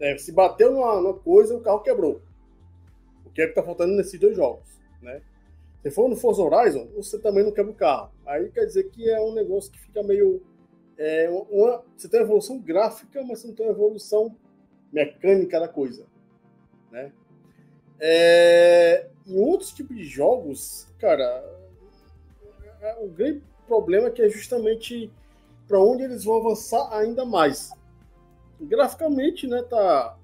É, 0.00 0.16
se 0.16 0.30
bateu 0.30 0.70
numa, 0.72 1.00
numa 1.00 1.14
coisa, 1.14 1.56
o 1.56 1.60
carro 1.60 1.80
quebrou. 1.80 2.20
O 3.26 3.30
que 3.30 3.42
é 3.42 3.44
que 3.44 3.50
está 3.50 3.62
faltando 3.62 3.94
nesses 3.94 4.18
dois 4.18 4.36
jogos, 4.36 4.68
né? 5.02 5.20
Se 5.82 5.90
for 5.90 6.08
no 6.08 6.16
Forza 6.16 6.42
Horizon, 6.42 6.88
você 6.96 7.18
também 7.18 7.44
não 7.44 7.52
quebra 7.52 7.72
o 7.72 7.74
carro. 7.74 8.10
Aí 8.26 8.48
quer 8.50 8.64
dizer 8.66 8.90
que 8.90 9.08
é 9.08 9.20
um 9.20 9.32
negócio 9.34 9.70
que 9.72 9.78
fica 9.78 10.02
meio. 10.02 10.42
é, 11.00 11.30
uma- 11.30 11.84
você 11.96 12.08
tem 12.08 12.18
uma 12.18 12.26
evolução 12.26 12.58
gráfica, 12.58 13.22
mas 13.22 13.38
você 13.38 13.46
não 13.46 13.54
tem 13.54 13.66
uma 13.66 13.72
evolução 13.72 14.34
mecânica 14.92 15.60
da 15.60 15.68
coisa. 15.68 16.06
Né? 16.90 17.12
É, 18.00 19.08
em 19.26 19.38
outros 19.38 19.72
tipos 19.72 19.96
de 19.96 20.04
jogos, 20.04 20.86
cara, 20.98 21.44
é- 22.80 22.96
o 23.00 23.08
grande 23.08 23.42
problema 23.66 24.08
é 24.08 24.10
que 24.10 24.22
é 24.22 24.28
justamente 24.28 25.10
para 25.66 25.80
onde 25.80 26.02
eles 26.02 26.24
vão 26.24 26.36
avançar 26.38 26.88
ainda 26.92 27.24
mais. 27.24 27.70
Graficamente, 28.60 29.46
né, 29.46 29.62
tá, 29.62 30.16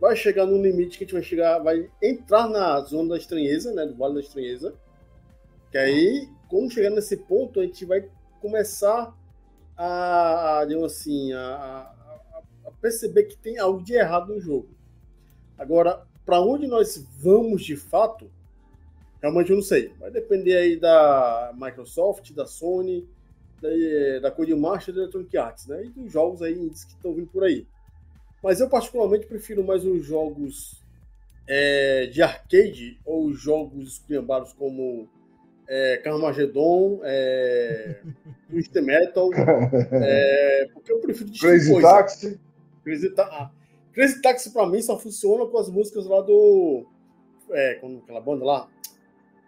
vai 0.00 0.16
chegar 0.16 0.46
num 0.46 0.62
limite 0.62 0.98
que 0.98 1.04
a 1.04 1.06
gente 1.06 1.14
vai 1.14 1.22
chegar, 1.22 1.58
vai 1.58 1.90
entrar 2.02 2.48
na 2.48 2.80
zona 2.80 3.10
da 3.10 3.16
estranheza, 3.16 3.72
né, 3.74 3.86
do 3.86 3.94
Vale 3.94 4.14
da 4.14 4.20
Estranheza. 4.20 4.74
Que 5.70 5.78
aí, 5.78 6.28
quando 6.48 6.72
chegar 6.72 6.90
nesse 6.90 7.16
ponto, 7.16 7.60
a 7.60 7.64
gente 7.64 7.84
vai 7.84 8.08
começar 8.40 9.14
a, 9.76 10.60
a 10.60 10.64
digamos 10.64 10.92
assim, 10.92 11.32
a 11.32 11.95
perceber 12.80 13.24
que 13.24 13.36
tem 13.36 13.58
algo 13.58 13.82
de 13.82 13.94
errado 13.94 14.34
no 14.34 14.40
jogo. 14.40 14.68
Agora, 15.58 16.06
para 16.24 16.40
onde 16.40 16.66
nós 16.66 17.02
vamos 17.18 17.64
de 17.64 17.76
fato, 17.76 18.30
realmente 19.20 19.50
eu 19.50 19.56
não 19.56 19.62
sei. 19.62 19.92
Vai 19.98 20.10
depender 20.10 20.56
aí 20.56 20.76
da 20.76 21.52
Microsoft, 21.56 22.32
da 22.32 22.46
Sony, 22.46 23.08
da, 23.60 23.68
da 24.20 24.30
Codemaster 24.30 24.92
e 24.92 24.96
da 24.96 25.02
Electronic 25.02 25.36
Arts, 25.36 25.66
né? 25.66 25.84
E 25.84 25.88
dos 25.90 26.12
jogos 26.12 26.42
aí 26.42 26.54
que 26.54 26.74
estão 26.74 27.14
vindo 27.14 27.28
por 27.28 27.44
aí. 27.44 27.66
Mas 28.42 28.60
eu 28.60 28.68
particularmente 28.68 29.26
prefiro 29.26 29.64
mais 29.64 29.84
os 29.84 30.04
jogos 30.04 30.82
é, 31.48 32.06
de 32.06 32.22
arcade 32.22 32.98
ou 33.04 33.32
jogos 33.32 33.94
esculhambados 33.94 34.52
como 34.52 35.08
é, 35.68 35.96
Carmageddon, 35.98 37.00
é, 37.04 38.00
Twisted 38.50 38.84
Metal, 38.84 39.30
é, 39.92 40.68
porque 40.74 40.92
eu 40.92 41.00
prefiro 41.00 41.30
Crazy 41.38 41.72
coisa. 41.72 41.88
Taxi. 41.88 42.40
Crazy, 42.86 43.10
Ta 43.10 43.24
ah, 43.24 43.50
Crazy 43.92 44.22
Taxi 44.22 44.52
pra 44.52 44.64
mim 44.64 44.80
só 44.80 44.96
funciona 44.96 45.44
com 45.44 45.58
as 45.58 45.68
músicas 45.68 46.06
lá 46.06 46.20
do. 46.20 46.86
É, 47.50 47.74
com 47.74 47.98
aquela 47.98 48.20
banda 48.20 48.44
lá, 48.44 48.68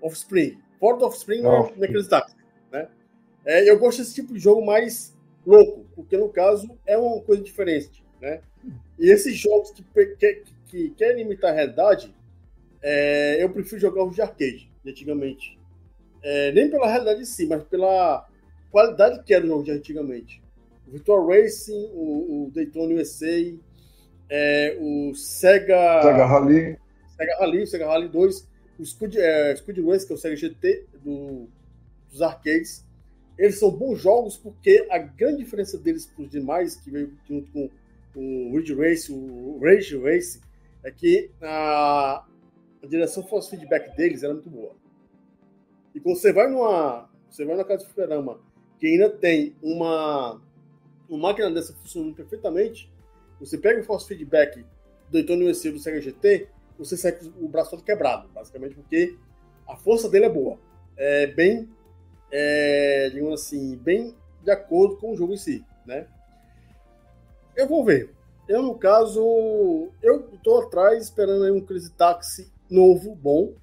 Offspring. 0.02 0.58
Fora 0.80 0.96
do 0.96 1.06
Offspring 1.06 1.42
não, 1.42 1.66
é, 1.66 1.76
não 1.76 1.84
é 1.84 1.86
Crazy 1.86 2.08
Taxi. 2.08 2.34
Né? 2.72 2.88
É, 3.44 3.70
eu 3.70 3.78
gosto 3.78 3.98
desse 3.98 4.14
tipo 4.14 4.34
de 4.34 4.40
jogo 4.40 4.66
mais 4.66 5.16
louco, 5.46 5.86
porque 5.94 6.16
no 6.16 6.28
caso 6.28 6.68
é 6.84 6.98
uma 6.98 7.20
coisa 7.20 7.40
diferente. 7.40 8.04
Né? 8.20 8.40
E 8.98 9.08
esses 9.08 9.36
jogos 9.36 9.70
que, 9.70 9.84
que, 10.16 10.42
que 10.66 10.90
querem 10.90 11.24
imitar 11.24 11.52
a 11.52 11.54
realidade, 11.54 12.12
é, 12.82 13.40
eu 13.40 13.50
prefiro 13.50 13.80
jogar 13.80 14.02
os 14.02 14.16
de 14.16 14.20
arcade, 14.20 14.68
de 14.82 14.90
antigamente. 14.90 15.56
É, 16.22 16.50
nem 16.50 16.68
pela 16.68 16.88
realidade 16.88 17.22
em 17.22 17.24
si, 17.24 17.46
mas 17.46 17.62
pela 17.62 18.26
qualidade 18.72 19.22
que 19.22 19.32
era 19.32 19.44
o 19.44 19.48
jogo 19.48 19.62
de 19.62 19.70
antigamente. 19.70 20.42
O 20.88 20.90
Virtual 20.90 21.26
Racing, 21.26 21.90
o, 21.92 22.46
o 22.46 22.50
Daytona 22.50 22.94
USA, 22.94 23.54
é, 24.30 24.78
o 24.80 25.14
Sega... 25.14 26.02
Sega 26.02 26.26
Rally. 26.26 26.78
Sega 27.14 27.36
Rally, 27.38 27.66
Sega 27.66 27.86
Rally 27.86 28.08
2, 28.08 28.48
o 28.78 28.84
Scud, 28.86 29.18
é, 29.18 29.54
Scud 29.56 29.80
Race, 29.82 30.06
que 30.06 30.12
é 30.12 30.16
o 30.16 30.18
Sega 30.18 30.34
GT 30.34 30.86
do, 31.04 31.46
dos 32.10 32.22
arcades. 32.22 32.86
Eles 33.36 33.58
são 33.58 33.70
bons 33.70 34.00
jogos 34.00 34.38
porque 34.38 34.86
a 34.90 34.98
grande 34.98 35.44
diferença 35.44 35.76
deles 35.76 36.06
para 36.06 36.24
os 36.24 36.30
demais, 36.30 36.76
que 36.76 36.90
veio 36.90 37.12
junto 37.28 37.52
com 37.52 37.70
o 38.16 38.56
Ridge 38.56 38.74
Race, 38.74 39.12
o 39.12 39.60
Rage 39.62 39.96
Race, 39.98 40.40
é 40.82 40.90
que 40.90 41.30
a, 41.42 42.24
a 42.82 42.86
direção 42.86 43.22
force 43.22 43.50
feedback 43.50 43.94
deles 43.94 44.22
era 44.22 44.32
muito 44.32 44.48
boa. 44.48 44.74
E 45.94 46.00
quando 46.00 46.16
você 46.16 46.32
vai 46.32 46.48
numa, 46.48 47.10
você 47.28 47.44
vai 47.44 47.56
na 47.56 47.64
casa 47.64 47.84
de 47.84 47.92
fliperama 47.92 48.40
que 48.78 48.86
ainda 48.86 49.10
tem 49.10 49.54
uma, 49.60 50.40
uma 51.08 51.28
máquina 51.28 51.50
dessa 51.50 51.72
funcionando 51.72 52.14
perfeitamente, 52.14 52.90
você 53.40 53.56
pega 53.56 53.80
o 53.80 53.84
force 53.84 54.06
feedback 54.06 54.64
do 55.10 55.18
Antônio 55.18 55.50
UC 55.50 55.70
do 55.70 55.78
Sega 55.78 56.00
GT, 56.00 56.48
você 56.78 56.96
sai 56.96 57.12
com 57.12 57.26
o 57.44 57.48
braço 57.48 57.70
todo 57.70 57.82
quebrado, 57.82 58.28
basicamente 58.28 58.74
porque 58.74 59.16
a 59.66 59.76
força 59.76 60.08
dele 60.08 60.26
é 60.26 60.30
boa. 60.30 60.58
É 60.96 61.26
bem, 61.26 61.68
é, 62.30 63.10
digamos 63.10 63.40
assim, 63.40 63.76
bem 63.76 64.14
de 64.42 64.50
acordo 64.50 64.96
com 64.96 65.12
o 65.12 65.16
jogo 65.16 65.34
em 65.34 65.36
si, 65.36 65.64
né? 65.86 66.06
Eu 67.56 67.66
vou 67.66 67.84
ver. 67.84 68.14
Eu, 68.48 68.62
no 68.62 68.78
caso, 68.78 69.90
eu 70.02 70.30
estou 70.32 70.62
atrás 70.62 71.04
esperando 71.04 71.44
aí 71.44 71.50
um 71.50 71.60
Crazy 71.60 71.92
Taxi 71.92 72.50
novo, 72.70 73.14
bom, 73.14 73.54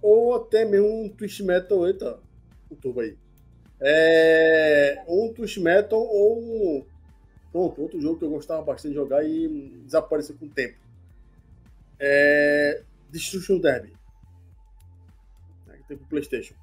ou 0.00 0.34
até 0.34 0.64
mesmo 0.64 1.04
um 1.04 1.08
Twist 1.08 1.42
Metal, 1.42 1.86
eita, 1.86 2.18
o 2.70 2.76
tubo 2.76 3.00
aí. 3.00 3.16
É, 3.80 5.02
um 5.08 5.32
Twist 5.32 5.58
Metal 5.60 5.98
ou 5.98 6.86
pronto, 7.50 7.80
outro 7.80 8.00
jogo 8.00 8.18
que 8.18 8.24
eu 8.24 8.30
gostava 8.30 8.62
bastante 8.62 8.92
de 8.92 8.98
jogar 8.98 9.24
e 9.24 9.48
desapareceu 9.84 10.36
com 10.38 10.46
o 10.46 10.50
tempo. 10.50 10.76
É, 11.98 12.82
Destruction 13.10 13.58
Derby. 13.58 13.92
É, 15.68 15.76
tem 15.88 15.96
pro 15.96 16.06
Playstation. 16.06 16.54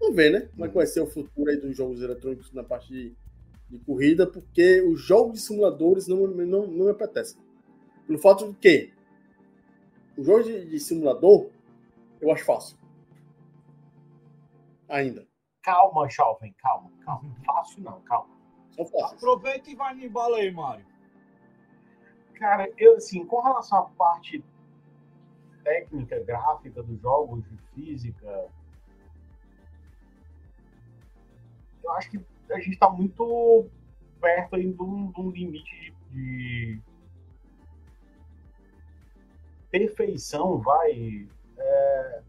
Vamos 0.00 0.16
ver, 0.16 0.30
né? 0.30 0.48
Como 0.52 0.64
é 0.64 0.68
que 0.68 0.74
vai 0.74 0.86
ser 0.86 1.00
o 1.00 1.06
futuro 1.06 1.50
aí 1.50 1.56
dos 1.56 1.76
jogos 1.76 2.00
eletrônicos 2.02 2.52
na 2.52 2.62
parte 2.62 2.92
de 2.92 3.16
de 3.68 3.78
corrida, 3.78 4.26
porque 4.26 4.80
os 4.82 5.00
jogos 5.00 5.34
de 5.34 5.40
simuladores 5.40 6.06
não, 6.06 6.26
não, 6.26 6.66
não 6.66 6.84
me 6.84 6.90
apetecem. 6.90 7.40
Pelo 8.06 8.18
fato 8.18 8.52
de 8.52 8.54
que 8.58 8.92
o 10.16 10.22
jogo 10.22 10.44
de, 10.44 10.66
de 10.66 10.78
simulador 10.78 11.48
eu 12.20 12.30
acho 12.30 12.44
fácil. 12.44 12.76
Ainda. 14.88 15.26
Calma, 15.64 16.08
jovem, 16.08 16.52
calma, 16.58 16.90
calma. 17.04 17.34
Fácil 17.44 17.82
não, 17.82 18.00
calma. 18.02 18.32
Aproveita 19.12 19.70
e 19.70 19.74
vai 19.74 19.94
no 19.94 20.04
embalo 20.04 20.34
aí, 20.34 20.52
Mário. 20.52 20.86
Cara, 22.34 22.70
eu, 22.76 22.96
assim, 22.96 23.24
com 23.24 23.40
relação 23.40 23.78
à 23.78 23.82
parte 23.90 24.44
técnica, 25.62 26.20
gráfica 26.20 26.82
dos 26.82 27.00
jogos, 27.00 27.42
de 27.48 27.56
física, 27.74 28.50
eu 31.82 31.92
acho 31.92 32.10
que 32.10 32.20
a 32.50 32.58
gente 32.58 32.74
está 32.74 32.90
muito 32.90 33.66
perto 34.20 34.56
aí 34.56 34.70
de 34.70 34.82
um, 34.82 35.10
de 35.10 35.20
um 35.20 35.30
limite 35.30 35.94
de, 36.10 36.80
perfeição, 39.74 40.58
vai. 40.58 41.26
É, 41.58 42.22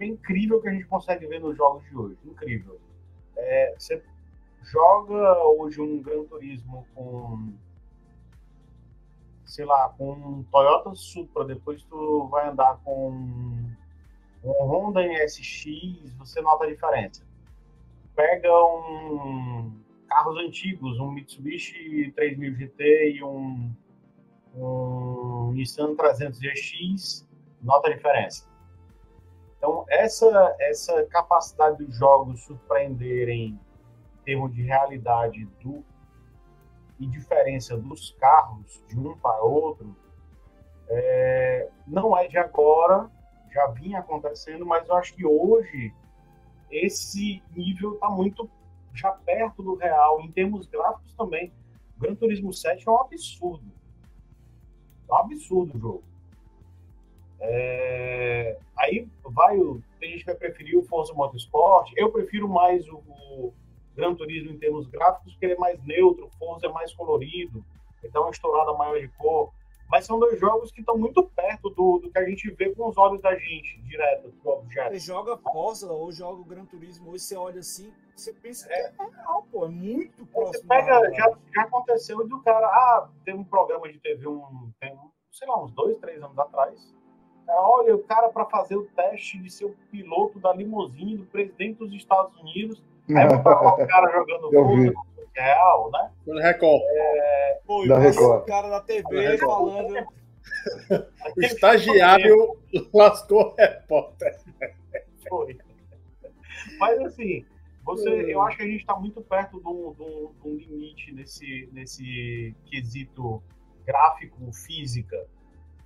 é 0.00 0.06
incrível 0.06 0.60
que 0.60 0.68
a 0.68 0.72
gente 0.72 0.86
consegue 0.86 1.26
ver 1.26 1.40
nos 1.40 1.56
jogos 1.56 1.84
de 1.88 1.96
hoje. 1.96 2.18
Incrível. 2.24 2.80
É, 3.36 3.74
você 3.78 4.02
joga 4.62 5.44
hoje 5.44 5.80
um 5.80 6.02
Gran 6.02 6.24
Turismo 6.24 6.86
com 6.94 7.52
sei 9.44 9.64
lá, 9.64 9.88
com 9.96 10.12
um 10.12 10.42
Toyota 10.52 10.94
Supra, 10.94 11.42
depois 11.42 11.82
tu 11.84 12.28
vai 12.28 12.48
andar 12.48 12.78
com 12.84 13.10
um 13.10 13.74
Honda 14.44 15.02
NSX, 15.02 16.12
você 16.18 16.42
nota 16.42 16.64
a 16.64 16.68
diferença 16.68 17.26
pega 18.18 18.52
um 18.52 19.70
carros 20.08 20.36
antigos, 20.38 20.98
um 20.98 21.12
Mitsubishi 21.12 22.10
3000 22.16 22.54
GT 22.56 23.12
e 23.12 23.22
um, 23.22 23.72
um 24.56 25.52
Nissan 25.52 25.94
300 25.94 26.40
GX, 26.40 27.28
nota 27.62 27.88
a 27.88 27.94
diferença. 27.94 28.48
Então, 29.58 29.84
essa, 29.88 30.56
essa 30.60 31.04
capacidade 31.06 31.84
dos 31.84 31.94
jogos 31.94 32.40
surpreenderem 32.44 33.48
em 33.48 34.24
termos 34.24 34.54
de 34.54 34.62
realidade 34.62 35.44
do, 35.60 35.84
e 36.98 37.06
diferença 37.06 37.76
dos 37.76 38.12
carros 38.12 38.82
de 38.88 38.98
um 38.98 39.16
para 39.18 39.42
outro, 39.42 39.94
é, 40.88 41.68
não 41.86 42.16
é 42.16 42.26
de 42.28 42.38
agora, 42.38 43.10
já 43.52 43.66
vinha 43.68 43.98
acontecendo, 43.98 44.64
mas 44.64 44.88
eu 44.88 44.94
acho 44.94 45.14
que 45.14 45.26
hoje 45.26 45.92
esse 46.70 47.42
nível 47.54 47.94
está 47.94 48.08
muito 48.08 48.48
já 48.94 49.12
perto 49.12 49.62
do 49.62 49.74
real. 49.74 50.20
Em 50.20 50.30
termos 50.30 50.66
gráficos 50.66 51.12
também. 51.14 51.52
O 51.96 52.00
Gran 52.00 52.14
Turismo 52.14 52.52
7 52.52 52.88
é 52.88 52.90
um 52.90 53.00
absurdo. 53.00 53.72
É 55.08 55.12
um 55.12 55.16
absurdo 55.16 55.76
o 55.76 55.80
jogo. 55.80 56.04
É... 57.40 58.58
Aí 58.76 59.08
vai 59.24 59.58
o. 59.58 59.82
Tem 60.00 60.10
gente 60.10 60.20
que 60.20 60.26
vai 60.26 60.36
preferir 60.36 60.78
o 60.78 60.82
Forza 60.82 61.12
Motorsport. 61.14 61.92
Eu 61.96 62.10
prefiro 62.10 62.48
mais 62.48 62.88
o, 62.88 62.96
o 62.96 63.54
Gran 63.94 64.14
Turismo 64.14 64.52
em 64.52 64.58
termos 64.58 64.86
gráficos, 64.86 65.32
porque 65.32 65.46
ele 65.46 65.54
é 65.54 65.58
mais 65.58 65.82
neutro, 65.84 66.26
o 66.26 66.38
Forza 66.38 66.66
é 66.66 66.72
mais 66.72 66.92
colorido, 66.94 67.64
ele 68.02 68.12
dá 68.12 68.20
uma 68.20 68.30
estourada 68.30 68.72
maior 68.74 69.00
de 69.00 69.08
cor 69.08 69.52
mas 69.88 70.04
são 70.04 70.18
dois 70.18 70.38
jogos 70.38 70.70
que 70.70 70.80
estão 70.80 70.98
muito 70.98 71.22
perto 71.30 71.70
do, 71.70 71.98
do 71.98 72.10
que 72.10 72.18
a 72.18 72.28
gente 72.28 72.50
vê 72.50 72.74
com 72.74 72.88
os 72.88 72.98
olhos 72.98 73.22
da 73.22 73.34
gente, 73.34 73.80
direto 73.82 74.28
do 74.28 74.48
objeto. 74.48 74.90
Você 74.90 74.98
joga 74.98 75.36
Forza 75.38 75.90
ou 75.90 76.12
joga 76.12 76.42
o 76.42 76.44
Gran 76.44 76.66
Turismo, 76.66 77.10
hoje 77.10 77.24
você 77.24 77.36
olha 77.36 77.60
assim, 77.60 77.92
você 78.14 78.32
pensa 78.34 78.70
é. 78.70 78.90
que 78.90 79.02
é 79.02 79.06
real, 79.06 79.46
pô, 79.50 79.64
é 79.64 79.68
muito 79.68 80.26
próximo. 80.26 80.60
Você 80.60 80.66
pega, 80.66 81.10
já, 81.14 81.38
já 81.54 81.62
aconteceu 81.62 82.28
do 82.28 82.42
cara, 82.42 82.66
ah, 82.66 83.08
tem 83.24 83.34
um 83.34 83.44
programa 83.44 83.90
de 83.90 83.98
TV, 83.98 84.28
um, 84.28 84.70
tem, 84.78 84.94
sei 85.32 85.48
lá, 85.48 85.64
uns 85.64 85.72
dois, 85.72 85.96
três 85.98 86.22
anos 86.22 86.38
atrás. 86.38 86.94
Olha, 87.56 87.94
o 87.94 88.02
cara 88.04 88.28
para 88.28 88.44
fazer 88.46 88.76
o 88.76 88.84
teste 88.84 89.38
de 89.38 89.50
ser 89.50 89.64
o 89.64 89.76
piloto 89.90 90.38
da 90.38 90.52
limusine 90.52 91.16
do 91.16 91.24
presidente 91.24 91.78
dos 91.78 91.92
Estados 91.92 92.36
Unidos, 92.40 92.82
aí 93.10 93.26
o 93.26 93.42
cara 93.86 94.10
jogando 94.12 94.50
Forza, 94.50 94.92
real, 95.34 95.90
né? 95.90 96.10
No 96.26 96.40
Record. 96.40 96.82
É... 96.84 97.60
Pô, 97.66 97.86
da 97.86 97.98
Record. 97.98 98.42
o 98.42 98.46
cara 98.46 98.68
da 98.68 98.80
TV 98.80 99.38
falando. 99.38 100.06
o 101.36 101.40
estagiário 101.40 102.56
lascou 102.92 103.52
o 103.52 103.54
repórter. 103.54 104.38
Foi. 105.28 105.56
Mas 106.78 106.98
assim, 107.00 107.44
você, 107.84 108.32
eu 108.32 108.42
acho 108.42 108.58
que 108.58 108.62
a 108.62 108.66
gente 108.66 108.80
está 108.80 108.94
muito 108.96 109.20
perto 109.22 109.60
de 109.60 109.66
um, 109.66 110.56
limite 110.56 111.10
nesse, 111.12 111.68
nesse 111.72 112.54
quesito 112.66 113.42
gráfico, 113.86 114.52
física. 114.52 115.26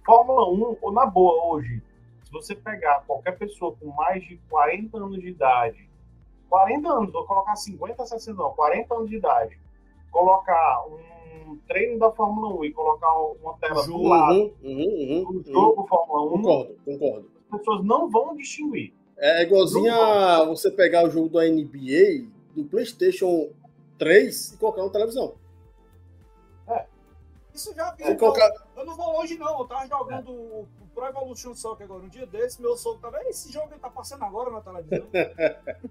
Fórmula 0.05 0.51
1, 0.51 0.77
ou 0.81 0.93
na 0.93 1.07
boa, 1.07 1.55
hoje, 1.55 1.83
se 2.25 2.33
você 2.33 2.55
pegar 2.55 3.05
qualquer 3.07 3.39
pessoa 3.39 3.75
com 3.79 3.87
mais 3.89 4.23
de 4.25 4.37
40 4.49 4.97
anos 4.97 5.21
de 5.21 5.29
idade 5.29 5.93
40 6.53 6.87
anos, 6.87 7.11
vou 7.11 7.25
colocar 7.25 7.57
50, 7.57 8.05
60, 8.05 8.37
não, 8.37 8.51
40 8.51 8.95
anos 8.95 9.09
de 9.09 9.17
idade, 9.17 9.59
colocar 10.11 10.85
um 10.87 11.57
treino 11.67 11.99
da 11.99 12.11
Fórmula 12.11 12.55
1 12.61 12.65
e 12.67 12.73
colocar 12.73 13.11
uma 13.43 13.55
tela 13.55 13.87
do 13.87 14.03
lado 14.03 14.35
uhum, 14.35 14.53
uhum, 14.63 15.25
uhum, 15.25 15.41
do 15.41 15.51
jogo 15.51 15.81
uhum. 15.81 15.87
Fórmula 15.87 16.25
1, 16.25 16.29
concordo, 16.29 16.77
concordo. 16.85 17.31
As 17.51 17.59
pessoas 17.59 17.85
não 17.87 18.11
vão 18.11 18.37
distinguir. 18.37 18.93
É 19.17 19.43
igualzinho 19.45 19.95
a 19.95 20.45
você 20.45 20.71
pegar 20.71 21.07
o 21.07 21.11
jogo 21.11 21.31
da 21.31 21.43
NBA 21.43 22.29
do 22.55 22.65
PlayStation 22.65 23.49
3 23.97 24.53
e 24.53 24.57
colocar 24.59 24.83
na 24.83 24.91
televisão. 24.91 25.33
Isso 27.55 27.75
já 27.75 27.91
vi. 27.93 28.05
Se 28.05 28.11
Eu, 28.13 28.17
colocar... 28.17 28.51
eu 28.77 28.85
não 28.87 28.97
vou 28.97 29.13
longe, 29.13 29.37
não. 29.39 29.59
Eu 29.61 29.65
tava 29.67 29.87
jogando 29.87 30.31
o 30.33 30.69
Pro 30.95 31.07
Evolution 31.07 31.55
Soccer 31.55 31.85
agora. 31.85 32.03
Um 32.03 32.09
dia 32.09 32.27
desse, 32.27 32.61
meu 32.61 32.77
sogro 32.77 33.01
tava. 33.01 33.23
"Ei, 33.23 33.31
Esse 33.31 33.53
jogo 33.53 33.69
aí 33.73 33.79
tá 33.79 33.91
passando 33.91 34.25
agora 34.25 34.51
na 34.51 34.61
televisão. 34.61 35.07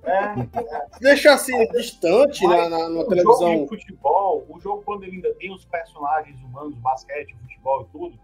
É, 0.04 1.00
Deixar 1.00 1.34
assim, 1.36 1.68
distante 1.70 2.46
na, 2.48 2.70
na, 2.70 2.78
na 2.80 2.86
o 2.88 2.94
jogo 2.94 3.10
televisão. 3.10 3.62
de 3.64 3.68
futebol, 3.70 4.46
o 4.50 4.60
jogo 4.60 4.82
quando 4.84 5.04
ele 5.04 5.16
ainda 5.18 5.34
tem 5.36 5.54
os 5.54 5.66
personagens 5.66 6.40
humanos, 6.42 6.76
basquete, 6.76 7.36
futebol 7.42 7.82
e 7.84 7.86
tudo, 7.92 8.20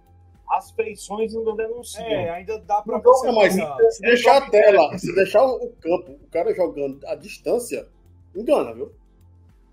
as 0.49 0.72
feições 0.72 1.35
ainda 1.35 1.53
denunciam. 1.55 2.05
É, 2.05 2.30
ainda 2.30 2.57
dá 2.59 2.81
pra 2.81 2.97
Então, 2.97 3.11
você. 3.14 3.31
mas 3.31 3.53
pegar. 3.55 3.77
Se 3.91 4.01
deixar 4.01 4.38
a 4.38 4.49
tela, 4.49 4.97
se 4.97 5.14
deixar 5.15 5.45
o 5.45 5.69
campo, 5.81 6.11
o 6.14 6.27
cara 6.31 6.53
jogando 6.55 6.99
à 7.07 7.15
distância, 7.15 7.88
engana, 8.35 8.73
viu? 8.73 8.91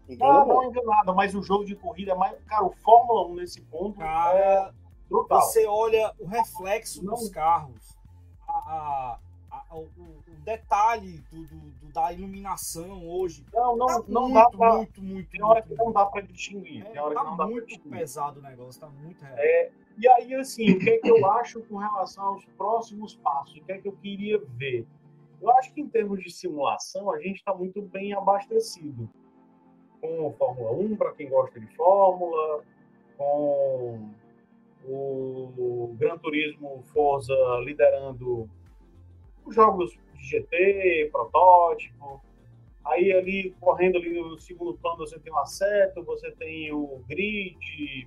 Engana 0.09 0.33
Não, 0.41 0.47
não 0.47 0.65
enganado, 0.65 1.15
mas 1.15 1.35
o 1.35 1.43
jogo 1.43 1.65
de 1.65 1.75
corrida 1.75 2.13
é 2.13 2.15
mais. 2.15 2.37
Cara, 2.45 2.65
o 2.65 2.71
Fórmula 2.71 3.27
1 3.29 3.35
nesse 3.37 3.61
ponto 3.63 4.01
é 4.01 4.05
Cara, 4.05 4.75
brutal. 5.09 5.41
você 5.41 5.67
olha 5.67 6.13
o 6.19 6.27
reflexo 6.27 7.03
Não. 7.05 7.15
dos 7.15 7.29
carros, 7.31 7.99
a- 8.47 9.19
a- 9.51 9.63
a- 9.71 9.75
o, 9.77 9.85
o 9.99 10.23
detalhe 10.45 11.21
do, 11.31 11.47
do- 11.47 11.71
do- 11.71 11.93
da 11.93 12.13
iluminação 12.13 13.09
hoje. 13.09 13.47
Não, 13.53 13.77
não, 13.77 13.87
Tá 13.87 14.03
não 14.09 14.23
muito, 14.29 14.35
dá 14.35 14.51
pra. 14.51 14.77
muito, 14.77 15.03
muito, 15.03 15.31
Tem 15.31 15.43
hora 15.43 15.63
que 15.63 15.75
não 15.75 15.91
dá 15.93 16.05
pra 16.07 16.21
distinguir. 16.21 16.85
É, 16.87 16.91
Tem 16.91 17.01
hora 17.01 17.15
que 17.15 17.23
tá 17.23 17.31
não 17.31 17.37
dá 17.37 17.47
muito 17.47 17.67
distinguir. 17.67 17.99
pesado 17.99 18.41
o 18.41 18.43
negócio, 18.43 18.81
tá 18.81 18.89
muito 18.89 19.23
real. 19.25 19.37
É, 19.39 19.71
e 19.97 20.09
aí, 20.09 20.35
assim, 20.35 20.71
o 20.73 20.79
que 20.79 20.91
é 20.91 20.99
que 20.99 21.09
eu 21.09 21.25
acho 21.33 21.63
com 21.63 21.77
relação 21.79 22.25
aos 22.27 22.45
próximos 22.59 23.15
passos? 23.17 23.57
O 23.57 23.65
que 23.65 23.73
é 23.73 23.79
que 23.79 23.89
eu 23.89 23.93
queria 23.93 24.39
ver? 24.59 24.87
Eu 25.41 25.51
acho 25.53 25.73
que 25.73 25.81
em 25.81 25.89
termos 25.89 26.23
de 26.23 26.31
simulação, 26.31 27.11
a 27.11 27.19
gente 27.21 27.37
está 27.37 27.55
muito 27.55 27.81
bem 27.81 28.13
abastecido. 28.13 29.09
Com 30.05 30.35
Fórmula 30.35 30.73
1, 30.73 30.97
para 30.97 31.13
quem 31.13 31.31
gosta 31.31 31.59
de 31.59 31.67
Fórmula, 31.75 32.63
com 33.17 34.11
o 34.87 35.97
Gran 35.99 36.19
Turismo 36.19 36.85
Forza 36.93 37.35
liderando 37.65 38.47
os 39.47 39.55
jogos 39.55 39.99
de 40.15 40.25
GT, 40.25 41.09
protótipo. 41.11 42.23
Aí 42.85 43.13
ali, 43.15 43.55
correndo 43.59 43.97
ali 43.97 44.21
no 44.21 44.39
segundo 44.39 44.75
plano, 44.75 44.99
você 44.99 45.19
tem 45.19 45.33
o 45.33 45.39
Assetto, 45.39 46.05
você 46.05 46.31
tem 46.33 46.71
o 46.71 47.03
Grid, 47.09 48.07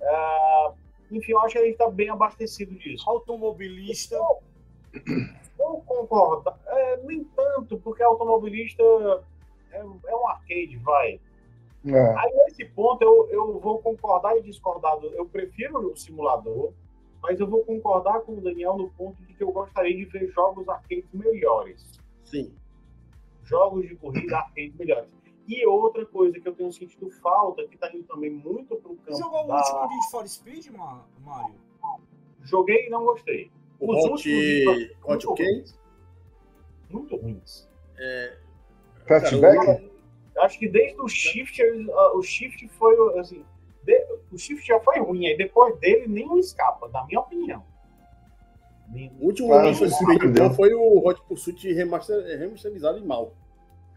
ah, 0.00 0.72
enfim, 1.10 1.32
eu 1.32 1.40
acho 1.40 1.54
que 1.54 1.58
a 1.58 1.64
gente 1.64 1.72
está 1.72 1.90
bem 1.90 2.10
abastecido 2.10 2.76
disso. 2.76 3.10
Automobilista, 3.10 4.16
Eu 5.58 5.82
concordo. 5.86 6.52
É, 6.66 6.96
nem 6.98 7.24
tanto, 7.24 7.78
porque 7.78 8.02
automobilista 8.02 8.82
é, 9.74 10.10
é 10.10 10.16
um 10.16 10.28
arcade, 10.28 10.76
vai. 10.78 11.20
É. 11.86 12.18
Aí, 12.18 12.32
nesse 12.36 12.64
ponto, 12.64 13.02
eu, 13.02 13.28
eu 13.30 13.58
vou 13.60 13.78
concordar 13.80 14.36
e 14.38 14.42
discordar. 14.42 14.98
Eu 15.02 15.26
prefiro 15.26 15.92
o 15.92 15.96
simulador, 15.96 16.72
mas 17.22 17.38
eu 17.38 17.46
vou 17.46 17.64
concordar 17.64 18.20
com 18.20 18.32
o 18.32 18.40
Daniel 18.40 18.76
no 18.76 18.90
ponto 18.90 19.22
de 19.24 19.34
que 19.34 19.42
eu 19.42 19.52
gostaria 19.52 19.94
de 19.94 20.04
ver 20.06 20.30
jogos 20.32 20.68
arcades 20.68 21.12
melhores. 21.12 22.00
Sim. 22.24 22.54
Jogos 23.42 23.86
de 23.86 23.96
corrida 23.96 24.38
arcade 24.38 24.72
melhores. 24.78 25.10
E 25.46 25.66
outra 25.66 26.06
coisa 26.06 26.40
que 26.40 26.48
eu 26.48 26.54
tenho 26.54 26.72
sentido 26.72 27.10
falta, 27.20 27.66
que 27.68 27.74
está 27.74 27.94
indo 27.94 28.04
também 28.04 28.30
muito 28.30 28.76
para 28.76 28.90
o 28.90 28.96
campo 28.96 29.18
jogou 29.18 29.44
o 29.44 29.48
da... 29.48 29.56
último 29.58 29.88
Need 29.88 30.10
for 30.10 30.26
Speed, 30.26 30.66
Ma- 30.68 31.04
Mário? 31.20 31.54
Joguei 32.44 32.86
e 32.86 32.90
não 32.90 33.04
gostei. 33.04 33.50
O 33.78 33.92
Os 33.92 34.04
Hot, 34.04 34.10
últimos 34.10 34.90
Hot 35.04 35.06
muito 35.06 35.30
o 35.30 35.34
ruins. 35.34 35.80
Muito 36.88 37.16
ruins. 37.16 37.68
Eu 40.34 40.42
acho 40.42 40.58
que 40.58 40.68
desde 40.68 41.00
o 41.00 41.08
Shift, 41.08 41.62
o 42.14 42.22
Shift 42.22 42.68
foi, 42.70 43.18
assim, 43.20 43.44
de- 43.84 44.06
o 44.32 44.36
Shift 44.38 44.66
já 44.66 44.80
foi 44.80 44.98
ruim, 44.98 45.26
aí 45.26 45.36
depois 45.36 45.78
dele 45.78 46.08
nenhum 46.08 46.38
escapa, 46.38 46.88
na 46.88 47.04
minha 47.06 47.20
opinião. 47.20 47.64
O 49.20 49.26
último 49.26 49.48
Speed 49.74 49.90
surpreendeu. 49.92 50.48
bom 50.48 50.54
foi 50.54 50.74
o 50.74 51.06
Hot 51.06 51.20
Pursuit 51.26 51.72
remaster, 51.72 52.22
remasterizado 52.38 52.98
e 52.98 53.04
mal. 53.04 53.32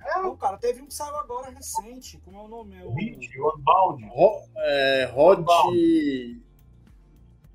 É, 0.04 0.22
Não, 0.22 0.36
cara, 0.38 0.58
teve 0.58 0.82
um 0.82 0.86
que 0.86 0.94
saiu 0.94 1.16
agora 1.18 1.50
recente. 1.50 2.18
Como 2.24 2.38
é 2.38 2.42
o 2.42 2.48
nome? 2.48 2.76
É 2.80 2.84
o... 2.86 2.90
o 2.90 2.94
Hit, 2.96 3.40
o 3.40 3.54
Unbound, 3.56 4.06
Ho- 4.16 4.42
é, 4.58 5.12
Hot. 5.16 5.44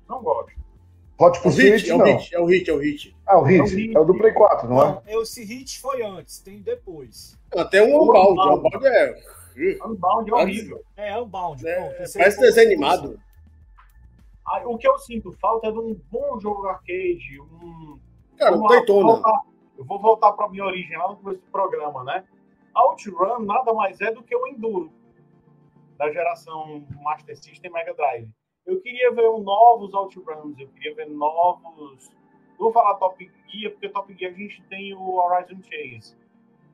não 0.07 0.21
gosto. 0.21 0.51
Hot 1.19 1.37
É 1.37 1.39
o 1.39 1.43
Pursuit, 1.43 1.69
Hit, 1.71 1.89
é 1.91 1.95
o 1.95 1.97
não. 1.99 2.05
Hit, 2.05 2.35
é 2.35 2.39
o 2.39 2.45
Hit, 2.45 2.69
é 2.69 2.73
o 2.73 2.77
Hit. 2.79 3.15
Ah, 3.25 3.37
o 3.37 3.47
É 3.47 3.59
o 3.59 3.63
Hit. 3.63 3.75
Hit. 3.75 3.95
É 3.95 3.99
o 3.99 4.05
do 4.05 4.17
Play 4.17 4.33
4, 4.33 4.67
não 4.69 4.81
é? 4.81 5.01
Não, 5.13 5.21
esse 5.21 5.43
hit 5.43 5.79
foi 5.79 6.01
antes, 6.03 6.39
tem 6.39 6.59
depois. 6.61 7.37
Até 7.55 7.81
um 7.83 7.95
O 7.95 8.03
Unbound. 8.03 8.31
Unbound. 8.39 8.65
Unbound 8.75 8.87
é. 8.87 9.23
Unbound 9.85 10.31
é 10.31 10.33
horrível. 10.33 10.83
É, 10.97 11.21
Unbound. 11.21 11.67
é 11.67 11.75
pronto, 11.75 12.13
parece 12.13 12.37
o 12.37 12.41
desenho 12.41 12.67
animado. 12.67 13.19
Ah, 14.45 14.61
o 14.65 14.77
que 14.77 14.87
eu 14.87 14.97
sinto 14.99 15.31
falta 15.33 15.67
é 15.67 15.71
de 15.71 15.77
um 15.79 15.95
bom 16.11 16.39
jogo 16.39 16.67
arcade, 16.67 17.39
um... 17.39 17.97
Cara, 18.37 18.55
lá, 18.55 18.67
Daytona. 18.67 19.03
vou 19.03 19.13
voltar- 19.13 19.41
Eu 19.77 19.85
vou 19.85 19.99
voltar 20.01 20.31
para 20.33 20.49
minha 20.49 20.65
origem 20.65 20.97
lá 20.97 21.07
no 21.09 21.15
começo 21.17 21.39
do 21.41 21.51
programa, 21.51 22.03
né? 22.03 22.23
OutRun 22.75 23.39
nada 23.45 23.73
mais 23.73 24.01
é 24.01 24.11
do 24.11 24.23
que 24.23 24.35
o 24.35 24.47
Enduro 24.47 24.91
da 25.97 26.11
geração 26.11 26.83
Master 27.03 27.37
System 27.37 27.69
e 27.69 27.73
Mega 27.73 27.93
Drive. 27.93 28.27
Eu 28.65 28.79
queria 28.81 29.11
ver 29.11 29.29
um 29.29 29.39
novos 29.41 29.93
OutRuns, 29.93 30.57
eu 30.59 30.67
queria 30.69 30.95
ver 30.95 31.09
novos. 31.09 32.09
Não 32.51 32.57
vou 32.57 32.71
falar 32.73 32.95
Top 32.95 33.17
Gear, 33.47 33.71
porque 33.71 33.89
Top 33.89 34.13
Gear 34.17 34.31
a 34.31 34.35
gente 34.35 34.61
tem 34.63 34.93
o 34.93 35.15
Horizon 35.15 35.61
Chase. 35.63 36.15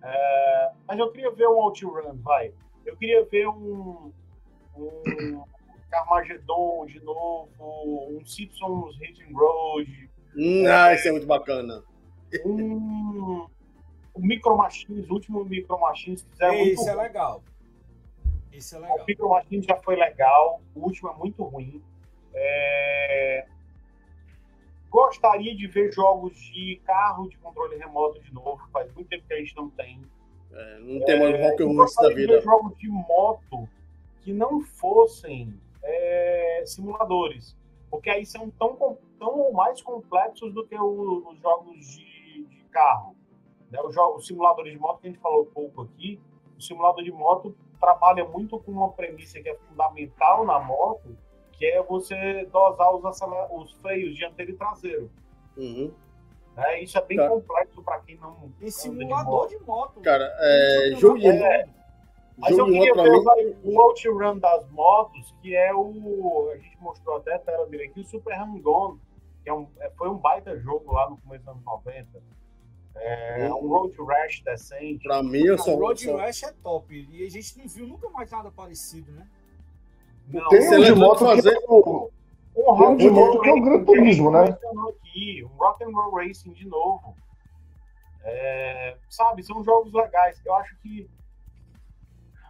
É, 0.01 0.71
Mas 0.87 0.99
eu 0.99 1.11
queria 1.11 1.31
ver 1.31 1.47
um 1.47 1.57
OutRun, 1.59 2.15
vai. 2.21 2.53
Eu 2.85 2.95
queria 2.97 3.23
ver 3.25 3.47
um. 3.47 4.11
um 4.77 5.43
Carmageddon 5.89 6.85
de 6.85 6.99
novo, 7.03 7.49
um 7.59 8.23
Simpsons 8.23 8.95
Hit 8.99 9.23
and 9.23 9.35
Road, 9.35 10.09
Hum, 10.37 10.63
ah, 10.67 10.93
esse 10.93 11.07
é 11.07 11.11
muito 11.11 11.25
bacana. 11.25 11.83
um, 12.45 13.47
o 14.13 14.19
Micro 14.19 14.55
Machines, 14.55 15.09
o 15.09 15.13
último 15.13 15.43
Micro 15.43 15.79
Machines 15.79 16.21
que 16.21 16.29
fizeram 16.29 16.55
muito 16.57 16.73
Esse 16.73 16.89
é 16.89 16.93
legal. 16.93 17.43
Esse 18.59 18.75
é 18.75 18.77
O 18.77 18.81
legal. 18.81 19.05
Micro 19.07 19.29
Machines 19.29 19.65
já 19.65 19.75
foi 19.77 19.95
legal, 19.95 20.61
o 20.75 20.81
último 20.81 21.09
é 21.09 21.13
muito 21.15 21.43
ruim. 21.43 21.81
É, 22.33 23.45
Gostaria 24.89 25.55
de 25.55 25.67
ver 25.67 25.91
jogos 25.93 26.35
de 26.35 26.81
carro 26.83 27.29
de 27.29 27.37
controle 27.37 27.77
remoto 27.77 28.19
de 28.21 28.33
novo, 28.33 28.59
faz 28.73 28.91
muito 28.93 29.07
tempo 29.07 29.23
que 29.27 29.33
a 29.33 29.37
gente 29.37 29.55
não 29.55 29.69
tem. 29.69 30.01
É, 30.51 30.79
não 30.79 31.05
tem 31.05 31.19
mais 31.19 31.39
rock 31.39 31.61
Eu 31.61 31.67
and 31.67 31.69
roll 31.69 31.77
da 31.77 31.83
gostaria 31.83 32.15
de 32.15 32.21
ver 32.21 32.27
vida. 32.27 32.41
jogos 32.41 32.77
de 32.77 32.89
moto 32.89 33.69
que 34.21 34.33
não 34.33 34.61
fossem 34.61 35.53
é, 35.83 36.63
simuladores, 36.65 37.55
porque 37.91 38.09
aí 38.09 38.25
são 38.25 38.49
tão, 38.49 38.97
tão 39.19 39.37
ou 39.39 39.53
mais 39.53 39.79
complexos 39.81 40.51
do 40.53 40.65
que 40.65 40.75
o- 40.75 41.29
os 41.29 41.39
jogos 41.39 41.77
de, 41.95 42.45
de 42.45 42.63
carro. 42.71 43.15
Né? 43.69 43.79
Os, 43.81 43.93
jo- 43.93 44.15
os 44.15 44.25
simuladores 44.25 44.73
de 44.73 44.79
moto 44.79 45.01
que 45.01 45.07
a 45.07 45.11
gente 45.11 45.21
falou 45.21 45.45
pouco 45.45 45.83
aqui, 45.83 46.19
o 46.57 46.61
simulador 46.61 47.03
de 47.03 47.11
moto 47.11 47.55
trabalha 47.79 48.25
muito 48.25 48.59
com 48.59 48.71
uma 48.71 48.91
premissa 48.91 49.39
que 49.41 49.49
é 49.49 49.55
fundamental 49.55 50.45
na 50.45 50.59
moto, 50.59 51.15
que 51.53 51.65
é 51.65 51.81
você 51.83 52.45
dosar 52.51 52.93
os, 52.95 53.19
os 53.51 53.71
freios 53.81 54.15
dianteiro 54.15 54.51
e 54.51 54.55
traseiro. 54.55 55.09
Uhum. 55.57 55.91
né? 56.55 56.81
Isso 56.81 56.97
é 56.97 57.01
bem 57.01 57.17
Tá. 57.17 57.27
complexo 57.27 57.81
para 57.83 57.99
quem 57.99 58.17
não 58.17 58.35
Em 58.61 58.65
de 58.65 58.71
simulador 58.71 59.25
moto. 59.31 59.49
de 59.49 59.59
moto. 59.65 60.01
Cara, 60.01 60.23
é, 60.39 60.91
jogo 60.97 61.19
tudo. 61.19 61.33
Mas 62.37 62.57
eu 62.57 62.65
queria 62.67 62.93
ver 62.93 63.11
mim. 63.45 63.57
o 63.65 63.81
OutRun 63.81 64.37
das 64.39 64.65
motos, 64.69 65.33
que 65.41 65.53
é 65.53 65.73
o. 65.73 66.49
A 66.53 66.57
gente 66.57 66.77
mostrou 66.79 67.17
até 67.17 67.35
a 67.35 67.39
tela 67.39 67.65
dele 67.67 67.83
aqui, 67.87 67.99
o 67.99 68.03
Super 68.05 68.33
Hang-On, 68.39 68.97
que 69.43 69.49
é 69.49 69.53
um, 69.53 69.67
é- 69.79 69.89
foi 69.97 70.07
um 70.09 70.15
baita 70.17 70.57
jogo 70.57 70.93
lá 70.93 71.09
no 71.09 71.17
começo 71.17 71.43
dos 71.43 71.51
anos 71.53 71.65
90. 71.65 72.07
É 72.95 73.51
um 73.53 73.67
Road 73.67 73.95
Rash 74.05 74.41
decente. 74.43 75.03
Pra 75.03 75.23
mim, 75.23 75.39
eu 75.43 75.55
O. 75.55 75.75
Road 75.77 76.03
sou- 76.03 76.17
Rash 76.17 76.43
é 76.43 76.51
top. 76.63 77.07
E 77.11 77.25
a 77.25 77.29
gente 77.29 77.57
não 77.57 77.67
viu 77.67 77.87
nunca 77.87 78.09
mais 78.09 78.29
nada 78.31 78.51
parecido, 78.51 79.11
né? 79.11 79.27
Não, 80.27 80.47
Tem 80.49 80.59
um 80.77 80.83
de 80.83 80.95
moto 80.95 81.19
fazer- 81.25 81.57
que 81.57 81.65
é 81.65 81.67
o... 81.69 82.11
um 82.55 82.83
um 82.91 82.95
de 82.97 83.09
moto 83.09 83.41
que 83.41 83.49
é 83.49 83.51
o 83.51 83.55
Racing, 83.55 83.61
Gran 83.69 83.85
Turismo, 83.85 84.31
né? 84.31 84.43
Aqui, 84.89 85.43
um 85.45 85.57
Rock 85.57 85.83
and 85.83 85.91
Roll 85.91 86.15
Racing 86.15 86.51
de 86.53 86.67
novo. 86.67 87.15
É, 88.23 88.97
sabe, 89.09 89.41
são 89.43 89.63
jogos 89.63 89.93
legais. 89.93 90.39
Eu 90.45 90.53
acho 90.55 90.75
que 90.81 91.09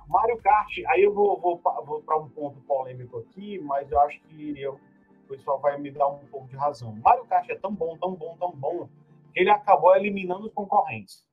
Mario 0.07 0.37
Kart, 0.39 0.71
aí 0.87 1.03
eu 1.03 1.13
vou, 1.13 1.39
vou, 1.39 1.61
vou 1.85 2.01
para 2.01 2.17
um 2.17 2.27
ponto 2.29 2.59
polêmico 2.61 3.19
aqui, 3.19 3.59
mas 3.59 3.91
eu 3.91 3.99
acho 4.01 4.19
que 4.21 4.59
eu- 4.59 4.79
o 5.25 5.27
pessoal 5.27 5.59
vai 5.59 5.77
me 5.77 5.91
dar 5.91 6.07
um 6.07 6.17
pouco 6.31 6.47
de 6.47 6.55
razão. 6.55 6.91
Mario 7.03 7.25
Kart 7.25 7.47
é 7.49 7.55
tão 7.55 7.71
bom, 7.73 7.95
tão 7.97 8.15
bom, 8.15 8.35
tão 8.39 8.51
bom, 8.51 8.89
ele 9.35 9.49
acabou 9.49 9.95
eliminando 9.95 10.47
os 10.47 10.53
concorrentes. 10.53 11.23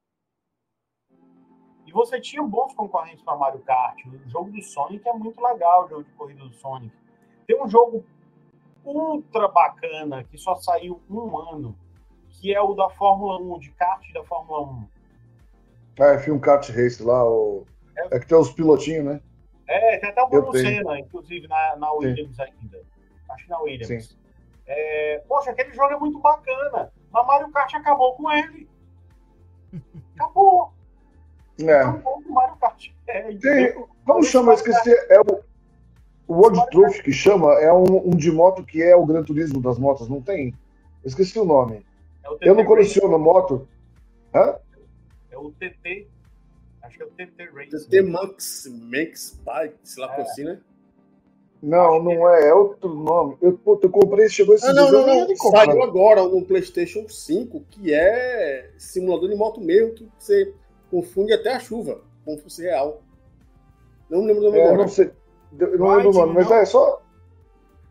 E 1.87 1.93
você 1.93 2.21
tinha 2.21 2.43
bons 2.43 2.75
concorrentes 2.75 3.23
para 3.23 3.37
Mario 3.37 3.61
Kart. 3.61 3.97
O 4.07 4.29
jogo 4.29 4.51
do 4.51 4.61
Sonic 4.63 5.09
é 5.09 5.13
muito 5.13 5.41
legal, 5.41 5.85
o 5.85 5.89
jogo 5.89 6.05
de 6.05 6.13
corrida 6.13 6.45
do 6.45 6.53
Sonic. 6.55 6.95
Tem 7.47 7.63
um 7.63 7.69
jogo 7.69 8.05
ultra 8.85 9.49
bacana 9.49 10.25
que 10.25 10.37
só 10.37 10.57
saiu 10.57 11.01
um 11.09 11.39
ano, 11.39 11.79
que 12.29 12.53
é 12.53 12.61
o 12.61 12.75
da 12.75 12.91
Fórmula 12.91 13.41
1, 13.41 13.59
de 13.61 13.71
kart 13.73 14.13
da 14.13 14.25
Fórmula 14.25 14.63
1. 14.63 14.89
Ah, 15.99 16.17
F1 16.19 16.41
Kart 16.41 16.69
Race 16.69 17.03
lá, 17.03 17.25
o... 17.25 17.65
É 18.11 18.19
que 18.19 18.27
tem 18.27 18.37
os 18.37 18.53
pilotinhos, 18.53 19.05
né? 19.05 19.21
É, 19.67 19.99
tem 19.99 20.11
até 20.11 20.23
o 20.23 20.29
Bruno. 20.29 20.53
Senna, 20.53 20.99
inclusive, 20.99 21.49
na, 21.49 21.77
na 21.77 21.93
Williams 21.93 22.39
ainda. 22.39 22.83
Acho 23.31 23.45
que 23.45 23.51
na 23.51 23.59
Williams. 23.61 24.09
Sim. 24.09 24.17
É, 24.67 25.23
poxa, 25.27 25.51
aquele 25.51 25.73
jogo 25.73 25.95
é 25.95 25.99
muito 25.99 26.19
bacana. 26.21 26.93
Mas 27.17 27.27
Mario 27.27 27.51
Kart 27.51 27.75
acabou 27.75 28.15
com 28.15 28.31
ele. 28.31 28.69
Acabou. 30.15 30.73
É. 31.59 31.81
Acabou 31.81 32.23
com 32.23 32.29
o 32.29 32.35
Mario 32.35 32.57
Kart. 32.57 32.89
É? 33.09 33.35
Tem, 33.37 33.87
como 34.05 34.23
chama? 34.23 34.53
Eu 34.53 34.57
esqueci. 34.57 34.91
É 35.09 35.19
o, 35.21 35.41
o 36.29 36.35
World 36.35 36.61
Trophy 36.71 37.03
que 37.03 37.13
chama, 37.13 37.55
é 37.55 37.73
um, 37.73 38.09
um 38.09 38.11
de 38.11 38.31
moto 38.31 38.63
que 38.65 38.83
é 38.83 38.95
o 38.95 39.07
Gran 39.07 39.23
Turismo 39.23 39.63
das 39.63 39.79
motos, 39.79 40.09
não 40.09 40.21
tem? 40.21 40.49
Eu 41.03 41.09
esqueci 41.09 41.39
o 41.39 41.45
nome. 41.45 41.87
É 42.23 42.29
o 42.31 42.39
Eu 42.43 42.55
não 42.55 42.65
coleciono 42.67 43.19
moto. 43.19 43.67
Hã? 44.35 44.41
Racing, 44.41 44.61
É 45.31 45.39
o 45.39 45.51
TT. 45.53 46.09
Acho 46.83 46.97
que 46.99 47.03
é 47.03 47.07
o 47.07 47.11
TT 47.11 47.45
Race. 47.55 47.89
TT 47.89 48.03
Max, 48.03 48.67
Max 48.71 49.41
Bike, 49.45 49.79
sei 49.85 50.05
lá 50.05 50.13
É. 50.13 50.17
como 50.17 50.29
assim, 50.29 50.45
né? 50.45 50.61
Não, 51.63 52.03
não 52.03 52.29
é, 52.29 52.49
é 52.49 52.55
outro 52.55 52.89
nome. 52.95 53.37
Eu, 53.41 53.57
puta, 53.59 53.87
eu 53.87 53.91
comprei, 53.91 54.29
chegou 54.29 54.55
esse 54.55 54.67
Ah, 54.67 54.73
não, 54.73 54.91
não, 54.93 55.07
não. 55.07 55.27
comprei. 55.37 55.65
Saiu 55.67 55.83
agora 55.83 56.23
um 56.23 56.43
PlayStation 56.45 57.09
5 57.09 57.61
que 57.71 57.93
é 57.93 58.71
simulador 58.77 59.29
de 59.29 59.35
moto 59.37 59.61
mesmo, 59.61 59.95
que 59.95 60.09
você 60.19 60.53
confunde 60.91 61.33
até 61.33 61.55
a 61.55 61.59
chuva, 61.59 62.01
como 62.25 62.37
se 62.37 62.43
fosse 62.45 62.63
real. 62.63 63.01
Não 64.09 64.21
me 64.21 64.27
lembro 64.29 64.43
do 64.43 64.47
nome 64.51 64.59
É, 64.59 64.65
agora. 64.67 64.83
não 64.83 64.89
sei. 64.89 65.11
Eu 65.59 65.79
não 65.79 65.97
lembro 65.97 66.11
o 66.11 66.15
nome, 66.15 66.35
mas 66.35 66.49
não? 66.49 66.57
é 66.57 66.65
só. 66.65 67.03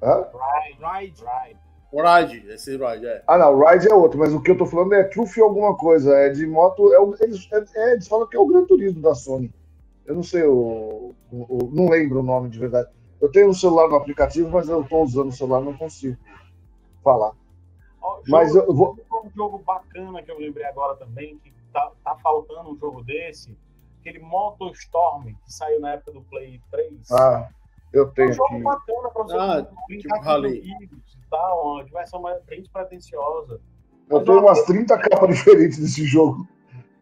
Hã? 0.02 0.28
Ride, 0.68 0.80
Ride. 0.80 1.24
Ride. 1.24 1.60
Ride, 2.38 2.54
esse 2.54 2.72
Ride, 2.78 3.06
é. 3.08 3.24
Ah, 3.28 3.38
não, 3.38 3.58
Ride 3.60 3.90
é 3.90 3.94
outro, 3.94 4.20
mas 4.20 4.34
o 4.34 4.42
que 4.42 4.52
eu 4.52 4.58
tô 4.58 4.66
falando 4.66 4.94
é 4.94 5.04
Truth 5.06 5.38
alguma 5.40 5.76
coisa. 5.76 6.14
É 6.16 6.30
de 6.30 6.46
moto. 6.46 6.94
É, 6.94 7.00
o- 7.00 7.16
eles, 7.20 7.48
é, 7.52 7.64
é, 7.76 7.94
eles 7.94 8.08
falam 8.08 8.28
que 8.28 8.36
é 8.38 8.40
o 8.40 8.46
Gran 8.46 8.66
Turismo 8.66 9.02
da 9.02 9.16
Sony. 9.16 9.52
Eu 10.06 10.14
não 10.16 10.24
sei 10.24 10.44
o, 10.44 11.14
o- 11.32 11.36
o- 11.66 11.72
Não 11.74 11.90
lembro 11.90 12.20
o 12.20 12.24
nome 12.24 12.50
de 12.50 12.60
verdade. 12.60 12.90
Eu 13.22 13.32
tenho 13.32 13.50
um 13.50 13.54
celular 13.54 13.88
no 13.88 13.96
aplicativo, 13.96 14.50
mas 14.50 14.68
eu 14.70 14.84
tô 14.84 15.02
usando 15.04 15.30
o 15.30 15.32
celular 15.32 15.62
não 15.62 15.76
consigo 15.76 16.18
falar. 17.04 17.34
Ó, 18.02 18.20
Mas 18.28 18.54
jogo- 18.54 18.70
eu 18.72 18.76
vou. 18.76 18.98
um 19.24 19.30
jogo 19.32 19.58
bacana 19.60 20.22
que 20.22 20.30
eu 20.32 20.38
lembrei 20.38 20.66
agora 20.66 20.96
também, 20.96 21.38
que 21.40 21.52
tá, 21.74 21.92
tá 22.04 22.16
faltando 22.18 22.70
um 22.72 22.78
jogo 22.78 23.04
desse, 23.04 23.58
aquele 24.00 24.20
MotoStorm, 24.20 25.26
que 25.26 25.54
saiu 25.54 25.80
na 25.80 25.94
época 25.94 26.12
do 26.12 26.22
Play 26.24 26.62
3. 26.70 27.12
Ah, 27.12 27.50
eu 27.94 28.04
é 28.04 28.06
um 28.06 28.12
tenho 28.12 28.34
jogo 28.34 28.54
aqui. 28.54 28.64
bacana 28.64 29.10
pra 29.10 29.24
você 29.24 29.36
Ah, 29.38 29.68
brincar 29.88 30.16
tipo 30.20 30.24
com 30.26 30.32
amigos 30.32 31.16
e 31.16 31.30
tal, 31.30 31.74
uma 31.74 31.84
diversão 31.86 32.22
mais 32.22 32.44
bem 32.44 32.62
despretensiosa. 32.62 33.60
Eu 34.10 34.24
tenho 34.24 34.40
umas 34.40 34.62
30 34.64 34.98
capas 35.00 35.30
diferentes 35.36 35.80
desse 35.80 36.06
jogo. 36.06 36.48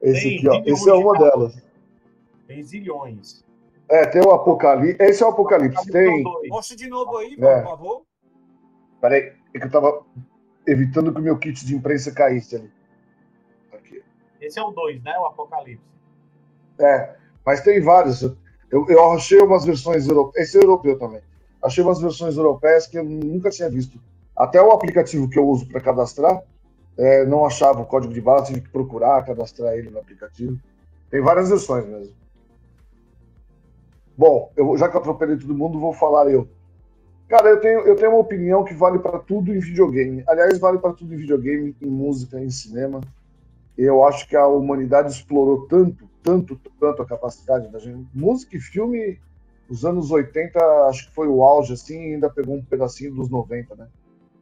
Esse 0.01 0.21
Tem, 0.21 0.37
aqui, 0.37 0.47
ó. 0.49 0.63
Esse 0.65 0.89
é 0.89 0.93
uma 0.93 1.17
delas. 1.17 1.61
Tem 2.47 2.63
zilhões. 2.63 3.43
É, 3.89 4.05
tem 4.07 4.21
o 4.21 4.31
Apocalipse. 4.31 5.01
Esse 5.01 5.23
é 5.23 5.25
o 5.25 5.29
Apocalipse. 5.29 5.91
Tem. 5.91 6.23
Mostra 6.47 6.75
de 6.75 6.87
novo 6.87 7.17
aí, 7.17 7.35
É. 7.39 7.61
por 7.61 7.69
favor. 7.69 8.01
Peraí, 9.01 9.33
é 9.53 9.59
que 9.59 9.65
eu 9.65 9.71
tava 9.71 10.01
evitando 10.65 11.13
que 11.13 11.19
o 11.19 11.23
meu 11.23 11.37
kit 11.37 11.65
de 11.65 11.75
imprensa 11.75 12.11
caísse 12.11 12.55
ali. 12.55 12.71
Aqui. 13.73 14.01
Esse 14.39 14.59
é 14.59 14.63
o 14.63 14.71
2, 14.71 15.03
né? 15.03 15.17
O 15.19 15.25
Apocalipse. 15.25 15.83
É, 16.79 17.15
mas 17.45 17.61
tem 17.61 17.81
vários. 17.81 18.21
Eu, 18.71 18.85
eu 18.89 19.11
achei 19.11 19.39
umas 19.39 19.65
versões 19.65 20.07
europeias. 20.07 20.47
Esse 20.47 20.57
é 20.57 20.63
europeu 20.63 20.97
também. 20.97 21.21
Achei 21.61 21.83
umas 21.83 22.01
versões 22.01 22.35
europeias 22.35 22.87
que 22.87 22.97
eu 22.97 23.03
nunca 23.03 23.49
tinha 23.49 23.69
visto. 23.69 23.99
Até 24.35 24.61
o 24.61 24.71
aplicativo 24.71 25.29
que 25.29 25.37
eu 25.37 25.47
uso 25.47 25.67
para 25.67 25.79
cadastrar, 25.79 26.41
é, 26.97 27.25
não 27.25 27.45
achava 27.45 27.81
o 27.81 27.85
código 27.85 28.13
de 28.13 28.19
barra, 28.21 28.43
tive 28.45 28.61
que 28.61 28.69
procurar, 28.69 29.23
cadastrar 29.25 29.73
ele 29.73 29.89
no 29.89 29.99
aplicativo. 29.99 30.57
Tem 31.09 31.21
várias 31.21 31.49
versões 31.49 31.85
mesmo. 31.85 32.13
Bom, 34.17 34.51
eu, 34.55 34.77
já 34.77 34.87
que 34.89 34.95
eu 34.95 35.01
atropelei 35.01 35.37
todo 35.37 35.55
mundo, 35.55 35.79
vou 35.79 35.93
falar 35.93 36.29
eu. 36.29 36.47
Cara, 37.27 37.49
eu 37.49 37.59
tenho, 37.59 37.79
eu 37.81 37.95
tenho 37.95 38.11
uma 38.11 38.19
opinião 38.19 38.63
que 38.63 38.73
vale 38.73 38.99
para 38.99 39.17
tudo 39.17 39.53
em 39.53 39.59
videogame. 39.59 40.23
Aliás, 40.27 40.59
vale 40.59 40.77
para 40.77 40.93
tudo 40.93 41.13
em 41.13 41.17
videogame, 41.17 41.75
em 41.81 41.89
música, 41.89 42.39
em 42.39 42.49
cinema. 42.49 43.01
Eu 43.77 44.03
acho 44.05 44.27
que 44.27 44.35
a 44.35 44.45
humanidade 44.45 45.11
explorou 45.11 45.65
tanto, 45.67 46.07
tanto, 46.21 46.59
tanto 46.79 47.01
a 47.01 47.05
capacidade 47.05 47.71
da 47.71 47.79
gente. 47.79 48.07
Música 48.13 48.55
e 48.55 48.59
filme, 48.59 49.19
os 49.67 49.83
anos 49.83 50.11
80, 50.11 50.59
acho 50.87 51.07
que 51.07 51.15
foi 51.15 51.27
o 51.27 51.43
auge, 51.43 51.73
assim, 51.73 52.09
e 52.09 52.13
ainda 52.13 52.29
pegou 52.29 52.55
um 52.55 52.63
pedacinho 52.63 53.15
dos 53.15 53.29
90, 53.29 53.75
né? 53.75 53.87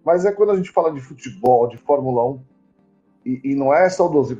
Mas 0.04 0.26
é 0.26 0.32
quando 0.32 0.52
a 0.52 0.58
gente 0.58 0.72
fala 0.72 0.92
de 0.92 1.00
futebol, 1.00 1.68
de 1.68 1.78
Fórmula 1.78 2.26
1, 2.26 2.40
e, 3.26 3.42
e 3.52 3.56
não 3.56 3.74
é 3.74 3.88
saudoso. 3.90 4.36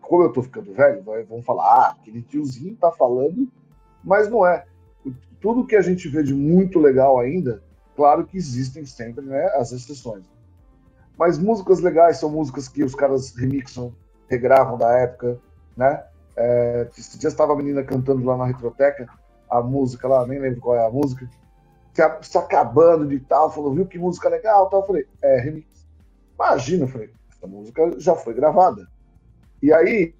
Como 0.00 0.22
eu 0.22 0.32
tô 0.32 0.42
ficando 0.42 0.72
velho, 0.72 1.02
vão 1.28 1.42
falar, 1.42 1.64
ah, 1.64 1.96
aquele 1.98 2.22
tiozinho 2.22 2.76
tá 2.76 2.92
falando, 2.92 3.48
mas 4.02 4.28
não 4.28 4.46
é. 4.46 4.64
Tudo 5.40 5.66
que 5.66 5.76
a 5.76 5.82
gente 5.82 6.08
vê 6.08 6.22
de 6.22 6.34
muito 6.34 6.78
legal 6.78 7.18
ainda, 7.18 7.62
claro 7.94 8.26
que 8.26 8.36
existem 8.36 8.84
sempre 8.84 9.24
né, 9.24 9.46
as 9.54 9.72
exceções. 9.72 10.24
Mas 11.16 11.38
músicas 11.38 11.80
legais 11.80 12.18
são 12.18 12.30
músicas 12.30 12.68
que 12.68 12.82
os 12.82 12.94
caras 12.94 13.34
remixam, 13.36 13.94
regravam 14.28 14.78
da 14.78 14.90
época, 14.98 15.38
né? 15.76 16.04
É, 16.36 16.88
esse 16.96 17.18
dia 17.18 17.28
estava 17.28 17.52
a 17.52 17.56
menina 17.56 17.82
cantando 17.82 18.24
lá 18.24 18.36
na 18.36 18.46
Retroteca, 18.46 19.08
a 19.50 19.60
música 19.60 20.06
lá, 20.06 20.26
nem 20.26 20.38
lembro 20.38 20.60
qual 20.60 20.76
é 20.76 20.86
a 20.86 20.90
música, 20.90 21.28
se, 22.22 22.38
acabando 22.38 23.06
de 23.06 23.18
tal, 23.20 23.52
falou, 23.52 23.74
viu 23.74 23.86
que 23.86 23.98
música 23.98 24.28
legal, 24.28 24.68
tal. 24.68 24.80
Eu 24.80 24.86
falei, 24.86 25.06
é 25.22 25.40
remix. 25.40 25.66
Imagina, 26.34 26.84
eu 26.84 26.88
falei, 26.88 27.10
essa 27.30 27.46
música 27.46 27.98
já 27.98 28.14
foi 28.14 28.34
gravada. 28.34 28.86
E 29.60 29.72
aí, 29.72 30.14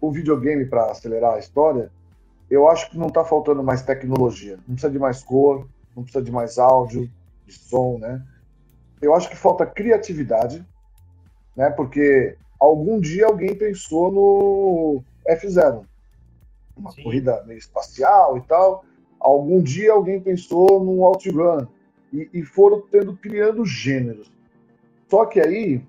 o 0.00 0.12
videogame, 0.12 0.66
para 0.66 0.90
acelerar 0.90 1.34
a 1.34 1.38
história, 1.38 1.90
eu 2.50 2.68
acho 2.68 2.90
que 2.90 2.98
não 2.98 3.08
está 3.08 3.24
faltando 3.24 3.62
mais 3.62 3.82
tecnologia. 3.82 4.56
Não 4.68 4.74
precisa 4.74 4.90
de 4.90 4.98
mais 4.98 5.22
cor, 5.22 5.66
não 5.96 6.02
precisa 6.02 6.24
de 6.24 6.30
mais 6.30 6.58
áudio, 6.58 7.10
de 7.46 7.52
som, 7.52 7.98
né? 7.98 8.22
Eu 9.00 9.14
acho 9.14 9.28
que 9.28 9.36
falta 9.36 9.66
criatividade, 9.66 10.64
né? 11.56 11.70
Porque 11.70 12.36
algum 12.58 13.00
dia 13.00 13.26
alguém 13.26 13.54
pensou 13.54 14.10
no 14.10 15.02
F0, 15.28 15.84
uma 16.76 16.90
Sim. 16.92 17.02
corrida 17.02 17.42
meio 17.46 17.58
espacial 17.58 18.36
e 18.38 18.42
tal. 18.42 18.84
Algum 19.20 19.62
dia 19.62 19.92
alguém 19.92 20.20
pensou 20.20 20.84
no 20.84 21.02
OutRun 21.02 21.66
e, 22.12 22.28
e 22.32 22.42
foram 22.42 22.82
tendo 22.82 23.16
criando 23.16 23.64
gêneros. 23.64 24.30
Só 25.08 25.24
que 25.24 25.40
aí 25.40 25.82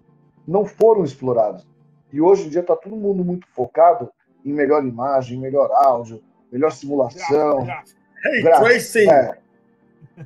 não 0.47 0.65
foram 0.65 1.03
explorados. 1.03 1.67
E 2.11 2.21
hoje 2.21 2.45
em 2.45 2.49
dia 2.49 2.61
está 2.61 2.75
todo 2.75 2.95
mundo 2.95 3.25
muito 3.25 3.47
focado 3.47 4.09
em 4.45 4.53
melhor 4.53 4.85
imagem, 4.85 5.39
melhor 5.39 5.69
áudio, 5.73 6.21
melhor 6.55 6.71
simulação. 6.71 7.63
Gráfico. 7.65 7.99
Hey, 8.25 8.41
Gráfico, 8.41 8.65
Tracing! 8.69 9.09
É. 9.09 9.37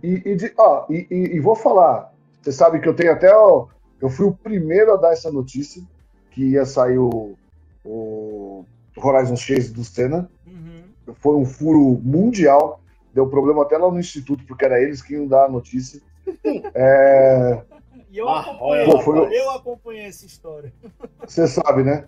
E, 0.03 0.21
e, 0.25 0.35
de- 0.35 0.53
ó, 0.57 0.85
e, 0.89 1.07
e- 1.09 1.35
e 1.35 1.39
vou 1.39 1.55
falar, 1.55 2.13
você 2.41 2.51
sabe 2.51 2.79
que 2.79 2.87
eu 2.87 2.93
tenho 2.95 3.11
até. 3.11 3.33
ó, 3.35 3.67
eu 3.99 4.09
fui 4.09 4.27
o 4.27 4.33
primeiro 4.33 4.93
a 4.93 4.97
dar 4.97 5.11
essa 5.13 5.31
notícia 5.31 5.81
que 6.31 6.51
ia 6.51 6.65
sair 6.65 6.97
o, 6.99 7.35
o 7.83 8.63
Horizon 8.95 9.35
Chase 9.35 9.73
do 9.73 9.83
Senna. 9.83 10.29
Uhum. 10.45 10.83
Foi 11.15 11.35
um 11.35 11.45
furo 11.45 11.99
mundial. 12.03 12.79
Deu 13.13 13.27
problema 13.27 13.63
até 13.63 13.75
lá 13.77 13.89
no 13.91 13.99
instituto, 13.99 14.45
porque 14.45 14.63
era 14.63 14.79
eles 14.81 15.01
que 15.01 15.13
iam 15.15 15.27
dar 15.27 15.45
a 15.45 15.49
notícia. 15.49 15.99
É, 16.75 17.63
E 18.11 18.17
eu 18.19 18.29
Ah, 18.29 18.41
acompanhei, 18.41 19.01
foi- 19.01 19.35
eu 19.37 19.49
acompanhei 19.51 20.05
essa 20.05 20.25
história. 20.27 20.71
Você 21.25 21.47
sabe, 21.47 21.83
né? 21.83 22.05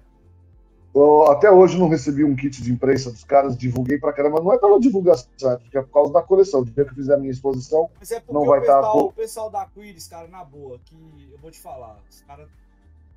Eu 0.93 1.23
até 1.31 1.49
hoje 1.49 1.79
não 1.79 1.87
recebi 1.87 2.23
um 2.25 2.35
kit 2.35 2.61
de 2.61 2.71
imprensa 2.71 3.09
dos 3.11 3.23
caras, 3.23 3.55
divulguei 3.55 3.97
pra 3.97 4.11
caramba. 4.11 4.41
Não 4.41 4.51
é 4.51 4.57
pela 4.59 4.77
divulgação, 4.79 5.29
é 5.51 5.55
porque 5.57 5.77
é 5.77 5.81
por 5.81 5.91
causa 5.91 6.11
da 6.11 6.21
coleção. 6.21 6.61
O 6.61 6.65
dia 6.65 6.83
que 6.83 6.91
eu 6.91 6.95
fizer 6.95 7.13
a 7.13 7.17
minha 7.17 7.31
exposição, 7.31 7.89
Mas 7.97 8.11
é 8.11 8.19
porque 8.19 8.33
Não 8.33 8.41
o, 8.41 8.45
vai 8.45 8.59
pessoal, 8.59 8.81
tá- 8.81 8.93
o 9.03 9.13
pessoal 9.13 9.49
da 9.49 9.65
Quiris, 9.67 10.07
cara, 10.07 10.27
na 10.27 10.43
boa, 10.43 10.79
que 10.83 11.29
eu 11.31 11.37
vou 11.37 11.49
te 11.49 11.61
falar, 11.61 11.97
os 12.09 12.21
caras 12.23 12.49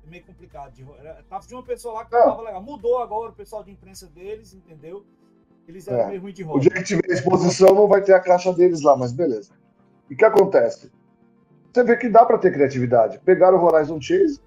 é 0.05 0.09
meio 0.09 0.23
complicado. 0.23 0.71
De, 0.71 0.85
era- 0.99 1.21
tava 1.29 1.45
de 1.45 1.53
uma 1.53 1.63
pessoa 1.63 1.95
lá 1.95 2.05
que 2.05 2.15
É. 2.15 2.23
tava 2.23 2.41
legal. 2.43 2.61
Mudou 2.61 2.99
agora 2.99 3.31
o 3.31 3.35
pessoal 3.35 3.61
de 3.61 3.71
imprensa 3.71 4.07
deles, 4.07 4.53
entendeu? 4.53 5.05
Eles 5.67 5.85
eram 5.87 5.99
É. 6.03 6.07
meio 6.09 6.21
ruim 6.21 6.31
de 6.31 6.43
o 6.43 6.47
roda. 6.47 6.59
dia 6.61 6.71
que 6.71 6.83
tiver 6.83 7.09
a 7.09 7.13
exposição 7.13 7.73
não 7.75 7.87
vai 7.89 8.01
ter 8.01 8.13
a 8.13 8.19
caixa 8.21 8.53
deles 8.53 8.81
lá, 8.83 8.95
mas 8.95 9.11
beleza. 9.11 9.51
E 10.09 10.13
o 10.13 10.17
que 10.17 10.23
acontece? 10.23 10.89
Você 11.73 11.83
vê 11.83 11.97
que 11.97 12.07
dá 12.07 12.25
pra 12.25 12.37
ter 12.37 12.53
criatividade. 12.53 13.19
Pegaram 13.19 13.57
o 13.57 13.65
Horizon 13.65 13.99
Chase, 13.99 14.39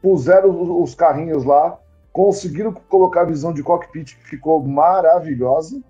puseram 0.00 0.50
os- 0.50 0.90
os 0.90 0.94
carrinhos 0.94 1.44
lá, 1.44 1.80
conseguiram 2.12 2.72
colocar 2.72 3.22
a 3.22 3.26
visão 3.26 3.52
de 3.52 3.62
cockpit 3.62 4.16
que 4.16 4.28
ficou 4.28 4.62
maravilhosa. 4.62 5.82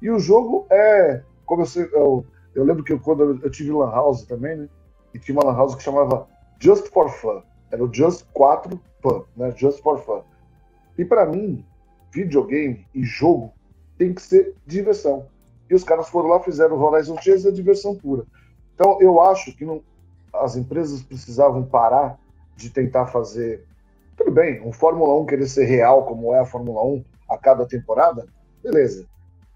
E 0.00 0.10
o 0.10 0.18
jogo 0.18 0.66
é. 0.70 1.22
Como 1.44 1.62
eu, 1.62 1.66
sei, 1.66 1.88
eu, 1.92 2.24
eu 2.54 2.64
lembro 2.64 2.84
que 2.84 2.92
eu, 2.92 3.00
quando 3.00 3.40
eu, 3.42 3.50
tive 3.50 3.72
Lan 3.72 3.90
House 3.90 4.24
também, 4.24 4.56
né? 4.56 4.68
E 5.14 5.18
tinha 5.18 5.36
uma 5.36 5.44
Lan 5.44 5.56
House 5.56 5.74
que 5.74 5.82
chamava 5.82 6.26
Just 6.60 6.88
for 6.88 7.08
Fun. 7.08 7.42
Era 7.70 7.82
o 7.82 7.92
Just 7.92 8.26
4 8.32 8.80
Fun, 9.02 9.22
né? 9.36 9.52
Just 9.56 9.82
for 9.82 9.98
Fun. 9.98 10.22
E 10.96 11.04
pra 11.04 11.24
mim, 11.26 11.64
videogame 12.12 12.86
e 12.94 13.04
jogo 13.04 13.52
tem 13.96 14.12
que 14.12 14.22
ser 14.22 14.54
diversão. 14.66 15.26
E 15.68 15.74
os 15.74 15.84
caras 15.84 16.08
foram 16.08 16.28
lá, 16.30 16.40
fizeram 16.40 16.76
o 16.76 16.82
Horizon 16.82 17.16
Chase, 17.20 17.48
é 17.48 17.50
diversão 17.50 17.94
pura. 17.94 18.24
Então 18.74 18.98
eu 19.00 19.20
acho 19.20 19.54
que 19.56 19.64
não- 19.64 19.82
as 20.32 20.56
empresas 20.56 21.02
precisavam 21.02 21.64
parar 21.64 22.18
de 22.56 22.70
tentar 22.70 23.06
fazer. 23.06 23.64
Tudo 24.18 24.32
bem, 24.32 24.60
um 24.66 24.72
Fórmula 24.72 25.16
1 25.20 25.26
querer 25.26 25.46
ser 25.46 25.64
real, 25.64 26.04
como 26.04 26.34
é 26.34 26.40
a 26.40 26.44
Fórmula 26.44 26.84
1 26.84 27.04
a 27.30 27.38
cada 27.38 27.64
temporada, 27.64 28.26
beleza. 28.60 29.06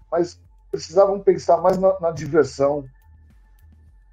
Mas 0.09 0.39
precisavam 0.71 1.19
pensar 1.19 1.57
mais 1.57 1.77
na, 1.77 1.99
na 1.99 2.11
diversão, 2.11 2.85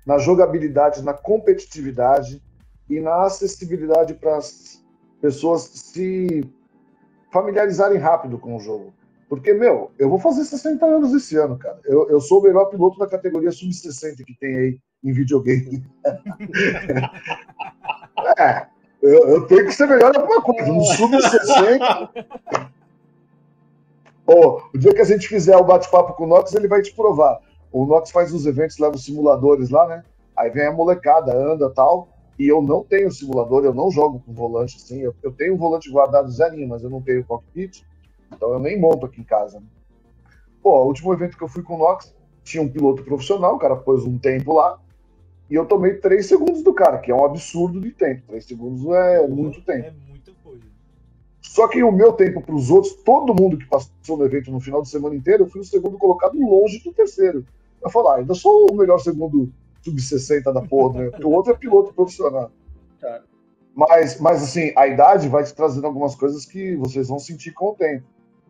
na 0.05 0.19
jogabilidade, 0.19 1.05
na 1.05 1.15
competitividade 1.15 2.43
e 2.89 2.99
na 2.99 3.27
acessibilidade 3.27 4.15
para 4.15 4.39
as 4.39 4.85
pessoas 5.23 5.63
se 5.63 6.43
familiarizarem 7.33 7.99
rápido 7.99 8.37
com 8.37 8.57
o 8.57 8.61
jogo. 8.61 8.93
Porque, 9.29 9.55
meu, 9.55 9.93
eu 9.97 10.11
vou 10.11 10.19
fazer 10.19 10.45
60 10.45 10.85
anos 10.85 11.15
esse 11.15 11.37
ano, 11.37 11.57
cara. 11.57 11.79
Eu, 11.85 12.11
eu 12.11 12.21
sou 12.21 12.41
o 12.41 12.43
melhor 12.43 12.65
piloto 12.65 12.99
da 12.99 13.07
categoria 13.07 13.53
sub-60 13.53 14.25
que 14.25 14.35
tem 14.35 14.57
aí 14.57 14.79
em 15.05 15.13
videogame. 15.13 15.87
é, 18.37 18.67
eu, 19.03 19.29
eu, 19.29 19.47
tenho 19.47 19.67
que 19.67 19.73
ser 19.73 19.87
melhor 19.87 20.15
em 20.15 20.19
alguma 20.19 20.43
coisa. 20.43 20.73
No 20.73 20.85
sub-60. 20.85 22.71
Oh, 24.27 24.61
o 24.73 24.79
dia 24.79 24.95
que 24.95 25.01
a 25.01 25.05
gente 25.05 25.27
fizer 25.27 25.57
o 25.57 25.65
bate-papo 25.65 26.13
com 26.15 26.25
o 26.25 26.27
Nox, 26.27 26.55
ele 26.55 26.69
vai 26.69 26.83
te 26.83 26.95
provar. 26.95 27.41
O 27.73 27.85
Nox 27.85 28.11
faz 28.11 28.33
os 28.33 28.47
eventos, 28.47 28.79
leva 28.79 28.95
os 28.95 29.05
simuladores 29.05 29.71
lá, 29.71 29.89
né? 29.89 30.05
Aí 30.37 30.51
vem 30.51 30.67
a 30.67 30.73
molecada, 30.73 31.35
anda 31.35 31.69
tal. 31.71 32.09
E 32.39 32.49
eu 32.49 32.63
não 32.63 32.83
tenho 32.83 33.11
simulador, 33.11 33.65
eu 33.65 33.75
não 33.75 33.91
jogo 33.91 34.23
com 34.25 34.33
volante 34.33 34.77
assim. 34.77 35.01
Eu, 35.01 35.15
eu 35.23 35.33
tenho 35.33 35.55
um 35.55 35.59
volante 35.59 35.91
guardado 35.91 36.31
zerinho, 36.31 36.69
mas 36.69 36.83
eu 36.83 36.91
não 36.91 37.03
tenho 37.03 37.25
cockpit. 37.25 37.85
Então 38.33 38.53
eu 38.53 38.59
nem 38.59 38.79
monto 38.79 39.07
aqui 39.07 39.21
em 39.21 39.25
casa. 39.25 39.61
Né? 39.61 39.67
Pô, 40.63 40.77
o 40.83 40.87
último 40.87 41.13
evento 41.13 41.37
que 41.37 41.45
eu 41.45 41.49
fui 41.49 41.63
com 41.63 41.75
o 41.75 41.79
Nox, 41.79 42.15
tinha 42.43 42.63
um 42.63 42.69
piloto 42.69 43.03
profissional, 43.03 43.57
o 43.57 43.59
cara 43.59 43.77
pôs 43.77 44.05
um 44.05 44.19
tempo 44.19 44.55
lá, 44.55 44.79
e 45.51 45.55
eu 45.57 45.67
tomei 45.67 45.95
3 45.95 46.25
segundos 46.25 46.63
do 46.63 46.73
cara, 46.73 46.99
que 46.99 47.11
é 47.11 47.15
um 47.15 47.25
absurdo 47.25 47.81
de 47.81 47.91
tempo. 47.91 48.23
3 48.29 48.45
segundos 48.45 48.87
é 48.95 49.27
muito 49.27 49.61
tempo. 49.63 49.89
É 49.89 49.93
muita 50.09 50.33
coisa. 50.45 50.63
Só 51.43 51.67
que 51.67 51.83
o 51.83 51.91
meu 51.91 52.13
tempo 52.13 52.41
para 52.41 52.55
os 52.55 52.71
outros, 52.71 52.95
todo 53.03 53.35
mundo 53.35 53.59
que 53.59 53.67
passou 53.67 54.17
no 54.17 54.25
evento 54.25 54.53
no 54.53 54.61
final 54.61 54.81
de 54.81 54.89
semana 54.89 55.17
inteiro, 55.17 55.43
eu 55.43 55.49
fui 55.49 55.61
o 55.61 55.65
segundo 55.65 55.99
colocado 55.99 56.39
longe 56.39 56.79
do 56.85 56.93
terceiro. 56.93 57.45
Eu 57.83 57.91
falei, 57.91 58.13
ah, 58.13 58.15
ainda 58.17 58.35
sou 58.35 58.71
o 58.71 58.77
melhor 58.77 58.99
segundo 58.99 59.53
sub-60 59.83 60.53
da 60.53 60.63
porra, 60.63 61.03
né? 61.03 61.11
Porque 61.11 61.27
o 61.27 61.31
outro 61.31 61.53
é 61.53 61.57
piloto 61.57 61.93
profissional. 61.93 62.53
Cara. 63.01 63.25
Mas, 63.75 64.21
mas, 64.21 64.43
assim, 64.43 64.73
a 64.77 64.87
idade 64.87 65.29
vai 65.29 65.43
te 65.43 65.55
trazendo 65.55 65.87
algumas 65.87 66.15
coisas 66.15 66.45
que 66.45 66.77
vocês 66.77 67.09
vão 67.09 67.19
sentir 67.19 67.53
com 67.53 67.71
o 67.71 67.75
tempo. 67.75 68.05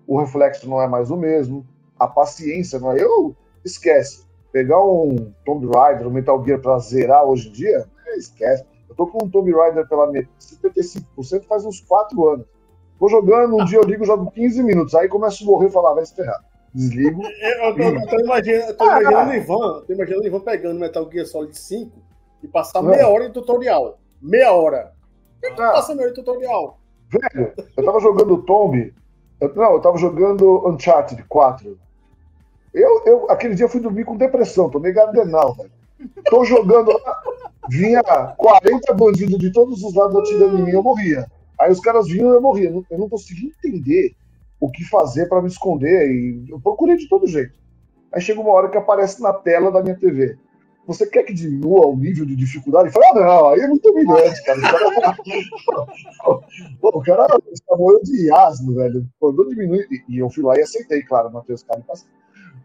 O 0.06 0.18
reflexo 0.18 0.68
não 0.68 0.82
é 0.82 0.89
mais 0.89 1.10
o 1.10 1.16
mesmo, 1.16 1.64
a 1.98 2.06
paciência 2.06 2.78
não 2.78 2.93
é. 2.93 3.02
Eu 3.02 3.35
esquece 3.64 4.24
pegar 4.52 4.82
um 4.85 5.32
Tomb 5.44 5.66
Raider, 5.66 6.06
um 6.06 6.10
Metal 6.10 6.43
Gear 6.44 6.60
pra 6.60 6.78
zerar 6.78 7.24
hoje 7.24 7.48
em 7.48 7.52
dia, 7.52 7.86
é, 8.06 8.16
esquece. 8.16 8.64
Eu 8.89 8.94
tô 8.94 9.06
com 9.06 9.24
um 9.24 9.28
Tomb 9.28 9.52
Raider 9.52 9.89
pela 9.89 10.10
75% 10.10 11.44
faz 11.47 11.64
uns 11.64 11.81
4 11.81 12.28
anos. 12.28 12.47
Vou 12.98 13.09
jogando, 13.09 13.56
um 13.56 13.64
dia 13.64 13.78
eu 13.78 13.85
ligo, 13.85 14.05
jogo 14.05 14.31
15 14.31 14.62
minutos, 14.62 14.94
aí 14.94 15.09
começo 15.09 15.43
a 15.43 15.47
morrer 15.47 15.68
e 15.68 15.70
falar, 15.70 15.94
vai 15.94 16.05
se 16.05 16.14
ferrar. 16.14 16.44
Desligo. 16.74 17.22
Eu, 17.22 17.77
eu, 17.77 17.94
eu 17.94 18.06
tô 18.06 18.20
imaginando, 18.20 18.74
tô 18.74 18.85
ah, 18.85 19.01
imaginando 19.01 19.31
o 19.31 19.35
Ivan, 19.35 19.82
tô 19.86 19.93
imaginando 19.93 20.22
o 20.22 20.27
Ivan 20.27 20.40
pegando 20.40 20.81
Metal 20.81 21.10
Gear 21.10 21.27
Solid 21.27 21.59
5 21.59 21.90
e 22.43 22.48
passar 22.48 22.82
meia 22.82 23.09
hora 23.09 23.27
de 23.27 23.32
tutorial. 23.32 23.98
Meia 24.20 24.52
hora. 24.52 24.93
Ah. 25.44 25.72
passa 25.72 25.94
meia 25.94 26.06
hora 26.06 26.14
de 26.14 26.20
tutorial. 26.20 26.78
Velho, 27.09 27.52
eu 27.77 27.85
tava 27.85 28.01
jogando 28.01 28.43
Tomb. 28.43 28.94
Eu, 29.40 29.55
não, 29.55 29.72
eu 29.72 29.81
tava 29.81 29.97
jogando 29.97 30.68
Uncharted 30.68 31.24
4. 31.28 31.78
Eu, 32.72 33.02
eu, 33.05 33.30
aquele 33.30 33.55
dia 33.55 33.68
fui 33.68 33.80
dormir 33.80 34.05
com 34.05 34.16
depressão, 34.16 34.70
tomei 34.70 34.92
gardenal, 34.92 35.55
velho. 35.55 35.70
Tô 36.30 36.44
jogando 36.44 36.92
lá, 36.92 37.22
vinha 37.68 38.02
40 38.02 38.94
bandidos 38.94 39.38
de 39.38 39.52
todos 39.52 39.82
os 39.82 39.94
lados 39.94 40.16
atirando 40.16 40.59
em 40.59 40.62
mim, 40.62 40.70
eu 40.70 40.82
morria. 40.82 41.26
Aí 41.60 41.70
os 41.70 41.80
caras 41.80 42.06
vinham 42.06 42.32
e 42.32 42.36
eu 42.36 42.40
morria. 42.40 42.72
Eu 42.90 42.98
não 42.98 43.09
conseguia 43.09 43.51
entender 43.51 44.14
o 44.59 44.70
que 44.70 44.84
fazer 44.84 45.26
para 45.28 45.42
me 45.42 45.48
esconder 45.48 46.10
e 46.10 46.47
eu 46.48 46.60
procurei 46.60 46.97
de 46.97 47.09
todo 47.09 47.26
jeito. 47.26 47.59
Aí 48.12 48.20
chega 48.20 48.40
uma 48.40 48.52
hora 48.52 48.68
que 48.68 48.78
aparece 48.78 49.22
na 49.22 49.32
tela 49.32 49.70
da 49.70 49.82
minha 49.82 49.97
TV. 49.97 50.38
Você 50.86 51.06
quer 51.06 51.22
que 51.22 51.32
diminua 51.32 51.86
o 51.86 51.97
nível 51.97 52.24
de 52.26 52.34
dificuldade? 52.34 52.90
Fala, 52.90 53.06
ah, 53.10 53.14
não, 53.14 53.48
aí 53.51 53.60
é 53.60 53.68
muito 53.68 53.88
humilhante, 53.90 54.42
cara. 54.42 54.59
O 54.59 54.62
cara, 54.62 55.16
o 56.82 57.01
cara 57.02 57.26
eu 57.68 58.02
de 58.02 58.32
asno, 58.32 58.74
velho. 58.74 59.06
Quando 59.20 59.48
diminuir, 59.48 59.86
e 60.09 60.18
eu 60.18 60.28
fui 60.30 60.42
lá 60.42 60.56
e 60.56 60.62
aceitei, 60.62 61.02
claro, 61.02 61.30
matei 61.30 61.55
os 61.55 61.62
caras 61.62 61.84
e 61.84 61.86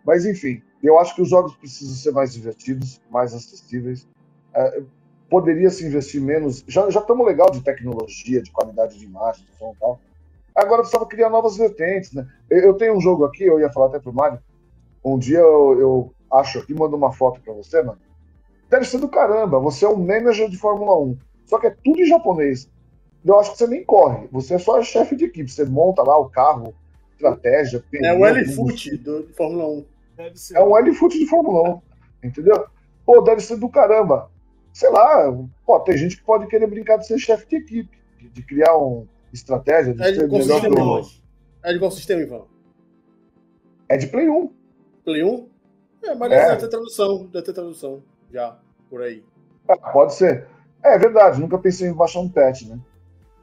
mas, 0.06 0.26
enfim, 0.26 0.62
eu 0.84 1.00
acho 1.00 1.16
que 1.16 1.22
os 1.22 1.30
jogos 1.30 1.56
precisam 1.56 1.96
ser 1.96 2.12
mais 2.12 2.34
divertidos, 2.34 3.02
mais 3.10 3.34
acessíveis. 3.34 4.08
É, 4.54 4.84
poderia 5.30 5.70
se 5.70 5.86
investir 5.86 6.22
menos. 6.22 6.64
Já, 6.68 6.88
estamos 6.88 7.26
legal 7.26 7.50
de 7.50 7.62
tecnologia, 7.62 8.42
de 8.42 8.52
qualidade 8.52 8.98
de 8.98 9.06
imagem, 9.06 9.46
de 9.46 9.58
som 9.58 9.74
e 9.76 9.80
tal. 9.80 10.00
Agora 10.54 10.82
precisava 10.82 11.06
criar 11.08 11.30
novas 11.30 11.58
vertentes, 11.58 12.14
né? 12.14 12.28
Eu, 12.50 12.60
eu, 12.60 12.74
tenho 12.76 12.96
um 12.96 13.02
jogo 13.02 13.26
aqui, 13.26 13.44
eu 13.44 13.60
ia 13.60 13.72
falar 13.72 13.88
até 13.88 14.00
pro 14.00 14.14
Mário. 14.14 14.40
Um 15.04 15.18
dia 15.18 15.40
eu, 15.40 15.80
eu 15.80 16.14
acho 16.32 16.60
aqui, 16.60 16.74
mando 16.74 16.96
uma 16.96 17.12
foto 17.12 17.42
para 17.42 17.54
você, 17.54 17.82
mano. 17.82 18.00
Deve 18.70 18.86
ser 18.86 19.00
do 19.00 19.10
caramba. 19.10 19.60
Você 19.60 19.86
é 19.86 19.90
um 19.90 19.98
manager 19.98 20.50
de 20.50 20.58
Fórmula 20.58 20.98
1. 21.00 21.18
Só 21.46 21.60
que 21.60 21.68
é 21.68 21.76
tudo 21.84 22.00
em 22.00 22.06
japonês. 22.06 22.70
Eu 23.24 23.40
acho 23.40 23.52
que 23.52 23.58
você 23.58 23.68
nem 23.68 23.84
corre. 23.84 24.28
Você 24.32 24.54
é 24.56 24.58
só 24.60 24.82
chefe 24.82 25.16
de 25.16 25.26
equipe. 25.26 25.52
Você 25.52 25.66
monta 25.66 26.04
lá 26.04 26.18
o 26.18 26.30
carro, 26.30 26.74
estratégia. 27.14 27.84
Pneu, 27.92 28.12
é 28.12 28.18
o 28.18 28.26
L-Foot 28.26 28.98
do 28.98 29.28
Fórmula 29.36 29.68
1. 29.68 29.86
Deve 30.16 30.38
ser. 30.38 30.58
É 30.58 30.64
um 30.64 30.78
L-Foot 30.78 31.18
de 31.18 31.28
Fórmula 31.28 31.82
1. 32.24 32.28
Entendeu? 32.28 32.66
Pô, 33.06 33.22
deve 33.22 33.42
ser 33.42 33.58
do 33.58 33.70
caramba. 33.70 34.32
Sei 34.74 34.90
lá, 34.90 35.32
pô, 35.66 35.80
tem 35.80 35.98
gente 35.98 36.18
que 36.18 36.24
pode 36.24 36.48
querer 36.48 36.68
brincar 36.68 36.98
de 36.98 37.08
ser 37.08 37.18
chefe 37.18 37.48
de 37.48 37.56
equipe, 37.58 37.98
de, 38.18 38.30
de 38.30 38.44
criar 38.44 38.76
uma 38.76 39.08
estratégia, 39.32 39.94
de 39.94 40.02
é 40.02 40.12
de 40.12 40.18
ser 40.18 40.28
melhor 40.28 40.62
que 41.04 41.22
É 41.64 41.74
de 41.74 41.80
qual 41.80 41.92
sistema, 41.92 42.22
Ivan? 42.22 42.46
É 43.88 43.98
de 43.98 44.08
Play 44.08 44.28
1. 44.28 44.52
Play 45.04 45.24
1? 45.24 45.50
É, 46.04 46.16
mas 46.16 46.32
é. 46.32 46.48
deve 46.48 46.62
ter 46.62 46.68
tradução, 46.68 47.26
deve 47.28 47.46
ter 47.46 47.54
tradução 47.54 48.04
já, 48.32 48.58
por 48.90 49.02
aí. 49.02 49.24
É, 49.68 49.76
pode 49.76 50.14
ser. 50.16 50.48
É, 50.84 50.96
é 50.96 50.98
verdade, 50.98 51.40
nunca 51.40 51.58
pensei 51.58 51.88
em 51.88 51.94
baixar 51.94 52.20
um 52.20 52.30
patch, 52.30 52.64
né? 52.64 52.80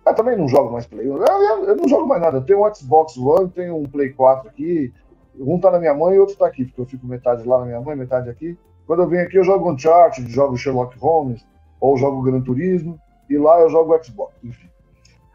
Eu 0.05 0.15
também 0.15 0.37
não 0.37 0.49
jogo 0.49 0.73
mais 0.73 0.87
Play 0.87 1.09
1. 1.09 1.17
Eu, 1.17 1.25
eu, 1.25 1.65
eu, 1.65 1.77
não 1.77 1.89
jogo 1.89 2.07
mais 2.07 2.21
nada. 2.21 2.39
Eu 2.39 2.45
tenho 2.45 2.67
um 2.67 2.75
Xbox 2.75 3.17
One, 3.17 3.49
tenho 3.51 3.77
um 3.77 3.85
Play 3.85 4.11
4 4.11 4.49
aqui, 4.49 4.93
um 5.39 5.59
tá 5.59 5.71
na 5.71 5.79
minha 5.79 5.95
mãe 5.95 6.17
e 6.17 6.19
outro 6.19 6.37
tá 6.37 6.47
aqui, 6.47 6.65
porque 6.65 6.81
eu 6.81 6.87
fico 6.87 7.07
metade 7.07 7.47
lá 7.47 7.61
na 7.61 7.67
minha 7.67 7.81
mãe, 7.81 7.97
metade 7.97 8.29
aqui. 8.29 8.59
Quando 8.87 9.03
eu 9.03 9.09
venho 9.09 9.23
aqui, 9.23 9.37
eu 9.37 9.45
jogo 9.45 9.71
Uncharted, 9.71 10.31
jogo 10.31 10.57
Sherlock 10.57 10.99
Holmes, 10.99 11.45
ou 11.81 11.97
jogo 11.97 12.23
Gran 12.23 12.41
Turismo, 12.41 12.99
e 13.29 13.39
lá 13.39 13.61
eu 13.61 13.69
jogo 13.69 13.99
Xbox, 14.03 14.35
enfim. 14.43 14.69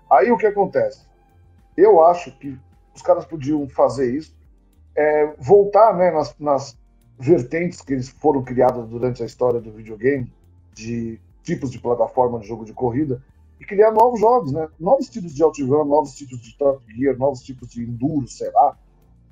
Aí 0.09 0.31
o 0.31 0.37
que 0.37 0.45
acontece? 0.45 1.05
Eu 1.75 2.03
acho 2.03 2.31
que 2.37 2.57
os 2.95 3.01
caras 3.01 3.25
podiam 3.25 3.67
fazer 3.67 4.15
isso, 4.15 4.35
é, 4.95 5.33
voltar 5.37 5.95
né, 5.95 6.11
nas, 6.11 6.35
nas 6.39 6.77
vertentes 7.17 7.81
que 7.81 7.93
eles 7.93 8.09
foram 8.09 8.43
criadas 8.43 8.87
durante 8.87 9.23
a 9.23 9.25
história 9.25 9.59
do 9.59 9.71
videogame, 9.71 10.31
de 10.73 11.19
tipos 11.43 11.71
de 11.71 11.79
plataforma 11.79 12.39
de 12.39 12.47
jogo 12.47 12.65
de 12.65 12.73
corrida, 12.73 13.21
e 13.59 13.65
criar 13.65 13.91
novos 13.91 14.19
jogos, 14.19 14.51
né? 14.51 14.67
Novos 14.79 15.09
tipos 15.09 15.33
de 15.33 15.43
OutRun, 15.43 15.85
novos 15.85 16.13
tipos 16.13 16.39
de 16.39 16.55
Top 16.57 16.81
Gear, 16.93 17.17
novos 17.17 17.41
tipos 17.41 17.69
de 17.69 17.83
Enduro, 17.83 18.27
sei 18.27 18.51
lá. 18.51 18.77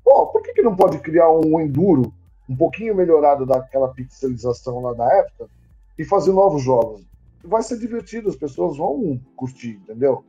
Pô, 0.06 0.28
por 0.28 0.44
que, 0.44 0.54
que 0.54 0.62
não 0.62 0.76
pode 0.76 1.00
criar 1.00 1.32
um 1.32 1.60
Enduro 1.60 2.14
um 2.48 2.56
pouquinho 2.56 2.94
melhorado 2.94 3.44
daquela 3.44 3.88
pixelização 3.88 4.80
lá 4.80 4.94
da 4.94 5.12
época 5.12 5.50
e 5.98 6.06
fazer 6.06 6.32
novos 6.32 6.62
jogos? 6.62 7.04
Vai 7.44 7.64
ser 7.64 7.80
divertido, 7.80 8.30
as 8.30 8.36
pessoas 8.36 8.78
vão 8.78 9.20
curtir, 9.36 9.82
entendeu? 9.84 10.24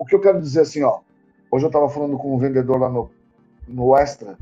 O 0.00 0.04
que 0.04 0.16
eu 0.16 0.20
quero 0.20 0.40
dizer 0.40 0.62
assim, 0.62 0.82
ó. 0.82 1.00
Hoje 1.52 1.64
eu 1.64 1.68
estava 1.68 1.88
falando 1.88 2.18
com 2.18 2.34
um 2.34 2.38
vendedor 2.38 2.80
lá 2.80 2.88
no, 2.88 3.08
no 3.68 3.96
Extra, 3.96 4.36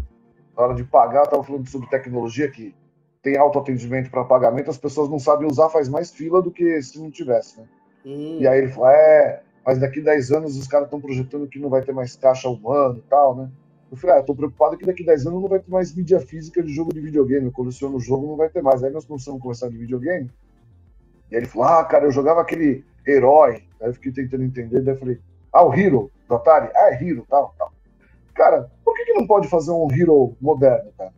na 0.56 0.62
hora 0.62 0.74
de 0.74 0.84
pagar, 0.84 1.20
eu 1.20 1.24
estava 1.24 1.44
falando 1.44 1.68
sobre 1.68 1.90
tecnologia 1.90 2.50
que 2.50 2.74
tem 3.22 3.36
autoatendimento 3.36 4.10
para 4.10 4.24
pagamento, 4.24 4.70
as 4.70 4.78
pessoas 4.78 5.10
não 5.10 5.18
sabem 5.18 5.46
usar, 5.46 5.68
faz 5.68 5.90
mais 5.90 6.10
fila 6.10 6.40
do 6.40 6.50
que 6.50 6.80
se 6.82 6.98
não 6.98 7.10
tivesse, 7.10 7.60
né? 7.60 7.66
Hum. 8.04 8.38
E 8.40 8.46
aí 8.46 8.60
ele 8.60 8.68
falou, 8.68 8.88
é, 8.88 9.42
mas 9.64 9.78
daqui 9.78 10.00
10 10.00 10.32
anos 10.32 10.56
os 10.56 10.66
caras 10.66 10.86
estão 10.86 11.00
projetando 11.00 11.46
que 11.46 11.58
não 11.58 11.68
vai 11.68 11.82
ter 11.82 11.92
mais 11.92 12.16
caixa 12.16 12.48
humano 12.48 12.98
e 12.98 13.02
tal, 13.02 13.36
né? 13.36 13.50
Eu 13.92 13.98
falei, 13.98 14.16
ah, 14.16 14.22
tô 14.22 14.34
preocupado 14.34 14.78
que 14.78 14.86
daqui 14.86 15.02
a 15.02 15.06
10 15.06 15.26
anos 15.26 15.42
não 15.42 15.48
vai 15.50 15.58
ter 15.58 15.70
mais 15.70 15.94
mídia 15.94 16.18
física 16.18 16.62
de 16.62 16.72
jogo 16.72 16.94
de 16.94 17.00
videogame. 17.02 17.44
Eu 17.44 17.52
coleciono 17.52 17.96
o 17.96 18.00
jogo, 18.00 18.26
não 18.26 18.36
vai 18.36 18.48
ter 18.48 18.62
mais. 18.62 18.82
Aí 18.82 18.90
nós 18.90 19.04
começamos 19.04 19.38
a 19.38 19.42
conversar 19.42 19.68
de 19.68 19.76
videogame. 19.76 20.30
E 21.30 21.34
aí 21.34 21.42
ele 21.42 21.46
falou, 21.46 21.68
ah, 21.68 21.84
cara, 21.84 22.06
eu 22.06 22.10
jogava 22.10 22.40
aquele 22.40 22.86
herói. 23.06 23.64
Aí 23.78 23.88
eu 23.88 23.92
fiquei 23.92 24.10
tentando 24.10 24.44
entender. 24.44 24.80
Daí 24.80 24.94
eu 24.94 24.98
falei, 24.98 25.20
ah, 25.52 25.62
o 25.62 25.74
Hero 25.74 26.10
do 26.26 26.34
Atari? 26.34 26.70
Ah, 26.74 26.88
é 26.90 27.04
Hero, 27.04 27.26
tal, 27.28 27.54
tal. 27.58 27.70
Cara, 28.32 28.70
por 28.82 28.94
que, 28.94 29.04
que 29.04 29.12
não 29.12 29.26
pode 29.26 29.46
fazer 29.48 29.72
um 29.72 29.86
Hero 29.92 30.34
moderno, 30.40 30.90
cara? 30.96 31.12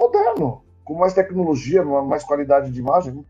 Moderno, 0.00 0.62
com 0.82 0.94
mais 0.94 1.12
tecnologia, 1.12 1.84
mais 1.84 2.24
qualidade 2.24 2.70
de 2.70 2.80
imagem. 2.80 3.22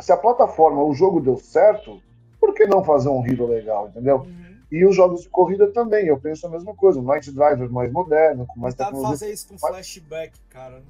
Se 0.00 0.10
a 0.10 0.16
plataforma, 0.16 0.82
o 0.82 0.94
jogo 0.94 1.20
deu 1.20 1.36
certo, 1.36 2.00
por 2.40 2.54
que 2.54 2.66
não 2.66 2.82
fazer 2.82 3.10
um 3.10 3.26
Hero 3.26 3.46
legal, 3.46 3.88
entendeu? 3.88 4.20
Uhum. 4.20 4.47
E 4.70 4.84
os 4.84 4.94
jogos 4.94 5.22
de 5.22 5.28
corrida 5.28 5.70
também, 5.72 6.06
eu 6.06 6.18
penso 6.18 6.46
a 6.46 6.50
mesma 6.50 6.74
coisa. 6.74 7.00
Um 7.00 7.04
Night 7.04 7.32
Driver 7.32 7.70
mais 7.70 7.90
moderno, 7.90 8.46
com 8.46 8.60
mais 8.60 8.74
Dá 8.74 8.86
tecnologia. 8.86 9.10
fazer 9.18 9.32
isso 9.32 9.48
com 9.48 9.58
flashback, 9.58 10.38
cara. 10.50 10.82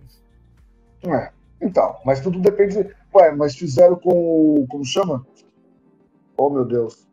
É, 1.04 1.30
então, 1.60 1.96
mas 2.04 2.20
tudo 2.20 2.40
depende. 2.40 2.94
Ué, 3.14 3.30
mas 3.32 3.54
fizeram 3.54 3.96
com 3.96 4.10
o. 4.10 4.66
Como 4.68 4.84
chama? 4.84 5.24
Oh, 6.36 6.50
meu 6.50 6.64
Deus. 6.64 7.06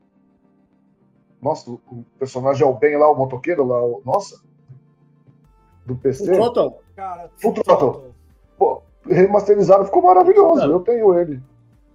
Nossa, 1.41 1.69
o 1.69 2.03
personagem 2.17 2.63
é 2.63 2.69
o 2.69 2.73
Ben 2.73 2.97
lá, 2.97 3.11
o 3.11 3.15
motoqueiro 3.15 3.63
lá. 3.65 3.83
O... 3.83 4.01
Nossa. 4.03 4.41
do 5.85 5.95
PC. 5.95 6.31
O 6.31 6.33
Throttle? 6.33 6.73
Cara, 6.95 7.29
Full 7.37 7.53
Throttle. 7.53 8.13
Pô, 8.57 8.81
remasterizado 9.05 9.85
ficou 9.85 10.01
maravilhoso. 10.01 10.63
Eu 10.63 10.79
tenho 10.79 11.13
ele. 11.19 11.41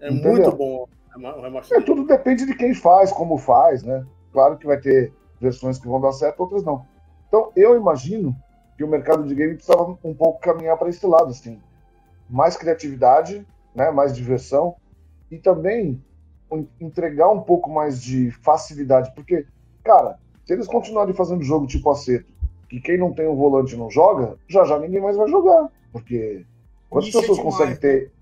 É 0.01 0.09
Entendeu? 0.09 0.32
muito 0.32 0.52
bom 0.52 0.88
o 1.16 1.40
remaster. 1.40 1.78
É, 1.78 1.80
tudo 1.80 2.05
depende 2.05 2.47
de 2.47 2.55
quem 2.55 2.74
faz, 2.74 3.10
como 3.12 3.36
faz, 3.36 3.82
né? 3.82 4.06
Claro 4.32 4.57
que 4.57 4.66
vai 4.66 4.78
ter 4.78 5.12
versões 5.40 5.78
que 5.78 5.89
vão 5.89 6.01
dar 6.01 6.12
certo, 6.12 6.40
outras 6.40 6.62
não. 6.65 6.86
Então, 7.28 7.52
eu 7.57 7.77
imagino 7.77 8.35
que 8.77 8.85
o 8.85 8.89
mercado 8.89 9.27
de 9.27 9.35
game 9.35 9.55
precisava 9.55 9.97
um 10.05 10.15
pouco 10.15 10.40
caminhar 10.40 10.77
para 10.77 10.89
esse 10.89 11.07
lado, 11.07 11.31
assim. 11.31 11.61
Mais 12.28 12.57
criatividade, 12.57 13.47
né? 13.74 13.90
mais 13.90 14.15
diversão 14.15 14.77
e 15.31 15.39
também 15.39 16.02
en- 16.51 16.66
entregar 16.81 17.31
um 17.31 17.40
pouco 17.40 17.70
mais 17.70 18.02
de 18.02 18.31
facilidade. 18.31 19.12
Porque, 19.15 19.47
cara, 19.85 20.19
se 20.44 20.52
eles 20.52 20.66
continuarem 20.66 21.15
fazendo 21.15 21.43
jogo 21.43 21.66
tipo 21.66 21.90
aceto, 21.90 22.32
que 22.69 22.81
quem 22.81 22.98
não 22.98 23.12
tem 23.12 23.28
um 23.28 23.36
volante 23.36 23.77
não 23.77 23.90
joga, 23.90 24.36
já 24.48 24.65
já 24.65 24.78
ninguém 24.78 25.01
mais 25.01 25.16
vai 25.16 25.28
jogar. 25.28 25.69
Porque 25.93 26.44
quantas 26.89 27.07
Nicha 27.09 27.20
pessoas 27.20 27.39
demais, 27.39 27.57
conseguem 27.57 27.77
ter. 27.77 28.12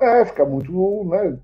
É, 0.00 0.24
fica 0.24 0.44
muito, 0.44 0.72
né? 1.04 1.22
Uhum. 1.22 1.38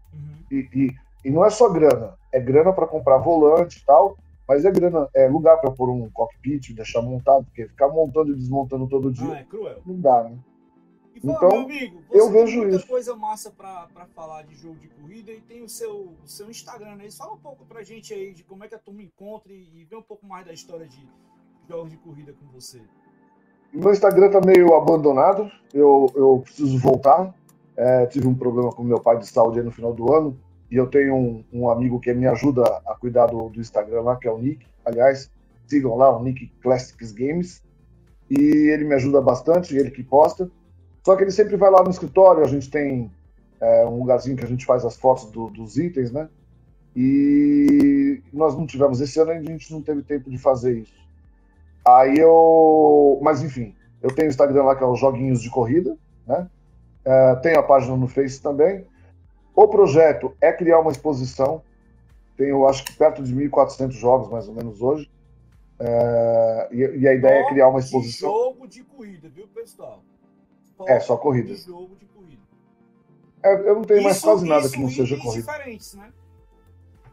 E, 0.51 0.69
e, 0.75 0.91
e 1.25 1.31
não 1.31 1.45
é 1.45 1.51
só 1.51 1.69
grana, 1.69 2.15
é 2.33 2.41
grana 2.41 2.73
para 2.73 2.87
comprar 2.87 3.19
volante 3.19 3.79
e 3.79 3.85
tal, 3.85 4.17
mas 4.47 4.65
é 4.65 4.71
grana, 4.71 5.09
é 5.15 5.29
lugar 5.29 5.59
para 5.61 5.71
pôr 5.71 5.89
um 5.91 6.09
cockpit, 6.11 6.73
deixar 6.75 7.03
montado, 7.03 7.45
porque 7.45 7.67
ficar 7.69 7.89
montando 7.89 8.33
e 8.33 8.37
desmontando 8.37 8.87
todo 8.89 9.13
dia 9.13 9.33
Ah, 9.33 9.39
é 9.41 9.45
cruel. 9.45 9.81
não 9.87 10.01
dá, 10.01 10.25
né? 10.25 10.39
E 11.15 11.21
fala, 11.21 11.37
Então, 11.37 11.49
meu 11.51 11.61
amigo, 11.63 12.01
você 12.09 12.21
eu 12.21 12.25
tem 12.25 12.33
vejo 12.33 12.59
muita 12.63 12.77
isso. 12.77 12.87
coisa 12.87 13.17
massa 13.17 13.51
pra 13.51 13.89
falar 14.15 14.43
de 14.43 14.55
jogo 14.55 14.77
de 14.77 14.89
corrida 14.89 15.31
e 15.33 15.41
tem 15.41 15.63
o 15.63 15.69
seu, 15.69 16.15
o 16.23 16.27
seu 16.27 16.49
Instagram, 16.51 16.97
né? 16.97 17.11
Fala 17.11 17.35
um 17.35 17.39
pouco 17.39 17.65
pra 17.67 17.83
gente 17.83 18.15
aí 18.15 18.33
de 18.33 18.43
como 18.45 18.65
é 18.65 18.69
que 18.69 18.75
a 18.75 18.79
turma 18.79 19.03
encontra 19.03 19.53
e, 19.53 19.69
e 19.81 19.85
vê 19.85 19.97
um 19.97 20.03
pouco 20.03 20.25
mais 20.27 20.47
da 20.47 20.53
história 20.53 20.87
de 20.87 21.07
jogos 21.69 21.91
de 21.91 21.97
corrida 21.99 22.33
com 22.33 22.47
você. 22.53 22.81
Meu 23.73 23.93
Instagram 23.93 24.31
tá 24.31 24.41
meio 24.41 24.75
abandonado, 24.75 25.49
eu, 25.73 26.07
eu 26.17 26.41
preciso 26.43 26.77
voltar. 26.79 27.33
É, 27.77 28.05
tive 28.07 28.27
um 28.27 28.35
problema 28.35 28.71
com 28.73 28.83
meu 28.83 29.01
pai 29.01 29.17
de 29.19 29.27
saúde 29.27 29.59
aí 29.61 29.65
no 29.65 29.71
final 29.71 29.93
do 29.93 30.13
ano, 30.13 30.37
e 30.71 30.77
eu 30.77 30.87
tenho 30.87 31.15
um, 31.15 31.45
um 31.53 31.71
amigo 31.71 31.99
que 31.99 32.13
me 32.15 32.27
ajuda 32.27 32.63
a 32.87 32.95
cuidar 32.95 33.27
do, 33.27 33.49
do 33.49 33.61
Instagram 33.61 34.03
lá, 34.03 34.17
que 34.17 34.29
é 34.29 34.31
o 34.31 34.39
Nick. 34.39 34.65
Aliás, 34.85 35.31
sigam 35.67 35.97
lá, 35.97 36.17
o 36.17 36.23
Nick 36.23 36.47
Classics 36.63 37.13
Games. 37.13 37.63
E 38.31 38.69
ele 38.71 38.85
me 38.85 38.95
ajuda 38.95 39.21
bastante, 39.21 39.77
ele 39.77 39.91
que 39.91 40.05
posta. 40.05 40.49
Só 41.05 41.17
que 41.17 41.25
ele 41.25 41.33
sempre 41.33 41.57
vai 41.57 41.71
lá 41.71 41.83
no 41.83 41.91
escritório, 41.91 42.45
a 42.45 42.49
gente 42.49 42.71
tem 42.71 43.11
é, 43.61 43.85
um 43.85 43.99
lugarzinho 43.99 44.37
que 44.37 44.45
a 44.45 44.49
gente 44.49 44.65
faz 44.65 44.85
as 44.85 44.97
fotos 44.97 45.31
do- 45.31 45.51
dos 45.51 45.77
itens, 45.77 46.13
né? 46.13 46.29
E 46.95 48.23
nós 48.33 48.57
não 48.57 48.67
tivemos, 48.67 49.01
esse 49.01 49.19
ano 49.21 49.31
a 49.31 49.43
gente 49.43 49.73
não 49.73 49.81
teve 49.81 50.03
tempo 50.03 50.31
de 50.31 50.39
fazer 50.39 50.79
isso. 50.79 51.01
Aí 51.87 52.19
eu. 52.19 53.19
Mas 53.23 53.43
enfim, 53.43 53.75
eu 54.03 54.15
tenho 54.15 54.29
o 54.29 54.31
Instagram 54.31 54.65
lá 54.65 54.77
que 54.77 54.83
é 54.83 54.87
os 54.87 54.99
Joguinhos 55.01 55.41
de 55.41 55.51
Corrida, 55.51 55.97
né? 56.27 56.49
É, 57.05 57.35
tenho 57.37 57.59
a 57.59 57.63
página 57.63 57.97
no 57.97 58.07
Face 58.07 58.41
também. 58.43 58.85
O 59.55 59.69
projeto 59.69 60.35
é 60.41 60.53
criar 60.53 60.81
uma 60.81 60.91
exposição. 60.91 61.63
Tenho, 62.37 62.67
acho 62.67 62.85
que 62.85 62.93
perto 62.97 63.23
de 63.23 63.35
1.400 63.35 63.91
jogos, 63.93 64.31
mais 64.31 64.49
ou 64.49 64.55
menos, 64.55 64.81
hoje. 64.81 65.11
É, 65.79 66.69
e, 66.73 66.77
e 67.01 67.09
a 67.09 67.15
ideia 67.15 67.41
é 67.41 67.49
criar 67.49 67.69
uma 67.69 67.81
De 67.81 67.87
exposição. 67.87 68.31
jogo 68.31 68.67
de 68.69 68.83
corrida, 68.85 69.29
viu, 69.29 69.47
pessoal? 69.49 70.03
É, 70.87 70.99
só 71.01 71.17
corrida. 71.17 71.49
De 71.55 71.61
jogo 71.61 71.97
de 71.97 72.07
corrida. 72.07 72.41
É, 73.43 73.55
eu 73.55 73.75
não 73.75 73.83
tenho 73.83 74.03
mais 74.03 74.17
Isso- 74.17 74.27
quase 74.27 74.47
nada 74.47 74.67
isso 74.67 74.75
que 74.75 74.81
não 74.81 74.89
seja 74.91 75.17
corrida. 75.19 75.47
diferentes, 75.47 75.95
né? 75.95 76.11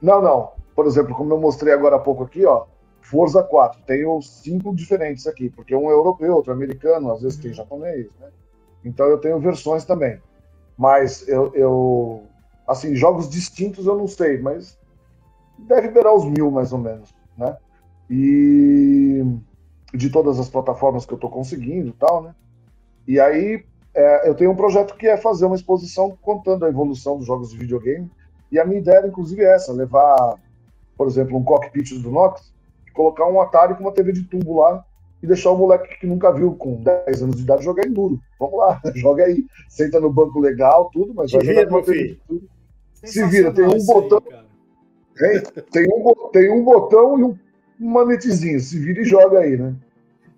Não, 0.02 0.22
não. 0.22 0.52
Por 0.76 0.86
exemplo, 0.86 1.16
como 1.16 1.34
eu 1.34 1.40
mostrei 1.40 1.74
agora 1.74 1.96
há 1.96 2.00
pouco 2.00 2.24
aqui, 2.24 2.46
ó, 2.46 2.66
Forza 3.02 3.42
4. 3.42 3.82
Tenho 3.84 4.22
cinco 4.22 4.76
diferentes 4.76 5.26
aqui, 5.28 5.50
porque 5.50 5.74
um 5.76 5.90
é 5.90 5.94
europeu, 5.94 6.36
outro 6.36 6.52
é 6.52 6.56
americano, 6.56 7.12
às 7.12 7.22
vezes 7.22 7.38
tem 7.40 7.54
japonês, 7.54 8.08
né? 8.20 8.30
Então 8.84 9.08
eu 9.08 9.18
tenho 9.18 9.40
versões 9.40 9.86
também. 9.86 10.22
Mas 10.78 11.28
eu, 11.28 11.54
eu 11.56 12.24
assim, 12.68 12.96
jogos 12.96 13.30
distintos 13.30 13.88
eu 13.88 13.98
não 13.98 14.08
sei, 14.08 14.40
mas 14.40 14.78
deve 15.58 15.90
beirar 15.90 16.14
os 16.14 16.26
mil 16.26 16.52
mais 16.52 16.72
ou 16.72 16.80
menos, 16.80 17.14
né? 17.38 17.58
E 18.10 19.26
de 19.94 20.10
todas 20.10 20.40
as 20.40 20.50
plataformas 20.50 21.06
que 21.06 21.14
eu 21.14 21.18
tô 21.18 21.30
conseguindo 21.30 21.90
e 21.90 21.94
tal, 21.94 22.22
né? 22.22 22.36
E 23.08 23.20
aí 23.20 23.66
é, 23.94 24.30
eu 24.30 24.36
tenho 24.36 24.52
um 24.52 24.56
projeto 24.56 24.96
que 24.96 25.08
é 25.08 25.18
fazer 25.18 25.46
uma 25.46 25.56
exposição 25.56 26.16
contando 26.22 26.66
a 26.66 26.70
evolução 26.70 27.18
dos 27.18 27.26
jogos 27.26 27.50
de 27.50 27.58
videogame. 27.58 28.12
E 28.52 28.60
a 28.60 28.66
minha 28.66 28.80
ideia, 28.80 29.08
inclusive, 29.08 29.42
é 29.42 29.56
essa: 29.56 29.74
levar, 29.74 30.36
por 30.96 31.08
exemplo, 31.08 31.36
um 31.36 31.44
cockpit 31.44 31.98
do 32.00 32.12
Nox, 32.12 32.54
colocar 32.94 33.26
um 33.26 33.42
Atari 33.42 33.74
com 33.76 33.82
uma 33.82 33.92
TV 33.92 34.12
de 34.12 34.24
tubo 34.24 34.60
lá 34.60 34.86
e 35.22 35.28
deixar 35.28 35.52
o 35.52 35.58
moleque 35.58 36.00
que 36.00 36.08
nunca 36.08 36.32
viu 36.32 36.54
com 36.56 36.82
10 36.82 37.24
anos 37.24 37.36
de 37.38 37.42
idade 37.44 37.64
jogar 37.64 37.86
em 37.88 37.92
duro. 37.92 38.20
Vamos 38.40 38.60
lá, 38.60 38.82
joga 38.96 39.24
aí. 39.26 39.46
Senta 39.68 40.00
no 40.00 40.12
banco 40.12 40.40
legal, 40.40 40.90
tudo, 40.92 41.14
mas 41.14 41.32
Se 41.32 41.38
vai 41.38 41.46
vira, 41.46 41.70
jogar 41.70 41.84
filho. 41.84 42.20
Se 42.94 43.26
vira, 43.28 43.54
tem 43.54 43.66
um 43.66 43.72
aí, 43.74 43.86
botão- 43.86 44.22
cara. 44.22 44.46
Tem, 45.72 45.88
um, 45.92 46.30
tem 46.32 46.52
um 46.52 46.64
botão 46.64 47.20
e 47.20 47.24
um, 47.24 47.38
manetezinho. 47.80 48.60
Se 48.60 48.78
vira 48.80 49.02
e 49.02 49.06
joga 49.06 49.40
aí, 49.40 49.58
né? 49.58 49.76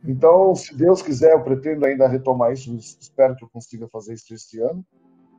Então, 0.06 0.56
se 0.56 0.74
Deus 0.74 1.02
quiser, 1.02 1.34
eu 1.34 1.42
pretendo 1.42 1.86
ainda 1.86 2.08
retomar 2.08 2.54
isso. 2.54 2.74
Espero 2.76 3.36
que 3.36 3.44
eu 3.44 3.50
consiga 3.50 3.88
fazer 3.90 4.14
isso 4.14 4.34
esse 4.34 4.60
ano. 4.62 4.84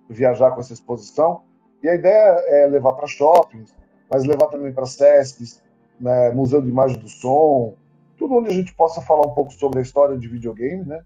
Viajar 0.08 0.50
com 0.50 0.60
essa 0.60 0.74
exposição. 0.74 1.40
E 1.82 1.88
a 1.88 1.94
ideia 1.94 2.44
é 2.48 2.66
levar 2.66 2.92
para 2.92 3.06
shoppings, 3.06 3.74
mas 4.10 4.24
levar 4.24 4.48
também 4.48 4.70
para 4.72 4.84
SESCs, 4.84 5.62
né, 5.98 6.30
Museu 6.32 6.60
de 6.60 6.68
Imagem 6.68 6.98
do 6.98 7.08
Som, 7.08 7.74
tudo 8.20 8.34
onde 8.34 8.50
a 8.50 8.52
gente 8.52 8.74
possa 8.74 9.00
falar 9.00 9.26
um 9.26 9.34
pouco 9.34 9.50
sobre 9.50 9.78
a 9.78 9.82
história 9.82 10.18
de 10.18 10.28
videogame, 10.28 10.84
né? 10.84 11.02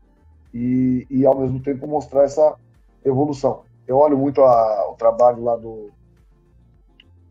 E, 0.53 1.07
e 1.09 1.25
ao 1.25 1.39
mesmo 1.39 1.63
tempo 1.63 1.87
mostrar 1.87 2.25
essa 2.25 2.57
evolução. 3.05 3.63
Eu 3.87 3.99
olho 3.99 4.19
muito 4.19 4.43
a- 4.43 4.91
o 4.91 4.97
trabalho 4.97 5.45
lá 5.45 5.55
do, 5.55 5.91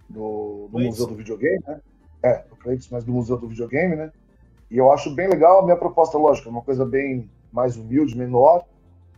do, 0.10 0.70
do. 0.72 0.80
Museu 0.80 1.06
do 1.06 1.16
Videogame, 1.16 1.62
né? 1.68 1.82
É, 2.24 2.38
do 2.44 2.56
Cleiton, 2.56 2.88
mas 2.92 3.04
do 3.04 3.12
Museu 3.12 3.38
do 3.38 3.50
Videogame, 3.50 3.98
né? 3.98 4.10
E 4.72 4.78
eu 4.78 4.90
acho 4.90 5.14
bem 5.14 5.28
legal 5.28 5.60
a 5.60 5.64
minha 5.64 5.76
proposta, 5.76 6.18
lógico, 6.18 6.48
é 6.48 6.52
uma 6.52 6.62
coisa 6.62 6.86
bem 6.86 7.30
mais 7.52 7.76
humilde, 7.76 8.18
menor, 8.18 8.64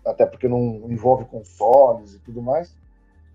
até 0.03 0.25
porque 0.25 0.47
não 0.47 0.81
envolve 0.89 1.25
consoles 1.25 2.15
e 2.15 2.19
tudo 2.19 2.41
mais. 2.41 2.75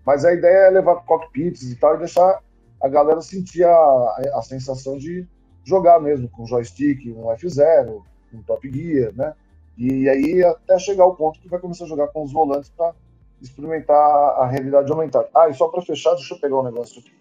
Mas 0.05 0.25
a 0.25 0.33
ideia 0.33 0.67
é 0.67 0.69
levar 0.69 0.95
cockpits 1.05 1.63
e 1.71 1.77
tal 1.77 1.95
e 1.95 1.99
deixar 1.99 2.41
a 2.81 2.89
galera 2.89 3.21
sentir 3.21 3.63
a, 3.63 4.15
a 4.33 4.41
sensação 4.41 4.97
de 4.97 5.25
jogar 5.63 5.99
mesmo 5.99 6.29
com 6.29 6.45
joystick, 6.45 7.05
um 7.07 7.25
F0, 7.25 8.03
um 8.33 8.41
Top 8.43 8.69
Gear, 8.69 9.13
né? 9.15 9.35
E 9.77 10.07
aí 10.09 10.43
até 10.43 10.77
chegar 10.79 11.03
ao 11.03 11.15
ponto 11.15 11.39
que 11.39 11.49
vai 11.49 11.59
começar 11.59 11.85
a 11.85 11.87
jogar 11.87 12.07
com 12.09 12.23
os 12.23 12.31
volantes 12.31 12.69
para 12.69 12.93
experimentar 13.41 13.97
a 13.97 14.45
realidade 14.45 14.91
aumentada. 14.91 15.29
Ah, 15.35 15.49
e 15.49 15.53
só 15.53 15.67
para 15.69 15.81
fechar, 15.81 16.13
deixa 16.15 16.33
eu 16.33 16.39
pegar 16.39 16.59
um 16.59 16.63
negócio 16.63 16.99
aqui. 16.99 17.13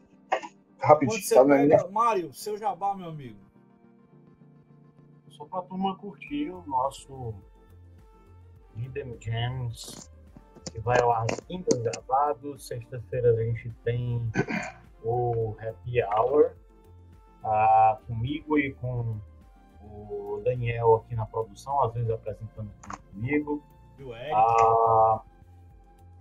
Rapidinho, 0.78 1.28
tá 1.28 1.44
pega... 1.44 1.88
Mário, 1.88 2.32
seu 2.32 2.56
jabá, 2.56 2.94
meu 2.94 3.08
amigo. 3.08 3.38
Só 5.28 5.44
pra 5.44 5.62
turma 5.62 5.96
curtir 5.96 6.50
o 6.50 6.62
nosso 6.66 7.34
Hidden 8.76 9.16
Gems, 9.20 10.10
que 10.70 10.80
vai 10.80 11.00
ao 11.00 11.10
ar 11.12 11.26
às 11.30 11.40
quintas 11.40 11.78
gravados. 11.80 12.66
Sexta-feira 12.66 13.30
a 13.30 13.44
gente 13.44 13.70
tem 13.84 14.30
o 15.02 15.54
Happy 15.58 16.02
Hour 16.02 16.52
ah, 17.44 17.98
comigo 18.06 18.58
e 18.58 18.72
com 18.74 19.16
o 19.82 20.40
Daniel 20.44 20.96
aqui 20.96 21.14
na 21.14 21.26
produção, 21.26 21.82
às 21.82 21.92
vezes 21.92 22.10
apresentando 22.10 22.70
comigo. 23.12 23.62
Viu, 23.96 24.14
Eric? 24.14 24.34
A 24.34 25.22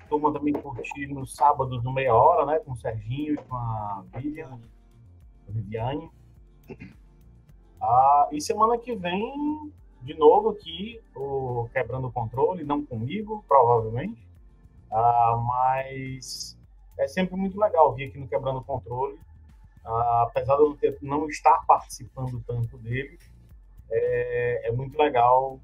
turma 0.10 0.34
também 0.34 0.54
curtir 0.54 1.08
no 1.08 1.26
sábado 1.26 1.82
no 1.82 1.94
meia 1.94 2.14
hora, 2.14 2.46
né? 2.46 2.60
Com 2.60 2.72
o 2.72 2.78
Serginho 2.78 3.34
e 3.34 3.38
com 3.38 3.56
a 3.56 4.04
Vivian, 4.16 4.60
Viviane. 5.48 6.10
Ah, 7.82 8.28
e 8.32 8.42
semana 8.42 8.78
que 8.78 8.96
vem, 8.96 9.72
de 10.02 10.14
novo 10.16 10.50
aqui, 10.50 11.02
o 11.16 11.70
Quebrando 11.72 12.08
o 12.08 12.12
Controle, 12.12 12.64
não 12.64 12.86
comigo, 12.86 13.44
provavelmente. 13.48 14.28
Ah, 14.92 15.42
mas 15.46 16.58
é 16.98 17.08
sempre 17.08 17.36
muito 17.36 17.60
legal 17.60 17.94
vir 17.94 18.10
aqui 18.10 18.20
no 18.20 18.28
Quebrando 18.28 18.60
o 18.60 18.64
Controle. 18.64 19.18
Apesar 19.84 20.56
de 20.56 20.62
eu 20.62 20.70
não, 20.70 20.76
ter- 20.78 20.98
não 21.02 21.28
estar 21.28 21.66
participando 21.66 22.44
tanto 22.46 22.78
dele, 22.78 23.18
é, 23.90 24.68
é 24.68 24.72
muito 24.72 24.98
legal 24.98 25.60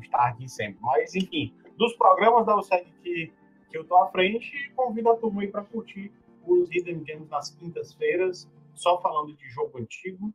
estar 0.00 0.28
aqui 0.28 0.48
sempre. 0.48 0.78
Mas, 0.80 1.14
enfim, 1.14 1.54
dos 1.76 1.94
programas 1.94 2.46
da 2.46 2.56
USEG 2.56 2.86
que, 3.02 3.32
que 3.70 3.78
eu 3.78 3.84
tô 3.84 3.96
à 3.96 4.08
frente, 4.08 4.72
convido 4.74 5.10
a 5.10 5.16
turma 5.16 5.42
aí 5.42 5.48
para 5.48 5.64
curtir 5.64 6.12
os 6.46 6.70
Hidden 6.70 7.04
Gems 7.04 7.28
nas 7.28 7.50
quintas-feiras, 7.50 8.48
só 8.74 9.00
falando 9.00 9.34
de 9.36 9.48
jogo 9.50 9.78
antigo, 9.78 10.32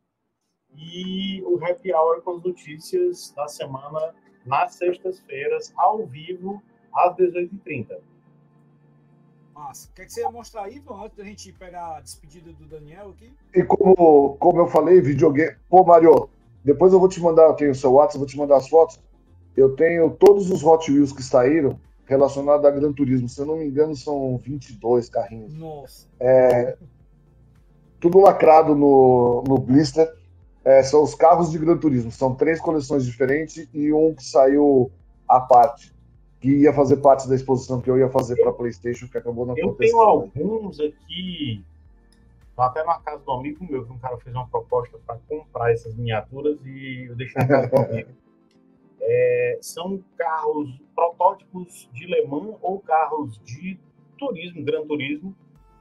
e 0.76 1.42
o 1.42 1.64
Happy 1.64 1.92
Hour 1.92 2.22
com 2.22 2.32
as 2.32 2.42
notícias 2.42 3.32
da 3.34 3.48
semana 3.48 4.14
nas 4.44 4.74
sextas-feiras, 4.74 5.72
ao 5.76 6.04
vivo, 6.06 6.62
às 6.94 7.16
18h30. 7.16 8.00
Massa. 9.54 9.88
O 9.88 9.94
que, 9.94 10.02
é 10.02 10.04
que 10.04 10.12
você 10.12 10.20
ia 10.20 10.30
mostrar 10.30 10.64
aí, 10.64 10.76
Ivan, 10.76 11.04
antes 11.04 11.16
da 11.16 11.24
gente 11.24 11.52
pegar 11.52 11.96
a 11.96 12.00
despedida 12.00 12.52
do 12.52 12.66
Daniel 12.66 13.10
aqui? 13.10 13.32
E 13.54 13.62
como, 13.62 14.36
como 14.38 14.60
eu 14.60 14.66
falei, 14.66 15.00
videogame. 15.00 15.56
Pô, 15.68 15.84
Mario, 15.84 16.28
depois 16.64 16.92
eu 16.92 16.98
vou 16.98 17.08
te 17.08 17.20
mandar, 17.20 17.44
eu 17.44 17.54
tenho 17.54 17.70
o 17.70 17.74
seu 17.74 17.92
WhatsApp, 17.92 18.18
vou 18.18 18.26
te 18.26 18.36
mandar 18.36 18.56
as 18.56 18.68
fotos. 18.68 18.98
eu 19.56 19.76
tenho 19.76 20.10
todos 20.10 20.50
os 20.50 20.64
Hot 20.64 20.90
Wheels 20.90 21.12
que 21.12 21.22
saíram 21.22 21.78
relacionados 22.04 22.66
a 22.66 22.70
Gran 22.70 22.92
Turismo. 22.92 23.28
Se 23.28 23.40
eu 23.40 23.46
não 23.46 23.58
me 23.58 23.66
engano, 23.66 23.94
são 23.94 24.36
22 24.38 25.08
carrinhos. 25.08 25.54
Nossa. 25.54 26.08
É, 26.18 26.76
tudo 28.00 28.18
lacrado 28.18 28.74
no, 28.74 29.44
no 29.46 29.58
blister. 29.58 30.12
É, 30.64 30.82
são 30.82 31.02
os 31.02 31.14
carros 31.14 31.52
de 31.52 31.58
Gran 31.58 31.78
Turismo. 31.78 32.10
São 32.10 32.34
três 32.34 32.60
coleções 32.60 33.04
diferentes 33.04 33.68
e 33.72 33.92
um 33.92 34.14
que 34.14 34.24
saiu 34.24 34.90
à 35.28 35.38
parte. 35.38 35.93
Que 36.44 36.58
ia 36.58 36.74
fazer 36.74 36.98
parte 36.98 37.26
da 37.26 37.34
exposição 37.34 37.80
que 37.80 37.88
eu 37.88 37.96
ia 37.96 38.10
fazer 38.10 38.36
para 38.36 38.52
PlayStation, 38.52 39.08
que 39.08 39.16
acabou 39.16 39.46
não 39.46 39.56
Eu 39.56 39.68
acontecendo. 39.68 39.96
tenho 39.96 40.06
alguns 40.06 40.78
aqui, 40.78 41.64
até 42.54 42.84
na 42.84 42.98
casa 42.98 43.24
do 43.24 43.32
amigo 43.32 43.64
meu, 43.64 43.86
que 43.86 43.90
um 43.90 43.98
cara 43.98 44.18
fez 44.18 44.36
uma 44.36 44.46
proposta 44.46 44.98
para 45.06 45.18
comprar 45.26 45.72
essas 45.72 45.94
miniaturas 45.94 46.58
e 46.66 47.06
eu 47.08 47.16
deixei 47.16 47.40
na 47.40 47.48
casa 47.48 47.68
do 47.70 47.76
amigo. 47.80 48.10
É, 49.00 49.58
são 49.62 50.04
carros 50.18 50.68
protótipos 50.94 51.88
de 51.94 52.04
Le 52.04 52.26
Mans 52.26 52.58
ou 52.60 52.78
carros 52.78 53.40
de 53.42 53.80
turismo, 54.18 54.62
Gran 54.62 54.86
Turismo, 54.86 55.34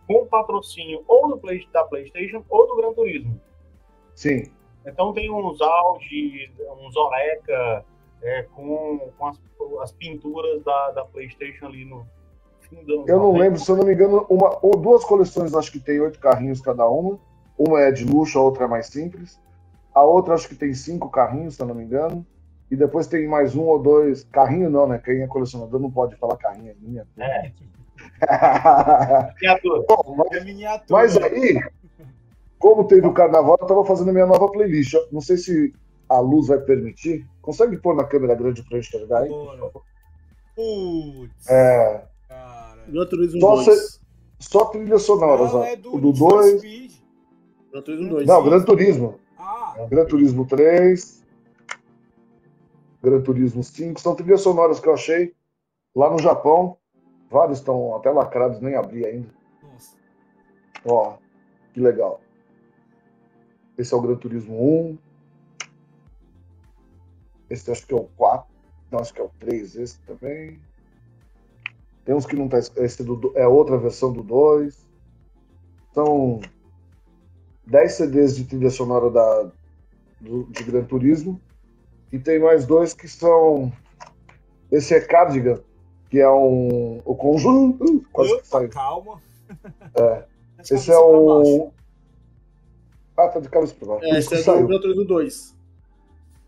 com 0.08 0.26
patrocínio 0.28 1.04
ou 1.10 1.28
do 1.28 1.38
Play, 1.40 1.68
da 1.74 1.84
PlayStation 1.84 2.42
ou 2.48 2.68
do 2.70 2.78
Gran 2.78 2.94
Turismo. 2.94 3.38
Sim. 4.16 4.50
Então 4.86 5.12
tem 5.12 5.30
uns 5.30 5.60
Audi, 5.60 6.50
uns 6.80 6.96
Oreca, 6.96 7.84
é, 8.24 8.44
com, 8.44 9.12
com 9.18 9.28
as, 9.28 9.40
as 9.82 9.92
pinturas 9.92 10.64
da, 10.64 10.92
da 10.92 11.06
PlayStation 11.06 11.66
ali 11.66 11.86
no 11.86 12.06
fim 12.62 12.84
do 12.84 13.06
Eu 13.08 13.20
não 13.20 13.34
lembro, 13.34 13.60
se 13.60 13.70
eu 13.70 13.76
não 13.76 13.86
me 13.86 13.94
engano, 13.94 14.26
uma 14.30 14.58
ou 14.62 14.78
duas 14.78 15.04
coleções 15.04 15.54
acho 15.54 15.72
que 15.72 15.80
tem 15.80 16.00
oito 16.00 16.20
carrinhos 16.20 16.62
cada 16.62 16.88
uma. 16.88 17.20
Uma 17.58 17.82
é 17.82 17.92
de 17.92 18.04
luxo, 18.04 18.40
a 18.40 18.42
outra 18.42 18.66
é 18.66 18.68
mais 18.68 18.88
simples. 18.88 19.40
A 19.94 20.04
outra 20.04 20.34
acho 20.34 20.50
que 20.50 20.56
tem 20.56 20.74
cinco 20.74 21.10
carrinhos, 21.10 21.56
se 21.56 21.62
eu 21.62 21.68
não 21.68 21.76
me 21.76 21.84
engano. 21.84 22.26
E 22.72 22.76
depois 22.76 23.06
tem 23.06 23.28
mais 23.28 23.56
um 23.56 23.64
ou 23.64 23.78
dois. 23.78 24.24
Carrinho 24.24 24.70
não, 24.70 24.88
né? 24.88 25.00
Quem 25.04 25.22
é 25.22 25.28
colecionador 25.28 25.80
não 25.80 25.92
pode 25.92 26.16
falar 26.16 26.38
carrinho, 26.38 26.72
é 26.72 26.76
minha. 26.80 27.08
É, 27.20 27.52
miniatura. 29.40 29.86
Bom, 29.88 30.16
mas, 30.18 30.32
É 30.32 30.44
miniatura. 30.44 31.02
mas 31.02 31.18
aí, 31.18 31.60
como 32.58 32.86
teve 32.86 33.06
o 33.06 33.14
carnaval, 33.14 33.58
eu 33.62 33.68
tava 33.68 33.86
fazendo 33.86 34.10
a 34.10 34.14
minha 34.14 34.26
nova 34.26 34.52
playlist. 34.52 34.96
Não 35.12 35.22
sei 35.22 35.38
se 35.38 35.74
a 36.10 36.20
luz 36.20 36.48
vai 36.48 36.60
permitir. 36.60 37.28
Consegue 37.42 37.78
pôr 37.78 37.96
na 37.96 38.04
câmera 38.04 38.36
grande 38.36 38.64
pra 38.64 38.78
eu 38.78 38.80
enxergar 38.80 39.20
aí? 39.20 39.30
Putz, 40.56 41.50
É, 41.50 42.06
cara. 42.28 42.84
Gran 42.88 43.06
Turismo 43.08 43.40
Só 43.42 43.56
2. 43.56 44.02
só 44.40 44.66
trilhas 44.66 45.02
sonoras, 45.04 45.52
Não, 45.54 45.60
ó. 45.60 45.64
é 45.64 45.76
do, 45.76 45.96
O 45.96 46.00
do 46.00 46.08
Need 46.08 46.20
for 46.20 46.30
2. 46.42 46.60
Speed. 46.60 46.92
Gran 47.72 47.82
Turismo 47.82 48.10
2. 48.10 48.28
Não, 48.28 48.44
Gran 48.44 48.64
Turismo. 48.64 49.20
Ah, 49.38 49.76
Gran 49.90 50.06
Turismo 50.06 50.46
3, 50.46 51.24
Gran 53.02 53.22
Turismo 53.22 53.64
5, 53.64 54.00
são 54.00 54.16
trilhas 54.16 54.42
sonoras 54.42 54.80
que 54.80 54.88
eu 54.88 54.94
achei 54.94 55.34
lá 55.96 56.10
no 56.10 56.20
Japão. 56.20 56.78
Vários 57.30 57.58
estão 57.58 57.96
até 57.96 58.12
lacrados, 58.12 58.62
nem 58.62 58.76
abri 58.76 59.06
ainda. 59.06 59.30
nossa. 59.64 59.98
Ó, 60.86 61.18
que 61.74 61.80
legal. 61.80 62.22
Esse 63.78 63.94
é 63.94 63.98
o 63.98 64.02
Gran 64.02 64.16
Turismo 64.16 64.54
1. 64.92 64.98
Esse 67.54 67.72
acho 67.72 67.86
que 67.86 67.94
é 67.94 67.98
o 67.98 68.06
4. 68.18 68.48
Não, 68.92 69.00
acho 69.00 69.14
que 69.14 69.22
é 69.22 69.24
o 69.24 69.30
3, 69.40 69.76
esse 69.76 70.00
também. 70.02 70.60
Tem 72.04 72.16
uns 72.16 72.26
que 72.26 72.36
não 72.36 72.48
tá. 72.50 72.58
Esse 72.58 73.04
do, 73.04 73.32
é 73.36 73.48
outra 73.48 73.78
versão 73.78 74.12
do 74.12 74.24
2. 74.24 74.86
São 75.94 76.42
10 77.68 77.92
CDs 77.94 78.36
de 78.36 78.46
trilha 78.46 78.70
sonora 78.70 79.10
da, 79.10 79.52
do- 80.20 80.46
de 80.46 80.64
Gran 80.64 80.84
Turismo. 80.84 81.40
E 82.12 82.20
tem 82.20 82.40
mais 82.40 82.66
dois 82.66 82.94
que 82.94 83.08
são. 83.08 83.72
Esse 84.72 84.96
é 84.96 85.00
Cardigan, 85.02 85.60
que 86.10 86.20
é 86.20 86.30
um. 86.30 86.98
O 87.06 87.16
conjunto. 87.16 87.84
uh, 87.84 88.06
Quase 88.12 88.42
que 88.42 88.68
calma. 88.70 89.22
É. 89.96 90.26
Esse 90.60 90.92
é 90.92 90.98
o. 90.98 91.72
Ah, 93.16 93.28
tá 93.28 93.40
de 93.40 93.48
cabeça 93.50 93.76
pra 93.76 93.88
baixo. 93.88 94.06
É, 94.06 94.18
esse 94.18 94.34
é 94.50 94.64
do 94.64 94.82
Turismo 94.82 95.06
2. 95.06 95.56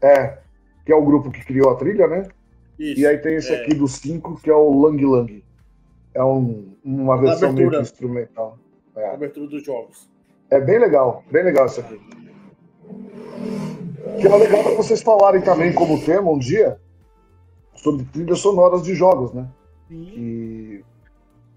É. 0.02 0.40
Que 0.86 0.92
é 0.92 0.96
o 0.96 1.04
grupo 1.04 1.32
que 1.32 1.44
criou 1.44 1.72
a 1.72 1.76
trilha, 1.76 2.08
né? 2.08 2.28
Isso. 2.78 3.00
E 3.00 3.08
aí 3.08 3.18
tem 3.18 3.36
esse 3.36 3.52
é. 3.52 3.62
aqui 3.62 3.74
dos 3.74 3.94
cinco, 3.94 4.40
que 4.40 4.50
é 4.50 4.54
o 4.54 4.82
Lang 4.82 5.04
Lang. 5.04 5.44
É 6.14 6.24
um, 6.24 6.76
uma 6.84 7.18
versão 7.18 7.52
meio 7.52 7.70
que 7.72 7.78
instrumental. 7.78 8.58
É. 8.96 9.10
Abertura 9.14 9.48
dos 9.48 9.64
jogos. 9.64 10.10
é 10.50 10.60
bem 10.62 10.80
legal, 10.80 11.24
bem 11.30 11.44
legal 11.44 11.66
isso 11.66 11.82
aqui. 11.82 12.00
Que 14.20 14.28
é 14.28 14.36
legal 14.36 14.64
para 14.64 14.76
vocês 14.76 15.02
falarem 15.02 15.42
também 15.42 15.74
como 15.74 16.04
tema 16.04 16.32
um 16.32 16.38
dia 16.38 16.80
sobre 17.76 18.06
trilhas 18.06 18.40
sonoras 18.40 18.84
de 18.84 18.94
jogos, 18.96 19.34
né? 19.34 19.48
Sim. 19.88 20.14
E. 20.16 20.84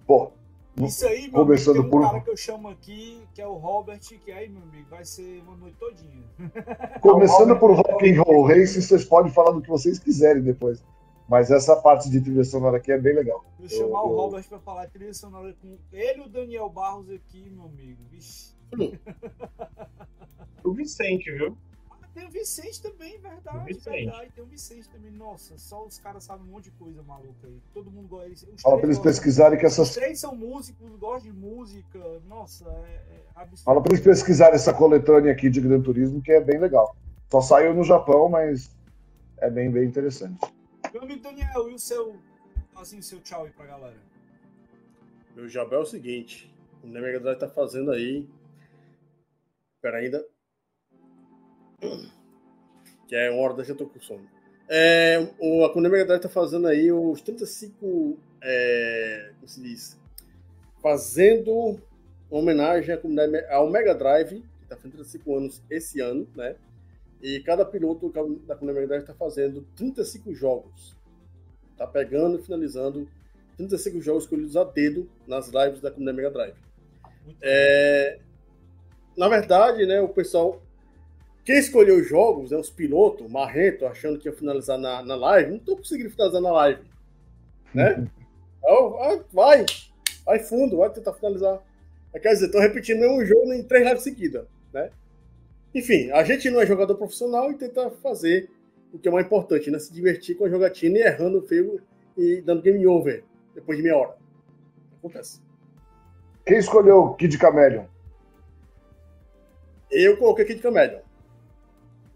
Pô, 0.06 0.32
Isso 0.86 1.06
aí, 1.06 1.22
meu 1.22 1.32
Começando 1.32 1.78
amigo, 1.80 1.88
tem 1.90 1.98
um 1.98 2.02
por- 2.02 2.10
cara 2.10 2.20
que 2.24 2.30
eu 2.30 2.36
chamo 2.36 2.68
aqui, 2.68 3.22
que 3.34 3.40
é 3.42 3.46
o 3.46 3.54
Robert, 3.54 3.98
que 4.00 4.30
aí, 4.32 4.48
meu 4.48 4.62
amigo, 4.62 4.86
vai 4.90 5.04
ser 5.04 5.42
uma 5.46 5.56
noite 5.56 5.76
todinha. 5.78 6.22
começando 7.00 7.58
por 7.58 7.72
Rock 7.74 8.10
and 8.10 8.22
Roll 8.22 8.46
Racing, 8.46 8.80
vocês 8.80 9.04
podem 9.04 9.32
falar 9.32 9.50
do 9.52 9.60
que 9.62 9.68
vocês 9.68 9.98
quiserem 9.98 10.42
depois. 10.42 10.82
Mas 11.28 11.50
essa 11.50 11.76
parte 11.76 12.08
de 12.08 12.20
trilha 12.22 12.42
sonora 12.44 12.78
aqui 12.78 12.90
é 12.90 12.98
bem 12.98 13.14
legal. 13.14 13.44
Vou 13.58 13.68
chamar 13.68 13.86
eu- 14.00 14.06
o 14.06 14.16
Robert 14.16 14.48
pra 14.48 14.58
falar 14.60 14.86
trilha 14.88 15.12
sonora 15.12 15.54
com 15.60 15.76
ele 15.92 16.22
e 16.22 16.26
o 16.26 16.28
Daniel 16.28 16.70
Barros 16.70 17.10
aqui, 17.10 17.50
meu 17.50 17.64
amigo. 17.66 18.00
Vixe. 18.10 18.54
O 20.64 20.72
Vicente, 20.72 21.30
viu? 21.32 21.56
Tem 22.18 22.26
o 22.26 22.30
Vicente 22.32 22.82
também, 22.82 23.16
verdade, 23.20 23.64
Vicente. 23.64 24.06
verdade. 24.06 24.32
Tem 24.34 24.42
o 24.42 24.46
Vicente 24.48 24.88
também. 24.90 25.12
Nossa, 25.12 25.56
só 25.56 25.86
os 25.86 26.00
caras 26.00 26.24
sabem 26.24 26.44
um 26.44 26.50
monte 26.50 26.64
de 26.64 26.72
coisa 26.72 27.00
maluca 27.04 27.46
aí. 27.46 27.62
Todo 27.72 27.92
mundo 27.92 28.08
gosta. 28.08 28.50
Os 28.50 28.60
Fala 28.60 28.76
pra 28.76 28.86
eles 28.86 28.98
pesquisarem 28.98 29.56
que 29.56 29.64
Os 29.64 29.72
essas. 29.74 29.94
três 29.94 30.18
são 30.18 30.34
músicos, 30.34 30.90
gostam 30.96 31.30
de 31.30 31.38
música. 31.38 32.00
Nossa, 32.26 32.68
é, 32.68 32.90
é 32.90 33.24
absurdo. 33.36 33.62
Fala 33.64 33.80
pra 33.80 33.92
eles 33.92 34.04
pesquisarem 34.04 34.56
essa 34.56 34.74
coletânea 34.74 35.30
aqui 35.30 35.48
de 35.48 35.60
Gran 35.60 35.80
Turismo, 35.80 36.20
que 36.20 36.32
é 36.32 36.40
bem 36.40 36.58
legal. 36.58 36.96
Só 37.30 37.40
saiu 37.40 37.72
no 37.72 37.84
Japão, 37.84 38.28
mas 38.28 38.68
é 39.36 39.48
bem, 39.48 39.70
bem 39.70 39.86
interessante. 39.86 40.40
Meu 40.92 41.02
amigo 41.02 41.22
Daniel, 41.22 41.70
e 41.70 41.74
o 41.74 41.78
seu. 41.78 42.16
Assim, 42.74 42.98
o 42.98 43.02
seu 43.02 43.20
tchau 43.20 43.44
aí 43.44 43.52
pra 43.52 43.64
galera. 43.64 44.02
Meu 45.36 45.48
jabé 45.48 45.76
é 45.76 45.78
o 45.78 45.86
seguinte. 45.86 46.52
O 46.82 46.88
Mega 46.88 47.20
Drive 47.20 47.38
tá 47.38 47.48
fazendo 47.48 47.92
aí. 47.92 48.28
Pera 49.80 49.98
ainda. 49.98 50.26
Que 53.08 53.14
é 53.14 53.30
uma 53.30 53.40
hora 53.42 53.54
da 53.54 53.64
já 53.64 53.74
tô 53.74 53.86
com 53.86 54.00
sono. 54.00 54.26
É, 54.68 55.26
o, 55.38 55.64
a 55.64 55.72
Konami 55.72 55.92
Mega 55.94 56.06
Drive 56.06 56.20
tá 56.22 56.28
fazendo 56.28 56.66
aí 56.66 56.92
os 56.92 57.20
35. 57.22 58.18
É, 58.42 59.32
como 59.36 59.48
se 59.48 59.62
diz? 59.62 59.98
Fazendo 60.82 61.80
uma 62.30 62.40
homenagem 62.40 62.94
à 62.94 62.98
comunidade- 62.98 63.46
ao 63.50 63.70
Mega 63.70 63.94
Drive, 63.94 64.42
que 64.60 64.66
tá 64.68 64.76
fazendo 64.76 64.92
35 64.92 65.36
anos 65.36 65.62
esse 65.70 66.00
ano, 66.00 66.28
né? 66.36 66.56
E 67.22 67.40
cada 67.40 67.64
piloto 67.64 68.10
da 68.46 68.54
Konami 68.54 68.74
Mega 68.80 68.86
Drive 68.88 69.04
tá 69.04 69.14
fazendo 69.14 69.62
35 69.74 70.34
jogos. 70.34 70.96
Tá 71.76 71.86
pegando 71.86 72.38
e 72.38 72.42
finalizando 72.42 73.08
35 73.56 74.00
jogos 74.02 74.24
escolhidos 74.24 74.56
a 74.56 74.64
dedo 74.64 75.08
nas 75.26 75.48
lives 75.48 75.80
da 75.80 75.90
comunidade 75.90 76.16
Mega 76.16 76.30
Drive. 76.30 76.54
É, 77.40 78.18
na 79.16 79.28
verdade, 79.28 79.86
né, 79.86 80.00
o 80.00 80.08
pessoal. 80.08 80.62
Quem 81.48 81.56
escolheu 81.56 81.96
os 81.96 82.06
jogos, 82.06 82.50
né, 82.50 82.58
os 82.58 82.68
pilotos, 82.68 83.26
marrento, 83.30 83.86
achando 83.86 84.18
que 84.18 84.28
ia 84.28 84.34
finalizar 84.34 84.76
na, 84.76 85.02
na 85.02 85.16
live, 85.16 85.52
não 85.52 85.56
estão 85.56 85.76
conseguindo 85.76 86.10
finalizar 86.10 86.42
na 86.42 86.52
live. 86.52 86.82
Né? 87.74 88.06
Então, 88.60 89.02
ah, 89.02 89.24
vai, 89.32 89.64
vai 90.26 90.40
fundo, 90.40 90.76
vai 90.76 90.90
tentar 90.90 91.14
finalizar. 91.14 91.62
Quer 92.12 92.34
dizer, 92.34 92.46
estão 92.46 92.60
repetindo 92.60 92.98
o 92.98 93.00
mesmo 93.00 93.24
jogo 93.24 93.54
em 93.54 93.62
três 93.62 93.86
lives 93.86 94.02
seguidas. 94.02 94.46
Né? 94.74 94.90
Enfim, 95.74 96.10
a 96.10 96.22
gente 96.22 96.50
não 96.50 96.60
é 96.60 96.66
jogador 96.66 96.96
profissional 96.96 97.50
e 97.50 97.54
tenta 97.54 97.88
fazer 98.02 98.50
o 98.92 98.98
que 98.98 99.08
é 99.08 99.10
mais 99.10 99.24
importante, 99.24 99.70
né? 99.70 99.78
Se 99.78 99.90
divertir 99.90 100.36
com 100.36 100.44
a 100.44 100.50
jogatina 100.50 100.98
e 100.98 101.02
errando 101.02 101.40
feio 101.40 101.80
e 102.14 102.42
dando 102.42 102.60
game 102.60 102.86
over 102.86 103.24
depois 103.54 103.78
de 103.78 103.84
meia 103.84 103.96
hora. 103.96 104.16
Acontece. 104.98 105.40
Quem 106.44 106.58
escolheu 106.58 107.14
Kid 107.14 107.38
Camelion? 107.38 107.86
Eu 109.90 110.18
coloquei 110.18 110.44
de 110.44 110.56
Camelion. 110.56 111.07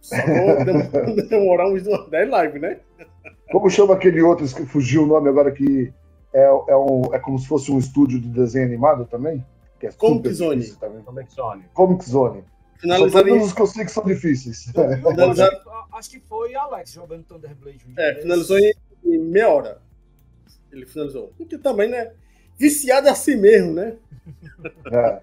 Só 0.02 0.16
vou 0.16 0.64
dem- 0.64 1.26
demorar 1.28 1.68
uns 1.70 1.82
10 1.84 2.30
lives, 2.30 2.60
né? 2.60 2.80
Como 3.50 3.70
chama 3.70 3.94
aquele 3.94 4.20
outro 4.20 4.46
que 4.46 4.66
fugiu 4.66 5.04
o 5.04 5.06
nome 5.06 5.28
agora 5.28 5.50
que 5.52 5.92
é, 6.34 6.42
é, 6.44 6.76
um, 6.76 7.14
é 7.14 7.18
como 7.18 7.38
se 7.38 7.46
fosse 7.46 7.70
um 7.70 7.78
estúdio 7.78 8.20
de 8.20 8.28
desenho 8.28 8.66
animado 8.66 9.04
também? 9.06 9.44
Que 9.78 9.86
é 9.86 9.92
Comic 9.92 10.32
Zone. 10.32 10.66
também. 10.72 11.24
Que 11.26 11.32
Sony? 11.32 11.64
Comic 11.72 12.04
Zone. 12.08 12.44
Finalizaria. 12.78 13.32
todos 13.32 13.46
os 13.48 13.52
que 13.52 13.62
eu 13.62 13.66
sei 13.66 13.84
que 13.84 13.90
são 13.92 14.04
difíceis. 14.04 14.64
Finalizar- 14.72 15.48
Acho, 15.50 15.62
que- 15.62 15.96
acho 15.98 16.10
que 16.10 16.20
foi 16.20 16.54
Alex 16.54 16.92
jogando 16.92 17.22
Thunder 17.24 17.54
Blade. 17.54 17.78
dia 17.78 17.94
É, 17.96 18.14
finalizou 18.20 18.58
em, 18.58 18.72
em 19.04 19.18
meia 19.18 19.48
hora. 19.50 19.80
Ele 20.72 20.86
finalizou. 20.86 21.32
Porque 21.36 21.58
também, 21.58 21.88
né? 21.90 22.12
Viciado 22.58 23.06
é 23.08 23.10
assim 23.10 23.36
mesmo, 23.36 23.72
né? 23.74 23.96
É. 24.90 25.20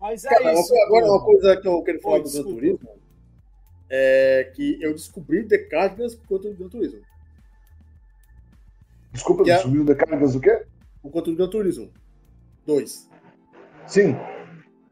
Mas 0.00 0.24
é 0.24 0.28
Cara, 0.30 0.52
isso. 0.54 0.74
agora 0.86 1.06
uma 1.06 1.24
coisa 1.24 1.56
que 1.56 1.68
eu 1.68 1.82
quero 1.82 2.00
falar 2.00 2.16
Oi, 2.16 2.22
do 2.22 2.30
Gran. 2.30 2.42
Turismo 2.42 2.88
é 3.94 4.50
que 4.54 4.82
eu 4.82 4.92
descobri 4.94 5.42
descargas 5.44 6.14
por 6.14 6.26
conta 6.26 6.48
do 6.48 6.56
Gran 6.56 6.68
Turismo. 6.70 7.00
Desculpa, 9.12 9.44
Que 9.44 9.50
é- 9.50 9.58
subiu 9.58 9.84
descargas 9.84 10.32
do 10.32 10.40
quê? 10.40 10.62
Por 11.02 11.10
conta 11.10 11.30
do 11.30 11.36
Gran 11.36 11.48
Turismo 11.48 11.90
2. 12.66 13.08
Sim, 13.86 14.16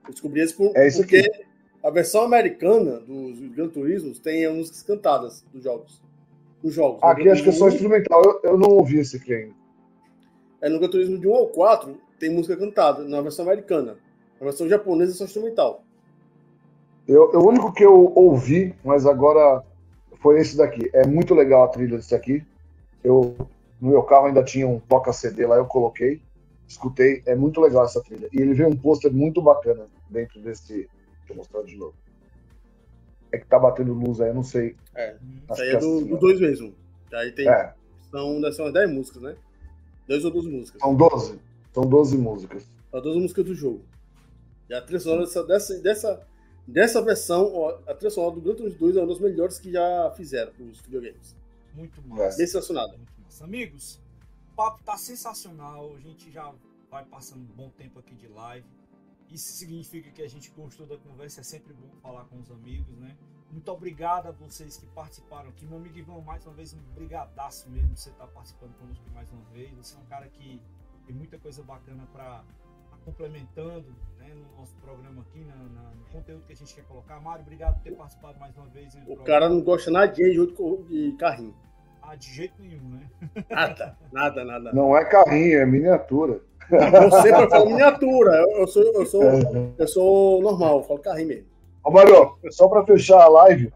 Eu 0.06 0.12
descobri 0.12 0.42
isso 0.42 0.56
por, 0.56 0.76
É 0.76 0.88
isso 0.88 0.98
porque 0.98 1.18
aqui. 1.18 1.44
a 1.84 1.90
versão 1.90 2.22
americana 2.22 2.98
dos 3.00 3.38
Gran 3.54 3.68
Turismos 3.68 4.18
tem 4.18 4.44
as 4.44 4.52
músicas 4.54 4.82
cantadas 4.82 5.44
dos 5.52 5.62
jogos. 5.62 6.02
Dos 6.62 6.74
jogos. 6.74 7.00
No 7.00 7.08
aqui 7.08 7.28
acho 7.28 7.42
que 7.44 7.48
é 7.48 7.52
só 7.52 7.66
Turismo 7.68 7.86
instrumental. 7.96 8.22
Eu, 8.24 8.50
eu 8.50 8.58
não 8.58 8.68
ouvi 8.70 8.98
esse 8.98 9.16
aqui 9.16 9.32
ainda. 9.32 9.54
É, 10.60 10.68
no 10.68 10.78
Gran 10.80 10.90
Turismo 10.90 11.18
de 11.18 11.26
1 11.28 11.34
ao 11.34 11.46
4 11.48 11.98
tem 12.18 12.28
música 12.28 12.56
cantada, 12.56 13.04
na 13.04 13.22
versão 13.22 13.44
americana. 13.46 13.96
Na 14.40 14.44
versão 14.44 14.68
japonesa 14.68 15.12
é 15.12 15.14
só 15.14 15.24
instrumental. 15.24 15.84
Eu, 17.10 17.28
o 17.34 17.48
único 17.48 17.72
que 17.72 17.84
eu 17.84 18.12
ouvi, 18.14 18.72
mas 18.84 19.04
agora 19.04 19.64
foi 20.20 20.38
esse 20.38 20.56
daqui. 20.56 20.88
É 20.92 21.04
muito 21.04 21.34
legal 21.34 21.64
a 21.64 21.68
trilha 21.68 21.96
desse 21.96 22.14
aqui. 22.14 22.46
Eu, 23.02 23.36
no 23.80 23.90
meu 23.90 24.04
carro 24.04 24.26
ainda 24.26 24.44
tinha 24.44 24.68
um 24.68 24.78
toca-CD 24.78 25.44
lá, 25.44 25.56
eu 25.56 25.66
coloquei, 25.66 26.22
escutei. 26.68 27.20
É 27.26 27.34
muito 27.34 27.60
legal 27.60 27.84
essa 27.84 28.00
trilha. 28.00 28.28
E 28.32 28.40
ele 28.40 28.54
veio 28.54 28.68
um 28.68 28.76
pôster 28.76 29.12
muito 29.12 29.42
bacana 29.42 29.86
dentro 30.08 30.40
desse. 30.40 30.72
Deixa 30.72 31.30
eu 31.30 31.36
mostrar 31.36 31.62
de 31.62 31.76
novo. 31.76 31.94
É 33.32 33.38
que 33.38 33.46
tá 33.46 33.58
batendo 33.58 33.92
luz 33.92 34.20
aí, 34.20 34.28
eu 34.28 34.34
não 34.34 34.44
sei. 34.44 34.76
É, 34.94 35.16
isso 35.50 35.62
aí 35.62 35.70
que 35.70 35.76
é 35.76 35.80
do, 35.80 35.96
assim, 35.96 36.06
do. 36.06 36.16
2 36.16 36.40
mesmo. 36.40 36.74
Aí 37.12 37.32
tem. 37.32 37.48
É, 37.48 37.74
São, 38.08 38.40
são 38.52 38.66
umas 38.66 38.74
10 38.74 38.88
músicas, 38.88 39.22
né? 39.22 39.34
10 40.06 40.26
ou 40.26 40.30
12 40.30 40.48
músicas. 40.48 40.80
são 40.80 40.94
12. 40.94 41.40
São 41.74 41.82
12 41.82 42.18
músicas. 42.18 42.64
São 42.88 43.02
12 43.02 43.18
músicas 43.18 43.44
do 43.44 43.54
jogo. 43.56 43.80
E 44.68 44.74
a 44.74 44.80
trilha 44.80 45.00
sonora 45.00 45.26
dessa, 45.48 45.78
dessa, 45.80 46.29
dessa, 46.70 47.02
versão, 47.02 47.68
a 47.86 47.94
trilha 47.94 48.10
sonora 48.10 48.34
do 48.34 48.40
Gran 48.40 48.54
Turismo 48.54 48.78
2 48.78 48.96
é 48.96 49.00
uma 49.00 49.08
das 49.08 49.20
melhores 49.20 49.58
que 49.58 49.70
já 49.72 50.10
fizeram 50.16 50.52
os 50.60 50.80
videogames. 50.80 51.36
Muito 51.74 52.02
massa. 52.02 52.36
Sensacionado. 52.36 52.96
Muito 52.96 53.12
massa. 53.22 53.44
Amigos, 53.44 54.00
o 54.52 54.56
papo 54.56 54.82
tá 54.84 54.96
sensacional. 54.96 55.94
A 55.94 56.00
gente 56.00 56.30
já 56.30 56.52
vai 56.90 57.04
passando 57.04 57.42
um 57.42 57.54
bom 57.54 57.70
tempo 57.70 57.98
aqui 57.98 58.14
de 58.14 58.28
live. 58.28 58.66
Isso 59.30 59.52
significa 59.52 60.10
que 60.10 60.22
a 60.22 60.28
gente 60.28 60.50
gostou 60.50 60.86
da 60.86 60.96
conversa. 60.96 61.40
É 61.40 61.44
sempre 61.44 61.72
bom 61.72 61.88
falar 62.02 62.24
com 62.24 62.38
os 62.38 62.50
amigos, 62.50 62.96
né? 62.98 63.16
Muito 63.50 63.70
obrigado 63.70 64.26
a 64.26 64.30
vocês 64.30 64.76
que 64.76 64.86
participaram 64.86 65.48
aqui. 65.50 65.66
Meu 65.66 65.78
amigo 65.78 65.96
Ivan, 65.96 66.20
mais 66.20 66.44
uma 66.46 66.54
vez, 66.54 66.72
um 66.72 66.94
brigadaço 66.94 67.68
mesmo 67.70 67.88
por 67.90 67.96
você 67.96 68.10
estar 68.10 68.26
participando 68.28 68.74
conosco 68.78 69.04
mais 69.12 69.30
uma 69.30 69.44
vez. 69.52 69.72
Você 69.74 69.96
é 69.96 69.98
um 69.98 70.06
cara 70.06 70.28
que 70.28 70.60
tem 71.06 71.14
muita 71.14 71.38
coisa 71.38 71.62
bacana 71.62 72.06
para 72.12 72.44
complementando 73.04 73.86
né, 74.18 74.28
no 74.34 74.58
nosso 74.60 74.74
programa 74.76 75.22
aqui, 75.22 75.40
na, 75.44 75.54
na- 75.54 75.90
no 75.90 76.04
conteúdo 76.12 76.42
que 76.46 76.52
a 76.52 76.56
gente 76.56 76.74
quer 76.74 76.84
colocar. 76.84 77.20
Mário, 77.20 77.42
obrigado 77.42 77.74
por 77.76 77.82
ter 77.82 77.92
participado 77.92 78.38
mais 78.38 78.56
uma 78.56 78.66
vez. 78.66 78.94
no 78.94 79.00
O 79.00 79.04
programa. 79.06 79.26
cara 79.26 79.48
não 79.48 79.60
gosta 79.62 79.90
nada 79.90 80.08
de 80.12 80.32
jogo 80.32 80.84
de 80.88 81.12
carrinho. 81.18 81.54
Ah, 82.02 82.14
de 82.16 82.32
jeito 82.32 82.54
nenhum, 82.62 82.88
né? 82.90 83.44
Nada, 83.50 83.96
nada, 84.12 84.44
nada. 84.44 84.72
Não 84.72 84.96
é 84.96 85.04
carrinho, 85.04 85.58
é 85.60 85.66
miniatura. 85.66 86.40
Você 86.68 87.30
vai 87.32 87.48
falar 87.48 87.66
miniatura. 87.66 88.30
Eu, 88.36 88.60
eu 88.60 88.66
sou, 88.66 88.82
eu, 88.82 89.06
sou, 89.06 89.22
eu 89.78 89.88
sou 89.88 90.42
normal, 90.42 90.78
eu 90.78 90.84
falo 90.84 90.98
carrinho 91.00 91.28
mesmo. 91.28 91.46
Ô, 91.84 91.90
Mário, 91.90 92.36
só 92.50 92.68
pra 92.68 92.84
fechar 92.84 93.20
a 93.22 93.28
live, 93.28 93.72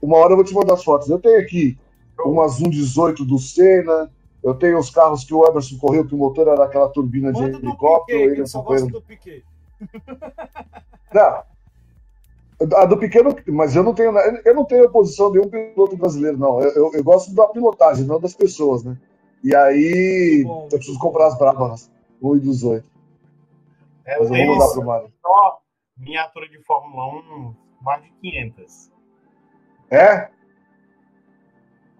uma 0.00 0.18
hora 0.18 0.32
eu 0.32 0.36
vou 0.36 0.44
te 0.44 0.54
mandar 0.54 0.74
as 0.74 0.84
fotos. 0.84 1.08
Eu 1.08 1.18
tenho 1.18 1.40
aqui 1.40 1.78
uma 2.24 2.46
Zoom 2.48 2.70
18 2.70 3.24
do 3.24 3.38
Senna, 3.38 4.10
eu 4.44 4.54
tenho 4.54 4.78
os 4.78 4.90
carros 4.90 5.24
que 5.24 5.34
o 5.34 5.44
Emerson 5.46 5.78
correu, 5.78 6.06
que 6.06 6.14
o 6.14 6.18
motor 6.18 6.46
era 6.48 6.64
aquela 6.64 6.88
turbina 6.88 7.32
de 7.32 7.40
Manda 7.40 7.58
do 7.58 7.66
helicóptero, 7.66 8.18
Piquet, 8.18 8.26
que 8.28 8.32
ele 8.32 8.40
ele 8.42 8.46
só 8.46 8.58
acompanhando. 8.60 8.92
do 8.92 9.02
Piquet. 9.02 9.44
Não. 11.12 11.42
A 12.76 12.84
do 12.86 12.96
pequeno, 12.96 13.34
mas 13.48 13.74
eu 13.74 13.82
não 13.82 13.92
tenho, 13.94 14.16
eu 14.16 14.54
não 14.54 14.64
tenho 14.64 14.84
oposição 14.84 15.26
a 15.26 15.30
nenhum 15.32 15.48
piloto 15.50 15.96
brasileiro, 15.96 16.38
não. 16.38 16.60
Eu, 16.60 16.70
eu- 16.70 16.90
eu 16.94 17.02
gosto 17.04 17.34
da 17.34 17.48
pilotagem, 17.48 18.06
não 18.06 18.20
das 18.20 18.32
pessoas, 18.34 18.84
né? 18.84 18.96
E 19.42 19.54
aí 19.54 20.44
Bom, 20.46 20.68
eu 20.70 20.78
preciso 20.78 20.98
comprar 20.98 21.26
as 21.26 21.36
brabas, 21.36 21.90
1 22.22 22.36
e 22.36 22.40
18. 22.40 22.86
É, 24.06 24.18
Mas 24.18 24.30
eu 24.30 24.36
vou 24.36 24.46
mandar 24.46 24.64
isso. 24.66 24.74
pro 24.74 24.84
Mário. 24.86 25.12
só 25.20 25.58
miniatura 25.98 26.48
de 26.48 26.62
Fórmula 26.64 27.06
1, 27.08 27.54
mais 27.82 28.02
de 28.04 28.10
500. 28.22 28.90
É? 29.90 30.30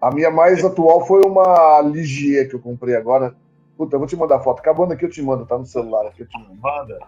A 0.05 0.11
minha 0.11 0.29
mais 0.29 0.63
atual 0.63 1.03
foi 1.07 1.23
uma 1.25 1.81
Ligier 1.81 2.47
que 2.47 2.53
eu 2.53 2.59
comprei 2.59 2.95
agora. 2.95 3.35
Puta, 3.75 3.95
eu 3.95 3.99
vou 3.99 4.07
te 4.07 4.15
mandar 4.15 4.39
foto. 4.39 4.59
Acabando 4.59 4.93
aqui 4.93 5.03
eu 5.03 5.09
te 5.09 5.19
mando, 5.19 5.47
tá 5.47 5.57
no 5.57 5.65
celular 5.65 6.05
aqui 6.05 6.21
eu 6.21 6.27
te 6.27 6.37
mando. 6.37 6.61
Manda. 6.61 6.99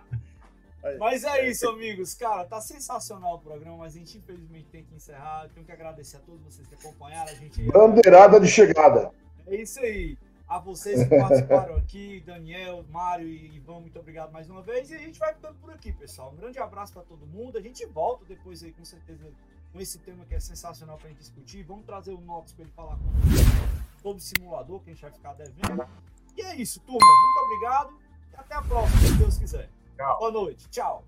Mas 0.98 1.24
é 1.24 1.48
isso, 1.48 1.70
amigos. 1.70 2.16
Cara, 2.16 2.44
tá 2.46 2.60
sensacional 2.60 3.36
o 3.36 3.40
programa, 3.40 3.78
mas 3.78 3.96
a 3.96 4.00
gente 4.00 4.18
infelizmente 4.18 4.66
tem 4.72 4.84
que 4.84 4.96
encerrar. 4.96 5.44
Eu 5.44 5.50
tenho 5.52 5.64
que 5.64 5.72
agradecer 5.72 6.18
a 6.18 6.22
todos 6.22 6.42
vocês 6.42 6.68
que 6.68 6.74
acompanharam 6.74 7.32
a 7.32 7.36
gente. 7.36 7.62
Bandeirada 7.72 8.40
de 8.40 8.48
chegada. 8.48 9.12
É 9.46 9.58
isso 9.58 9.80
aí. 9.80 10.18
A 10.50 10.58
vocês 10.58 11.04
que 11.04 11.16
participaram 11.16 11.76
aqui, 11.78 12.24
Daniel, 12.26 12.84
Mário 12.90 13.28
e 13.28 13.58
Ivan, 13.58 13.82
muito 13.82 14.00
obrigado 14.00 14.32
mais 14.32 14.50
uma 14.50 14.64
vez. 14.64 14.90
E 14.90 14.96
a 14.96 14.98
gente 14.98 15.20
vai 15.20 15.36
ficando 15.36 15.54
por 15.62 15.70
aqui, 15.70 15.92
pessoal. 15.92 16.34
Um 16.34 16.36
grande 16.36 16.58
abraço 16.58 16.94
para 16.94 17.04
todo 17.04 17.28
mundo. 17.28 17.60
A 17.60 17.62
gente 17.62 17.86
volta 17.86 18.26
depois 18.28 18.64
aí, 18.64 18.72
com 18.72 18.84
certeza, 18.84 19.28
com 19.72 19.80
esse 19.80 20.00
tema 20.00 20.26
que 20.26 20.36
é 20.36 20.40
sensacional 20.40 20.98
pra 20.98 21.10
gente 21.10 21.20
discutir. 21.20 21.64
Vamos 21.64 21.86
trazer 21.86 22.14
o 22.14 22.22
Nox 22.22 22.54
para 22.54 22.64
ele 22.64 22.74
falar 22.74 22.96
com 22.98 23.98
sobre 24.02 24.18
o 24.18 24.22
simulador, 24.22 24.80
que 24.82 24.90
a 24.90 24.94
gente 24.94 25.02
vai 25.02 25.12
ficar 25.12 25.34
devendo. 25.34 25.88
E 26.36 26.42
é 26.42 26.56
isso, 26.56 26.80
turma. 26.82 27.00
Muito 27.06 27.46
obrigado 27.46 28.00
e 28.32 28.36
até 28.36 28.56
a 28.56 28.62
próxima, 28.62 29.00
se 29.02 29.18
Deus 29.18 29.38
quiser. 29.38 29.70
Tchau. 29.96 30.20
Boa 30.20 30.32
noite. 30.32 30.70
Tchau. 30.70 31.04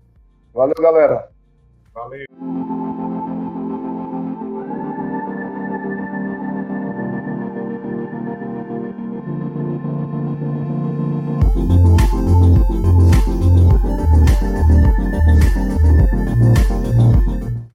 Valeu, 0.52 0.74
galera. 0.78 1.32
Valeu. 1.94 2.29